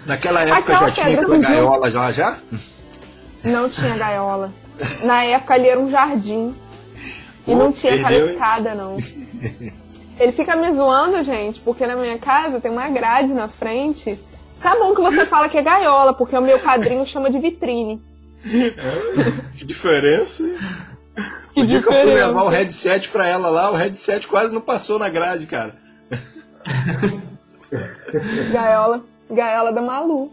Naquela 0.06 0.42
época 0.42 0.60
Aquela 0.60 0.88
já 0.88 0.92
tinha 0.92 1.20
aquela 1.20 1.38
gaiola 1.38 1.92
já, 1.92 2.12
já? 2.12 2.38
Não 3.46 3.70
tinha 3.70 3.98
gaiola. 3.98 4.52
Na 5.04 5.24
época 5.24 5.54
ali 5.54 5.70
era 5.70 5.80
um 5.80 5.90
jardim. 5.90 6.56
E 7.48 7.52
Pô, 7.52 7.56
não 7.56 7.72
tinha 7.72 7.94
aquela 7.94 8.10
perdeu, 8.10 8.30
escada, 8.32 8.76
não. 8.76 8.98
Ele 10.18 10.32
fica 10.32 10.56
me 10.56 10.72
zoando, 10.72 11.22
gente, 11.24 11.60
porque 11.60 11.86
na 11.86 11.96
minha 11.96 12.18
casa 12.18 12.60
tem 12.60 12.72
uma 12.72 12.90
grade 12.90 13.34
na 13.34 13.48
frente. 13.48 14.20
Tá 14.62 14.76
bom 14.76 14.96
que 14.96 15.02
você 15.02 15.26
fala 15.26 15.48
que 15.50 15.58
é 15.58 15.62
gaiola, 15.62 16.14
porque 16.14 16.36
o 16.36 16.42
meu 16.42 16.58
padrinho 16.60 17.06
chama 17.06 17.30
de 17.30 17.40
vitrine. 17.40 18.02
Que 19.58 19.66
diferença. 19.66 20.44
hein? 20.44 20.58
Que 21.54 21.62
o 21.62 21.68
dia 21.68 21.82
que 21.82 21.88
eu 21.88 21.94
fui 21.94 22.14
levar 22.14 22.44
o 22.44 22.50
headset 22.50 23.10
pra 23.10 23.28
ela 23.28 23.50
lá, 23.50 23.72
o 23.72 23.76
headset 23.76 24.28
quase 24.28 24.54
não 24.54 24.62
passou 24.62 24.98
na 25.00 25.10
grade, 25.10 25.46
cara. 25.46 25.76
Gaiola, 28.52 29.04
gaiola 29.30 29.72
da 29.74 29.82
Malu. 29.82 30.32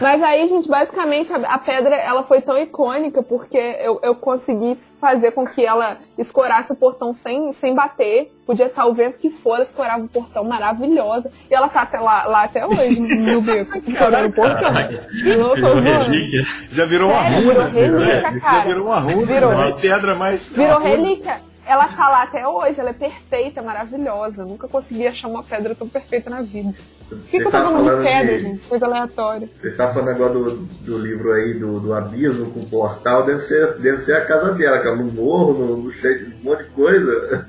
Mas 0.00 0.22
aí, 0.22 0.46
gente, 0.46 0.68
basicamente 0.68 1.32
a, 1.32 1.36
a 1.36 1.58
pedra 1.58 1.94
ela 1.94 2.22
foi 2.22 2.40
tão 2.40 2.56
icônica 2.58 3.22
porque 3.22 3.58
eu, 3.58 4.00
eu 4.02 4.14
consegui 4.14 4.78
fazer 5.00 5.32
com 5.32 5.46
que 5.46 5.64
ela 5.64 5.98
escorasse 6.16 6.72
o 6.72 6.76
portão 6.76 7.12
sem, 7.12 7.52
sem 7.52 7.74
bater. 7.74 8.30
Podia 8.46 8.66
estar 8.66 8.86
o 8.86 8.94
vento 8.94 9.18
que 9.18 9.30
for, 9.30 9.60
escorava 9.60 10.04
o 10.04 10.08
portão 10.08 10.44
maravilhosa. 10.44 11.30
E 11.50 11.54
ela 11.54 11.68
tá 11.68 11.82
até 11.82 11.98
lá, 11.98 12.24
lá 12.26 12.44
até 12.44 12.66
hoje, 12.66 13.00
no 13.00 13.40
beco, 13.40 13.82
escorando 13.86 14.28
o 14.28 14.32
portão. 14.32 14.72
Relíquia. 14.72 16.42
Já 16.70 16.84
virou 16.84 17.10
uma 17.10 17.22
Sério, 17.22 17.52
runa. 17.52 17.64
virou 17.66 17.98
relíquia, 17.98 18.30
né? 18.30 18.40
cara. 18.40 18.56
Já 18.58 18.64
virou 18.64 18.86
uma 18.86 19.00
runa. 19.00 19.26
Virou. 19.26 19.52
É 19.52 19.72
pedra, 19.72 20.14
mas. 20.14 20.48
Virou 20.48 20.78
uma 20.78 20.88
relíquia. 20.88 21.40
Ela 21.66 21.88
tá 21.88 22.08
lá 22.08 22.22
até 22.24 22.46
hoje, 22.46 22.78
ela 22.78 22.90
é 22.90 22.94
perfeita, 22.94 23.62
maravilhosa. 23.62 24.44
Nunca 24.44 24.68
consegui 24.68 25.06
achar 25.06 25.28
uma 25.28 25.42
pedra 25.42 25.74
tão 25.74 25.88
perfeita 25.88 26.28
na 26.28 26.42
vida. 26.42 26.74
Por 27.08 27.18
que, 27.18 27.30
que 27.30 27.36
eu 27.38 27.44
tô 27.44 27.50
falando 27.50 27.96
de 27.98 28.02
queda, 28.02 28.38
gente? 28.40 28.66
Coisa 28.66 28.86
aleatória. 28.86 29.48
Você 29.60 29.68
está 29.68 29.90
falando 29.90 30.08
agora 30.10 30.32
do, 30.32 30.50
do 30.56 30.98
livro 30.98 31.32
aí, 31.32 31.54
do, 31.54 31.78
do 31.80 31.92
abismo 31.94 32.50
com 32.50 32.60
o 32.60 32.66
portal, 32.66 33.24
deve 33.24 33.40
ser, 33.40 33.78
deve 33.78 33.98
ser 33.98 34.14
a 34.16 34.24
casa 34.24 34.52
dela, 34.52 34.80
que 34.80 34.88
é 34.88 34.94
no 34.96 35.04
morro, 35.04 35.52
no, 35.52 35.76
no 35.76 35.92
cheio 35.92 36.26
de 36.26 36.34
um 36.34 36.50
monte 36.50 36.64
de 36.64 36.70
coisa. 36.70 37.46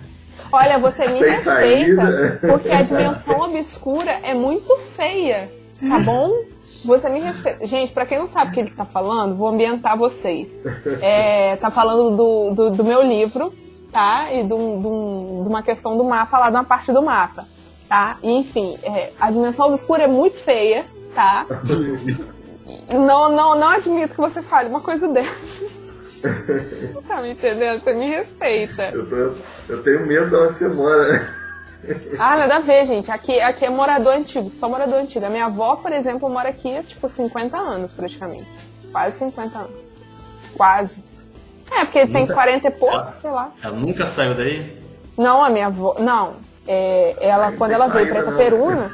Olha, 0.52 0.78
você 0.78 1.02
me 1.08 1.18
Sem 1.18 1.30
respeita, 1.30 1.42
saída. 1.44 2.38
porque 2.40 2.68
a 2.68 2.82
dimensão 2.82 3.40
obscura 3.42 4.10
é 4.22 4.34
muito 4.34 4.76
feia, 4.96 5.48
tá 5.80 5.98
bom? 6.00 6.32
Você 6.84 7.08
me 7.08 7.20
respeita. 7.20 7.66
Gente, 7.66 7.92
pra 7.92 8.04
quem 8.06 8.18
não 8.18 8.26
sabe 8.26 8.50
o 8.50 8.54
que 8.54 8.60
ele 8.60 8.70
tá 8.70 8.84
falando, 8.84 9.36
vou 9.36 9.48
ambientar 9.48 9.96
vocês. 9.96 10.58
É, 11.00 11.56
tá 11.56 11.70
falando 11.70 12.16
do, 12.16 12.50
do, 12.54 12.70
do 12.76 12.84
meu 12.84 13.02
livro, 13.02 13.54
tá? 13.92 14.32
E 14.32 14.42
de 14.42 14.48
de 14.48 14.54
um- 14.54 15.42
de 15.44 15.48
uma 15.48 15.62
questão 15.62 15.96
do 15.96 16.02
mapa 16.04 16.38
lá, 16.38 16.48
de 16.50 16.56
uma 16.56 16.64
parte 16.64 16.90
do 16.92 17.02
mapa, 17.02 17.46
tá? 17.90 18.16
E, 18.22 18.30
enfim, 18.32 18.78
é, 18.82 19.12
a 19.20 19.30
dimensão 19.30 19.66
obscura 19.66 20.04
é 20.04 20.08
muito 20.08 20.38
feia, 20.38 20.86
tá? 21.14 21.44
Não, 22.88 23.28
não, 23.28 23.58
não 23.58 23.68
admito 23.68 24.14
que 24.14 24.20
você 24.20 24.40
fale 24.42 24.68
uma 24.70 24.80
coisa 24.80 25.06
dessa. 25.08 25.80
Tá 27.08 27.22
me 27.22 27.30
entendendo? 27.32 27.80
Você 27.82 27.94
me 27.94 28.06
respeita. 28.10 28.90
Eu, 28.92 29.08
tô- 29.08 29.32
eu 29.70 29.82
tenho 29.82 30.06
medo 30.06 30.28
de 30.28 30.36
onde 30.36 30.52
você 30.54 30.68
mora. 30.68 31.34
Ah, 32.18 32.36
nada 32.36 32.56
a 32.56 32.60
ver, 32.60 32.84
gente. 32.84 33.10
Aqui, 33.10 33.40
aqui 33.40 33.64
é 33.64 33.70
morador 33.70 34.12
antigo, 34.12 34.50
só 34.50 34.68
morador 34.68 35.00
antigo. 35.00 35.24
A 35.24 35.30
minha 35.30 35.46
avó, 35.46 35.76
por 35.76 35.90
exemplo, 35.90 36.28
mora 36.28 36.50
aqui 36.50 36.76
há, 36.76 36.82
tipo, 36.82 37.08
50 37.08 37.56
anos, 37.56 37.92
praticamente. 37.94 38.46
Quase 38.92 39.18
50 39.18 39.58
anos. 39.60 39.70
Quase. 40.54 41.02
É, 41.72 41.84
porque 41.86 42.00
ele 42.00 42.12
tem 42.12 42.26
40 42.26 42.68
e 42.68 42.70
poucos, 42.70 43.12
sei 43.14 43.30
lá. 43.30 43.50
Ela 43.62 43.76
nunca 43.76 44.04
saiu 44.04 44.34
daí? 44.34 44.78
Não, 45.16 45.42
a 45.42 45.48
minha 45.48 45.68
avó. 45.68 45.96
Não. 45.98 46.34
É, 46.72 47.16
ela, 47.20 47.50
quando 47.50 47.72
ela 47.72 47.88
veio 47.88 48.14
não. 48.14 48.20
Itaperuna. 48.20 48.92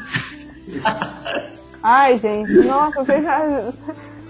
Ai, 1.83 2.17
gente, 2.17 2.51
nossa, 2.63 3.05
vocês 3.05 3.23
já. 3.23 3.39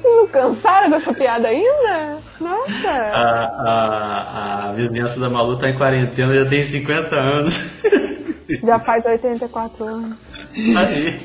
Vocês 0.02 0.16
não 0.16 0.26
cansaram 0.26 0.90
dessa 0.90 1.14
piada 1.14 1.46
ainda? 1.46 2.18
Nossa! 2.40 2.90
A, 2.90 3.44
a, 3.64 4.68
a 4.68 4.72
vizinhança 4.72 5.20
da 5.20 5.30
Malu 5.30 5.56
tá 5.58 5.70
em 5.70 5.76
quarentena, 5.78 6.34
já 6.34 6.44
tem 6.50 6.64
50 6.64 7.14
anos. 7.14 7.70
Já 8.64 8.78
faz 8.80 9.04
84 9.04 9.84
anos. 9.84 10.16
Aí. 10.76 11.20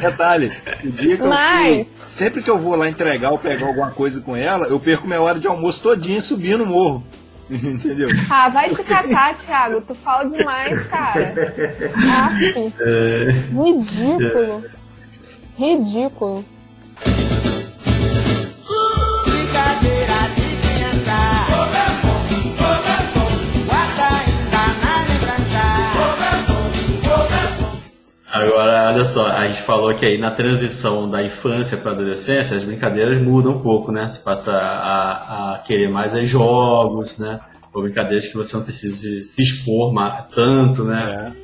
Detalhe, 0.00 0.50
o 0.84 0.88
dia 0.90 1.16
que 1.16 1.22
eu 1.22 1.28
Mas- 1.28 1.76
fui, 1.76 1.86
sempre 2.06 2.42
que 2.42 2.50
eu 2.50 2.58
vou 2.58 2.74
lá 2.74 2.88
entregar 2.88 3.32
ou 3.32 3.38
pegar 3.38 3.66
alguma 3.66 3.90
coisa 3.90 4.20
com 4.22 4.34
ela, 4.36 4.66
eu 4.68 4.80
perco 4.80 5.06
minha 5.06 5.20
hora 5.20 5.38
de 5.38 5.46
almoço 5.46 5.82
todinha 5.82 6.20
subindo 6.20 6.64
o 6.64 6.66
morro. 6.66 7.04
Entendeu? 7.50 8.08
Ah, 8.28 8.48
vai 8.48 8.70
te 8.70 8.82
catar, 8.82 9.34
Thiago. 9.36 9.80
Tu 9.80 9.94
fala 9.94 10.24
demais, 10.28 10.86
cara. 10.88 11.34
Ah, 12.10 12.30
sim. 12.36 12.72
Ridículo. 13.52 14.64
Ridículo. 15.58 16.44
Agora, 28.36 28.90
olha 28.92 29.04
só, 29.06 29.28
a 29.28 29.46
gente 29.46 29.62
falou 29.62 29.94
que 29.94 30.04
aí 30.04 30.18
na 30.18 30.30
transição 30.30 31.08
da 31.08 31.22
infância 31.22 31.78
para 31.78 31.92
adolescência, 31.92 32.54
as 32.54 32.64
brincadeiras 32.64 33.18
mudam 33.18 33.52
um 33.52 33.60
pouco, 33.60 33.90
né? 33.90 34.06
Você 34.06 34.18
passa 34.18 34.52
a, 34.52 35.54
a 35.54 35.58
querer 35.60 35.88
mais 35.88 36.14
é 36.14 36.22
jogos, 36.22 37.16
né? 37.16 37.40
Ou 37.72 37.82
brincadeiras 37.82 38.28
que 38.28 38.36
você 38.36 38.54
não 38.54 38.62
precisa 38.62 39.24
se 39.24 39.42
expor 39.42 39.90
tanto, 40.34 40.84
né? 40.84 41.34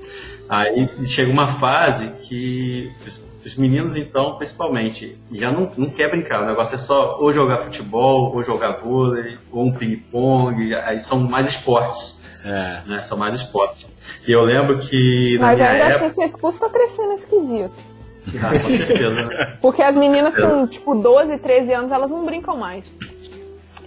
Aí 0.47 0.86
chega 1.06 1.32
uma 1.32 1.47
fase 1.47 2.09
que 2.28 2.93
os, 3.06 3.23
os 3.43 3.56
meninos, 3.56 3.97
então, 3.97 4.36
principalmente, 4.36 5.16
já 5.32 5.51
não, 5.51 5.73
não 5.78 5.89
quer 5.89 6.10
brincar. 6.10 6.43
O 6.43 6.47
negócio 6.47 6.74
é 6.74 6.78
só 6.78 7.16
ou 7.19 7.32
jogar 7.32 7.56
futebol, 7.56 8.35
ou 8.35 8.43
jogar 8.43 8.73
vôlei, 8.73 9.39
ou 9.51 9.64
um 9.64 9.73
ping-pong. 9.73 10.74
Aí 10.74 10.98
são 10.98 11.20
mais 11.20 11.48
esportes, 11.48 12.20
É. 12.44 12.82
né? 12.86 12.98
São 13.01 13.16
mais 13.19 13.35
esportes. 13.35 13.86
E 14.27 14.32
eu 14.32 14.43
lembro 14.44 14.78
que 14.78 15.36
na 15.39 15.47
Mas 15.48 15.59
minha 15.59 15.70
ainda 15.70 15.85
época... 15.85 16.06
assim, 16.06 16.14
vocês 16.14 16.35
custam 16.35 16.70
crescendo 16.70 17.12
esquisito. 17.12 17.73
Ah, 18.43 18.48
com 18.48 18.69
certeza, 18.69 19.27
né? 19.27 19.56
Porque 19.62 19.82
as 19.82 19.97
meninas 19.97 20.36
com, 20.36 20.66
tipo, 20.66 20.94
12, 20.94 21.39
13 21.39 21.73
anos, 21.73 21.93
elas 21.93 22.10
não 22.10 22.24
brincam 22.24 22.56
mais. 22.56 22.97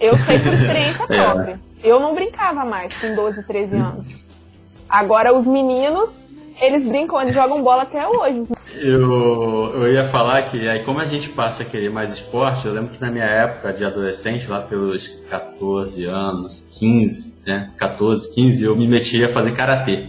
Eu 0.00 0.16
sei 0.18 0.38
por 0.38 0.52
experiência 0.52 1.04
É. 1.08 1.22
própria. 1.22 1.60
Eu 1.82 2.00
não 2.00 2.14
brincava 2.14 2.64
mais 2.64 2.94
com 3.00 3.14
12, 3.14 3.42
13 3.44 3.76
anos. 3.76 4.24
Agora, 4.88 5.34
os 5.34 5.46
meninos, 5.46 6.10
eles 6.60 6.84
brincam, 6.84 7.20
eles 7.20 7.34
jogam 7.34 7.62
bola 7.62 7.82
até 7.82 8.06
hoje. 8.06 8.44
Eu, 8.82 9.72
eu 9.74 9.92
ia 9.92 10.04
falar 10.04 10.42
que 10.42 10.68
aí 10.68 10.82
como 10.84 11.00
a 11.00 11.06
gente 11.06 11.30
passa 11.30 11.62
a 11.62 11.66
querer 11.66 11.90
mais 11.90 12.12
esporte, 12.12 12.66
eu 12.66 12.72
lembro 12.72 12.90
que 12.90 13.00
na 13.00 13.10
minha 13.10 13.24
época 13.24 13.72
de 13.72 13.84
adolescente, 13.84 14.46
lá 14.48 14.60
pelos 14.60 15.08
14 15.30 16.04
anos, 16.04 16.66
15, 16.78 17.35
né? 17.46 17.70
14, 17.76 18.34
15, 18.34 18.64
eu 18.64 18.74
me 18.76 18.86
meti 18.86 19.22
a 19.24 19.28
fazer 19.28 19.52
karatê. 19.52 20.04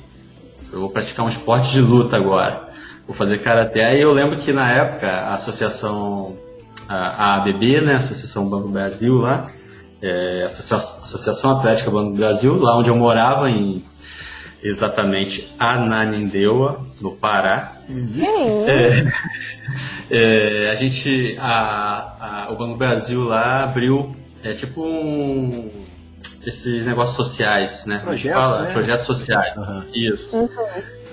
Eu 0.72 0.82
vou 0.82 0.90
praticar 0.90 1.26
um 1.26 1.30
esporte 1.30 1.72
de 1.72 1.82
luta 1.82 2.18
agora. 2.18 2.68
Vou 3.06 3.16
fazer 3.16 3.38
karatê. 3.40 3.82
Aí 3.84 4.02
eu 4.02 4.12
lembro 4.12 4.38
que 4.38 4.52
na 4.52 4.70
época 4.72 5.08
a 5.10 5.34
associação 5.36 6.36
a, 6.90 6.96
a 6.96 7.36
ABB, 7.36 7.82
né, 7.82 7.96
Associação 7.96 8.50
Banco 8.50 8.68
Brasil 8.70 9.18
lá, 9.18 9.48
é, 10.02 10.44
Associa- 10.46 10.78
Associação 10.78 11.52
Atlética 11.58 11.90
Banco 11.92 12.16
Brasil, 12.16 12.58
lá 12.60 12.78
onde 12.78 12.90
eu 12.90 12.96
morava 12.96 13.50
em 13.50 13.84
exatamente 14.64 15.54
Ananindeua, 15.60 16.86
no 17.02 17.12
Pará. 17.12 17.72
Quem? 17.88 18.66
É, 20.10 20.70
a 20.72 20.76
gente, 20.76 21.38
a, 21.40 22.46
a- 22.48 22.52
o 22.52 22.56
Banco 22.56 22.78
Brasil 22.78 23.24
lá 23.24 23.64
abriu, 23.64 24.16
é 24.44 24.54
tipo 24.54 24.82
um, 24.84 25.70
esses 26.46 26.86
negócios 26.86 27.16
sociais, 27.16 27.86
né? 27.86 27.96
Gente 27.96 28.04
Projetos, 28.06 28.40
fala? 28.40 28.62
né? 28.64 28.74
Projetos 28.74 29.06
sociais. 29.06 29.58
Aham. 29.58 29.86
Isso. 29.94 30.50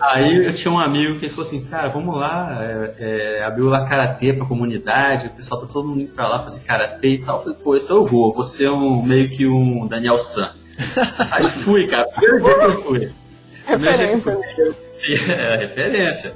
Aí 0.00 0.44
eu 0.44 0.52
tinha 0.52 0.72
um 0.72 0.78
amigo 0.78 1.18
que 1.18 1.28
falou 1.28 1.46
assim, 1.46 1.64
cara, 1.64 1.88
vamos 1.88 2.16
lá, 2.18 2.58
é, 2.60 2.94
é, 3.38 3.44
abriu 3.44 3.66
lá 3.68 3.84
karatê 3.84 4.32
pra 4.32 4.44
comunidade, 4.44 5.28
o 5.28 5.30
pessoal 5.30 5.60
tá 5.60 5.66
todo 5.72 5.86
mundo 5.88 6.00
indo 6.02 6.12
pra 6.12 6.28
lá 6.28 6.40
fazer 6.40 6.60
karatê 6.60 7.08
e 7.10 7.18
tal. 7.18 7.36
Eu 7.38 7.42
falei, 7.42 7.58
pô, 7.62 7.76
então 7.76 7.96
eu 7.98 8.04
vou, 8.04 8.34
você 8.34 8.64
é 8.64 8.70
um, 8.70 9.02
meio 9.02 9.28
que 9.30 9.46
um 9.46 9.86
Daniel 9.86 10.18
San. 10.18 10.50
Aí 11.30 11.44
fui, 11.44 11.86
cara, 11.86 12.06
primeiro 12.08 12.42
dia 12.44 12.58
que 12.58 12.64
eu 12.66 12.78
fui. 12.78 12.98
Que 12.98 13.04
eu 13.06 13.14
fui, 13.74 13.76
Referência. 13.76 14.38
é, 15.32 15.56
referência. 15.56 16.34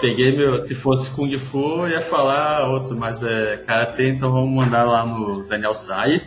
Peguei 0.00 0.36
meu. 0.36 0.66
Se 0.66 0.74
fosse 0.74 1.10
Kung 1.10 1.30
Fu, 1.38 1.86
eu 1.86 1.88
ia 1.88 2.00
falar 2.00 2.68
outro, 2.70 2.96
mas 2.96 3.22
é 3.22 3.56
Karatê, 3.66 4.10
então 4.10 4.30
vamos 4.32 4.50
mandar 4.52 4.84
lá 4.84 5.04
no 5.06 5.44
Daniel 5.44 5.74
Sai. 5.74 6.20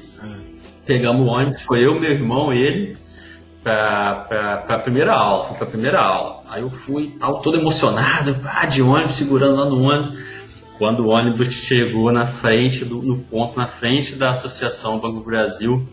Pegamos 0.85 1.27
o 1.27 1.31
ônibus, 1.31 1.61
foi 1.63 1.85
eu, 1.85 1.99
meu 1.99 2.11
irmão, 2.11 2.53
ele, 2.53 2.97
pra, 3.63 4.63
pra 4.67 4.79
primeira 4.79 5.13
aula. 5.13 5.45
Pra 5.55 5.65
primeira 5.65 5.99
aula. 5.99 6.43
Aí 6.49 6.61
eu 6.61 6.69
fui 6.69 7.15
tal, 7.19 7.41
todo 7.41 7.57
emocionado, 7.57 8.35
pá, 8.35 8.65
de 8.65 8.81
ônibus, 8.81 9.15
segurando 9.15 9.55
lá 9.55 9.65
no 9.65 9.81
ônibus. 9.81 10.13
Quando 10.77 11.05
o 11.05 11.09
ônibus 11.09 11.51
chegou 11.53 12.11
na 12.11 12.27
frente, 12.27 12.85
do, 12.85 13.01
no 13.01 13.17
ponto 13.17 13.57
na 13.57 13.65
frente 13.65 14.15
da 14.15 14.31
Associação 14.31 14.99
Banco 14.99 15.21
Brasil, 15.21 15.87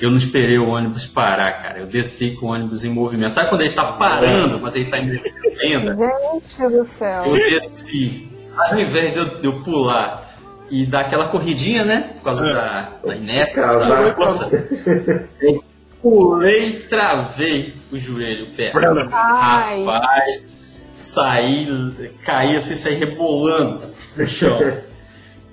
eu 0.00 0.10
não 0.10 0.18
esperei 0.18 0.58
o 0.58 0.68
ônibus 0.68 1.06
parar, 1.06 1.52
cara. 1.52 1.78
Eu 1.80 1.86
desci 1.86 2.32
com 2.32 2.46
o 2.46 2.48
ônibus 2.50 2.84
em 2.84 2.90
movimento. 2.90 3.34
Sabe 3.34 3.48
quando 3.48 3.62
ele 3.62 3.74
tá 3.74 3.92
parando, 3.92 4.60
mas 4.60 4.74
ele 4.76 4.86
tá 4.86 4.98
em 4.98 5.06
movimento 5.06 5.60
ainda? 5.60 5.94
Gente 5.94 6.68
do 6.68 6.84
céu. 6.84 7.24
Eu 7.24 7.60
desci. 7.60 8.28
Ao 8.56 8.78
invés 8.78 9.12
de 9.12 9.18
eu, 9.18 9.24
de 9.40 9.46
eu 9.46 9.62
pular 9.62 10.27
e 10.70 10.86
dar 10.86 11.00
aquela 11.00 11.28
corridinha, 11.28 11.84
né? 11.84 12.12
Por 12.16 12.22
causa 12.22 12.44
da, 12.44 12.92
da 13.04 13.16
inércia, 13.16 13.66
da 13.66 14.14
força, 14.14 14.68
eu 15.40 15.64
pulei 16.02 16.68
e 16.68 16.80
travei 16.80 17.74
o 17.90 17.98
joelho, 17.98 18.46
o 18.46 18.50
pé. 18.50 18.72
Ai. 19.12 19.84
Rapaz, 19.84 20.76
saí, 20.94 22.12
caí 22.24 22.56
assim, 22.56 22.74
saí 22.74 22.94
rebolando 22.94 23.88
no 24.16 24.26
chão. 24.26 24.58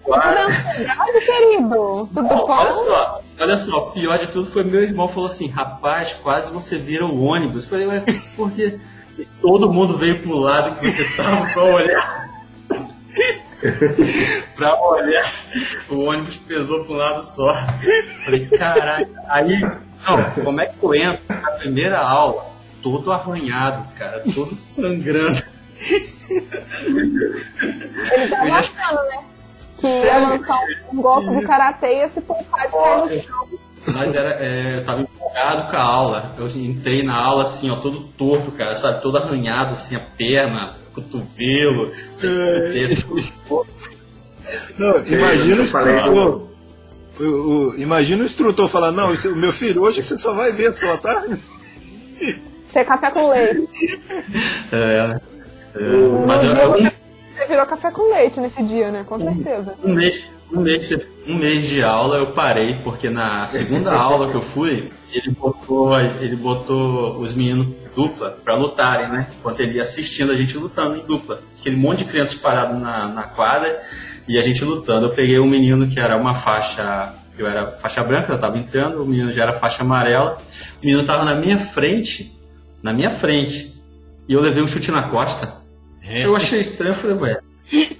Tudo 0.06 0.18
ansiedade, 0.18 1.26
querido? 1.26 2.10
Tudo 2.14 2.28
olha 2.32 2.74
só, 2.74 3.22
olha 3.40 3.58
só, 3.58 3.82
pior 3.88 4.20
de 4.20 4.28
tudo 4.28 4.50
foi 4.50 4.64
meu 4.64 4.84
irmão 4.84 5.08
falou 5.08 5.26
assim, 5.26 5.48
rapaz, 5.48 6.14
quase 6.14 6.52
você 6.52 6.78
vira 6.78 7.06
o 7.06 7.24
ônibus. 7.24 7.64
Eu 7.64 7.70
falei, 7.70 7.88
ué, 7.88 8.04
por 8.36 8.52
quê? 8.52 8.80
Todo 9.42 9.72
mundo 9.72 9.98
veio 9.98 10.20
pro 10.22 10.38
lado 10.38 10.78
que 10.80 10.88
você 10.88 11.16
tava 11.16 11.52
pra 11.52 11.64
olhar. 11.64 12.26
pra 14.56 14.82
olhar. 14.82 15.32
O 15.90 16.00
ônibus 16.06 16.38
pesou 16.38 16.86
pra 16.86 16.94
um 16.94 16.98
lado 16.98 17.24
só. 17.26 17.54
Falei, 18.24 18.48
caraca. 18.48 19.10
Aí, 19.28 19.60
não, 19.62 20.44
como 20.44 20.62
é 20.62 20.66
que 20.68 20.84
eu 20.84 20.94
entro 20.96 21.22
na 21.30 21.52
primeira 21.52 22.00
aula? 22.00 22.46
Todo 22.82 23.12
arranhado, 23.12 23.88
cara, 23.98 24.22
todo 24.34 24.54
sangrando. 24.56 25.42
Ele 26.88 28.28
tá 28.30 28.46
já- 28.46 28.58
achando, 28.58 29.04
né? 29.10 29.24
Que 29.80 29.88
ia 29.88 30.18
lançar 30.20 30.60
um 30.92 31.02
golpe 31.02 31.30
do 31.30 31.42
karatê 31.48 31.88
e 31.88 32.00
ia 32.00 32.08
se 32.08 32.22
poupar 32.22 32.66
de 32.68 32.72
cair 32.74 32.98
no 33.02 33.10
chão. 33.24 33.48
Mas 33.88 34.16
era, 34.16 34.30
é, 34.44 34.78
eu 34.78 34.86
tava 34.86 35.02
empolgado 35.02 35.70
com 35.70 35.78
a 35.78 35.82
aula. 35.82 36.32
Eu 36.38 36.48
entrei 36.48 37.04
na 37.04 37.16
aula 37.16 37.44
assim, 37.44 37.70
ó, 37.70 37.76
todo 37.76 38.02
torto, 38.18 38.52
cara, 38.52 38.76
sabe? 38.76 39.02
Todo 39.02 39.18
arranhado, 39.18 39.74
assim, 39.74 39.96
a 39.96 40.00
perna, 40.00 40.76
cotovelo. 40.96 41.92
Não, 44.78 45.06
imagina 45.06 45.62
o 45.62 45.64
instrutor. 45.64 46.42
O, 47.20 47.24
o, 47.24 47.76
imagina 47.78 48.24
o 48.24 48.26
instrutor 48.26 48.68
falar, 48.68 48.92
não, 48.92 49.14
isso, 49.14 49.36
meu 49.36 49.52
filho, 49.52 49.82
hoje 49.82 50.04
você 50.04 50.18
só 50.18 50.34
vai 50.34 50.52
ver 50.52 50.74
só, 50.74 50.98
tá? 50.98 51.26
Ser 52.72 52.86
café 52.86 53.10
com 53.10 53.30
leite. 53.30 53.70
É, 54.72 55.18
é, 55.76 55.80
mas 56.28 56.44
eu, 56.44 56.52
eu, 56.54 56.74
Você 56.74 57.48
virou 57.48 57.66
café 57.66 57.90
com 57.90 58.12
leite 58.12 58.40
nesse 58.42 58.62
dia, 58.64 58.92
né? 58.92 59.06
Com 59.08 59.18
certeza. 59.18 59.76
um 59.82 59.94
mês, 59.94 60.30
um, 60.52 60.60
mês, 60.60 60.90
um 61.26 61.36
mês 61.36 61.68
de 61.70 61.82
aula 61.82 62.18
eu 62.18 62.28
parei, 62.28 62.78
porque 62.84 63.10
na 63.10 63.48
segunda 63.48 63.94
aula 63.94 64.30
que 64.30 64.36
eu 64.36 64.42
fui, 64.42 64.92
ele 65.14 65.30
botou, 65.32 65.98
ele 65.98 66.36
botou 66.36 67.18
os 67.18 67.34
meninos 67.34 67.68
dupla 67.96 68.38
pra 68.44 68.56
lutarem, 68.56 69.08
né? 69.08 69.28
Enquanto 69.40 69.60
ele 69.62 69.74
ia 69.78 69.84
assistindo 69.84 70.32
a 70.32 70.36
gente 70.36 70.58
lutando 70.58 70.98
em 70.98 71.06
dupla. 71.06 71.42
Aquele 71.60 71.76
monte 71.78 72.00
de 72.00 72.06
crianças 72.06 72.36
parado 72.36 72.78
na, 72.78 73.08
na 73.08 73.24
quadra 73.24 73.80
e 74.28 74.38
a 74.38 74.42
gente 74.42 74.64
lutando. 74.64 75.08
Eu 75.08 75.14
peguei 75.14 75.40
um 75.40 75.48
menino 75.48 75.88
que 75.88 76.00
era 76.00 76.18
uma 76.18 76.34
faixa. 76.34 77.14
Eu 77.38 77.48
era 77.48 77.72
faixa 77.72 78.02
branca, 78.04 78.32
eu 78.32 78.38
tava 78.40 78.58
entrando, 78.58 79.02
o 79.04 79.06
menino 79.06 79.32
já 79.32 79.44
era 79.44 79.54
faixa 79.54 79.82
amarela. 79.84 80.38
O 80.82 80.86
menino 80.86 81.04
tava 81.06 81.26
na 81.26 81.36
minha 81.36 81.58
frente, 81.58 82.38
na 82.82 82.94
minha 82.94 83.10
frente. 83.10 83.82
E 84.28 84.34
eu 84.34 84.42
levei 84.42 84.64
um 84.64 84.68
chute 84.68 84.92
na 84.92 85.04
costa. 85.04 85.54
Eu 86.24 86.36
achei 86.36 86.60
estranho, 86.62 86.92
eu 86.92 86.96
falei, 86.96 87.16
ué. 87.18 87.40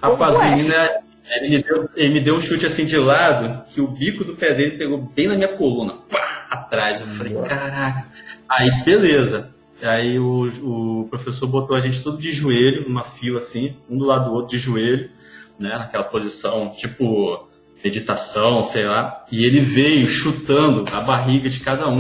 Rapaz, 0.02 0.36
o 0.38 0.44
menino 0.44 0.74
é- 0.74 1.00
ele 1.38 1.50
me, 1.50 1.64
deu, 1.64 1.90
ele 1.96 2.14
me 2.14 2.20
deu 2.20 2.36
um 2.36 2.42
chute 2.42 2.68
assim 2.68 2.86
de 2.86 2.98
lado, 2.98 3.64
que 3.72 3.82
o 3.82 3.88
bico 3.88 4.24
do 4.24 4.36
pé 4.36 4.54
dele 4.54 4.78
pegou 4.78 5.02
bem 5.16 5.28
na 5.28 5.36
minha 5.36 5.48
coluna, 5.48 5.94
pá, 6.08 6.46
atrás. 6.52 7.02
Eu 7.02 7.08
falei, 7.08 7.34
caraca. 7.34 8.06
Aí, 8.48 8.70
beleza. 8.86 9.50
Aí 9.82 10.18
o, 10.18 11.02
o 11.02 11.08
professor 11.10 11.48
botou 11.48 11.76
a 11.76 11.80
gente 11.80 12.02
tudo 12.02 12.18
de 12.18 12.32
joelho, 12.32 12.88
numa 12.88 13.04
fila 13.04 13.40
assim, 13.40 13.76
um 13.90 13.98
do 13.98 14.06
lado 14.06 14.30
do 14.30 14.36
outro 14.36 14.56
de 14.56 14.58
joelho, 14.58 15.10
né? 15.60 15.78
Naquela 15.78 16.04
posição, 16.04 16.70
tipo 16.70 17.48
meditação, 17.84 18.64
sei 18.64 18.86
lá. 18.86 19.26
E 19.32 19.46
ele 19.46 19.60
veio 19.60 20.08
chutando 20.08 20.86
a 20.94 21.02
barriga 21.02 21.50
de 21.50 21.60
cada 21.60 21.88
um. 21.88 21.98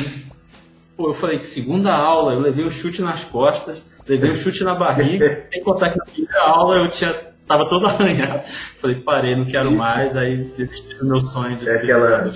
Pô, 0.98 1.10
eu 1.10 1.14
falei, 1.14 1.38
segunda 1.38 1.94
aula, 1.94 2.34
eu 2.34 2.40
levei 2.40 2.66
o 2.66 2.72
chute 2.72 3.02
nas 3.02 3.24
costas, 3.24 3.84
levei 4.08 4.32
o 4.32 4.36
chute 4.36 4.64
na 4.64 4.74
barriga, 4.74 5.46
sem 5.52 5.62
contar 5.62 5.90
que 5.90 5.98
na 5.98 6.06
primeira 6.06 6.42
aula 6.44 6.78
eu 6.78 6.90
tinha, 6.90 7.14
tava 7.48 7.68
todo 7.70 7.86
arranhado. 7.88 8.42
Falei, 8.46 8.96
parei, 8.98 9.36
não 9.36 9.46
quero 9.46 9.72
mais, 9.72 10.16
aí 10.16 10.38
desisti 10.58 10.96
do 10.96 11.06
meu 11.06 11.20
sonho 11.20 11.56
de 11.58 11.68
É 11.70 11.74
ser 11.78 11.84
aquela- 11.84 12.20
de 12.24 12.36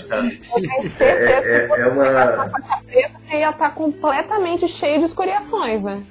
certeza 0.87 1.03
É- 1.03 1.69
é- 1.71 1.81
é 1.81 1.87
uma- 1.87 2.45
você 3.27 3.37
ia 3.37 3.49
estar 3.49 3.69
completamente 3.75 4.67
cheio 4.67 4.99
de 4.99 5.05
escoriações, 5.05 5.83
né? 5.83 6.01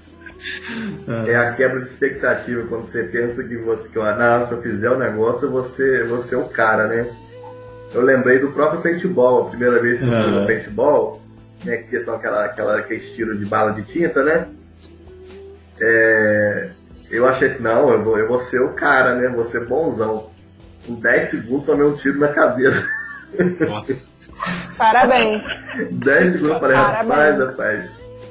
É 1.26 1.34
a 1.34 1.52
quebra 1.52 1.80
de 1.80 1.86
expectativa 1.88 2.64
quando 2.68 2.84
você 2.86 3.02
pensa 3.02 3.42
que 3.42 3.56
você, 3.56 3.88
que, 3.88 3.98
não, 3.98 4.46
se 4.46 4.52
eu 4.52 4.62
fizer 4.62 4.88
o 4.90 4.98
negócio, 4.98 5.50
você, 5.50 6.04
você 6.04 6.36
é 6.36 6.38
o 6.38 6.44
cara, 6.44 6.86
né? 6.86 7.06
Eu 7.92 8.02
lembrei 8.02 8.38
do 8.38 8.52
próprio 8.52 8.80
paintball, 8.80 9.46
a 9.46 9.50
primeira 9.50 9.80
vez 9.82 9.98
que 9.98 10.04
eu 10.04 10.10
fui 10.22 10.30
no 10.32 10.46
paintball, 10.46 11.20
né, 11.64 11.78
que 11.78 11.98
são 11.98 12.14
aquela, 12.14 12.44
aquela, 12.44 12.78
aquele 12.78 13.00
estilo 13.00 13.36
de 13.36 13.46
bala 13.46 13.72
de 13.72 13.82
tinta, 13.82 14.22
né? 14.22 14.46
É, 15.80 16.68
eu 17.10 17.26
achei 17.26 17.48
assim, 17.48 17.62
não, 17.62 17.90
eu 17.90 18.02
vou, 18.02 18.18
eu 18.18 18.28
vou 18.28 18.40
ser 18.40 18.60
o 18.60 18.74
cara, 18.74 19.14
né? 19.14 19.28
Vou 19.28 19.44
ser 19.44 19.66
bonzão. 19.66 20.30
Com 20.86 20.94
10 20.94 21.30
segundos 21.30 21.66
tomei 21.66 21.86
um 21.86 21.94
tiro 21.94 22.18
na 22.18 22.28
cabeça. 22.28 22.86
Nossa. 23.68 24.06
Parabéns. 24.76 25.42
10 25.90 26.32
segundos 26.32 26.54
eu 26.54 26.60
falei, 26.60 26.76
Parabéns. 26.76 27.08
rapaz, 27.08 27.38
rapaz, 27.38 27.90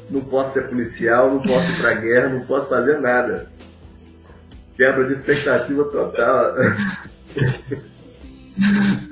não 0.09 0.21
posso 0.21 0.53
ser 0.53 0.67
policial, 0.67 1.31
não 1.31 1.41
posso 1.41 1.71
ir 1.71 1.81
pra 1.81 1.93
guerra, 1.95 2.29
não 2.29 2.41
posso 2.41 2.69
fazer 2.69 2.99
nada. 2.99 3.47
Quebra 4.75 5.05
de 5.05 5.13
expectativa 5.13 5.83
total. 5.85 6.53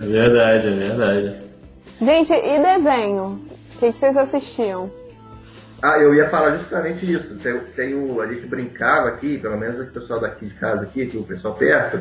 É 0.02 0.06
verdade, 0.06 0.68
é 0.68 0.72
verdade. 0.72 1.36
Gente, 2.02 2.34
e 2.34 2.60
desenho? 2.62 3.42
O 3.76 3.78
que, 3.80 3.92
que 3.92 4.00
vocês 4.00 4.18
assistiam? 4.18 4.92
Ah, 5.88 6.00
eu 6.00 6.16
ia 6.16 6.30
falar 6.30 6.58
justamente 6.58 7.10
isso. 7.12 7.36
Tem, 7.36 7.60
tem 7.76 7.94
o, 7.94 8.20
a 8.22 8.28
gente 8.28 8.46
brincava 8.48 9.10
aqui, 9.10 9.38
pelo 9.38 9.58
menos 9.58 9.80
o 9.80 9.86
pessoal 9.86 10.20
daqui 10.20 10.46
de 10.46 10.54
casa 10.56 10.84
aqui, 10.86 11.06
que 11.06 11.18
o 11.18 11.24
pessoal 11.24 11.54
perto, 11.54 12.00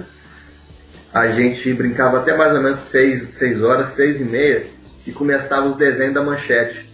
a 1.12 1.28
gente 1.30 1.72
brincava 1.74 2.18
até 2.18 2.36
mais 2.36 2.54
ou 2.54 2.62
menos 2.62 2.78
6, 2.78 3.22
seis 3.30 3.62
horas, 3.62 3.90
6 3.90 4.20
e 4.22 4.24
meia, 4.24 4.66
e 5.06 5.12
começava 5.12 5.66
os 5.66 5.76
desenhos 5.76 6.14
da 6.14 6.22
manchete. 6.22 6.86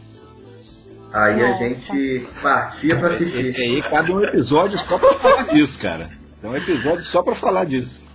Aí 1.13 1.43
a 1.43 1.49
Nossa. 1.49 1.59
gente 1.65 2.27
partia 2.43 2.97
pra 2.97 3.13
Esse 3.15 3.25
assistir. 3.25 3.61
aí 3.63 3.83
cabe 3.83 4.13
um 4.13 4.23
episódio 4.23 4.79
só 4.79 4.99
pra 4.99 5.15
falar 5.15 5.43
disso, 5.53 5.79
cara. 5.81 6.09
Tem 6.41 6.51
um 6.51 6.57
episódio 6.57 7.05
só 7.05 7.23
pra 7.23 7.35
falar 7.35 7.65
disso. 7.67 8.11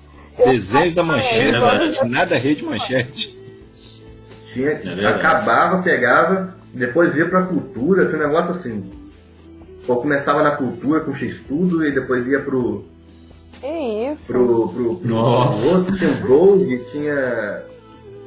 Desenhos 0.45 0.93
da 0.93 1.03
manchete, 1.03 1.55
É 2.01 2.05
nada 2.05 2.35
rede 2.37 2.63
manchete. 2.65 3.37
Tinha, 4.53 4.71
É 4.71 5.05
acabava, 5.07 5.81
pegava, 5.81 6.55
depois 6.75 7.15
ia 7.15 7.27
pra 7.27 7.43
cultura, 7.43 8.05
tinha 8.05 8.17
um 8.17 8.27
negócio 8.27 8.51
assim. 8.51 8.89
Ou 9.87 9.97
começava 9.97 10.41
na 10.43 10.51
cultura 10.51 11.01
com 11.01 11.13
X-Tudo 11.13 11.85
e 11.85 11.91
depois 11.93 12.27
ia 12.27 12.39
pro, 12.41 12.83
Que 13.61 14.11
isso? 14.11 14.25
pro, 14.27 14.69
pro, 14.69 14.95
pro 14.95 15.07
Nossa. 15.07 15.77
outro, 15.77 15.95
tinha 15.97 16.11
o 16.11 16.27
Gold, 16.27 16.81
tinha. 16.91 17.63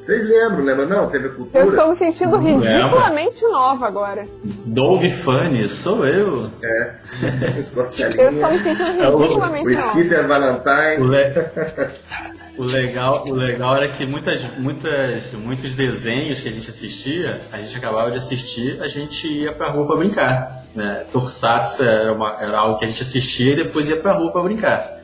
Vocês 0.00 0.24
lembram, 0.26 0.64
lembra? 0.64 0.86
Não, 0.86 1.10
teve 1.10 1.26
a 1.26 1.30
cultura. 1.32 1.62
Eu 1.64 1.68
estou 1.68 1.90
me 1.90 1.96
sentindo 1.96 2.38
ridiculamente 2.38 3.42
nova 3.42 3.86
agora. 3.86 4.26
Doug 4.64 5.04
Funny, 5.04 5.68
sou 5.68 6.06
eu. 6.06 6.48
É. 6.64 6.94
Eu 8.16 8.30
estou 8.30 8.50
me 8.50 8.58
sentindo 8.58 9.02
É 9.02 9.16
ridiculamente 9.16 9.66
O 9.66 9.70
nova. 9.72 9.88
Skipper 9.98 10.24
O, 10.24 10.28
Valentine. 10.28 11.06
le- 11.08 11.34
o 12.58 12.64
legal, 12.64 13.24
o 13.26 13.34
legal 13.34 13.76
era 13.76 13.88
que 13.88 14.04
muitas, 14.04 14.42
muitas, 14.58 15.32
muitos 15.32 15.74
desenhos 15.74 16.40
que 16.40 16.48
a 16.48 16.52
gente 16.52 16.68
assistia, 16.68 17.40
a 17.52 17.58
gente 17.58 17.76
acabava 17.76 18.10
de 18.10 18.18
assistir, 18.18 18.82
a 18.82 18.88
gente 18.88 19.28
ia 19.28 19.52
pra 19.52 19.70
rua 19.70 19.86
pra 19.86 19.96
brincar. 19.96 20.64
Né? 20.74 21.04
Tokusatsu 21.12 21.84
era, 21.84 22.12
uma, 22.12 22.36
era 22.42 22.58
algo 22.58 22.78
que 22.78 22.84
a 22.84 22.88
gente 22.88 23.00
assistia 23.00 23.52
e 23.52 23.56
depois 23.56 23.88
ia 23.88 23.96
pra 23.96 24.12
rua 24.12 24.32
pra 24.32 24.42
brincar. 24.42 24.98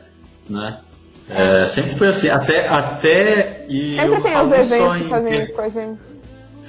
Né? 0.49 0.79
É, 1.29 1.65
sempre 1.65 1.95
foi 1.95 2.09
assim, 2.09 2.29
até, 2.29 2.67
até 2.67 3.65
e 3.67 3.95
Sempre 3.95 4.17
eu 4.17 4.21
tem 4.21 4.31
os 4.31 4.47
falo 4.47 4.63
só 4.63 4.97
em 4.97 5.07
com 5.07 5.61
a 5.61 5.69
gente. 5.69 5.99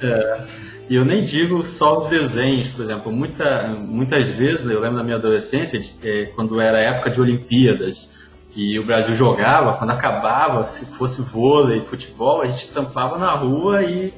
é, 0.01 0.41
e 0.89 0.95
eu 0.95 1.03
nem 1.03 1.21
digo 1.21 1.63
só 1.63 1.99
os 1.99 2.07
desenhos, 2.07 2.69
por 2.69 2.81
exemplo, 2.81 3.11
muita, 3.11 3.67
muitas 3.67 4.27
vezes, 4.27 4.63
né, 4.63 4.73
eu 4.73 4.79
lembro 4.79 4.97
da 4.97 5.03
minha 5.03 5.17
adolescência, 5.17 5.77
de, 5.77 5.93
eh, 6.03 6.31
quando 6.33 6.61
era 6.61 6.79
época 6.79 7.09
de 7.09 7.19
Olimpíadas, 7.19 8.16
e 8.59 8.79
o 8.79 8.83
Brasil 8.85 9.13
jogava, 9.13 9.73
quando 9.73 9.91
acabava, 9.91 10.65
se 10.65 10.87
fosse 10.87 11.21
vôlei, 11.21 11.79
futebol, 11.79 12.41
a 12.41 12.47
gente 12.47 12.69
tampava 12.69 13.15
na 13.19 13.29
rua 13.31 13.83
e 13.83 14.11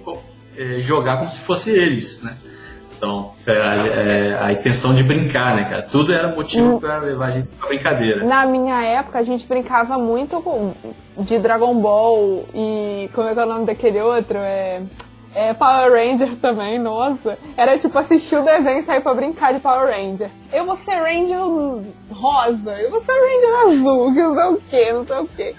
eh, 0.57 0.79
jogar 0.79 1.17
como 1.17 1.29
se 1.29 1.41
fosse 1.41 1.69
eles, 1.71 2.21
né? 2.23 2.33
Então, 2.97 3.31
é, 3.47 3.51
é, 3.53 4.37
a 4.41 4.51
intenção 4.51 4.93
de 4.95 5.03
brincar, 5.03 5.55
né, 5.55 5.63
cara? 5.65 5.81
Tudo 5.81 6.13
era 6.13 6.29
motivo 6.29 6.79
para 6.81 6.99
levar 6.99 7.27
a 7.27 7.31
gente 7.31 7.47
pra 7.57 7.67
brincadeira. 7.67 8.25
Na 8.25 8.45
minha 8.45 8.81
época, 8.83 9.19
a 9.19 9.23
gente 9.23 9.45
brincava 9.45 9.97
muito 9.97 10.41
com- 10.41 10.73
de 11.17 11.37
Dragon 11.37 11.75
Ball 11.81 12.45
e. 12.53 13.09
Como 13.13 13.27
é 13.27 13.33
que 13.33 13.39
é 13.39 13.43
o 13.43 13.47
nome 13.47 13.65
daquele 13.65 14.01
outro? 14.01 14.37
É. 14.37 14.81
é 15.33 15.53
Power 15.53 15.91
Ranger 15.91 16.35
também, 16.37 16.79
nossa. 16.79 17.37
Era 17.55 17.77
tipo 17.77 17.97
assistir 17.97 18.35
o 18.35 18.43
desenho 18.43 18.79
e 18.79 18.83
sair 18.83 19.01
pra 19.01 19.13
brincar 19.13 19.53
de 19.53 19.59
Power 19.59 19.89
Ranger. 19.89 20.29
Eu 20.51 20.65
vou 20.65 20.75
ser 20.75 20.95
Ranger 20.95 21.39
rosa, 22.11 22.71
eu 22.81 22.89
vou 22.89 22.99
ser 22.99 23.13
Ranger 23.13 23.67
azul, 23.67 24.13
que 24.13 24.21
não 24.21 24.35
sei 24.35 24.45
o 24.45 24.61
que, 24.69 24.93
não 24.93 25.05
sei 25.05 25.17
o 25.17 25.27
que. 25.27 25.55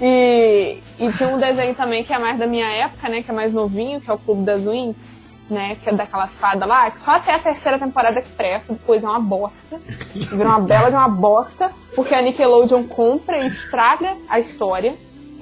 E, 0.00 0.78
e 0.98 1.12
tinha 1.12 1.28
um 1.28 1.38
desenho 1.38 1.74
também 1.74 2.02
que 2.02 2.12
é 2.12 2.18
mais 2.18 2.38
da 2.38 2.46
minha 2.46 2.66
época, 2.66 3.08
né? 3.08 3.22
Que 3.22 3.30
é 3.30 3.34
mais 3.34 3.52
novinho, 3.52 4.00
que 4.00 4.10
é 4.10 4.12
o 4.12 4.18
Clube 4.18 4.44
das 4.44 4.66
Winx, 4.66 5.22
né? 5.48 5.76
Que 5.76 5.90
é 5.90 5.92
daquelas 5.92 6.36
fadas 6.36 6.68
lá, 6.68 6.90
que 6.90 7.00
só 7.00 7.12
até 7.12 7.34
a 7.34 7.38
terceira 7.38 7.78
temporada 7.78 8.20
que 8.20 8.30
presta, 8.30 8.72
depois 8.72 9.04
é 9.04 9.08
uma 9.08 9.20
bosta. 9.20 9.78
Vira 10.14 10.48
uma 10.48 10.60
bela 10.60 10.90
de 10.90 10.96
uma 10.96 11.08
bosta, 11.08 11.70
porque 11.94 12.14
a 12.14 12.22
Nickelodeon 12.22 12.84
compra 12.84 13.38
e 13.38 13.46
estraga 13.46 14.16
a 14.28 14.38
história. 14.38 14.94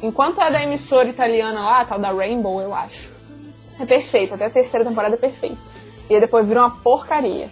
Enquanto 0.03 0.41
é 0.41 0.51
da 0.51 0.63
emissora 0.63 1.09
italiana 1.09 1.61
lá, 1.61 1.85
tal 1.85 1.99
da 1.99 2.11
Rainbow, 2.11 2.61
eu 2.61 2.75
acho. 2.75 3.12
É 3.83 3.87
perfeito, 3.87 4.35
até 4.35 4.47
a 4.47 4.51
terceira 4.51 4.85
temporada 4.85 5.17
é 5.17 5.19
perfeito. 5.19 5.59
E 6.09 6.15
aí 6.15 6.21
depois 6.21 6.47
vira 6.47 6.61
uma 6.61 6.71
porcaria. 6.71 7.51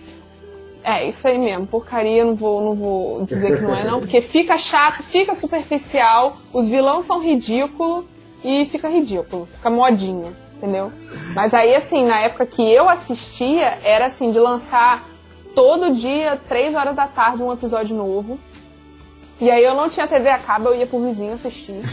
É, 0.83 1.07
isso 1.07 1.27
aí 1.27 1.39
mesmo, 1.39 1.67
porcaria, 1.67 2.25
não 2.25 2.35
vou, 2.35 2.63
não 2.63 2.75
vou 2.75 3.25
dizer 3.25 3.57
que 3.57 3.63
não 3.63 3.75
é 3.75 3.85
não, 3.85 4.01
porque 4.01 4.21
fica 4.23 4.57
chato, 4.57 5.03
fica 5.03 5.35
superficial, 5.35 6.39
os 6.53 6.69
vilões 6.69 7.05
são 7.05 7.21
ridículos 7.21 8.07
e 8.43 8.65
fica 8.67 8.89
ridículo, 8.89 9.47
fica 9.53 9.69
modinha, 9.69 10.33
entendeu? 10.57 10.91
Mas 11.35 11.53
aí, 11.53 11.75
assim, 11.75 12.07
na 12.07 12.21
época 12.21 12.47
que 12.47 12.63
eu 12.63 12.89
assistia, 12.89 13.79
era 13.83 14.07
assim, 14.07 14.31
de 14.31 14.39
lançar 14.39 15.07
todo 15.55 15.93
dia, 15.93 16.41
três 16.49 16.75
horas 16.75 16.97
da 16.97 17.07
tarde, 17.07 17.43
um 17.43 17.53
episódio 17.53 17.95
novo. 17.95 18.39
E 19.39 19.51
aí 19.51 19.65
eu 19.65 19.75
não 19.75 19.89
tinha 19.89 20.07
TV 20.07 20.31
a 20.31 20.39
cabo, 20.39 20.69
eu 20.69 20.77
ia 20.77 20.87
pro 20.87 21.01
vizinho 21.01 21.35
assistir. 21.35 21.75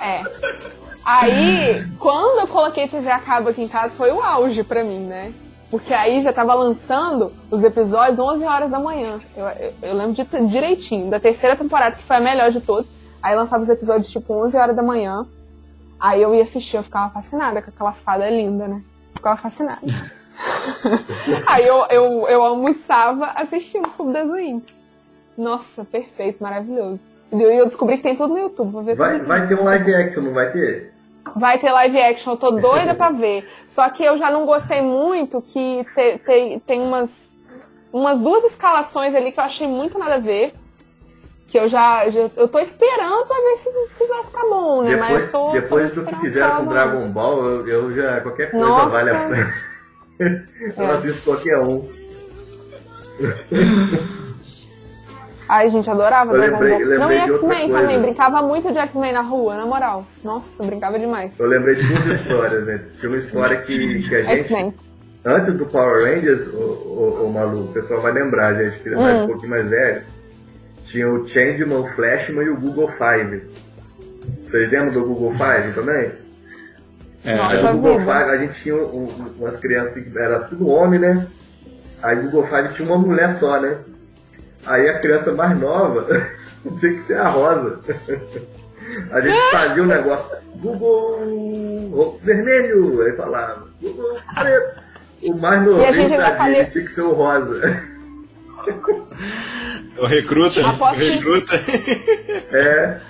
É. 0.00 0.20
Aí, 1.04 1.86
quando 1.98 2.40
eu 2.40 2.46
coloquei 2.46 2.88
TV 2.88 3.10
a 3.10 3.18
cabo 3.18 3.50
aqui 3.50 3.62
em 3.62 3.68
casa, 3.68 3.94
foi 3.94 4.10
o 4.10 4.20
auge 4.22 4.64
pra 4.64 4.82
mim, 4.82 5.00
né? 5.00 5.32
Porque 5.70 5.92
aí 5.92 6.22
já 6.22 6.32
tava 6.32 6.54
lançando 6.54 7.32
os 7.50 7.62
episódios 7.62 8.18
11 8.18 8.44
horas 8.44 8.70
da 8.70 8.78
manhã. 8.78 9.20
Eu, 9.36 9.46
eu, 9.46 9.72
eu 9.82 9.94
lembro 9.94 10.12
de, 10.12 10.24
direitinho, 10.46 11.10
da 11.10 11.18
terceira 11.18 11.56
temporada, 11.56 11.96
que 11.96 12.02
foi 12.02 12.16
a 12.16 12.20
melhor 12.20 12.50
de 12.50 12.60
todos. 12.60 12.88
Aí 13.22 13.34
lançava 13.34 13.62
os 13.62 13.68
episódios 13.68 14.08
tipo 14.08 14.32
11 14.32 14.56
horas 14.56 14.76
da 14.76 14.82
manhã. 14.82 15.26
Aí 15.98 16.22
eu 16.22 16.34
ia 16.34 16.42
assistir, 16.42 16.76
eu 16.76 16.82
ficava 16.82 17.12
fascinada 17.12 17.60
com 17.60 17.70
aquelas 17.70 18.00
fadas 18.00 18.30
lindas, 18.30 18.68
né? 18.68 18.82
Ficava 19.14 19.36
fascinada. 19.36 19.80
aí 21.46 21.66
eu, 21.66 21.86
eu, 21.90 22.28
eu 22.28 22.42
almoçava 22.42 23.32
assistindo 23.34 23.86
o 23.86 23.90
Clube 23.90 24.12
das 24.12 24.30
Winx. 24.30 24.64
Nossa, 25.36 25.84
perfeito, 25.84 26.42
maravilhoso. 26.42 27.04
E 27.32 27.42
eu 27.42 27.64
descobri 27.64 27.96
que 27.96 28.04
tem 28.04 28.14
tudo 28.14 28.34
no 28.34 28.38
YouTube. 28.38 28.70
Vou 28.70 28.82
ver 28.82 28.94
Vai, 28.94 29.18
vai 29.20 29.48
ter 29.48 29.58
um 29.58 29.64
live 29.64 29.94
action, 29.94 30.22
não 30.22 30.32
vai 30.32 30.52
ter? 30.52 30.93
Vai 31.36 31.58
ter 31.58 31.70
live 31.72 31.98
action, 32.00 32.32
eu 32.32 32.36
tô 32.36 32.50
doida 32.52 32.94
pra 32.94 33.10
ver. 33.10 33.48
Só 33.68 33.88
que 33.88 34.04
eu 34.04 34.16
já 34.18 34.30
não 34.30 34.44
gostei 34.46 34.80
muito 34.82 35.40
que 35.40 35.84
te- 35.94 36.18
te- 36.18 36.62
tem 36.66 36.80
umas, 36.82 37.32
umas 37.92 38.20
duas 38.20 38.44
escalações 38.44 39.14
ali 39.14 39.32
que 39.32 39.40
eu 39.40 39.44
achei 39.44 39.66
muito 39.66 39.98
nada 39.98 40.16
a 40.16 40.18
ver. 40.18 40.54
Que 41.48 41.58
eu 41.58 41.68
já, 41.68 42.08
já- 42.10 42.30
eu 42.36 42.48
tô 42.48 42.58
esperando 42.58 43.26
pra 43.26 43.36
ver 43.36 43.56
se, 43.58 43.88
se 43.96 44.06
vai 44.06 44.22
ficar 44.24 44.42
bom, 44.48 44.82
né? 44.82 44.96
Mas 44.96 45.08
Depois, 45.08 45.32
eu 45.34 45.40
tô, 45.40 45.50
depois 45.52 45.94
do 45.96 46.04
que 46.04 46.16
fizeram 46.20 46.64
com. 46.64 46.70
Dragon 46.72 47.08
Ball, 47.10 47.42
eu, 47.44 47.68
eu 47.68 47.94
já. 47.94 48.20
qualquer 48.20 48.50
coisa 48.50 48.66
Nossa. 48.66 48.88
vale 48.88 49.10
a 49.10 49.28
pena. 49.28 49.54
eu 50.76 50.84
É. 50.84 50.86
assisto 50.86 51.30
qualquer 51.30 51.58
um. 51.58 51.84
Ai, 55.48 55.70
gente, 55.70 55.88
adorava 55.90 56.32
Eu 56.32 56.40
Dragon 56.40 56.52
lembrei- 56.58 56.70
Ball. 56.70 56.88
lembrei 56.88 56.98
Não, 56.98 57.12
e 57.12 57.32
X-Men 57.34 57.70
também. 57.72 58.00
Brincava 58.00 58.42
muito 58.42 58.72
de 58.72 58.78
X-Men 58.78 59.12
na 59.12 59.20
rua, 59.20 59.56
na 59.56 59.66
moral. 59.66 60.06
Nossa, 60.22 60.64
brincava 60.64 60.98
demais. 60.98 61.38
Eu 61.38 61.46
lembrei 61.46 61.74
de 61.74 61.82
duas 61.86 62.06
histórias, 62.06 62.64
né? 62.64 62.80
Tinha 62.98 63.10
uma 63.10 63.18
história 63.18 63.56
que, 63.60 64.02
que 64.08 64.14
a 64.14 64.22
gente. 64.22 64.40
X-Men. 64.40 64.74
Antes 65.26 65.54
do 65.54 65.66
Power 65.66 66.02
Rangers, 66.04 66.48
o, 66.48 66.56
o, 66.58 67.26
o 67.26 67.32
Malu, 67.32 67.64
o 67.64 67.72
pessoal 67.72 68.00
vai 68.00 68.12
lembrar, 68.12 68.54
gente, 68.54 68.78
que 68.80 68.88
é 68.88 68.94
mais 68.96 69.16
Hum. 69.20 69.24
um 69.24 69.26
pouquinho 69.28 69.50
mais 69.50 69.68
velho. 69.68 70.02
Tinha 70.86 71.08
o 71.10 71.26
Changeman, 71.26 71.78
o 71.78 71.86
Flashman 71.94 72.44
e 72.44 72.50
o 72.50 72.56
Google 72.60 72.88
Five. 72.88 73.42
Vocês 74.44 74.70
lembram 74.70 74.92
do 74.92 75.04
Google 75.04 75.32
Five 75.32 75.72
também? 75.74 76.10
É, 77.24 77.36
Nossa. 77.36 77.54
Aí 77.56 77.64
o 77.64 77.72
Google. 77.78 77.98
Five, 78.00 78.10
a 78.30 78.36
gente 78.36 78.62
tinha 78.62 78.76
um- 78.76 79.04
um- 79.04 79.34
umas 79.40 79.56
crianças 79.56 80.02
que 80.02 80.18
era 80.18 80.40
tudo 80.40 80.68
homem, 80.68 81.00
né? 81.00 81.26
Aí 82.02 82.18
o 82.18 82.22
Google 82.24 82.44
Five 82.44 82.74
tinha 82.74 82.86
uma 82.88 82.98
mulher 82.98 83.34
só, 83.36 83.58
né? 83.60 83.78
Aí 84.66 84.88
a 84.88 84.98
criança 85.00 85.32
mais 85.32 85.58
nova 85.58 86.06
tinha 86.80 86.92
que 86.94 87.00
ser 87.02 87.16
a 87.18 87.28
Rosa. 87.28 87.80
A 89.10 89.20
gente 89.20 89.50
fazia 89.50 89.82
o 89.82 89.86
negócio, 89.86 90.36
Google 90.56 92.20
vermelho, 92.22 93.02
aí 93.02 93.16
falava, 93.16 93.66
Google 93.82 94.18
preto. 94.34 94.84
O 95.22 95.34
mais 95.36 95.60
a 95.60 95.64
novinho 95.64 95.92
gente 95.92 96.10
tadinho, 96.16 96.36
fazia- 96.36 96.64
tinha 96.66 96.84
que 96.84 96.92
ser 96.92 97.00
o 97.00 97.12
rosa. 97.12 97.82
O 99.98 100.06
recruta? 100.06 100.66
Aposto 100.68 101.00
o 101.02 101.10
recruta. 101.14 101.54
É. 102.52 103.00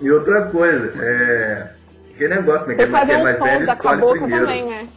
E 0.00 0.10
outra 0.10 0.42
coisa, 0.46 0.92
é. 1.02 1.68
Que 2.18 2.28
negócio, 2.28 2.66
né? 2.68 2.74
Vocês 2.76 2.90
Quem 2.90 2.98
é 2.98 3.00
faziam 3.00 3.22
sons 3.38 3.38
velho 3.50 3.66
da, 3.66 3.76
com 3.76 3.88
a 3.88 3.94
escolhe 3.94 4.00
boca 4.00 4.20
primeiro. 4.20 4.46
também, 4.46 4.66
né? 4.68 4.88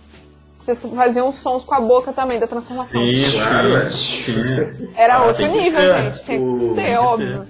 Vocês 0.65 0.79
faziam 0.95 1.27
uns 1.29 1.35
sons 1.35 1.63
com 1.63 1.75
a 1.75 1.79
boca 1.79 2.11
também, 2.11 2.39
da 2.39 2.47
transformação. 2.47 2.91
Sim, 3.01 3.13
Claro, 3.47 3.77
é. 3.77 3.89
sim. 3.91 4.89
Era 4.95 5.15
Ah, 5.17 5.23
outro 5.25 5.43
que 5.45 5.47
nível, 5.47 5.79
ter. 5.79 6.01
gente. 6.03 6.23
Tinha 6.23 6.41
O- 6.41 6.69
que 6.69 6.75
ter, 6.81 6.97
óbvio. 6.97 7.45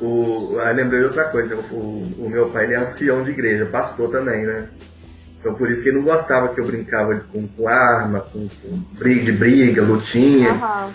O, 0.00 0.58
ah, 0.60 0.70
lembrei 0.70 1.00
de 1.00 1.06
outra 1.06 1.24
coisa, 1.24 1.54
o, 1.56 2.14
o 2.18 2.26
meu 2.30 2.48
pai 2.48 2.64
ele 2.64 2.74
é 2.74 2.78
ancião 2.78 3.22
de 3.22 3.30
igreja, 3.32 3.66
pastor 3.66 4.10
também, 4.10 4.46
né? 4.46 4.68
Então 5.38 5.54
por 5.54 5.70
isso 5.70 5.82
que 5.82 5.90
ele 5.90 5.98
não 5.98 6.04
gostava 6.04 6.48
que 6.54 6.60
eu 6.60 6.64
brincava 6.66 7.20
com, 7.30 7.46
com 7.46 7.68
arma, 7.68 8.20
com, 8.20 8.48
com 8.48 8.76
briga 8.92 9.24
de 9.24 9.32
briga, 9.32 9.82
lutinha. 9.82 10.52
Aham. 10.52 10.90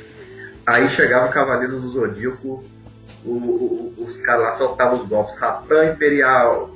Aí 0.65 0.89
chegava 0.89 1.27
o 1.27 1.31
Cavaleiros 1.31 1.79
do 1.83 1.89
Zodíaco, 1.91 2.63
o- 3.23 3.29
o- 3.29 3.93
os 3.99 4.17
caras 4.17 4.41
lá 4.45 4.53
soltavam 4.53 4.99
os 4.99 5.07
golpes, 5.07 5.35
Satã 5.35 5.85
Imperial. 5.85 6.71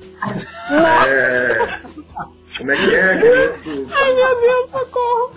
É, 1.08 1.58
como 2.60 2.72
é 2.72 2.76
que 2.76 2.96
é? 2.96 3.14
aquele 3.14 3.40
outro- 3.40 3.88
Ai, 3.92 4.14
meu 4.14 4.42
Deus, 4.42 4.72
socorro. 4.72 5.32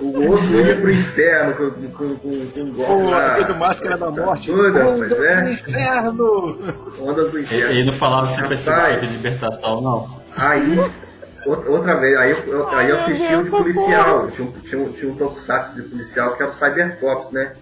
O 0.00 0.30
outro 0.30 0.46
ia 0.66 0.76
pro 0.76 0.90
inferno 0.90 1.54
com, 1.54 1.70
com, 1.90 2.16
com, 2.16 2.46
com 2.46 2.60
um 2.60 2.72
golpe 2.72 2.92
Pô, 3.46 3.52
do 3.52 3.58
Máscara 3.58 3.96
da 3.98 4.10
Morte. 4.10 4.50
Doido, 4.50 4.78
rapaz, 4.78 5.12
é. 5.12 5.50
Inferno! 5.52 6.58
Ondas 7.00 7.30
do 7.30 7.38
inferno. 7.38 7.70
ele 7.72 7.84
não 7.84 7.92
falava 7.92 8.28
sempre 8.28 8.54
esse 8.54 8.70
golpe 8.70 9.06
de 9.06 9.12
libertação, 9.12 9.80
não. 9.82 10.18
Aí, 10.36 10.78
outra, 11.44 11.96
vez, 12.00 12.16
aí 12.16 12.30
eu, 12.30 12.68
aí 12.68 12.88
eu 12.90 12.98
assisti 12.98 13.34
o 13.34 13.44
de 13.44 13.50
policial. 13.50 14.28
Tinha 14.30 14.48
um, 14.48 14.52
tinha, 14.52 14.80
um, 14.80 14.92
tinha 14.92 15.12
um 15.12 15.14
tokusatsu 15.16 15.74
de 15.74 15.82
policial 15.82 16.34
que 16.36 16.42
era 16.42 16.50
o 16.50 16.54
Cybercops, 16.54 17.30
né? 17.32 17.52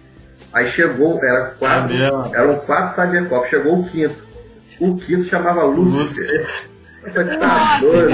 Aí 0.53 0.67
chegou, 0.69 1.19
era 1.21 1.47
quatro, 1.59 1.93
eram 2.33 2.55
quatro 2.59 2.95
Cybercops, 2.95 3.49
chegou 3.49 3.79
o 3.79 3.83
quinto. 3.83 4.15
O 4.79 4.95
quinto 4.95 5.23
chamava 5.25 5.63
Lúcifer. 5.63 6.47
Tá 7.13 7.79
doido. 7.79 8.09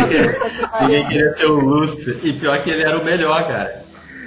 Ninguém 0.82 1.07
queria 1.07 1.36
ser 1.36 1.45
o 1.45 1.60
Lúcifer. 1.60 2.18
E 2.24 2.34
pior 2.34 2.61
que 2.61 2.70
ele 2.70 2.84
era 2.84 2.98
o 2.98 3.03
melhor, 3.06 3.48
cara. 3.48 3.84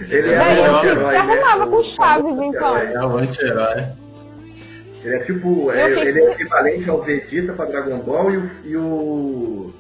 Ele 0.08 0.30
era 0.30 0.44
Véi, 0.44 0.60
um 0.60 0.64
eu 0.64 0.76
anti-herói, 0.76 1.10
se 1.10 1.16
arrumava 1.16 1.64
né? 1.64 1.70
com 1.70 1.82
Chaves, 1.82 2.36
então. 2.38 2.76
É 2.76 3.06
o 3.06 3.16
anti-herói. 3.16 3.84
Ele 5.04 5.14
é 5.14 5.24
tipo, 5.24 5.70
é, 5.70 5.84
o 5.84 5.98
ele 5.98 6.20
é 6.20 6.32
equivalente 6.32 6.90
ao 6.90 7.02
Vegeta 7.02 7.52
pra 7.52 7.64
Dragon 7.64 7.98
Ball 7.98 8.30
e 8.32 8.36
o, 8.36 8.50
e 8.64 8.76
o. 8.76 9.74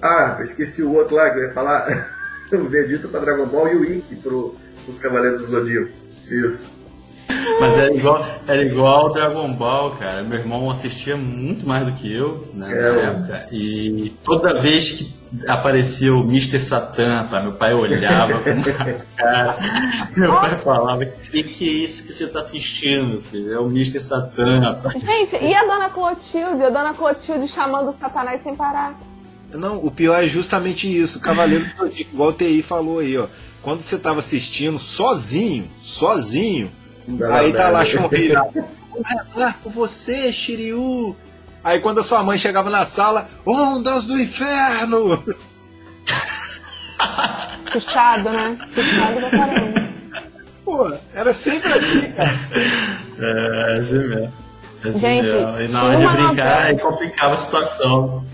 Ah, 0.00 0.36
eu 0.38 0.44
esqueci 0.44 0.82
o 0.82 0.92
outro 0.94 1.16
lá 1.16 1.30
que 1.30 1.38
eu 1.38 1.44
ia 1.44 1.52
falar. 1.52 2.16
o 2.52 2.64
Vegeta 2.64 3.08
pra 3.08 3.20
Dragon 3.20 3.46
Ball 3.46 3.68
e 3.68 3.76
o 3.76 3.84
Ikki 3.84 4.16
pro, 4.16 4.56
pros 4.84 4.98
Cavaleiros 4.98 5.40
do 5.40 5.46
Zodíaco. 5.46 5.90
Isso. 6.10 6.75
Mas 7.60 7.78
era 7.78 7.94
igual, 7.94 8.26
era 8.46 8.62
igual 8.62 9.06
ao 9.06 9.12
Dragon 9.12 9.52
Ball, 9.52 9.92
cara. 9.92 10.22
Meu 10.22 10.38
irmão 10.38 10.70
assistia 10.70 11.16
muito 11.16 11.66
mais 11.66 11.84
do 11.86 11.92
que 11.92 12.12
eu, 12.12 12.46
né, 12.54 12.70
É, 12.70 12.92
na 12.92 13.00
época. 13.02 13.48
E 13.52 14.14
toda 14.22 14.54
vez 14.54 14.90
que 14.90 15.16
aparecia 15.48 16.14
o 16.14 16.20
Mr. 16.20 16.60
Satan, 16.60 17.26
pá, 17.26 17.40
meu 17.40 17.52
pai 17.52 17.74
olhava 17.74 18.40
com 18.40 18.50
uma 18.50 18.96
cara. 19.16 19.56
Meu 20.16 20.32
pai 20.32 20.56
falava, 20.56 21.04
que 21.04 21.42
que 21.42 21.68
é 21.68 21.72
isso 21.84 22.04
que 22.04 22.12
você 22.12 22.26
tá 22.26 22.40
assistindo, 22.40 23.08
meu 23.08 23.20
filho? 23.20 23.52
É 23.52 23.58
o 23.58 23.66
Mr. 23.66 24.00
Satan, 24.00 24.80
pá. 24.82 24.90
Gente, 24.90 25.36
e 25.36 25.54
a 25.54 25.64
dona 25.66 25.90
Clotilde? 25.90 26.62
A 26.62 26.70
dona 26.70 26.94
Clotilde 26.94 27.48
chamando 27.48 27.90
o 27.90 27.94
Satanás 27.94 28.40
sem 28.42 28.54
parar. 28.54 28.98
Não, 29.52 29.84
o 29.84 29.90
pior 29.90 30.22
é 30.22 30.26
justamente 30.26 30.86
isso. 30.86 31.20
Cavaleiro 31.20 31.64
do 31.64 31.70
Zodíaco, 31.76 32.10
igual 32.12 32.30
o 32.30 32.32
TI 32.32 32.62
falou 32.62 33.00
aí, 33.00 33.16
ó. 33.18 33.26
Quando 33.62 33.80
você 33.80 33.98
tava 33.98 34.20
assistindo 34.20 34.78
sozinho, 34.78 35.68
sozinho, 35.80 36.70
aí 37.30 37.52
tá 37.52 37.68
lá 37.70 37.84
lá. 37.84 38.42
Vou 38.90 39.02
rezar 39.04 39.58
por 39.62 39.70
você, 39.72 40.32
Shiryu. 40.32 41.14
Aí 41.62 41.80
quando 41.80 42.00
a 42.00 42.04
sua 42.04 42.22
mãe 42.22 42.38
chegava 42.38 42.70
na 42.70 42.84
sala, 42.84 43.28
ondas 43.46 44.06
do 44.06 44.18
inferno! 44.20 45.22
Puxado, 47.72 48.30
né? 48.30 48.56
Puxado 48.74 49.20
pra 49.20 49.30
caramba. 49.30 49.86
Pô, 50.64 50.92
era 51.14 51.32
sempre 51.32 51.72
assim, 51.72 52.12
cara. 52.12 52.30
É, 53.18 53.78
assim 53.80 53.98
mesmo. 54.08 54.32
É 54.84 54.88
assim 54.88 54.98
Gente, 54.98 55.24
mesmo. 55.24 55.60
E 55.60 55.68
na 55.68 55.82
hora 55.84 55.96
de 55.96 56.06
brincar, 56.06 56.26
novela- 56.72 56.78
complicava 56.80 57.34
a 57.34 57.36
situação. 57.36 58.24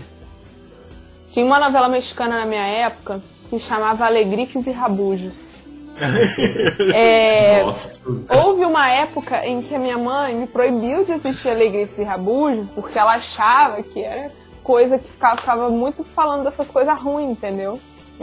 Tinha 1.31 1.45
uma 1.45 1.59
novela 1.59 1.89
mexicana 1.89 2.37
na 2.37 2.45
minha 2.45 2.65
época 2.65 3.21
que 3.49 3.59
chamava 3.59 4.05
Alegrifes 4.05 4.65
e 4.67 4.71
Rabujos. 4.71 5.55
É, 6.93 7.63
houve 8.29 8.65
uma 8.65 8.89
época 8.89 9.45
em 9.45 9.61
que 9.61 9.73
a 9.75 9.79
minha 9.79 9.97
mãe 9.97 10.35
me 10.35 10.47
proibiu 10.47 11.03
de 11.05 11.13
assistir 11.13 11.49
Alegrifes 11.49 11.97
e 11.97 12.03
Rabujos 12.03 12.69
porque 12.69 12.97
ela 12.97 13.13
achava 13.15 13.81
que 13.83 14.03
era 14.03 14.31
coisa 14.63 14.97
que 14.97 15.09
ficava, 15.09 15.37
ficava 15.37 15.69
muito 15.69 16.03
falando 16.03 16.43
dessas 16.43 16.69
coisas 16.69 16.99
ruins, 16.99 17.31
entendeu? 17.31 17.79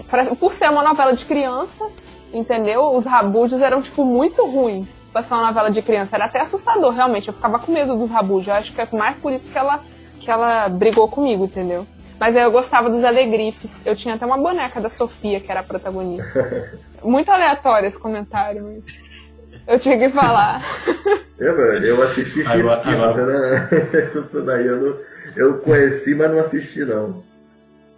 Pra- 0.08 0.24
Por 0.36 0.52
ser 0.52 0.70
uma 0.70 0.82
novela 0.82 1.12
de 1.14 1.24
criança, 1.24 1.86
entendeu? 2.32 2.92
Os 2.94 3.04
rabujos 3.04 3.60
eram, 3.60 3.82
tipo, 3.82 4.04
muito 4.04 4.44
ruins 4.46 4.86
pra 5.12 5.22
ser 5.22 5.34
uma 5.34 5.46
novela 5.48 5.70
de 5.70 5.82
criança. 5.82 6.16
Era 6.16 6.24
até 6.26 6.40
assustador, 6.40 6.92
realmente. 6.94 7.28
Eu 7.28 7.34
ficava 7.34 7.58
com 7.58 7.72
medo 7.72 7.96
dos 7.96 8.08
rabujos. 8.10 8.48
Eu 8.48 8.54
acho 8.54 8.72
que 8.72 8.80
é 8.80 8.86
mais 8.92 9.16
por 9.16 9.32
isso 9.32 9.48
que 9.50 9.58
ela, 9.58 9.80
que 10.20 10.30
ela 10.30 10.68
brigou 10.68 11.08
comigo, 11.08 11.44
entendeu? 11.44 11.86
Mas 12.18 12.36
eu 12.36 12.50
gostava 12.52 12.88
dos 12.88 13.02
alegrifes. 13.04 13.84
Eu 13.84 13.96
tinha 13.96 14.14
até 14.14 14.24
uma 14.24 14.38
boneca 14.38 14.80
da 14.80 14.88
Sofia, 14.88 15.40
que 15.40 15.50
era 15.50 15.60
a 15.60 15.64
protagonista. 15.64 16.72
Muito 17.02 17.30
aleatório 17.30 17.86
esse 17.86 17.98
comentário, 17.98 18.62
mas 18.62 19.32
eu 19.66 19.78
tinha 19.78 19.98
que 19.98 20.10
falar. 20.10 20.60
Eu, 21.40 21.56
mano, 21.56 21.86
eu 21.86 22.02
assisti 22.02 22.40
X 22.44 22.50
Agora- 22.50 22.80
Kids, 22.82 23.00
agora- 23.00 23.40
né? 23.40 23.68
Isso 24.14 24.42
daí 24.42 24.66
eu, 24.66 24.76
não, 24.78 24.96
eu 25.34 25.58
conheci, 25.60 26.14
mas 26.14 26.30
não 26.30 26.38
assisti, 26.40 26.84
não. 26.84 27.24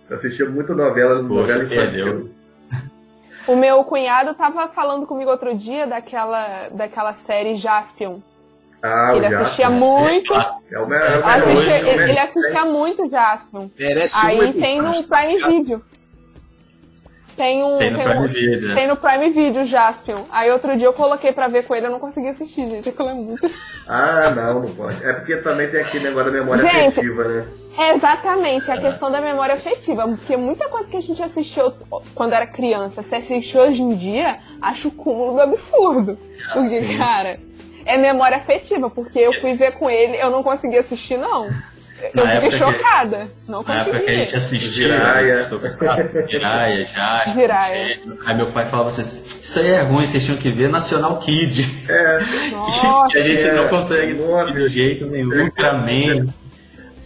Eu 0.09 0.15
assistia 0.15 0.49
muito 0.49 0.73
novela, 0.77 1.17
Poxa, 1.27 1.59
novela 1.59 1.65
infantil. 1.65 2.31
O 3.49 3.57
meu 3.57 3.83
cunhado 3.83 4.33
tava 4.35 4.69
falando 4.69 5.09
comigo 5.09 5.29
outro 5.29 5.53
dia 5.57 5.89
daquela, 5.89 6.69
daquela 6.69 7.13
série 7.15 7.57
Jaspion. 7.57 8.21
Ah, 8.81 9.13
Ele 9.17 9.27
assistia 9.27 9.69
muito. 9.69 10.33
É 10.71 10.79
o 10.79 10.87
melhor. 10.89 11.11
é 11.11 11.19
o 11.19 11.27
assistia- 11.27 11.73
melhor, 11.73 11.89
ele, 11.89 11.97
né? 11.97 12.11
ele 12.11 12.19
assistia 12.21 12.65
muito 12.65 13.11
Jaspion. 13.11 13.69
Merece 13.77 14.25
Aí 14.25 14.53
tem 14.53 14.81
no 14.81 15.03
Prime 15.03 15.43
Video. 15.49 15.85
Tem 17.37 17.63
um. 17.65 17.79
Tem 17.79 17.91
no 17.91 17.97
tem 17.99 18.07
Prime 18.09 18.25
um- 18.25 18.27
Video, 18.29 18.69
né? 18.69 18.75
Tem 18.75 18.87
no 18.89 18.97
Prime 18.97 19.31
Video, 19.31 19.65
Jaspion. 19.65 20.25
Aí 20.31 20.51
outro 20.51 20.77
dia 20.77 20.87
eu 20.87 20.93
coloquei 20.93 21.33
pra 21.33 21.49
ver 21.49 21.65
com 21.65 21.75
ele, 21.75 21.87
eu 21.87 21.91
não 21.91 21.99
consegui 21.99 22.29
assistir, 22.29 22.69
gente. 22.69 22.89
Aquilo 22.89 23.09
é 23.09 23.15
muito. 23.15 23.43
Ah, 23.89 24.31
não, 24.31 24.61
não 24.61 24.71
pode. 24.71 25.05
É 25.05 25.13
porque 25.13 25.37
também 25.39 25.69
tem 25.69 25.81
aquele 25.81 26.05
negócio 26.05 26.31
da 26.31 26.39
memória 26.39 26.63
Gente. 26.63 27.01
afetiva, 27.01 27.25
né? 27.25 27.45
É 27.77 27.95
exatamente 27.95 28.71
a 28.71 28.81
questão 28.81 29.11
da 29.11 29.21
memória 29.21 29.55
afetiva. 29.55 30.07
Porque 30.07 30.37
muita 30.37 30.69
coisa 30.69 30.89
que 30.89 30.97
a 30.97 31.01
gente 31.01 31.21
assistiu 31.23 31.73
quando 32.15 32.33
era 32.33 32.47
criança, 32.47 33.03
se 33.03 33.15
assistiu 33.15 33.63
hoje 33.63 33.83
em 33.83 33.97
dia, 33.97 34.37
acho 34.61 34.89
o 34.89 34.93
cúmulo 34.93 35.33
do 35.35 35.41
absurdo. 35.41 36.17
Porque, 36.53 36.69
sim. 36.81 36.97
cara, 36.97 37.39
é 37.85 37.97
memória 37.99 38.37
afetiva. 38.37 38.89
Porque 38.89 39.19
eu 39.19 39.33
fui 39.33 39.55
ver 39.55 39.73
com 39.79 39.91
ele, 39.91 40.17
eu 40.23 40.31
não 40.31 40.43
consegui 40.43 40.79
assistir, 40.79 41.19
não. 41.19 41.51
Eu 42.03 42.11
Na 42.15 42.23
fiquei 42.23 42.37
época 42.37 42.51
que- 42.51 42.59
chocada. 42.59 43.29
Não 43.49 43.63
Na 43.63 43.75
época 43.81 43.99
que 44.01 44.11
a 44.11 44.15
gente 44.15 44.33
consegui. 44.35 44.37
assistia, 44.37 44.87
Jiraya. 44.89 45.35
assistiu 45.41 45.61
esse- 45.65 46.29
Jiraya, 46.31 46.85
já. 46.87 47.25
Jiraya. 47.27 47.99
Aí 48.27 48.37
meu 48.37 48.53
pai 48.53 48.67
falava 48.67 48.89
assim: 48.89 49.03
Isso 49.03 49.59
aí 49.61 49.69
é 49.69 49.83
ruim, 49.83 50.07
vocês 50.07 50.25
tinham 50.25 50.37
que 50.39 50.51
ver 50.51 50.69
Nacional 50.69 51.19
Kid. 51.19 51.69
É, 51.89 52.19
Nossa, 52.51 53.07
que 53.13 53.19
a 53.19 53.23
gente 53.23 53.45
é. 53.45 53.53
não 53.55 53.69
consegue 53.69 54.13
assistir 54.13 54.29
Nossa. 54.31 54.53
de 54.53 54.69
jeito 54.69 55.07
nenhum. 55.07 55.33
Ultraman. 55.43 56.27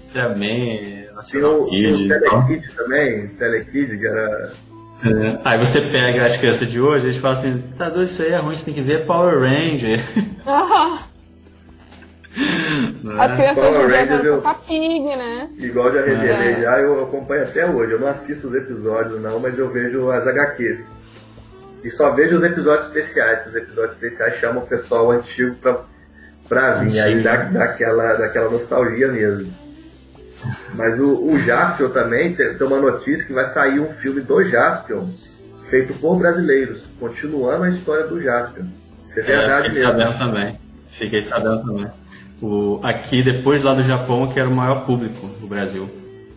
Ultraman, 0.06 1.06
Nacional 1.14 1.60
o, 1.62 1.68
tinha 1.68 1.90
o 1.94 1.96
Kid. 1.96 2.08
Telekid 2.08 2.68
também, 2.76 3.28
Telekid, 3.28 3.98
que 3.98 4.06
era. 4.06 4.52
É. 5.04 5.38
Aí 5.44 5.58
você 5.58 5.80
pega 5.82 6.24
as 6.24 6.36
crianças 6.38 6.68
de 6.70 6.80
hoje, 6.80 7.06
eles 7.06 7.16
falam 7.18 7.36
assim: 7.38 7.62
Tá 7.76 7.88
doido, 7.90 8.06
isso 8.08 8.22
aí 8.22 8.32
é 8.32 8.36
ruim, 8.38 8.56
você 8.56 8.64
tem 8.64 8.74
que 8.74 8.80
ver 8.80 9.04
Power 9.04 9.40
Ranger. 9.40 10.00
Não 10.44 10.98
As 13.18 13.30
é? 13.32 13.36
crianças 13.36 13.64
Power 13.64 13.88
Rangers, 13.90 14.24
eu- 14.24 14.42
Pig, 14.66 15.16
né? 15.16 15.48
Igual 15.58 15.92
já 15.92 16.00
revelei 16.02 16.52
É. 16.54 16.60
já, 16.60 16.80
eu 16.80 17.02
acompanho 17.04 17.42
até 17.44 17.66
hoje. 17.66 17.92
Eu 17.92 18.00
não 18.00 18.08
assisto 18.08 18.48
os 18.48 18.54
episódios 18.54 19.20
não, 19.22 19.38
mas 19.40 19.58
eu 19.58 19.70
vejo 19.70 20.10
as 20.10 20.26
HQs. 20.26 20.86
E 21.84 21.90
só 21.90 22.10
vejo 22.10 22.36
os 22.36 22.42
episódios 22.42 22.86
especiais, 22.88 23.46
os 23.46 23.54
episódios 23.54 23.92
especiais 23.94 24.34
chamam 24.36 24.62
o 24.62 24.66
pessoal 24.66 25.10
antigo 25.12 25.54
pra, 25.56 25.80
pra 26.48 26.74
vir. 26.74 26.98
Aí 27.00 27.22
dá, 27.22 27.36
dá 27.36 27.64
aquela, 27.64 28.14
daquela 28.14 28.50
nostalgia 28.50 29.08
mesmo. 29.08 29.52
Mas 30.74 31.00
o, 31.00 31.24
o 31.24 31.38
Jaspion 31.38 31.88
também, 31.90 32.34
tem, 32.34 32.54
tem 32.54 32.66
uma 32.66 32.78
notícia 32.80 33.24
que 33.26 33.32
vai 33.32 33.46
sair 33.46 33.80
um 33.80 33.88
filme 33.88 34.20
do 34.20 34.42
Jaspion, 34.44 35.08
feito 35.70 35.94
por 35.94 36.16
brasileiros, 36.18 36.84
continuando 37.00 37.64
a 37.64 37.70
história 37.70 38.06
do 38.06 38.20
Jaspion. 38.20 38.66
Isso 39.06 39.20
é 39.20 39.22
É, 39.22 39.26
verdade 39.26 39.68
fiquei 39.70 39.84
mesmo. 39.86 39.98
sabendo 40.02 40.18
também. 40.18 40.60
Fiquei 40.90 41.22
sabendo 41.22 41.62
também. 41.64 41.86
O, 42.42 42.80
aqui, 42.82 43.22
depois 43.22 43.62
lá 43.62 43.72
do 43.74 43.82
Japão, 43.82 44.26
que 44.28 44.38
era 44.38 44.48
o 44.48 44.54
maior 44.54 44.84
público 44.84 45.26
do 45.40 45.46
Brasil. 45.46 45.88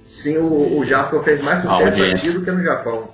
Sim, 0.06 0.38
o, 0.38 0.80
o 0.80 0.86
Jaspion 0.86 1.22
fez 1.24 1.42
mais 1.42 1.62
sucesso 1.62 2.04
aqui 2.04 2.32
do 2.32 2.44
que 2.46 2.52
no 2.52 2.64
Japão. 2.64 3.10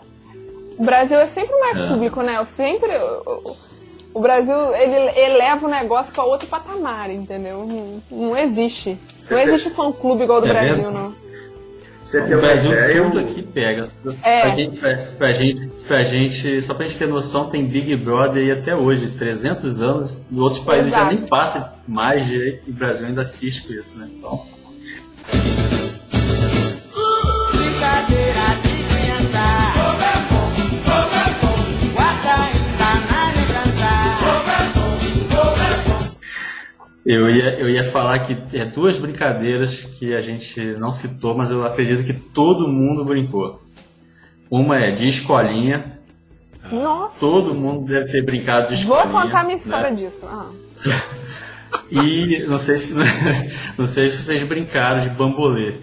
O 0.78 0.84
Brasil 0.84 1.18
é 1.20 1.26
sempre 1.26 1.56
mais 1.60 1.78
É. 1.80 1.88
público, 1.88 2.22
né? 2.22 2.38
Eu 2.38 2.46
sempre. 2.46 2.92
O, 2.98 3.56
o- 4.14 4.20
Brasil, 4.22 4.56
ele 4.76 5.20
eleva 5.20 5.66
o 5.68 5.70
negócio 5.70 6.14
pra 6.14 6.24
outro 6.24 6.48
patamar, 6.48 7.10
entendeu? 7.12 7.66
Não, 7.66 8.02
não 8.30 8.38
existe. 8.38 8.98
Não 9.30 9.38
existe 9.40 9.70
fã-clube 9.72 10.24
igual 10.24 10.42
do 10.42 10.48
É 10.48 10.54
Brasil, 10.54 10.76
mesmo? 10.78 10.92
não. 10.92 11.14
Você 12.16 12.22
tem 12.22 12.36
O 12.36 12.42
Brasil 12.42 12.72
ideia, 12.72 13.04
tudo 13.04 13.20
aqui 13.20 13.44
pega. 13.44 13.88
É. 14.24 14.42
Pra, 14.42 14.50
gente, 14.50 14.78
pra, 14.78 14.96
pra 15.18 15.34
gente, 15.34 15.68
pra 15.88 16.04
gente, 16.04 16.62
só 16.62 16.74
pra 16.74 16.86
gente 16.86 16.98
ter 16.98 17.08
noção, 17.08 17.50
tem 17.50 17.66
Big 17.66 17.94
Brother 17.98 18.42
aí 18.42 18.52
até 18.52 18.74
hoje, 18.76 19.08
300 19.08 19.82
anos. 19.82 20.22
Em 20.32 20.40
outros 20.40 20.64
países 20.64 20.92
já 20.92 21.00
Exato. 21.00 21.16
nem 21.16 21.26
passa 21.28 21.78
mais 21.88 22.26
direito, 22.26 22.64
e 22.68 22.72
o 22.72 22.74
Brasil 22.74 23.06
ainda 23.06 23.22
assiste 23.22 23.68
com 23.68 23.74
isso, 23.74 23.98
né? 23.98 24.08
Então, 24.18 24.46
eu 37.06 37.30
ia, 37.30 37.60
eu 37.60 37.70
ia 37.70 37.84
falar 37.84 38.20
que 38.20 38.36
é 38.58 38.66
duas 38.66 38.98
brincadeiras 38.98 39.84
que 39.84 40.16
a 40.16 40.22
gente 40.22 40.60
não 40.78 40.92
citou, 40.92 41.36
mas 41.36 41.52
eu 41.52 41.64
acredito 41.66 42.04
que 42.04 42.14
todo 42.14 42.68
mundo 42.68 43.06
brincou. 43.06 43.62
Uma 44.50 44.80
é 44.80 44.92
de 44.92 45.08
escolinha, 45.08 46.00
Nossa. 46.72 47.20
todo 47.20 47.54
mundo 47.54 47.86
deve 47.86 48.12
ter 48.12 48.24
brincado 48.24 48.74
de 48.76 48.86
Vou 48.86 48.98
escolinha. 48.98 49.22
contar 49.24 49.44
minha 49.44 49.58
história 49.58 49.92
né? 49.92 49.96
disso. 49.96 50.26
Ah. 50.28 50.50
E 51.92 52.44
não 52.48 52.58
sei 52.58 52.78
se 52.78 52.94
não 53.78 53.86
sei 53.86 54.10
se 54.10 54.22
vocês 54.24 54.42
brincaram 54.44 55.02
de 55.02 55.10
bambolê. 55.10 55.76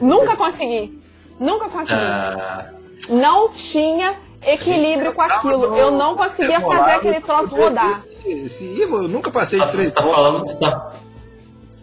Nunca 0.00 0.36
consegui. 0.36 1.00
Nunca 1.40 1.68
consegui. 1.68 1.94
Ah, 1.94 2.70
Não 3.08 3.50
tinha 3.50 4.16
equilíbrio 4.44 5.12
com 5.14 5.22
aquilo. 5.22 5.76
Eu 5.76 5.90
não 5.92 6.16
conseguia 6.16 6.60
fazer 6.60 6.90
aquele 6.92 7.20
troço 7.20 7.54
rodar. 7.54 8.02
Ivo, 8.26 8.96
eu 9.02 9.08
nunca 9.08 9.30
passei 9.30 9.58
de 9.58 9.66
você 9.66 9.72
três 9.72 9.90
tá 9.90 10.02
falando, 10.02 10.40
você 10.46 10.56
tá- 10.58 10.92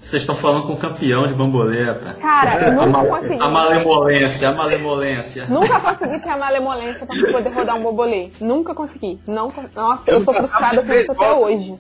vocês 0.02 0.22
estão 0.22 0.34
falando 0.36 0.66
com 0.66 0.74
o 0.74 0.78
campeão 0.78 1.28
de 1.28 1.34
bambolê, 1.34 1.84
rapaz. 1.84 2.18
Cara, 2.20 2.68
A, 2.68 2.72
nunca 2.72 2.88
ma- 2.88 3.06
consegui. 3.06 3.44
a 3.44 3.48
malemolência, 3.50 4.50
a 4.50 4.54
malemolência. 4.54 5.46
Nunca 5.50 5.80
consegui 5.82 6.20
ter 6.20 6.30
a 6.30 6.38
malemolência 6.38 7.06
pra 7.06 7.32
poder 7.32 7.50
rodar 7.50 7.76
um 7.76 7.84
bobolê. 7.84 8.30
Nunca 8.40 8.74
consegui. 8.74 9.20
Não, 9.28 9.52
nossa, 9.76 10.10
eu, 10.12 10.20
Eu 10.20 10.24
sou 10.24 10.34
frustrada 10.34 10.82
de 10.82 10.88
com 10.88 10.94
isso 10.94 11.12
até 11.12 11.34
hoje. 11.34 11.76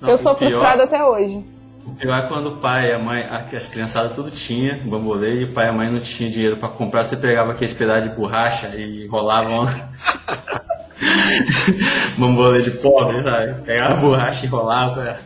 Não, 0.00 0.10
eu 0.10 0.18
sou 0.18 0.34
pior- 0.34 0.50
frustrada 0.50 0.84
até 0.84 1.02
hoje. 1.04 1.42
O 1.84 1.94
pior 1.96 2.24
é 2.24 2.28
quando 2.28 2.46
o 2.48 2.56
pai 2.58 2.90
e 2.90 2.92
a 2.92 2.98
mãe, 2.98 3.24
as 3.24 3.66
criançadas 3.66 4.14
tudo 4.14 4.30
tinha 4.30 4.80
bambolê 4.84 5.40
e 5.40 5.44
o 5.44 5.52
pai 5.52 5.66
e 5.66 5.68
a 5.68 5.72
mãe 5.72 5.90
não 5.90 5.98
tinham 5.98 6.30
dinheiro 6.30 6.56
pra 6.56 6.68
comprar, 6.68 7.02
você 7.04 7.16
pegava 7.16 7.52
aqueles 7.52 7.72
pedaços 7.72 8.08
de 8.08 8.14
borracha 8.16 8.68
e 8.76 9.04
enrolavam 9.04 9.66
bambolê 12.18 12.62
de 12.62 12.70
pobre, 12.72 13.22
sabe? 13.22 13.62
Pegava 13.62 13.94
a 13.94 13.96
borracha 13.96 14.44
e 14.44 14.48
enrolava. 14.48 15.18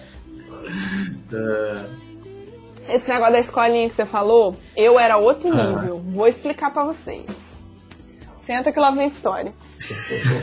Ah, 1.32 1.84
Esse 2.88 3.08
negócio 3.08 3.32
da 3.32 3.40
escolinha 3.40 3.88
que 3.88 3.94
você 3.94 4.06
falou, 4.06 4.56
eu 4.76 4.98
era 4.98 5.16
outro 5.18 5.48
Ah. 5.52 5.62
nível. 5.62 6.02
Vou 6.08 6.26
explicar 6.26 6.72
pra 6.72 6.84
vocês. 6.84 7.24
Senta 8.42 8.72
que 8.72 8.78
lá 8.80 8.90
vem 8.92 9.04
a 9.04 9.08
história. 9.08 9.52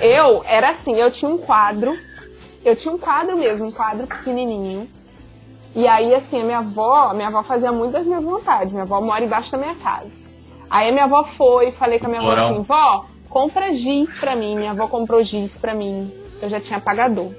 Eu 0.01 0.43
era 0.45 0.69
assim, 0.69 0.93
eu 0.95 1.09
tinha 1.09 1.29
um 1.31 1.37
quadro, 1.37 1.95
eu 2.63 2.75
tinha 2.75 2.93
um 2.93 2.97
quadro 2.97 3.37
mesmo, 3.37 3.67
um 3.67 3.71
quadro 3.71 4.05
pequenininho. 4.05 4.87
E 5.75 5.87
aí, 5.87 6.13
assim, 6.13 6.41
a 6.41 6.45
minha 6.45 6.59
avó, 6.59 7.09
a 7.09 7.13
minha 7.13 7.27
avó 7.27 7.41
fazia 7.43 7.71
muito 7.71 7.93
das 7.93 8.05
minhas 8.05 8.23
vontades. 8.23 8.71
Minha 8.71 8.83
avó 8.83 9.01
mora 9.01 9.23
embaixo 9.23 9.51
da 9.51 9.57
minha 9.57 9.75
casa. 9.75 10.11
Aí 10.69 10.89
a 10.89 10.91
minha 10.91 11.05
avó 11.05 11.23
foi, 11.23 11.71
falei 11.71 11.99
com 11.99 12.05
a 12.05 12.09
minha 12.09 12.21
avó 12.21 12.31
assim, 12.31 12.61
vó, 12.61 13.05
compra 13.29 13.73
giz 13.73 14.19
pra 14.19 14.35
mim. 14.35 14.55
Minha 14.55 14.71
avó 14.71 14.87
comprou 14.87 15.23
giz 15.23 15.57
pra 15.57 15.73
mim. 15.73 16.11
Eu 16.41 16.49
já 16.49 16.59
tinha 16.59 16.77
apagador. 16.77 17.31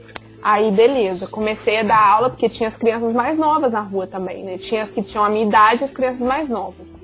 Aí, 0.43 0.71
beleza, 0.71 1.27
comecei 1.27 1.81
a 1.81 1.83
dar 1.83 2.07
aula, 2.07 2.29
porque 2.29 2.51
tinha 2.51 2.69
as 2.69 2.77
crianças 2.77 3.15
mais 3.15 3.39
novas 3.39 3.73
na 3.73 3.81
rua 3.81 4.07
também, 4.07 4.45
né? 4.45 4.59
Tinha 4.59 4.83
as 4.83 4.91
que 4.91 5.03
tinham 5.03 5.25
a 5.25 5.31
minha 5.31 5.47
idade 5.47 5.83
e 5.83 5.85
as 5.85 5.91
crianças 5.91 6.21
mais 6.21 6.51
novas. 6.51 7.01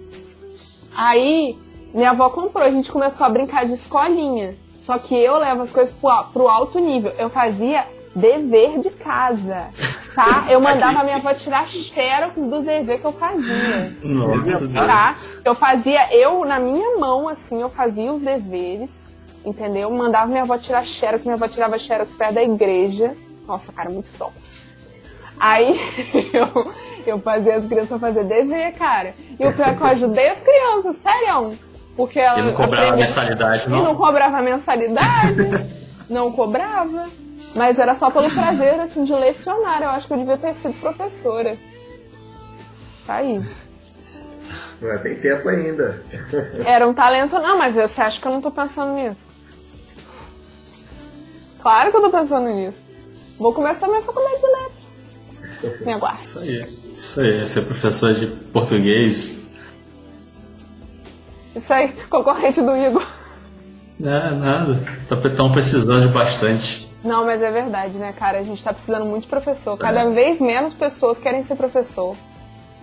Aí, 0.94 1.57
minha 1.94 2.11
avó 2.11 2.28
comprou, 2.28 2.62
a 2.62 2.70
gente 2.70 2.93
começou 2.93 3.27
a 3.27 3.31
brincar 3.31 3.65
de 3.65 3.73
escolinha. 3.73 4.57
Só 4.78 4.98
que 4.98 5.15
eu 5.15 5.39
levo 5.39 5.62
as 5.62 5.73
coisas 5.73 5.94
pro, 5.94 6.24
pro 6.32 6.48
alto 6.48 6.78
nível. 6.78 7.12
Eu 7.16 7.31
fazia 7.31 7.86
dever 8.15 8.78
de 8.81 8.90
casa, 8.90 9.69
tá? 10.15 10.47
Eu 10.49 10.61
mandava 10.61 11.05
minha 11.05 11.16
avó 11.16 11.32
tirar 11.35 11.66
xerox 11.66 12.35
do 12.37 12.62
dever 12.62 13.01
que 13.01 13.05
eu 13.07 13.12
fazia 13.12 13.97
Nossa, 14.03 14.69
tá? 14.73 15.15
Eu 15.45 15.55
fazia, 15.55 16.15
eu 16.16 16.45
na 16.45 16.59
minha 16.59 16.99
mão, 16.99 17.28
assim, 17.28 17.61
eu 17.61 17.69
fazia 17.70 18.12
os 18.12 18.20
deveres, 18.23 19.11
entendeu? 19.45 19.91
Mandava 19.91 20.27
minha 20.27 20.43
avó 20.43 20.57
tirar 20.59 20.85
xerox, 20.85 21.24
minha 21.24 21.35
avó 21.37 21.47
tirava 21.49 21.78
xerox 21.78 22.15
perto 22.15 22.35
da 22.35 22.43
igreja. 22.43 23.15
Nossa, 23.47 23.73
cara, 23.73 23.91
muito 23.91 24.12
top. 24.15 24.32
Aí 25.39 25.78
eu, 26.32 26.73
eu 27.07 27.19
fazia 27.20 27.57
as 27.57 27.65
crianças 27.66 28.01
fazer 28.01 28.24
dever, 28.24 28.73
cara. 28.73 29.12
E 29.39 29.47
o 29.47 29.53
pior 29.53 29.69
é 29.69 29.74
que 29.74 29.81
eu 29.82 29.87
ajudei 29.87 30.28
as 30.28 30.43
crianças, 30.43 30.97
sério. 31.03 31.59
Porque 31.97 32.19
ela 32.20 32.39
E 32.39 32.43
não 32.43 32.53
cobrava 32.53 32.77
aprendeu- 32.89 32.99
mensalidade, 33.01 33.65
E 33.66 33.70
não 33.70 33.85
não? 33.85 33.95
cobrava 33.97 34.41
mensalidade. 34.43 35.66
não 36.09 36.31
cobrava. 36.32 37.07
Mas 37.55 37.78
era 37.78 37.94
só 37.94 38.10
pelo 38.10 38.31
prazer, 38.31 38.78
assim, 38.81 39.05
de 39.05 39.12
lecionar. 39.12 39.82
Eu 39.82 39.90
acho 39.90 40.06
que 40.06 40.12
eu 40.12 40.18
devia 40.18 40.39
ter 40.39 40.55
sido 40.55 40.74
professora. 40.74 41.59
Tá 43.06 43.16
aí. 43.16 43.40
Mas 44.81 45.02
tem 45.02 45.16
tempo 45.16 45.48
ainda. 45.48 46.02
Era 46.64 46.89
um 46.89 46.94
talento, 46.94 47.39
não, 47.39 47.59
mas 47.59 47.74
você 47.74 48.01
acha 48.01 48.20
que 48.20 48.27
eu 48.27 48.32
não 48.32 48.40
tô 48.40 48.51
pensando 48.51 48.94
nisso? 48.94 49.28
Claro 51.60 51.90
que 51.90 51.97
eu 51.97 52.02
tô 52.02 52.10
pensando 52.10 52.48
nisso. 52.48 52.81
Vou 53.39 53.52
começar 53.52 53.89
minha 53.89 54.01
faculdade 54.02 54.40
de 54.40 54.47
letras. 54.47 55.81
Me 55.85 55.93
aguarde. 55.93 56.22
Isso 56.22 56.39
aí. 56.39 56.62
Isso 56.94 57.20
aí, 57.20 57.47
ser 57.47 57.62
professor 57.62 58.14
de 58.14 58.27
português. 58.27 59.51
Isso 61.55 61.72
aí, 61.72 61.93
concorrente 62.09 62.62
do 62.62 62.74
Igor. 62.77 63.06
Não, 63.98 64.39
nada. 64.39 64.78
Estão 65.02 65.52
precisando 65.52 66.06
de 66.06 66.09
bastante. 66.09 66.90
Não, 67.02 67.24
mas 67.24 67.40
é 67.40 67.51
verdade, 67.51 67.97
né, 67.97 68.12
cara? 68.12 68.39
A 68.39 68.43
gente 68.43 68.62
tá 68.62 68.72
precisando 68.72 69.06
muito 69.06 69.22
de 69.24 69.28
professor. 69.28 69.77
Cada 69.77 70.09
vez 70.10 70.40
menos 70.40 70.74
pessoas 70.74 71.18
querem 71.18 71.43
ser 71.43 71.56
professor. 71.56 72.14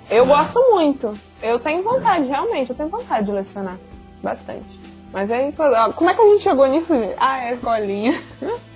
Eu 0.10 0.26
gosto 0.26 0.60
muito. 0.72 1.14
Eu 1.42 1.60
tenho 1.60 1.84
vontade, 1.84 2.26
realmente, 2.26 2.70
eu 2.70 2.76
tenho 2.76 2.90
vontade 2.90 3.26
de 3.26 3.32
lecionar. 3.32 3.78
Bastante. 4.24 4.80
Mas 5.14 5.30
aí, 5.32 5.54
como 5.96 6.10
é 6.10 6.14
que 6.14 6.22
a 6.22 6.26
gente 6.26 6.44
chegou 6.44 6.68
nisso? 6.68 6.94
Ah, 7.20 7.40
é 7.44 7.50
a 7.50 7.54
escolinha. 7.54 8.22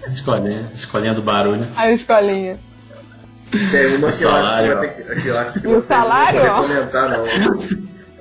Escolinha, 0.08 0.70
escolinha 0.74 1.14
do 1.14 1.22
barulho. 1.22 1.68
A 1.76 1.92
escolinha. 1.92 2.60
Tem 3.72 3.96
uma 3.98 4.08
O 4.08 4.12
salário, 4.12 4.80
que 4.80 5.02
eu 5.02 5.10
acho 5.10 5.22
que, 5.22 5.28
eu 5.28 5.40
acho 5.40 5.60
que 5.60 5.68
o 5.68 5.82
salário, 5.82 6.44
não 6.44 6.62
comentar, 6.62 7.10
não. 7.10 7.26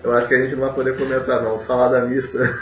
Eu 0.03 0.17
acho 0.17 0.29
que 0.29 0.35
a 0.35 0.43
gente 0.43 0.57
não 0.57 0.67
vai 0.67 0.73
poder 0.75 0.99
comentar, 0.99 1.43
não. 1.43 1.57
Salada 1.57 2.01
mista. 2.05 2.59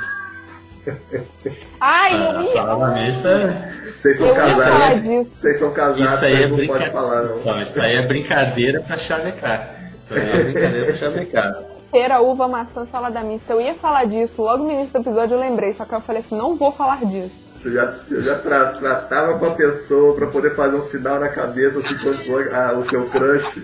Ai, 1.81 2.13
A 2.15 2.33
eu 2.35 2.41
ia. 2.41 2.47
salada 2.47 2.95
mista. 3.01 3.73
Vocês 4.01 4.19
são 4.19 4.35
casados. 4.35 5.27
Vocês 5.35 5.59
são 5.59 5.71
casados, 5.73 6.13
Isso 6.13 6.25
aí 6.25 6.35
é 6.35 6.47
não 6.47 6.51
podem 6.51 6.57
brincadeira. 6.69 6.93
falar, 6.93 7.23
não. 7.23 7.39
Então, 7.39 7.61
isso 7.63 7.81
aí 7.81 7.97
é 7.97 8.07
brincadeira 8.07 8.81
pra 8.81 8.97
chavecar. 8.97 9.75
Isso 9.87 10.15
aí 10.15 10.31
é 10.31 10.43
brincadeira 10.45 10.87
pra 10.87 10.95
chavecar. 10.97 11.55
Pera, 11.91 12.21
uva, 12.21 12.47
maçã, 12.49 12.85
salada 12.87 13.21
mista. 13.23 13.53
Eu 13.53 13.61
ia 13.61 13.75
falar 13.75 14.05
disso, 14.05 14.43
logo 14.43 14.65
no 14.65 14.71
início 14.73 14.93
do 14.93 14.99
episódio 15.09 15.35
eu 15.37 15.41
lembrei, 15.41 15.73
só 15.73 15.85
que 15.87 15.95
eu 15.95 16.01
falei 16.03 16.21
assim, 16.21 16.37
não 16.37 16.55
vou 16.55 16.71
falar 16.71 17.05
disso. 17.05 17.35
Eu 17.65 17.73
já, 17.73 17.95
eu 18.11 18.21
já 18.23 18.39
tra- 18.39 18.67
tratava 18.67 19.39
com 19.39 19.47
a 19.47 19.55
pessoa 19.55 20.15
pra 20.15 20.27
poder 20.29 20.55
fazer 20.55 20.77
um 20.77 20.83
sinal 20.83 21.19
na 21.19 21.29
cabeça 21.29 21.79
assim 21.81 21.97
quando 21.97 22.55
ah, 22.55 22.73
o 22.79 22.85
seu 22.89 23.05
crush. 23.09 23.63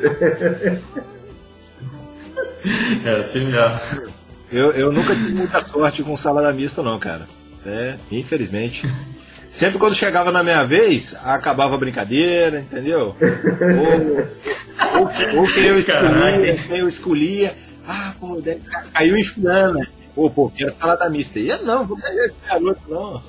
É 3.05 3.17
assim 3.17 3.47
mesmo. 3.47 4.14
Eu, 4.55 4.71
eu 4.71 4.93
nunca 4.93 5.13
tive 5.17 5.35
muita 5.35 5.65
sorte 5.65 6.05
com 6.05 6.15
salada 6.15 6.53
mista, 6.53 6.81
não, 6.81 6.97
cara. 6.97 7.27
É, 7.67 7.97
infelizmente. 8.13 8.89
Sempre 9.49 9.79
quando 9.79 9.97
chegava 9.97 10.31
na 10.31 10.45
minha 10.45 10.63
vez, 10.65 11.17
acabava 11.25 11.75
a 11.75 11.79
brincadeira, 11.79 12.61
entendeu? 12.61 13.17
Ou, 13.21 15.01
ou, 15.01 15.41
ou 15.41 15.49
quem 15.49 15.65
eu 15.65 15.79
escolhia, 15.79 16.57
quem 16.69 16.79
eu 16.79 16.89
escolhia, 16.89 17.55
ah, 17.85 18.15
pô, 18.21 18.41
caiu 18.93 19.17
em 19.17 19.25
fulana. 19.25 19.89
Pô, 20.15 20.31
pô, 20.31 20.49
quero 20.49 20.73
salada 20.73 21.11
mista. 21.11 21.41
E 21.41 21.49
eu 21.49 21.61
não, 21.65 21.85
vou 21.85 21.97
pegar 21.97 22.25
esse 22.25 22.37
garoto, 22.49 22.81
não. 22.89 23.23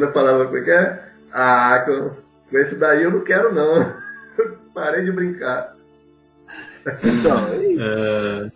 Menina 0.00 0.12
falava, 0.12 0.44
como 0.46 0.56
é 0.58 0.60
que 0.62 0.70
é? 0.70 1.02
Ah, 1.32 1.82
com, 1.86 2.10
com 2.50 2.58
esse 2.58 2.76
daí 2.76 3.02
eu 3.04 3.10
não 3.10 3.20
quero 3.20 3.54
não. 3.54 3.94
Parei 4.74 5.04
de 5.04 5.12
brincar. 5.12 5.74
Então, 7.04 7.54
e- 7.62 7.76
É, 7.78 8.50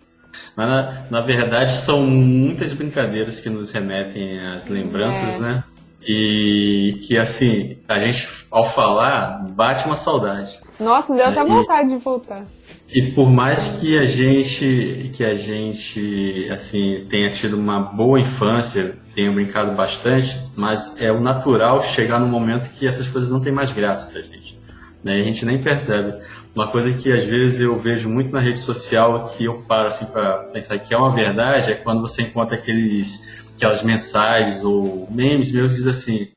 Mas 0.57 0.69
na, 0.69 1.03
na 1.11 1.21
verdade 1.21 1.73
são 1.75 2.03
muitas 2.03 2.73
brincadeiras 2.73 3.39
que 3.41 3.51
nos 3.51 3.71
remetem 3.73 4.41
às 4.47 4.69
lembranças, 4.69 5.37
É. 5.37 5.39
né? 5.41 5.65
E 6.07 6.99
que 7.07 7.16
assim, 7.16 7.79
a 7.89 7.99
gente 7.99 8.29
ao 8.51 8.69
falar 8.69 9.45
bate 9.53 9.87
uma 9.87 9.97
saudade. 9.97 10.61
Nossa, 10.79 11.12
me 11.12 11.19
deu 11.19 11.29
até 11.29 11.41
É, 11.41 11.45
e- 11.45 11.47
vontade 11.47 11.89
de 11.89 11.97
voltar. 11.97 12.43
E 12.89 13.12
por 13.12 13.31
mais 13.31 13.78
que 13.81 13.98
a 13.98 14.05
gente 14.05 15.11
que 15.12 15.24
a 15.24 15.35
gente 15.35 16.48
assim 16.51 17.06
tenha 17.09 17.31
tido 17.31 17.56
uma 17.56 17.81
boa 17.81 18.20
infância, 18.20 18.97
tenha 19.15 19.32
brincado 19.32 19.73
bastante, 19.73 20.39
mas 20.55 20.94
é 20.98 21.11
o 21.11 21.20
natural 21.20 21.82
chegar 21.82 22.20
num 22.20 22.28
momento 22.28 22.70
que 22.73 22.86
essas 22.86 23.09
coisas 23.09 23.31
não 23.31 23.40
têm 23.40 23.52
mais 23.52 23.73
graça 23.73 24.11
pra 24.12 24.20
gente. 24.20 24.59
Né? 25.02 25.20
A 25.20 25.24
gente 25.24 25.44
nem 25.44 25.59
percebe. 25.59 26.15
Uma 26.55 26.69
coisa 26.69 26.93
que 26.93 27.12
às 27.12 27.24
vezes 27.24 27.61
eu 27.61 27.78
vejo 27.78 28.09
muito 28.09 28.32
na 28.32 28.40
rede 28.40 28.61
social 28.61 29.28
que 29.28 29.44
eu 29.44 29.55
paro 29.66 29.89
assim 29.89 30.06
para 30.06 30.44
pensar 30.52 30.78
que 30.78 30.94
é 30.94 30.97
uma 30.97 31.15
verdade 31.15 31.73
é 31.73 31.74
quando 31.74 32.01
você 32.01 32.23
encontra 32.23 32.56
aqueles 32.56 33.52
aquelas 33.55 33.82
mensagens 33.82 34.62
ou 34.62 35.09
memes 35.11 35.51
que 35.51 35.69
diz 35.69 35.86
assim: 35.86 36.28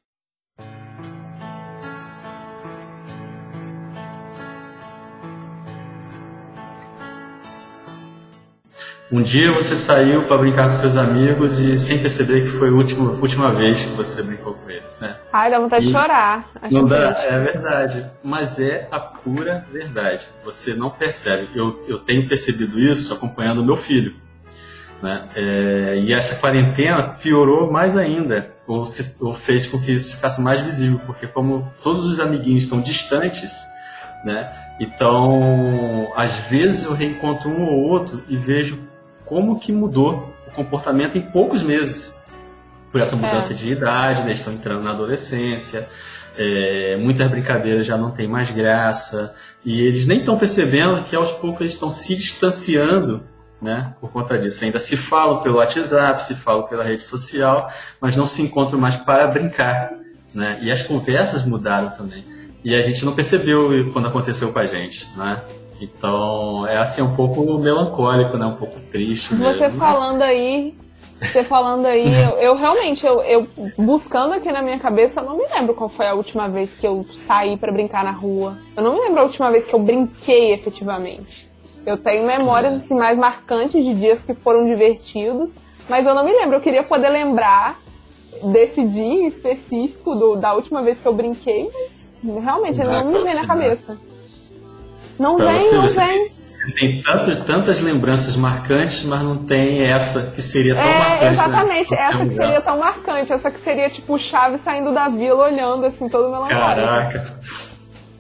Um 9.09 9.21
dia 9.21 9.51
você 9.53 9.73
saiu 9.73 10.23
para 10.23 10.37
brincar 10.37 10.65
com 10.65 10.71
seus 10.73 10.97
amigos 10.97 11.59
e 11.59 11.79
sem 11.79 11.97
perceber 11.99 12.41
que 12.41 12.47
foi 12.49 12.67
a 12.67 12.73
última, 12.73 13.09
última 13.11 13.51
vez 13.53 13.79
que 13.85 13.91
você 13.91 14.21
brincou 14.21 14.53
com 14.55 14.69
eles, 14.69 14.97
né? 14.99 15.15
Ai, 15.31 15.49
dá 15.49 15.59
vontade 15.59 15.85
de 15.85 15.91
E- 15.91 15.93
chorar. 15.93 16.49
Acho 16.61 16.73
Não 16.73 16.85
dá, 16.85 17.11
é 17.23 17.39
verdade. 17.39 18.05
Mas 18.21 18.59
é 18.59 18.85
a 18.91 18.99
pura 18.99 19.65
verdade. 19.71 20.27
Você 20.43 20.73
não 20.73 20.89
percebe. 20.89 21.49
Eu, 21.55 21.85
eu 21.87 21.99
tenho 21.99 22.27
percebido 22.27 22.77
isso 22.77 23.13
acompanhando 23.13 23.59
o 23.59 23.63
meu 23.65 23.77
filho. 23.77 24.13
Né? 25.01 25.29
É, 25.35 25.99
e 26.03 26.11
essa 26.11 26.35
quarentena 26.41 27.03
piorou 27.03 27.71
mais 27.71 27.95
ainda, 27.95 28.51
ou, 28.67 28.85
se- 28.85 29.15
ou 29.21 29.33
fez 29.33 29.65
com 29.67 29.79
que 29.79 29.91
isso 29.91 30.15
ficasse 30.15 30.41
mais 30.41 30.59
visível, 30.59 30.99
porque 31.05 31.27
como 31.27 31.71
todos 31.81 32.03
os 32.03 32.19
amiguinhos 32.19 32.63
estão 32.63 32.81
distantes, 32.81 33.53
né? 34.25 34.51
então 34.79 36.11
às 36.15 36.37
vezes 36.49 36.85
eu 36.85 36.93
reencontro 36.93 37.47
um 37.49 37.61
ou 37.63 37.83
outro 37.87 38.23
e 38.27 38.35
vejo 38.35 38.86
como 39.27 39.59
que 39.59 39.71
mudou 39.71 40.33
o 40.47 40.51
comportamento 40.51 41.17
em 41.17 41.21
poucos 41.21 41.61
meses 41.61 42.19
por 42.91 43.01
essa 43.01 43.15
mudança 43.15 43.53
de 43.53 43.69
idade, 43.69 44.23
né? 44.23 44.31
estão 44.31 44.53
entrando 44.53 44.81
na 44.81 44.91
adolescência, 44.91 45.87
é, 46.37 46.97
muitas 46.97 47.27
brincadeiras 47.27 47.85
já 47.85 47.97
não 47.97 48.11
têm 48.11 48.27
mais 48.27 48.49
graça, 48.49 49.35
e 49.65 49.81
eles 49.81 50.05
nem 50.05 50.19
estão 50.19 50.37
percebendo 50.37 51.03
que 51.03 51.15
aos 51.15 51.31
poucos 51.33 51.61
eles 51.61 51.73
estão 51.73 51.91
se 51.91 52.15
distanciando 52.15 53.23
né, 53.61 53.93
por 53.99 54.11
conta 54.11 54.37
disso. 54.37 54.63
Ainda 54.63 54.79
se 54.79 54.95
falam 54.95 55.41
pelo 55.41 55.57
WhatsApp, 55.57 56.23
se 56.23 56.35
falam 56.35 56.63
pela 56.63 56.83
rede 56.83 57.03
social, 57.03 57.69
mas 57.99 58.15
não 58.15 58.25
se 58.25 58.41
encontram 58.41 58.79
mais 58.79 58.95
para 58.95 59.27
brincar. 59.27 59.91
Né? 60.33 60.59
E 60.61 60.71
as 60.71 60.83
conversas 60.83 61.43
mudaram 61.43 61.89
também. 61.89 62.23
E 62.63 62.75
a 62.75 62.81
gente 62.81 63.03
não 63.03 63.13
percebeu 63.13 63.91
quando 63.91 64.07
aconteceu 64.07 64.51
com 64.53 64.59
a 64.59 64.67
gente. 64.67 65.07
Né? 65.17 65.41
Então 65.79 66.65
é 66.67 66.77
assim 66.77 67.01
um 67.01 67.15
pouco 67.15 67.41
melancólico, 67.59 68.37
né? 68.37 68.45
um 68.45 68.55
pouco 68.55 68.79
triste. 68.91 69.35
Você 69.35 69.59
mesmo. 69.59 69.77
falando 69.77 70.21
aí, 70.21 70.75
você 71.21 71.43
falando 71.43 71.85
aí, 71.85 72.07
eu, 72.23 72.29
eu 72.39 72.55
realmente, 72.55 73.05
eu, 73.05 73.21
eu 73.21 73.47
buscando 73.77 74.33
aqui 74.33 74.51
na 74.51 74.61
minha 74.61 74.79
cabeça, 74.79 75.21
eu 75.21 75.25
não 75.25 75.37
me 75.37 75.45
lembro 75.47 75.73
qual 75.75 75.89
foi 75.89 76.07
a 76.07 76.13
última 76.15 76.47
vez 76.47 76.73
que 76.73 76.85
eu 76.87 77.05
saí 77.13 77.57
pra 77.57 77.71
brincar 77.71 78.03
na 78.03 78.11
rua. 78.11 78.57
Eu 78.75 78.83
não 78.83 78.93
me 78.93 79.01
lembro 79.01 79.19
a 79.21 79.23
última 79.23 79.51
vez 79.51 79.65
que 79.65 79.73
eu 79.73 79.79
brinquei 79.79 80.53
efetivamente. 80.53 81.47
Eu 81.85 81.97
tenho 81.97 82.25
memórias 82.25 82.73
assim 82.73 82.95
mais 82.95 83.17
marcantes 83.17 83.83
de 83.85 83.93
dias 83.93 84.23
que 84.25 84.33
foram 84.33 84.65
divertidos, 84.65 85.55
mas 85.87 86.05
eu 86.05 86.13
não 86.13 86.23
me 86.25 86.31
lembro. 86.33 86.57
Eu 86.57 86.61
queria 86.61 86.83
poder 86.83 87.09
lembrar 87.09 87.79
desse 88.51 88.83
dia 88.83 89.27
específico 89.27 90.13
do- 90.15 90.35
da 90.35 90.53
última 90.53 90.81
vez 90.81 90.99
que 90.99 91.07
eu 91.07 91.13
brinquei, 91.13 91.69
mas 92.21 92.43
realmente 92.43 92.79
ele 92.81 92.89
não 92.89 93.05
me 93.05 93.23
vem 93.23 93.35
na 93.35 93.45
cabeça. 93.47 93.97
Não 95.19 95.35
Pra 95.37 95.51
vem, 95.51 95.59
você, 95.59 95.75
não 95.75 95.81
você 95.83 96.05
vem. 96.05 96.37
Tem 96.79 97.01
tantas 97.45 97.79
lembranças 97.79 98.35
marcantes, 98.35 99.03
mas 99.03 99.21
não 99.21 99.37
tem 99.37 99.83
essa 99.83 100.31
que 100.35 100.41
seria 100.41 100.75
tão 100.75 100.83
É, 100.83 100.99
marcante. 100.99 101.33
exatamente, 101.33 101.91
né? 101.91 101.97
essa 102.01 102.25
que 102.25 102.33
seria 102.33 102.61
tão 102.61 102.77
marcante, 102.79 103.31
essa 103.33 103.49
que 103.51 103.59
seria 103.59 103.89
tipo 103.89 104.13
o 104.15 104.19
Chaves 104.19 104.61
saindo 104.65 104.93
da 104.93 105.07
vila 105.07 105.45
olhando 105.45 105.85
assim, 105.85 106.09
todo 106.09 106.25
melancólico. 106.25 106.59
Caraca. 106.59 107.23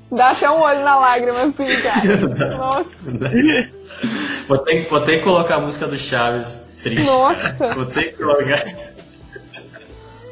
Dá 0.09 0.29
até 0.29 0.49
um 0.49 0.61
olho 0.61 0.79
na 0.79 0.95
lágrima 0.97 1.39
assim, 1.41 1.75
cara. 1.83 2.57
Nossa, 2.57 2.89
Vou 4.47 4.57
ter, 4.59 4.83
que- 4.85 4.89
vou 4.89 5.01
ter 5.01 5.17
que 5.17 5.23
colocar 5.23 5.55
a 5.55 5.59
música 5.59 5.85
do 5.85 5.99
Chaves 5.99 6.61
triste. 6.81 7.05
Nossa. 7.05 7.53
cara. 7.53 7.75
Vou 7.75 7.85
ter 7.87 8.03
que 8.13 8.17
colocar. 8.17 8.63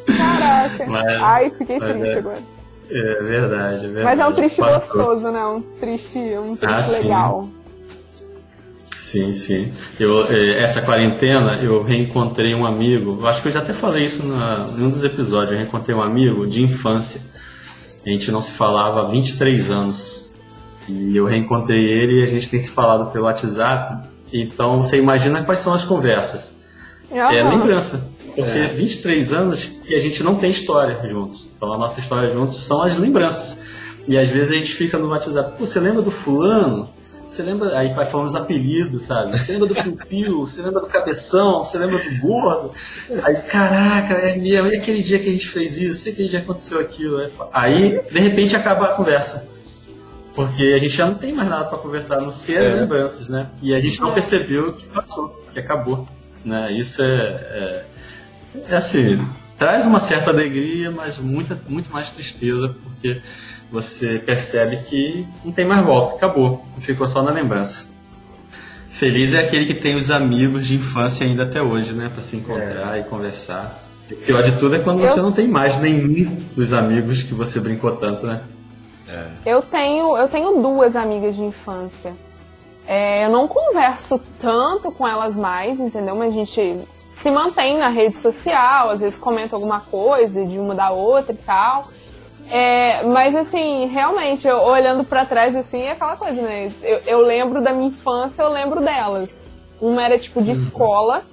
caraca. 0.07 0.85
Mas- 0.87 1.21
Ai, 1.21 1.51
fiquei 1.57 1.79
mas 1.79 1.91
triste 1.91 2.09
é. 2.09 2.17
agora. 2.17 2.54
É 2.89 3.23
verdade, 3.23 3.85
é 3.85 3.89
verdade. 3.89 4.03
Mas 4.03 4.19
é 4.19 4.27
um 4.27 4.33
triste 4.33 4.57
Passou. 4.57 4.81
gostoso, 4.81 5.31
né? 5.31 5.45
Um 5.45 5.61
triste, 5.79 6.17
um 6.17 6.55
triste 6.55 6.75
Ah, 6.75 6.83
sim. 6.83 7.03
legal. 7.03 7.49
Sim, 8.95 9.33
sim. 9.33 9.73
Eu, 9.99 10.31
eh, 10.31 10.61
essa 10.63 10.81
quarentena 10.81 11.59
eu 11.61 11.83
reencontrei 11.83 12.55
um 12.55 12.65
amigo, 12.65 13.17
eu 13.19 13.27
acho 13.27 13.41
que 13.41 13.49
eu 13.49 13.51
já 13.51 13.59
até 13.59 13.73
falei 13.73 14.05
isso 14.05 14.25
na, 14.25 14.69
em 14.77 14.83
um 14.83 14.89
dos 14.89 15.03
episódios, 15.03 15.51
eu 15.51 15.57
reencontrei 15.57 15.93
um 15.95 16.01
amigo 16.01 16.47
de 16.47 16.63
infância. 16.63 17.19
A 18.05 18.09
gente 18.09 18.31
não 18.31 18.41
se 18.41 18.53
falava 18.53 19.01
há 19.01 19.03
23 19.03 19.69
anos. 19.69 20.29
E 20.87 21.17
eu 21.17 21.25
reencontrei 21.25 21.83
ele 21.83 22.21
e 22.21 22.23
a 22.23 22.27
gente 22.27 22.47
tem 22.47 22.59
se 22.59 22.69
falado 22.69 23.11
pelo 23.11 23.25
WhatsApp. 23.25 24.07
Então 24.31 24.83
você 24.83 24.97
imagina 24.97 25.43
quais 25.43 25.59
são 25.59 25.73
as 25.73 25.83
conversas. 25.83 26.57
É 27.11 27.43
lembrança. 27.43 28.09
Porque 28.35 28.59
23 28.75 29.33
anos 29.33 29.71
e 29.87 29.95
a 29.95 29.99
gente 29.99 30.21
não 30.23 30.35
tem 30.35 30.51
história 30.51 30.99
juntos. 31.07 31.47
Então 31.55 31.71
a 31.71 31.77
nossa 31.77 31.99
história 31.99 32.29
juntos 32.29 32.61
são 32.63 32.81
as 32.81 32.97
lembranças. 32.97 33.59
E 34.07 34.17
às 34.17 34.29
vezes 34.29 34.51
a 34.51 34.55
gente 34.59 34.73
fica 34.73 34.97
no 34.97 35.07
WhatsApp, 35.09 35.57
Pô, 35.57 35.65
você 35.65 35.79
lembra 35.79 36.01
do 36.01 36.11
fulano? 36.11 36.89
Você 37.25 37.41
lembra. 37.41 37.75
Aí 37.79 37.91
vai 37.93 38.05
falando 38.05 38.27
os 38.27 38.35
apelidos, 38.35 39.03
sabe? 39.05 39.35
Você 39.35 39.53
lembra 39.53 39.67
do 39.69 39.73
Piu-Piu? 39.75 40.41
Você 40.41 40.61
lembra 40.61 40.81
do 40.81 40.85
Cabeção? 40.87 41.63
Você 41.63 41.75
lembra 41.79 41.97
do 41.97 42.19
Gordo? 42.21 42.71
Aí, 43.23 43.35
caraca, 43.49 44.13
é 44.13 44.35
mesmo. 44.37 44.67
E 44.67 44.75
aquele 44.77 45.01
dia 45.01 45.17
que 45.17 45.27
a 45.29 45.31
gente 45.31 45.47
fez 45.47 45.79
isso? 45.79 46.07
E 46.07 46.11
aquele 46.11 46.29
dia 46.29 46.39
que 46.39 46.45
aconteceu 46.45 46.79
aquilo? 46.79 47.19
Aí, 47.51 47.99
de 48.11 48.19
repente, 48.19 48.55
acaba 48.55 48.85
a 48.85 48.87
conversa. 48.89 49.49
Porque 50.35 50.73
a 50.75 50.77
gente 50.77 50.95
já 50.95 51.05
não 51.07 51.15
tem 51.15 51.33
mais 51.33 51.49
nada 51.49 51.65
pra 51.65 51.77
conversar, 51.79 52.17
a 52.17 52.21
não 52.21 52.29
ser 52.29 52.57
as 52.57 52.65
É. 52.65 52.73
lembranças, 52.75 53.29
né? 53.29 53.47
E 53.61 53.73
a 53.73 53.79
gente 53.79 53.99
não 54.01 54.11
percebeu 54.11 54.73
que 54.73 54.85
passou, 54.85 55.29
que 55.51 55.57
acabou. 55.59 56.07
né? 56.43 56.71
Isso 56.73 57.01
é, 57.01 57.05
é, 57.05 57.09
é 57.09 57.85
assim, 58.69 59.25
traz 59.57 59.85
uma 59.85 59.99
certa 59.99 60.29
alegria, 60.29 60.91
mas 60.91 61.17
muita, 61.17 61.59
muito 61.67 61.91
mais 61.91 62.11
tristeza, 62.11 62.75
porque 62.83 63.21
você 63.71 64.19
percebe 64.19 64.77
que 64.77 65.27
não 65.43 65.51
tem 65.51 65.65
mais 65.65 65.81
volta, 65.81 66.15
acabou, 66.15 66.63
ficou 66.79 67.07
só 67.07 67.21
na 67.21 67.31
lembrança. 67.31 67.93
Feliz 68.89 69.33
é 69.33 69.39
aquele 69.39 69.65
que 69.65 69.73
tem 69.73 69.95
os 69.95 70.09
amigos 70.09 70.67
de 70.67 70.75
infância 70.75 71.25
ainda 71.25 71.43
até 71.43 71.61
hoje, 71.61 71.93
né, 71.93 72.09
para 72.11 72.21
se 72.21 72.37
encontrar 72.37 72.97
é. 72.97 73.01
e 73.01 73.03
conversar. 73.03 73.83
O 74.09 74.15
pior 74.15 74.43
de 74.43 74.53
tudo 74.53 74.75
é 74.75 74.79
quando 74.79 75.01
eu... 75.01 75.07
você 75.07 75.21
não 75.21 75.31
tem 75.31 75.47
mais 75.47 75.77
nenhum 75.77 76.37
dos 76.55 76.71
amigos 76.71 77.23
que 77.23 77.33
você 77.33 77.59
brincou 77.59 77.95
tanto, 77.97 78.25
né? 78.25 78.41
É. 79.07 79.27
Eu 79.45 79.61
tenho, 79.61 80.15
eu 80.15 80.27
tenho 80.27 80.61
duas 80.61 80.95
amigas 80.95 81.35
de 81.35 81.43
infância. 81.43 82.13
É, 82.87 83.25
eu 83.25 83.31
não 83.31 83.47
converso 83.47 84.21
tanto 84.39 84.91
com 84.91 85.07
elas 85.07 85.35
mais, 85.35 85.79
entendeu? 85.79 86.15
Mas 86.15 86.31
a 86.33 86.35
gente 86.35 86.79
se 87.15 87.31
mantém 87.31 87.77
na 87.77 87.87
rede 87.87 88.17
social, 88.17 88.89
às 88.89 88.99
vezes 88.99 89.17
comenta 89.17 89.55
alguma 89.55 89.79
coisa 89.79 90.45
de 90.45 90.59
uma 90.59 90.75
da 90.75 90.91
outra 90.91 91.31
e 91.31 91.37
tal. 91.37 91.85
É, 92.51 93.03
mas 93.03 93.33
assim, 93.33 93.87
realmente, 93.87 94.45
eu, 94.45 94.57
olhando 94.57 95.03
para 95.05 95.25
trás 95.25 95.55
assim, 95.55 95.81
é 95.83 95.91
aquela 95.91 96.17
coisa, 96.17 96.41
né? 96.41 96.69
Eu, 96.83 96.97
eu, 97.05 97.19
lembro 97.21 97.61
da 97.61 97.71
minha 97.71 97.87
infância, 97.87 98.43
eu 98.43 98.49
lembro 98.49 98.81
delas. 98.81 99.49
Uma 99.79 100.03
era 100.03 100.19
tipo 100.19 100.43
de 100.43 100.51
escola. 100.51 101.23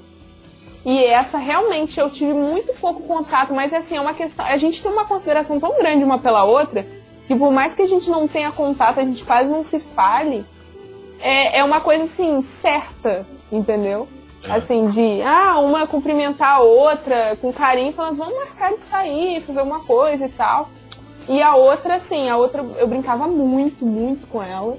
E 0.85 1.05
essa 1.05 1.37
realmente 1.37 1.99
eu 1.99 2.09
tive 2.09 2.33
muito 2.33 2.73
pouco 2.81 3.03
contato, 3.03 3.53
mas 3.53 3.75
assim, 3.75 3.97
é 3.97 4.01
uma 4.01 4.15
questão. 4.15 4.47
A 4.47 4.57
gente 4.57 4.81
tem 4.81 4.91
uma 4.91 5.05
consideração 5.05 5.59
tão 5.59 5.77
grande 5.79 6.05
uma 6.05 6.19
pela 6.19 6.45
outra, 6.45 6.87
que 7.27 7.35
por 7.35 7.51
mais 7.51 7.75
que 7.75 7.83
a 7.83 7.89
gente 7.89 8.09
não 8.09 8.29
tenha 8.29 8.53
contato, 8.53 9.01
a 9.01 9.05
gente 9.05 9.25
quase 9.25 9.51
não 9.51 9.65
se 9.65 9.81
fale, 9.81 10.45
é, 11.21 11.59
é 11.59 11.65
uma 11.65 11.81
coisa 11.81 12.05
assim, 12.05 12.41
certa, 12.41 13.27
entendeu? 13.51 14.09
É. 14.45 14.53
Assim, 14.53 14.89
de 14.89 15.23
ah, 15.23 15.59
uma 15.61 15.87
cumprimentar 15.87 16.57
a 16.57 16.61
outra 16.61 17.37
com 17.37 17.53
carinho, 17.53 17.93
falando, 17.93 18.17
vamos 18.17 18.35
marcar 18.35 18.73
de 18.73 18.81
sair, 18.81 19.41
fazer 19.41 19.61
alguma 19.61 19.81
coisa 19.81 20.27
e 20.27 20.31
tal. 20.31 20.69
E 21.29 21.41
a 21.41 21.55
outra, 21.55 21.97
assim, 21.97 22.29
a 22.29 22.37
outra 22.37 22.63
eu 22.77 22.87
brincava 22.87 23.29
muito, 23.29 23.87
muito 23.87 24.27
com 24.27 24.43
ela. 24.43 24.77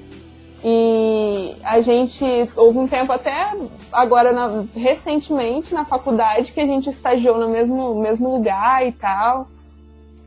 E 0.66 1.56
a 1.64 1.82
gente, 1.82 2.24
houve 2.56 2.78
um 2.78 2.88
tempo 2.88 3.12
até 3.12 3.54
agora, 3.92 4.32
na, 4.32 4.66
recentemente, 4.74 5.74
na 5.74 5.84
faculdade, 5.84 6.54
que 6.54 6.62
a 6.62 6.66
gente 6.66 6.90
estagiou 6.90 7.38
no 7.38 7.50
mesmo, 7.50 7.96
mesmo 7.96 8.32
lugar 8.32 8.86
e 8.86 8.92
tal. 8.94 9.48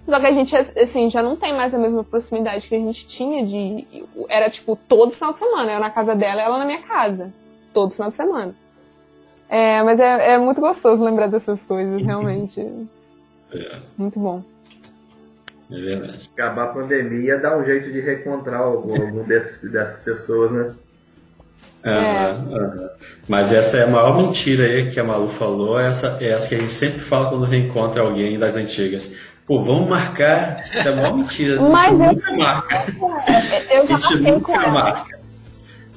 Só 0.07 0.21
que 0.21 0.27
a 0.27 0.33
gente, 0.33 0.55
assim, 0.57 1.11
já 1.11 1.23
não 1.23 1.37
tem 1.37 1.55
mais 1.55 1.75
a 1.75 1.79
mesma 1.79 2.05
proximidade 2.05 2.69
que 2.69 2.75
a 2.75 2.79
gente 2.79 3.07
tinha 3.07 3.45
de. 3.45 3.87
Era 4.29 4.49
tipo 4.49 4.77
todo 4.77 5.11
final 5.13 5.33
de 5.33 5.39
semana. 5.39 5.73
Eu 5.73 5.81
na 5.81 5.91
casa 5.91 6.15
dela 6.15 6.41
ela 6.41 6.59
na 6.59 6.65
minha 6.65 6.83
casa. 6.83 7.33
Todo 7.73 7.93
final 7.93 8.11
de 8.11 8.17
semana. 8.17 8.55
É, 9.48 9.82
mas 9.82 10.01
é, 10.01 10.32
é 10.32 10.39
muito 10.39 10.60
gostoso 10.60 11.02
lembrar 11.02 11.28
dessas 11.28 11.60
coisas, 11.62 12.02
realmente. 12.02 12.60
É. 13.52 13.78
Muito 13.97 14.18
bom. 14.18 14.43
É 15.70 15.81
verdade. 15.81 16.31
Acabar 16.36 16.64
a 16.64 16.68
pandemia 16.68 17.39
dá 17.39 17.56
um 17.56 17.64
jeito 17.64 17.90
de 17.90 18.01
reencontrar 18.01 18.60
algum, 18.60 19.01
algum 19.01 19.23
desses, 19.27 19.60
dessas 19.70 20.01
pessoas, 20.01 20.52
né? 20.52 20.74
É. 21.82 22.32
Uhum, 22.32 22.89
Mas 23.28 23.52
essa 23.52 23.77
é 23.77 23.85
a 23.85 23.86
maior 23.86 24.16
mentira 24.16 24.64
aí 24.64 24.90
que 24.90 24.98
a 24.98 25.05
Malu 25.05 25.28
falou, 25.28 25.78
essa 25.78 26.18
é 26.20 26.31
essa 26.31 26.48
que 26.48 26.56
a 26.56 26.59
gente 26.59 26.73
sempre 26.73 26.98
fala 26.98 27.28
quando 27.28 27.44
reencontra 27.44 28.02
alguém 28.02 28.36
das 28.39 28.56
antigas. 28.56 29.12
Pô, 29.47 29.62
vamos 29.62 29.89
marcar. 29.89 30.64
Isso 30.66 30.89
é 30.89 30.93
a 30.93 30.97
maior 30.97 31.16
mentira. 31.16 31.55
A 31.55 31.59
gente 31.59 31.70
Mas 31.70 31.93
nunca 31.93 32.31
eu... 32.31 32.36
marca. 32.36 32.85
Eu 33.70 33.86
já 33.86 33.94
a 33.94 33.98
gente 33.98 34.23
nunca 34.23 34.68
marca. 34.68 35.16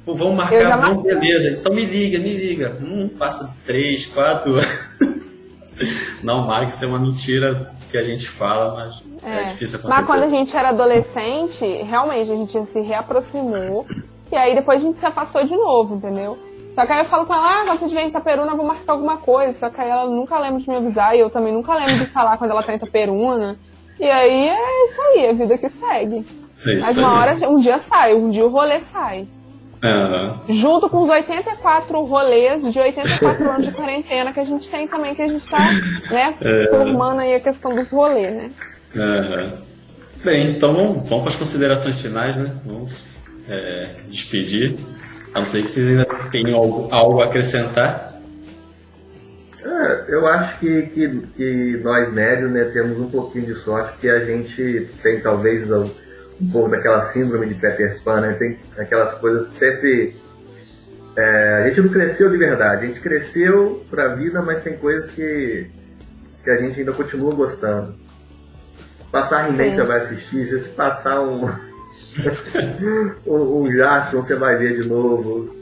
Pô, 0.05 0.15
vamos 0.15 0.35
marcar, 0.35 0.93
bom, 0.93 1.01
beleza. 1.01 1.49
Então 1.51 1.73
me 1.73 1.85
liga, 1.85 2.19
me 2.19 2.33
liga. 2.33 2.77
Hum, 2.81 3.09
passa 3.09 3.55
três, 3.65 4.05
quatro 4.05 4.55
Não, 6.23 6.45
marca, 6.45 6.69
isso 6.69 6.83
é 6.83 6.87
uma 6.87 6.99
mentira 6.99 7.73
que 7.89 7.97
a 7.97 8.03
gente 8.03 8.27
fala, 8.27 8.73
mas 8.73 9.03
é, 9.23 9.41
é 9.41 9.43
difícil 9.45 9.79
acontecer. 9.79 10.01
Mas 10.01 10.05
quando 10.05 10.23
a 10.23 10.27
gente 10.27 10.55
era 10.55 10.69
adolescente, 10.69 11.65
realmente 11.83 12.31
a 12.31 12.35
gente 12.35 12.65
se 12.65 12.81
reaproximou. 12.81 13.85
E 14.31 14.35
aí 14.35 14.53
depois 14.53 14.81
a 14.81 14.85
gente 14.85 14.99
se 14.99 15.05
afastou 15.05 15.43
de 15.43 15.55
novo, 15.55 15.95
entendeu? 15.95 16.37
Só 16.73 16.85
que 16.85 16.91
aí 16.91 16.99
eu 16.99 17.05
falo 17.05 17.25
com 17.25 17.33
ela, 17.33 17.61
ah, 17.61 17.65
quando 17.65 17.79
você 17.79 17.85
estiver 17.85 18.03
em 18.03 18.09
Itaperuna, 18.09 18.51
eu 18.51 18.57
vou 18.57 18.65
marcar 18.65 18.93
alguma 18.93 19.17
coisa. 19.17 19.51
Só 19.53 19.69
que 19.69 19.81
aí 19.81 19.89
ela 19.89 20.07
nunca 20.07 20.37
lembra 20.37 20.59
de 20.59 20.69
me 20.69 20.75
avisar 20.75 21.15
e 21.15 21.19
eu 21.19 21.29
também 21.29 21.53
nunca 21.53 21.73
lembro 21.73 21.95
de 21.95 22.05
falar 22.05 22.37
quando 22.37 22.51
ela 22.51 22.61
tá 22.61 22.73
em 22.73 22.75
Itaperuna. 22.75 23.57
E 23.99 24.05
aí 24.05 24.49
é 24.49 24.85
isso 24.85 25.01
aí, 25.01 25.29
a 25.29 25.33
vida 25.33 25.57
que 25.57 25.67
segue. 25.67 26.25
É 26.65 26.75
Mas 26.75 26.97
uma 26.97 27.19
hora, 27.19 27.49
um 27.49 27.59
dia 27.59 27.79
sai, 27.79 28.13
um 28.13 28.29
dia 28.29 28.45
o 28.45 28.49
rolê 28.49 28.79
sai. 28.79 29.27
Uhum. 29.81 30.53
Junto 30.53 30.89
com 30.89 31.03
os 31.03 31.09
84 31.09 32.03
rolês 32.03 32.69
de 32.71 32.79
84 32.79 33.49
anos 33.49 33.67
de 33.67 33.71
quarentena 33.71 34.33
que 34.33 34.39
a 34.39 34.43
gente 34.43 34.69
tem 34.69 34.87
também, 34.87 35.15
que 35.15 35.21
a 35.21 35.27
gente 35.27 35.49
tá, 35.49 35.59
né, 36.11 36.35
formando 36.69 37.21
aí 37.21 37.35
a 37.35 37.39
questão 37.39 37.73
dos 37.73 37.89
rolês, 37.89 38.33
né? 38.35 38.51
Uhum. 38.95 39.51
Bem, 40.23 40.51
então 40.51 40.73
vamos, 40.73 41.07
vamos 41.07 41.23
para 41.23 41.29
as 41.29 41.35
considerações 41.35 42.01
finais, 42.01 42.35
né? 42.35 42.53
Vamos 42.65 43.05
é, 43.47 43.95
despedir. 44.09 44.75
A 45.33 45.39
não 45.39 45.45
ser 45.45 45.61
que 45.61 45.69
vocês 45.69 45.87
ainda 45.87 46.05
tenham 46.29 46.57
algo, 46.57 46.87
algo 46.91 47.21
a 47.21 47.25
acrescentar. 47.25 48.19
É, 49.63 50.05
eu 50.09 50.25
acho 50.27 50.59
que, 50.59 50.83
que, 50.87 51.21
que, 51.37 51.81
nós 51.83 52.11
médios 52.11 52.49
né, 52.51 52.65
temos 52.65 52.99
um 52.99 53.09
pouquinho 53.09 53.45
de 53.45 53.55
sorte, 53.55 53.93
porque 53.93 54.09
a 54.09 54.25
gente 54.25 54.89
tem 55.01 55.21
talvez 55.21 55.69
um, 56.41 56.45
um 56.45 56.51
pouco 56.51 56.69
daquela 56.69 57.01
síndrome 57.01 57.47
de 57.47 57.55
Peter 57.55 58.01
Pan, 58.03 58.21
né? 58.21 58.33
Tem 58.33 58.57
aquelas 58.77 59.13
coisas 59.15 59.47
sempre. 59.47 60.15
É, 61.15 61.63
a 61.63 61.67
gente 61.67 61.81
não 61.81 61.89
cresceu 61.89 62.29
de 62.29 62.37
verdade, 62.37 62.85
a 62.85 62.87
gente 62.87 62.99
cresceu 62.99 63.85
pra 63.89 64.15
vida, 64.15 64.41
mas 64.41 64.61
tem 64.61 64.77
coisas 64.77 65.11
que, 65.11 65.67
que 66.43 66.49
a 66.49 66.57
gente 66.57 66.79
ainda 66.79 66.93
continua 66.93 67.33
gostando. 67.33 67.95
Passar 69.11 69.49
He-Man 69.49 69.71
você 69.71 69.83
vai 69.83 69.97
assistir, 69.97 70.45
se 70.45 70.69
passar 70.69 71.21
um 71.21 71.49
o 73.25 73.71
Jaspion 73.71 74.21
você 74.21 74.35
vai 74.35 74.57
ver 74.57 74.81
de 74.81 74.87
novo. 74.87 75.55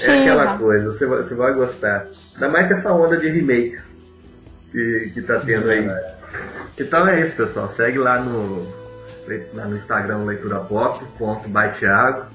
É 0.00 0.20
aquela 0.20 0.58
coisa, 0.58 0.92
você 0.92 1.06
vai, 1.06 1.22
você 1.22 1.34
vai 1.34 1.52
gostar. 1.54 2.06
Ainda 2.34 2.48
mais 2.48 2.66
que 2.68 2.72
essa 2.74 2.92
onda 2.92 3.16
de 3.16 3.28
remakes 3.28 3.96
que, 4.70 5.10
que 5.12 5.22
tá 5.22 5.40
tendo 5.40 5.68
aí. 5.68 5.88
Então 6.78 7.08
é 7.08 7.20
isso, 7.20 7.34
pessoal. 7.34 7.68
Segue 7.68 7.98
lá 7.98 8.20
no, 8.20 8.66
lá 9.54 9.66
no 9.66 9.76
Instagram 9.76 10.24
Leitura 10.24 10.60
Pop, 10.60 11.04
ponto 11.18 11.48
by 11.48 11.70
Thiago. 11.78 12.26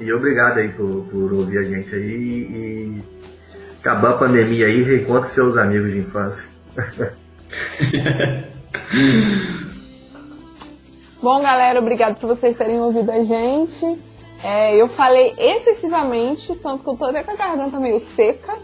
E 0.00 0.12
obrigado 0.12 0.58
aí 0.58 0.68
por, 0.70 1.06
por 1.10 1.32
ouvir 1.32 1.58
a 1.58 1.64
gente 1.64 1.94
aí 1.94 2.02
e 2.02 3.02
acabar 3.80 4.10
a 4.10 4.18
pandemia 4.18 4.66
aí, 4.66 4.82
reencontre 4.82 5.30
seus 5.30 5.56
amigos 5.56 5.92
de 5.92 5.98
infância. 5.98 6.48
Bom, 11.22 11.40
galera, 11.42 11.78
obrigado 11.78 12.18
por 12.20 12.26
vocês 12.26 12.56
terem 12.56 12.80
ouvido 12.80 13.10
a 13.10 13.22
gente. 13.22 13.98
É, 14.42 14.74
eu 14.76 14.88
falei 14.88 15.34
excessivamente, 15.38 16.54
tanto 16.56 16.84
que 16.84 16.90
eu 16.90 16.96
tô 16.96 17.04
até 17.06 17.22
com 17.22 17.30
a 17.30 17.36
garganta 17.36 17.80
meio 17.80 17.98
seca. 18.00 18.54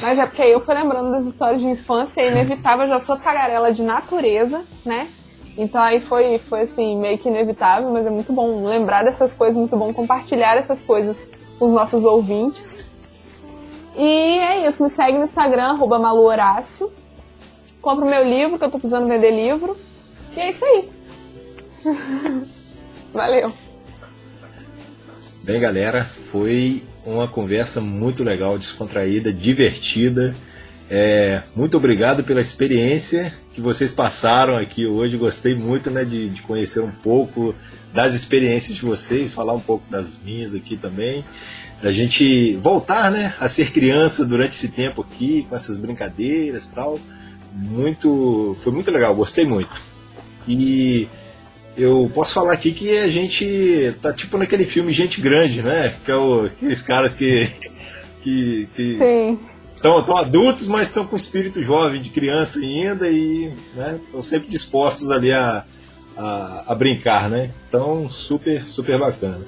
Mas 0.00 0.18
é 0.18 0.26
porque 0.26 0.42
eu 0.42 0.60
fui 0.60 0.74
lembrando 0.74 1.10
das 1.10 1.26
histórias 1.26 1.60
de 1.60 1.66
infância, 1.66 2.22
é 2.22 2.30
inevitável, 2.30 2.86
eu 2.86 2.90
já 2.90 3.00
sou 3.00 3.16
tagarela 3.16 3.72
de 3.72 3.82
natureza, 3.82 4.62
né? 4.84 5.08
Então 5.60 5.78
aí 5.82 6.00
foi, 6.00 6.38
foi 6.38 6.62
assim, 6.62 6.98
meio 6.98 7.18
que 7.18 7.28
inevitável, 7.28 7.90
mas 7.90 8.06
é 8.06 8.10
muito 8.10 8.32
bom 8.32 8.66
lembrar 8.66 9.04
dessas 9.04 9.34
coisas, 9.34 9.58
muito 9.58 9.76
bom 9.76 9.92
compartilhar 9.92 10.56
essas 10.56 10.82
coisas 10.82 11.28
com 11.58 11.66
os 11.66 11.74
nossos 11.74 12.02
ouvintes. 12.02 12.82
E 13.94 14.38
é 14.38 14.66
isso, 14.66 14.82
me 14.82 14.88
segue 14.88 15.18
no 15.18 15.24
Instagram, 15.24 15.72
arroba 15.72 15.98
Malu 15.98 16.22
Horácio. 16.22 16.90
Compra 17.82 18.06
o 18.06 18.08
meu 18.08 18.24
livro, 18.24 18.58
que 18.58 18.64
eu 18.64 18.70
tô 18.70 18.78
precisando 18.78 19.06
vender 19.06 19.32
livro. 19.32 19.76
E 20.34 20.40
é 20.40 20.48
isso 20.48 20.64
aí. 20.64 20.88
Valeu. 23.12 23.52
Bem, 25.44 25.60
galera, 25.60 26.04
foi 26.04 26.82
uma 27.04 27.28
conversa 27.28 27.82
muito 27.82 28.24
legal, 28.24 28.56
descontraída, 28.56 29.30
divertida. 29.30 30.34
É, 30.88 31.42
muito 31.54 31.76
obrigado 31.76 32.24
pela 32.24 32.40
experiência 32.40 33.30
que 33.60 33.66
vocês 33.66 33.92
passaram 33.92 34.56
aqui 34.56 34.86
hoje. 34.86 35.16
Gostei 35.16 35.54
muito 35.54 35.90
né, 35.90 36.04
de, 36.04 36.30
de, 36.30 36.42
conhecer 36.42 36.80
um 36.80 36.90
pouco 36.90 37.54
das 37.92 38.14
experiências 38.14 38.76
de 38.76 38.84
vocês, 38.84 39.32
falar 39.32 39.52
um 39.52 39.60
pouco 39.60 39.84
das 39.90 40.18
minhas 40.18 40.54
aqui 40.54 40.76
também. 40.76 41.24
Da 41.82 41.92
gente 41.92 42.56
voltar 42.56 43.10
né, 43.10 43.34
a 43.38 43.48
ser 43.48 43.70
criança 43.70 44.24
durante 44.24 44.52
esse 44.52 44.68
tempo 44.68 45.02
aqui, 45.02 45.46
com 45.48 45.54
essas 45.54 45.76
brincadeiras 45.76 46.68
e 46.68 46.74
tal. 46.74 46.98
Muito, 47.52 48.56
foi 48.60 48.72
muito 48.72 48.90
legal, 48.90 49.14
gostei 49.14 49.44
muito. 49.44 49.80
E 50.48 51.08
eu 51.76 52.10
posso 52.14 52.34
falar 52.34 52.52
aqui 52.52 52.72
que 52.72 52.98
a 52.98 53.08
gente 53.08 53.94
tá 54.00 54.12
tipo 54.12 54.38
naquele 54.38 54.64
filme 54.64 54.92
Gente 54.92 55.20
Grande, 55.20 55.62
né? 55.62 55.94
Que 56.04 56.10
é 56.10 56.16
o, 56.16 56.46
aqueles 56.46 56.82
caras 56.82 57.14
que. 57.14 57.48
que, 58.22 58.68
que 58.74 59.38
Estão 59.80 60.02
tão 60.02 60.14
adultos, 60.14 60.66
mas 60.66 60.88
estão 60.88 61.06
com 61.06 61.16
espírito 61.16 61.62
jovem, 61.62 62.02
de 62.02 62.10
criança 62.10 62.58
ainda, 62.58 63.08
e 63.08 63.46
estão 63.46 64.18
né, 64.18 64.22
sempre 64.22 64.50
dispostos 64.50 65.10
ali 65.10 65.32
a, 65.32 65.64
a, 66.14 66.64
a, 66.70 66.74
brincar, 66.74 67.30
né? 67.30 67.50
Então, 67.66 68.06
super, 68.06 68.62
super 68.68 68.98
bacana. 68.98 69.40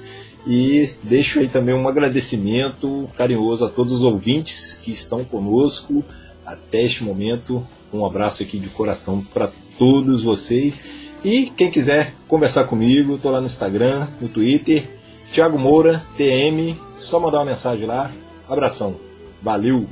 E 0.47 0.89
deixo 1.03 1.39
aí 1.39 1.47
também 1.47 1.75
um 1.75 1.87
agradecimento 1.87 3.07
carinhoso 3.15 3.63
a 3.63 3.69
todos 3.69 3.93
os 3.93 4.01
ouvintes 4.01 4.79
que 4.83 4.89
estão 4.89 5.23
conosco 5.23 6.03
até 6.43 6.81
este 6.81 7.03
momento. 7.03 7.63
Um 7.93 8.03
abraço 8.03 8.41
aqui 8.41 8.57
de 8.57 8.69
coração 8.69 9.23
para 9.35 9.51
todos 9.77 10.23
vocês. 10.23 11.11
E 11.23 11.51
quem 11.55 11.69
quiser 11.69 12.11
conversar 12.27 12.63
comigo, 12.63 13.19
tô 13.19 13.29
lá 13.29 13.39
no 13.39 13.45
Instagram, 13.45 14.07
no 14.19 14.27
Twitter, 14.27 14.83
Thiago 15.31 15.59
Moura, 15.59 16.03
TM, 16.17 16.75
só 16.97 17.19
mandar 17.19 17.37
uma 17.37 17.45
mensagem 17.45 17.85
lá. 17.85 18.09
Abração. 18.49 18.95
Valeu! 19.43 19.87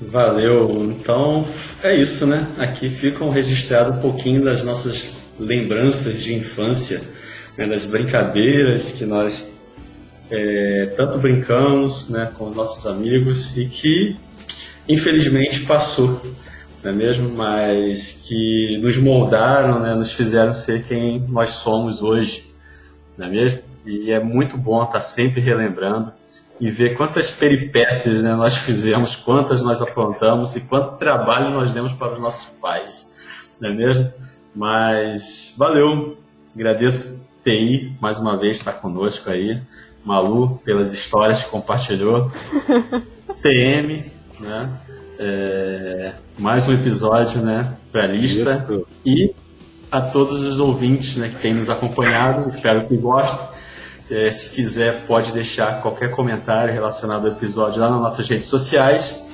Valeu. 0.00 0.84
Então 0.84 1.46
é 1.82 1.96
isso, 1.96 2.26
né? 2.26 2.46
Aqui 2.58 2.90
ficam 2.90 3.30
registrado 3.30 3.92
um 3.92 4.00
pouquinho 4.00 4.44
das 4.44 4.62
nossas 4.62 5.12
lembranças 5.38 6.22
de 6.22 6.34
infância, 6.34 7.00
né? 7.56 7.66
das 7.66 7.86
brincadeiras 7.86 8.92
que 8.92 9.06
nós 9.06 9.58
é, 10.30 10.92
tanto 10.96 11.18
brincamos 11.18 12.08
né, 12.08 12.30
com 12.36 12.50
nossos 12.50 12.86
amigos 12.86 13.56
e 13.56 13.66
que 13.66 14.16
infelizmente 14.88 15.60
passou, 15.60 16.20
não 16.82 16.90
é 16.90 16.94
mesmo? 16.94 17.30
Mas 17.30 18.12
que 18.26 18.78
nos 18.82 18.96
moldaram, 18.98 19.80
né, 19.80 19.94
nos 19.94 20.12
fizeram 20.12 20.52
ser 20.52 20.84
quem 20.84 21.24
nós 21.28 21.50
somos 21.50 22.02
hoje, 22.02 22.52
não 23.16 23.26
é 23.26 23.30
mesmo? 23.30 23.60
E 23.84 24.10
é 24.10 24.20
muito 24.20 24.58
bom 24.58 24.82
estar 24.82 25.00
sempre 25.00 25.40
relembrando 25.40 26.12
e 26.60 26.70
ver 26.70 26.96
quantas 26.96 27.30
peripécias 27.30 28.22
né, 28.22 28.34
nós 28.34 28.56
fizemos, 28.56 29.14
quantas 29.14 29.62
nós 29.62 29.82
aprontamos 29.82 30.56
e 30.56 30.60
quanto 30.60 30.96
trabalho 30.96 31.50
nós 31.50 31.70
demos 31.72 31.92
para 31.92 32.14
os 32.14 32.20
nossos 32.20 32.46
pais, 32.60 33.10
não 33.60 33.70
é 33.70 33.74
mesmo? 33.74 34.10
Mas 34.54 35.54
valeu, 35.56 36.16
agradeço 36.54 37.26
TI 37.44 37.94
mais 38.00 38.18
uma 38.18 38.36
vez 38.36 38.58
estar 38.58 38.72
conosco 38.72 39.30
aí, 39.30 39.60
Malu 40.04 40.60
pelas 40.64 40.92
histórias 40.92 41.42
que 41.42 41.50
compartilhou, 41.50 42.30
TM, 43.42 44.04
né? 44.40 44.70
É, 45.18 46.12
mais 46.38 46.68
um 46.68 46.74
episódio, 46.74 47.40
né, 47.40 47.74
para 47.90 48.04
a 48.04 48.06
lista 48.06 48.66
Isso. 48.68 48.86
e 49.04 49.34
a 49.90 50.00
todos 50.00 50.42
os 50.42 50.60
ouvintes, 50.60 51.16
né, 51.16 51.28
que 51.28 51.40
têm 51.40 51.54
nos 51.54 51.70
acompanhado, 51.70 52.50
espero 52.50 52.86
que 52.86 52.96
gostem 52.96 53.55
é, 54.10 54.30
se 54.30 54.50
quiser, 54.50 55.04
pode 55.04 55.32
deixar 55.32 55.80
qualquer 55.82 56.10
comentário 56.10 56.72
relacionado 56.72 57.26
ao 57.26 57.32
episódio 57.32 57.80
lá 57.80 57.90
nas 57.90 58.00
nossas 58.00 58.28
redes 58.28 58.46
sociais. 58.46 59.24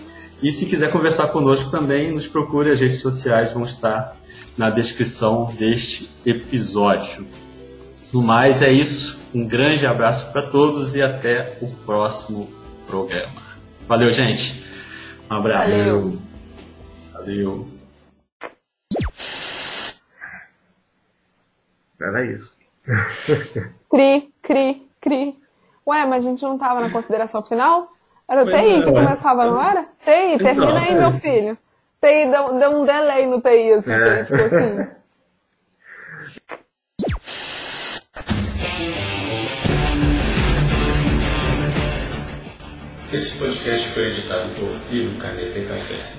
E 0.42 0.50
se 0.50 0.66
quiser 0.66 0.90
conversar 0.90 1.28
conosco 1.28 1.70
também, 1.70 2.10
nos 2.10 2.26
procure, 2.26 2.70
as 2.70 2.80
redes 2.80 3.00
sociais 3.00 3.52
vão 3.52 3.62
estar 3.62 4.16
na 4.56 4.70
descrição 4.70 5.54
deste 5.58 6.10
episódio. 6.24 7.26
No 8.12 8.22
mais, 8.22 8.60
é 8.60 8.72
isso. 8.72 9.20
Um 9.34 9.46
grande 9.46 9.86
abraço 9.86 10.32
para 10.32 10.42
todos 10.42 10.94
e 10.94 11.02
até 11.02 11.58
o 11.62 11.70
próximo 11.86 12.52
programa. 12.86 13.40
Valeu, 13.86 14.12
gente. 14.12 14.62
Um 15.30 15.34
abraço. 15.34 15.70
Valeu. 15.70 16.18
Valeu. 17.12 17.68
Era 22.00 22.26
isso. 22.26 22.52
Cri, 23.92 24.32
cri, 24.42 24.68
cri. 25.00 25.38
Ué, 25.86 26.06
mas 26.06 26.24
a 26.24 26.28
gente 26.30 26.42
não 26.42 26.56
tava 26.56 26.80
na 26.80 26.90
consideração 26.90 27.42
final? 27.42 27.88
Era 28.28 28.42
o 28.44 28.46
Pois 28.46 28.56
TI 28.62 28.70
é, 28.70 28.82
que 28.82 28.90
ué. 28.90 29.04
começava, 29.04 29.44
não 29.44 29.60
era? 29.62 29.82
TI, 30.04 30.38
termina 30.38 30.70
Então, 30.70 30.76
aí, 30.78 30.88
é. 30.92 30.94
meu 30.94 31.12
filho. 31.20 31.58
TI 32.00 32.26
deu, 32.30 32.58
deu 32.58 32.80
um 32.80 32.84
delay 32.86 33.26
no 33.26 33.40
TI, 33.40 33.72
assim, 33.72 33.92
É. 33.92 34.24
ficou 34.24 34.46
assim. 34.46 34.86
Esse 43.12 43.38
podcast 43.38 43.88
foi 43.90 44.08
editado 44.08 44.48
por 44.54 44.92
Ivo 44.94 45.18
Caneta 45.18 45.58
e 45.58 45.66
Café. 45.66 46.12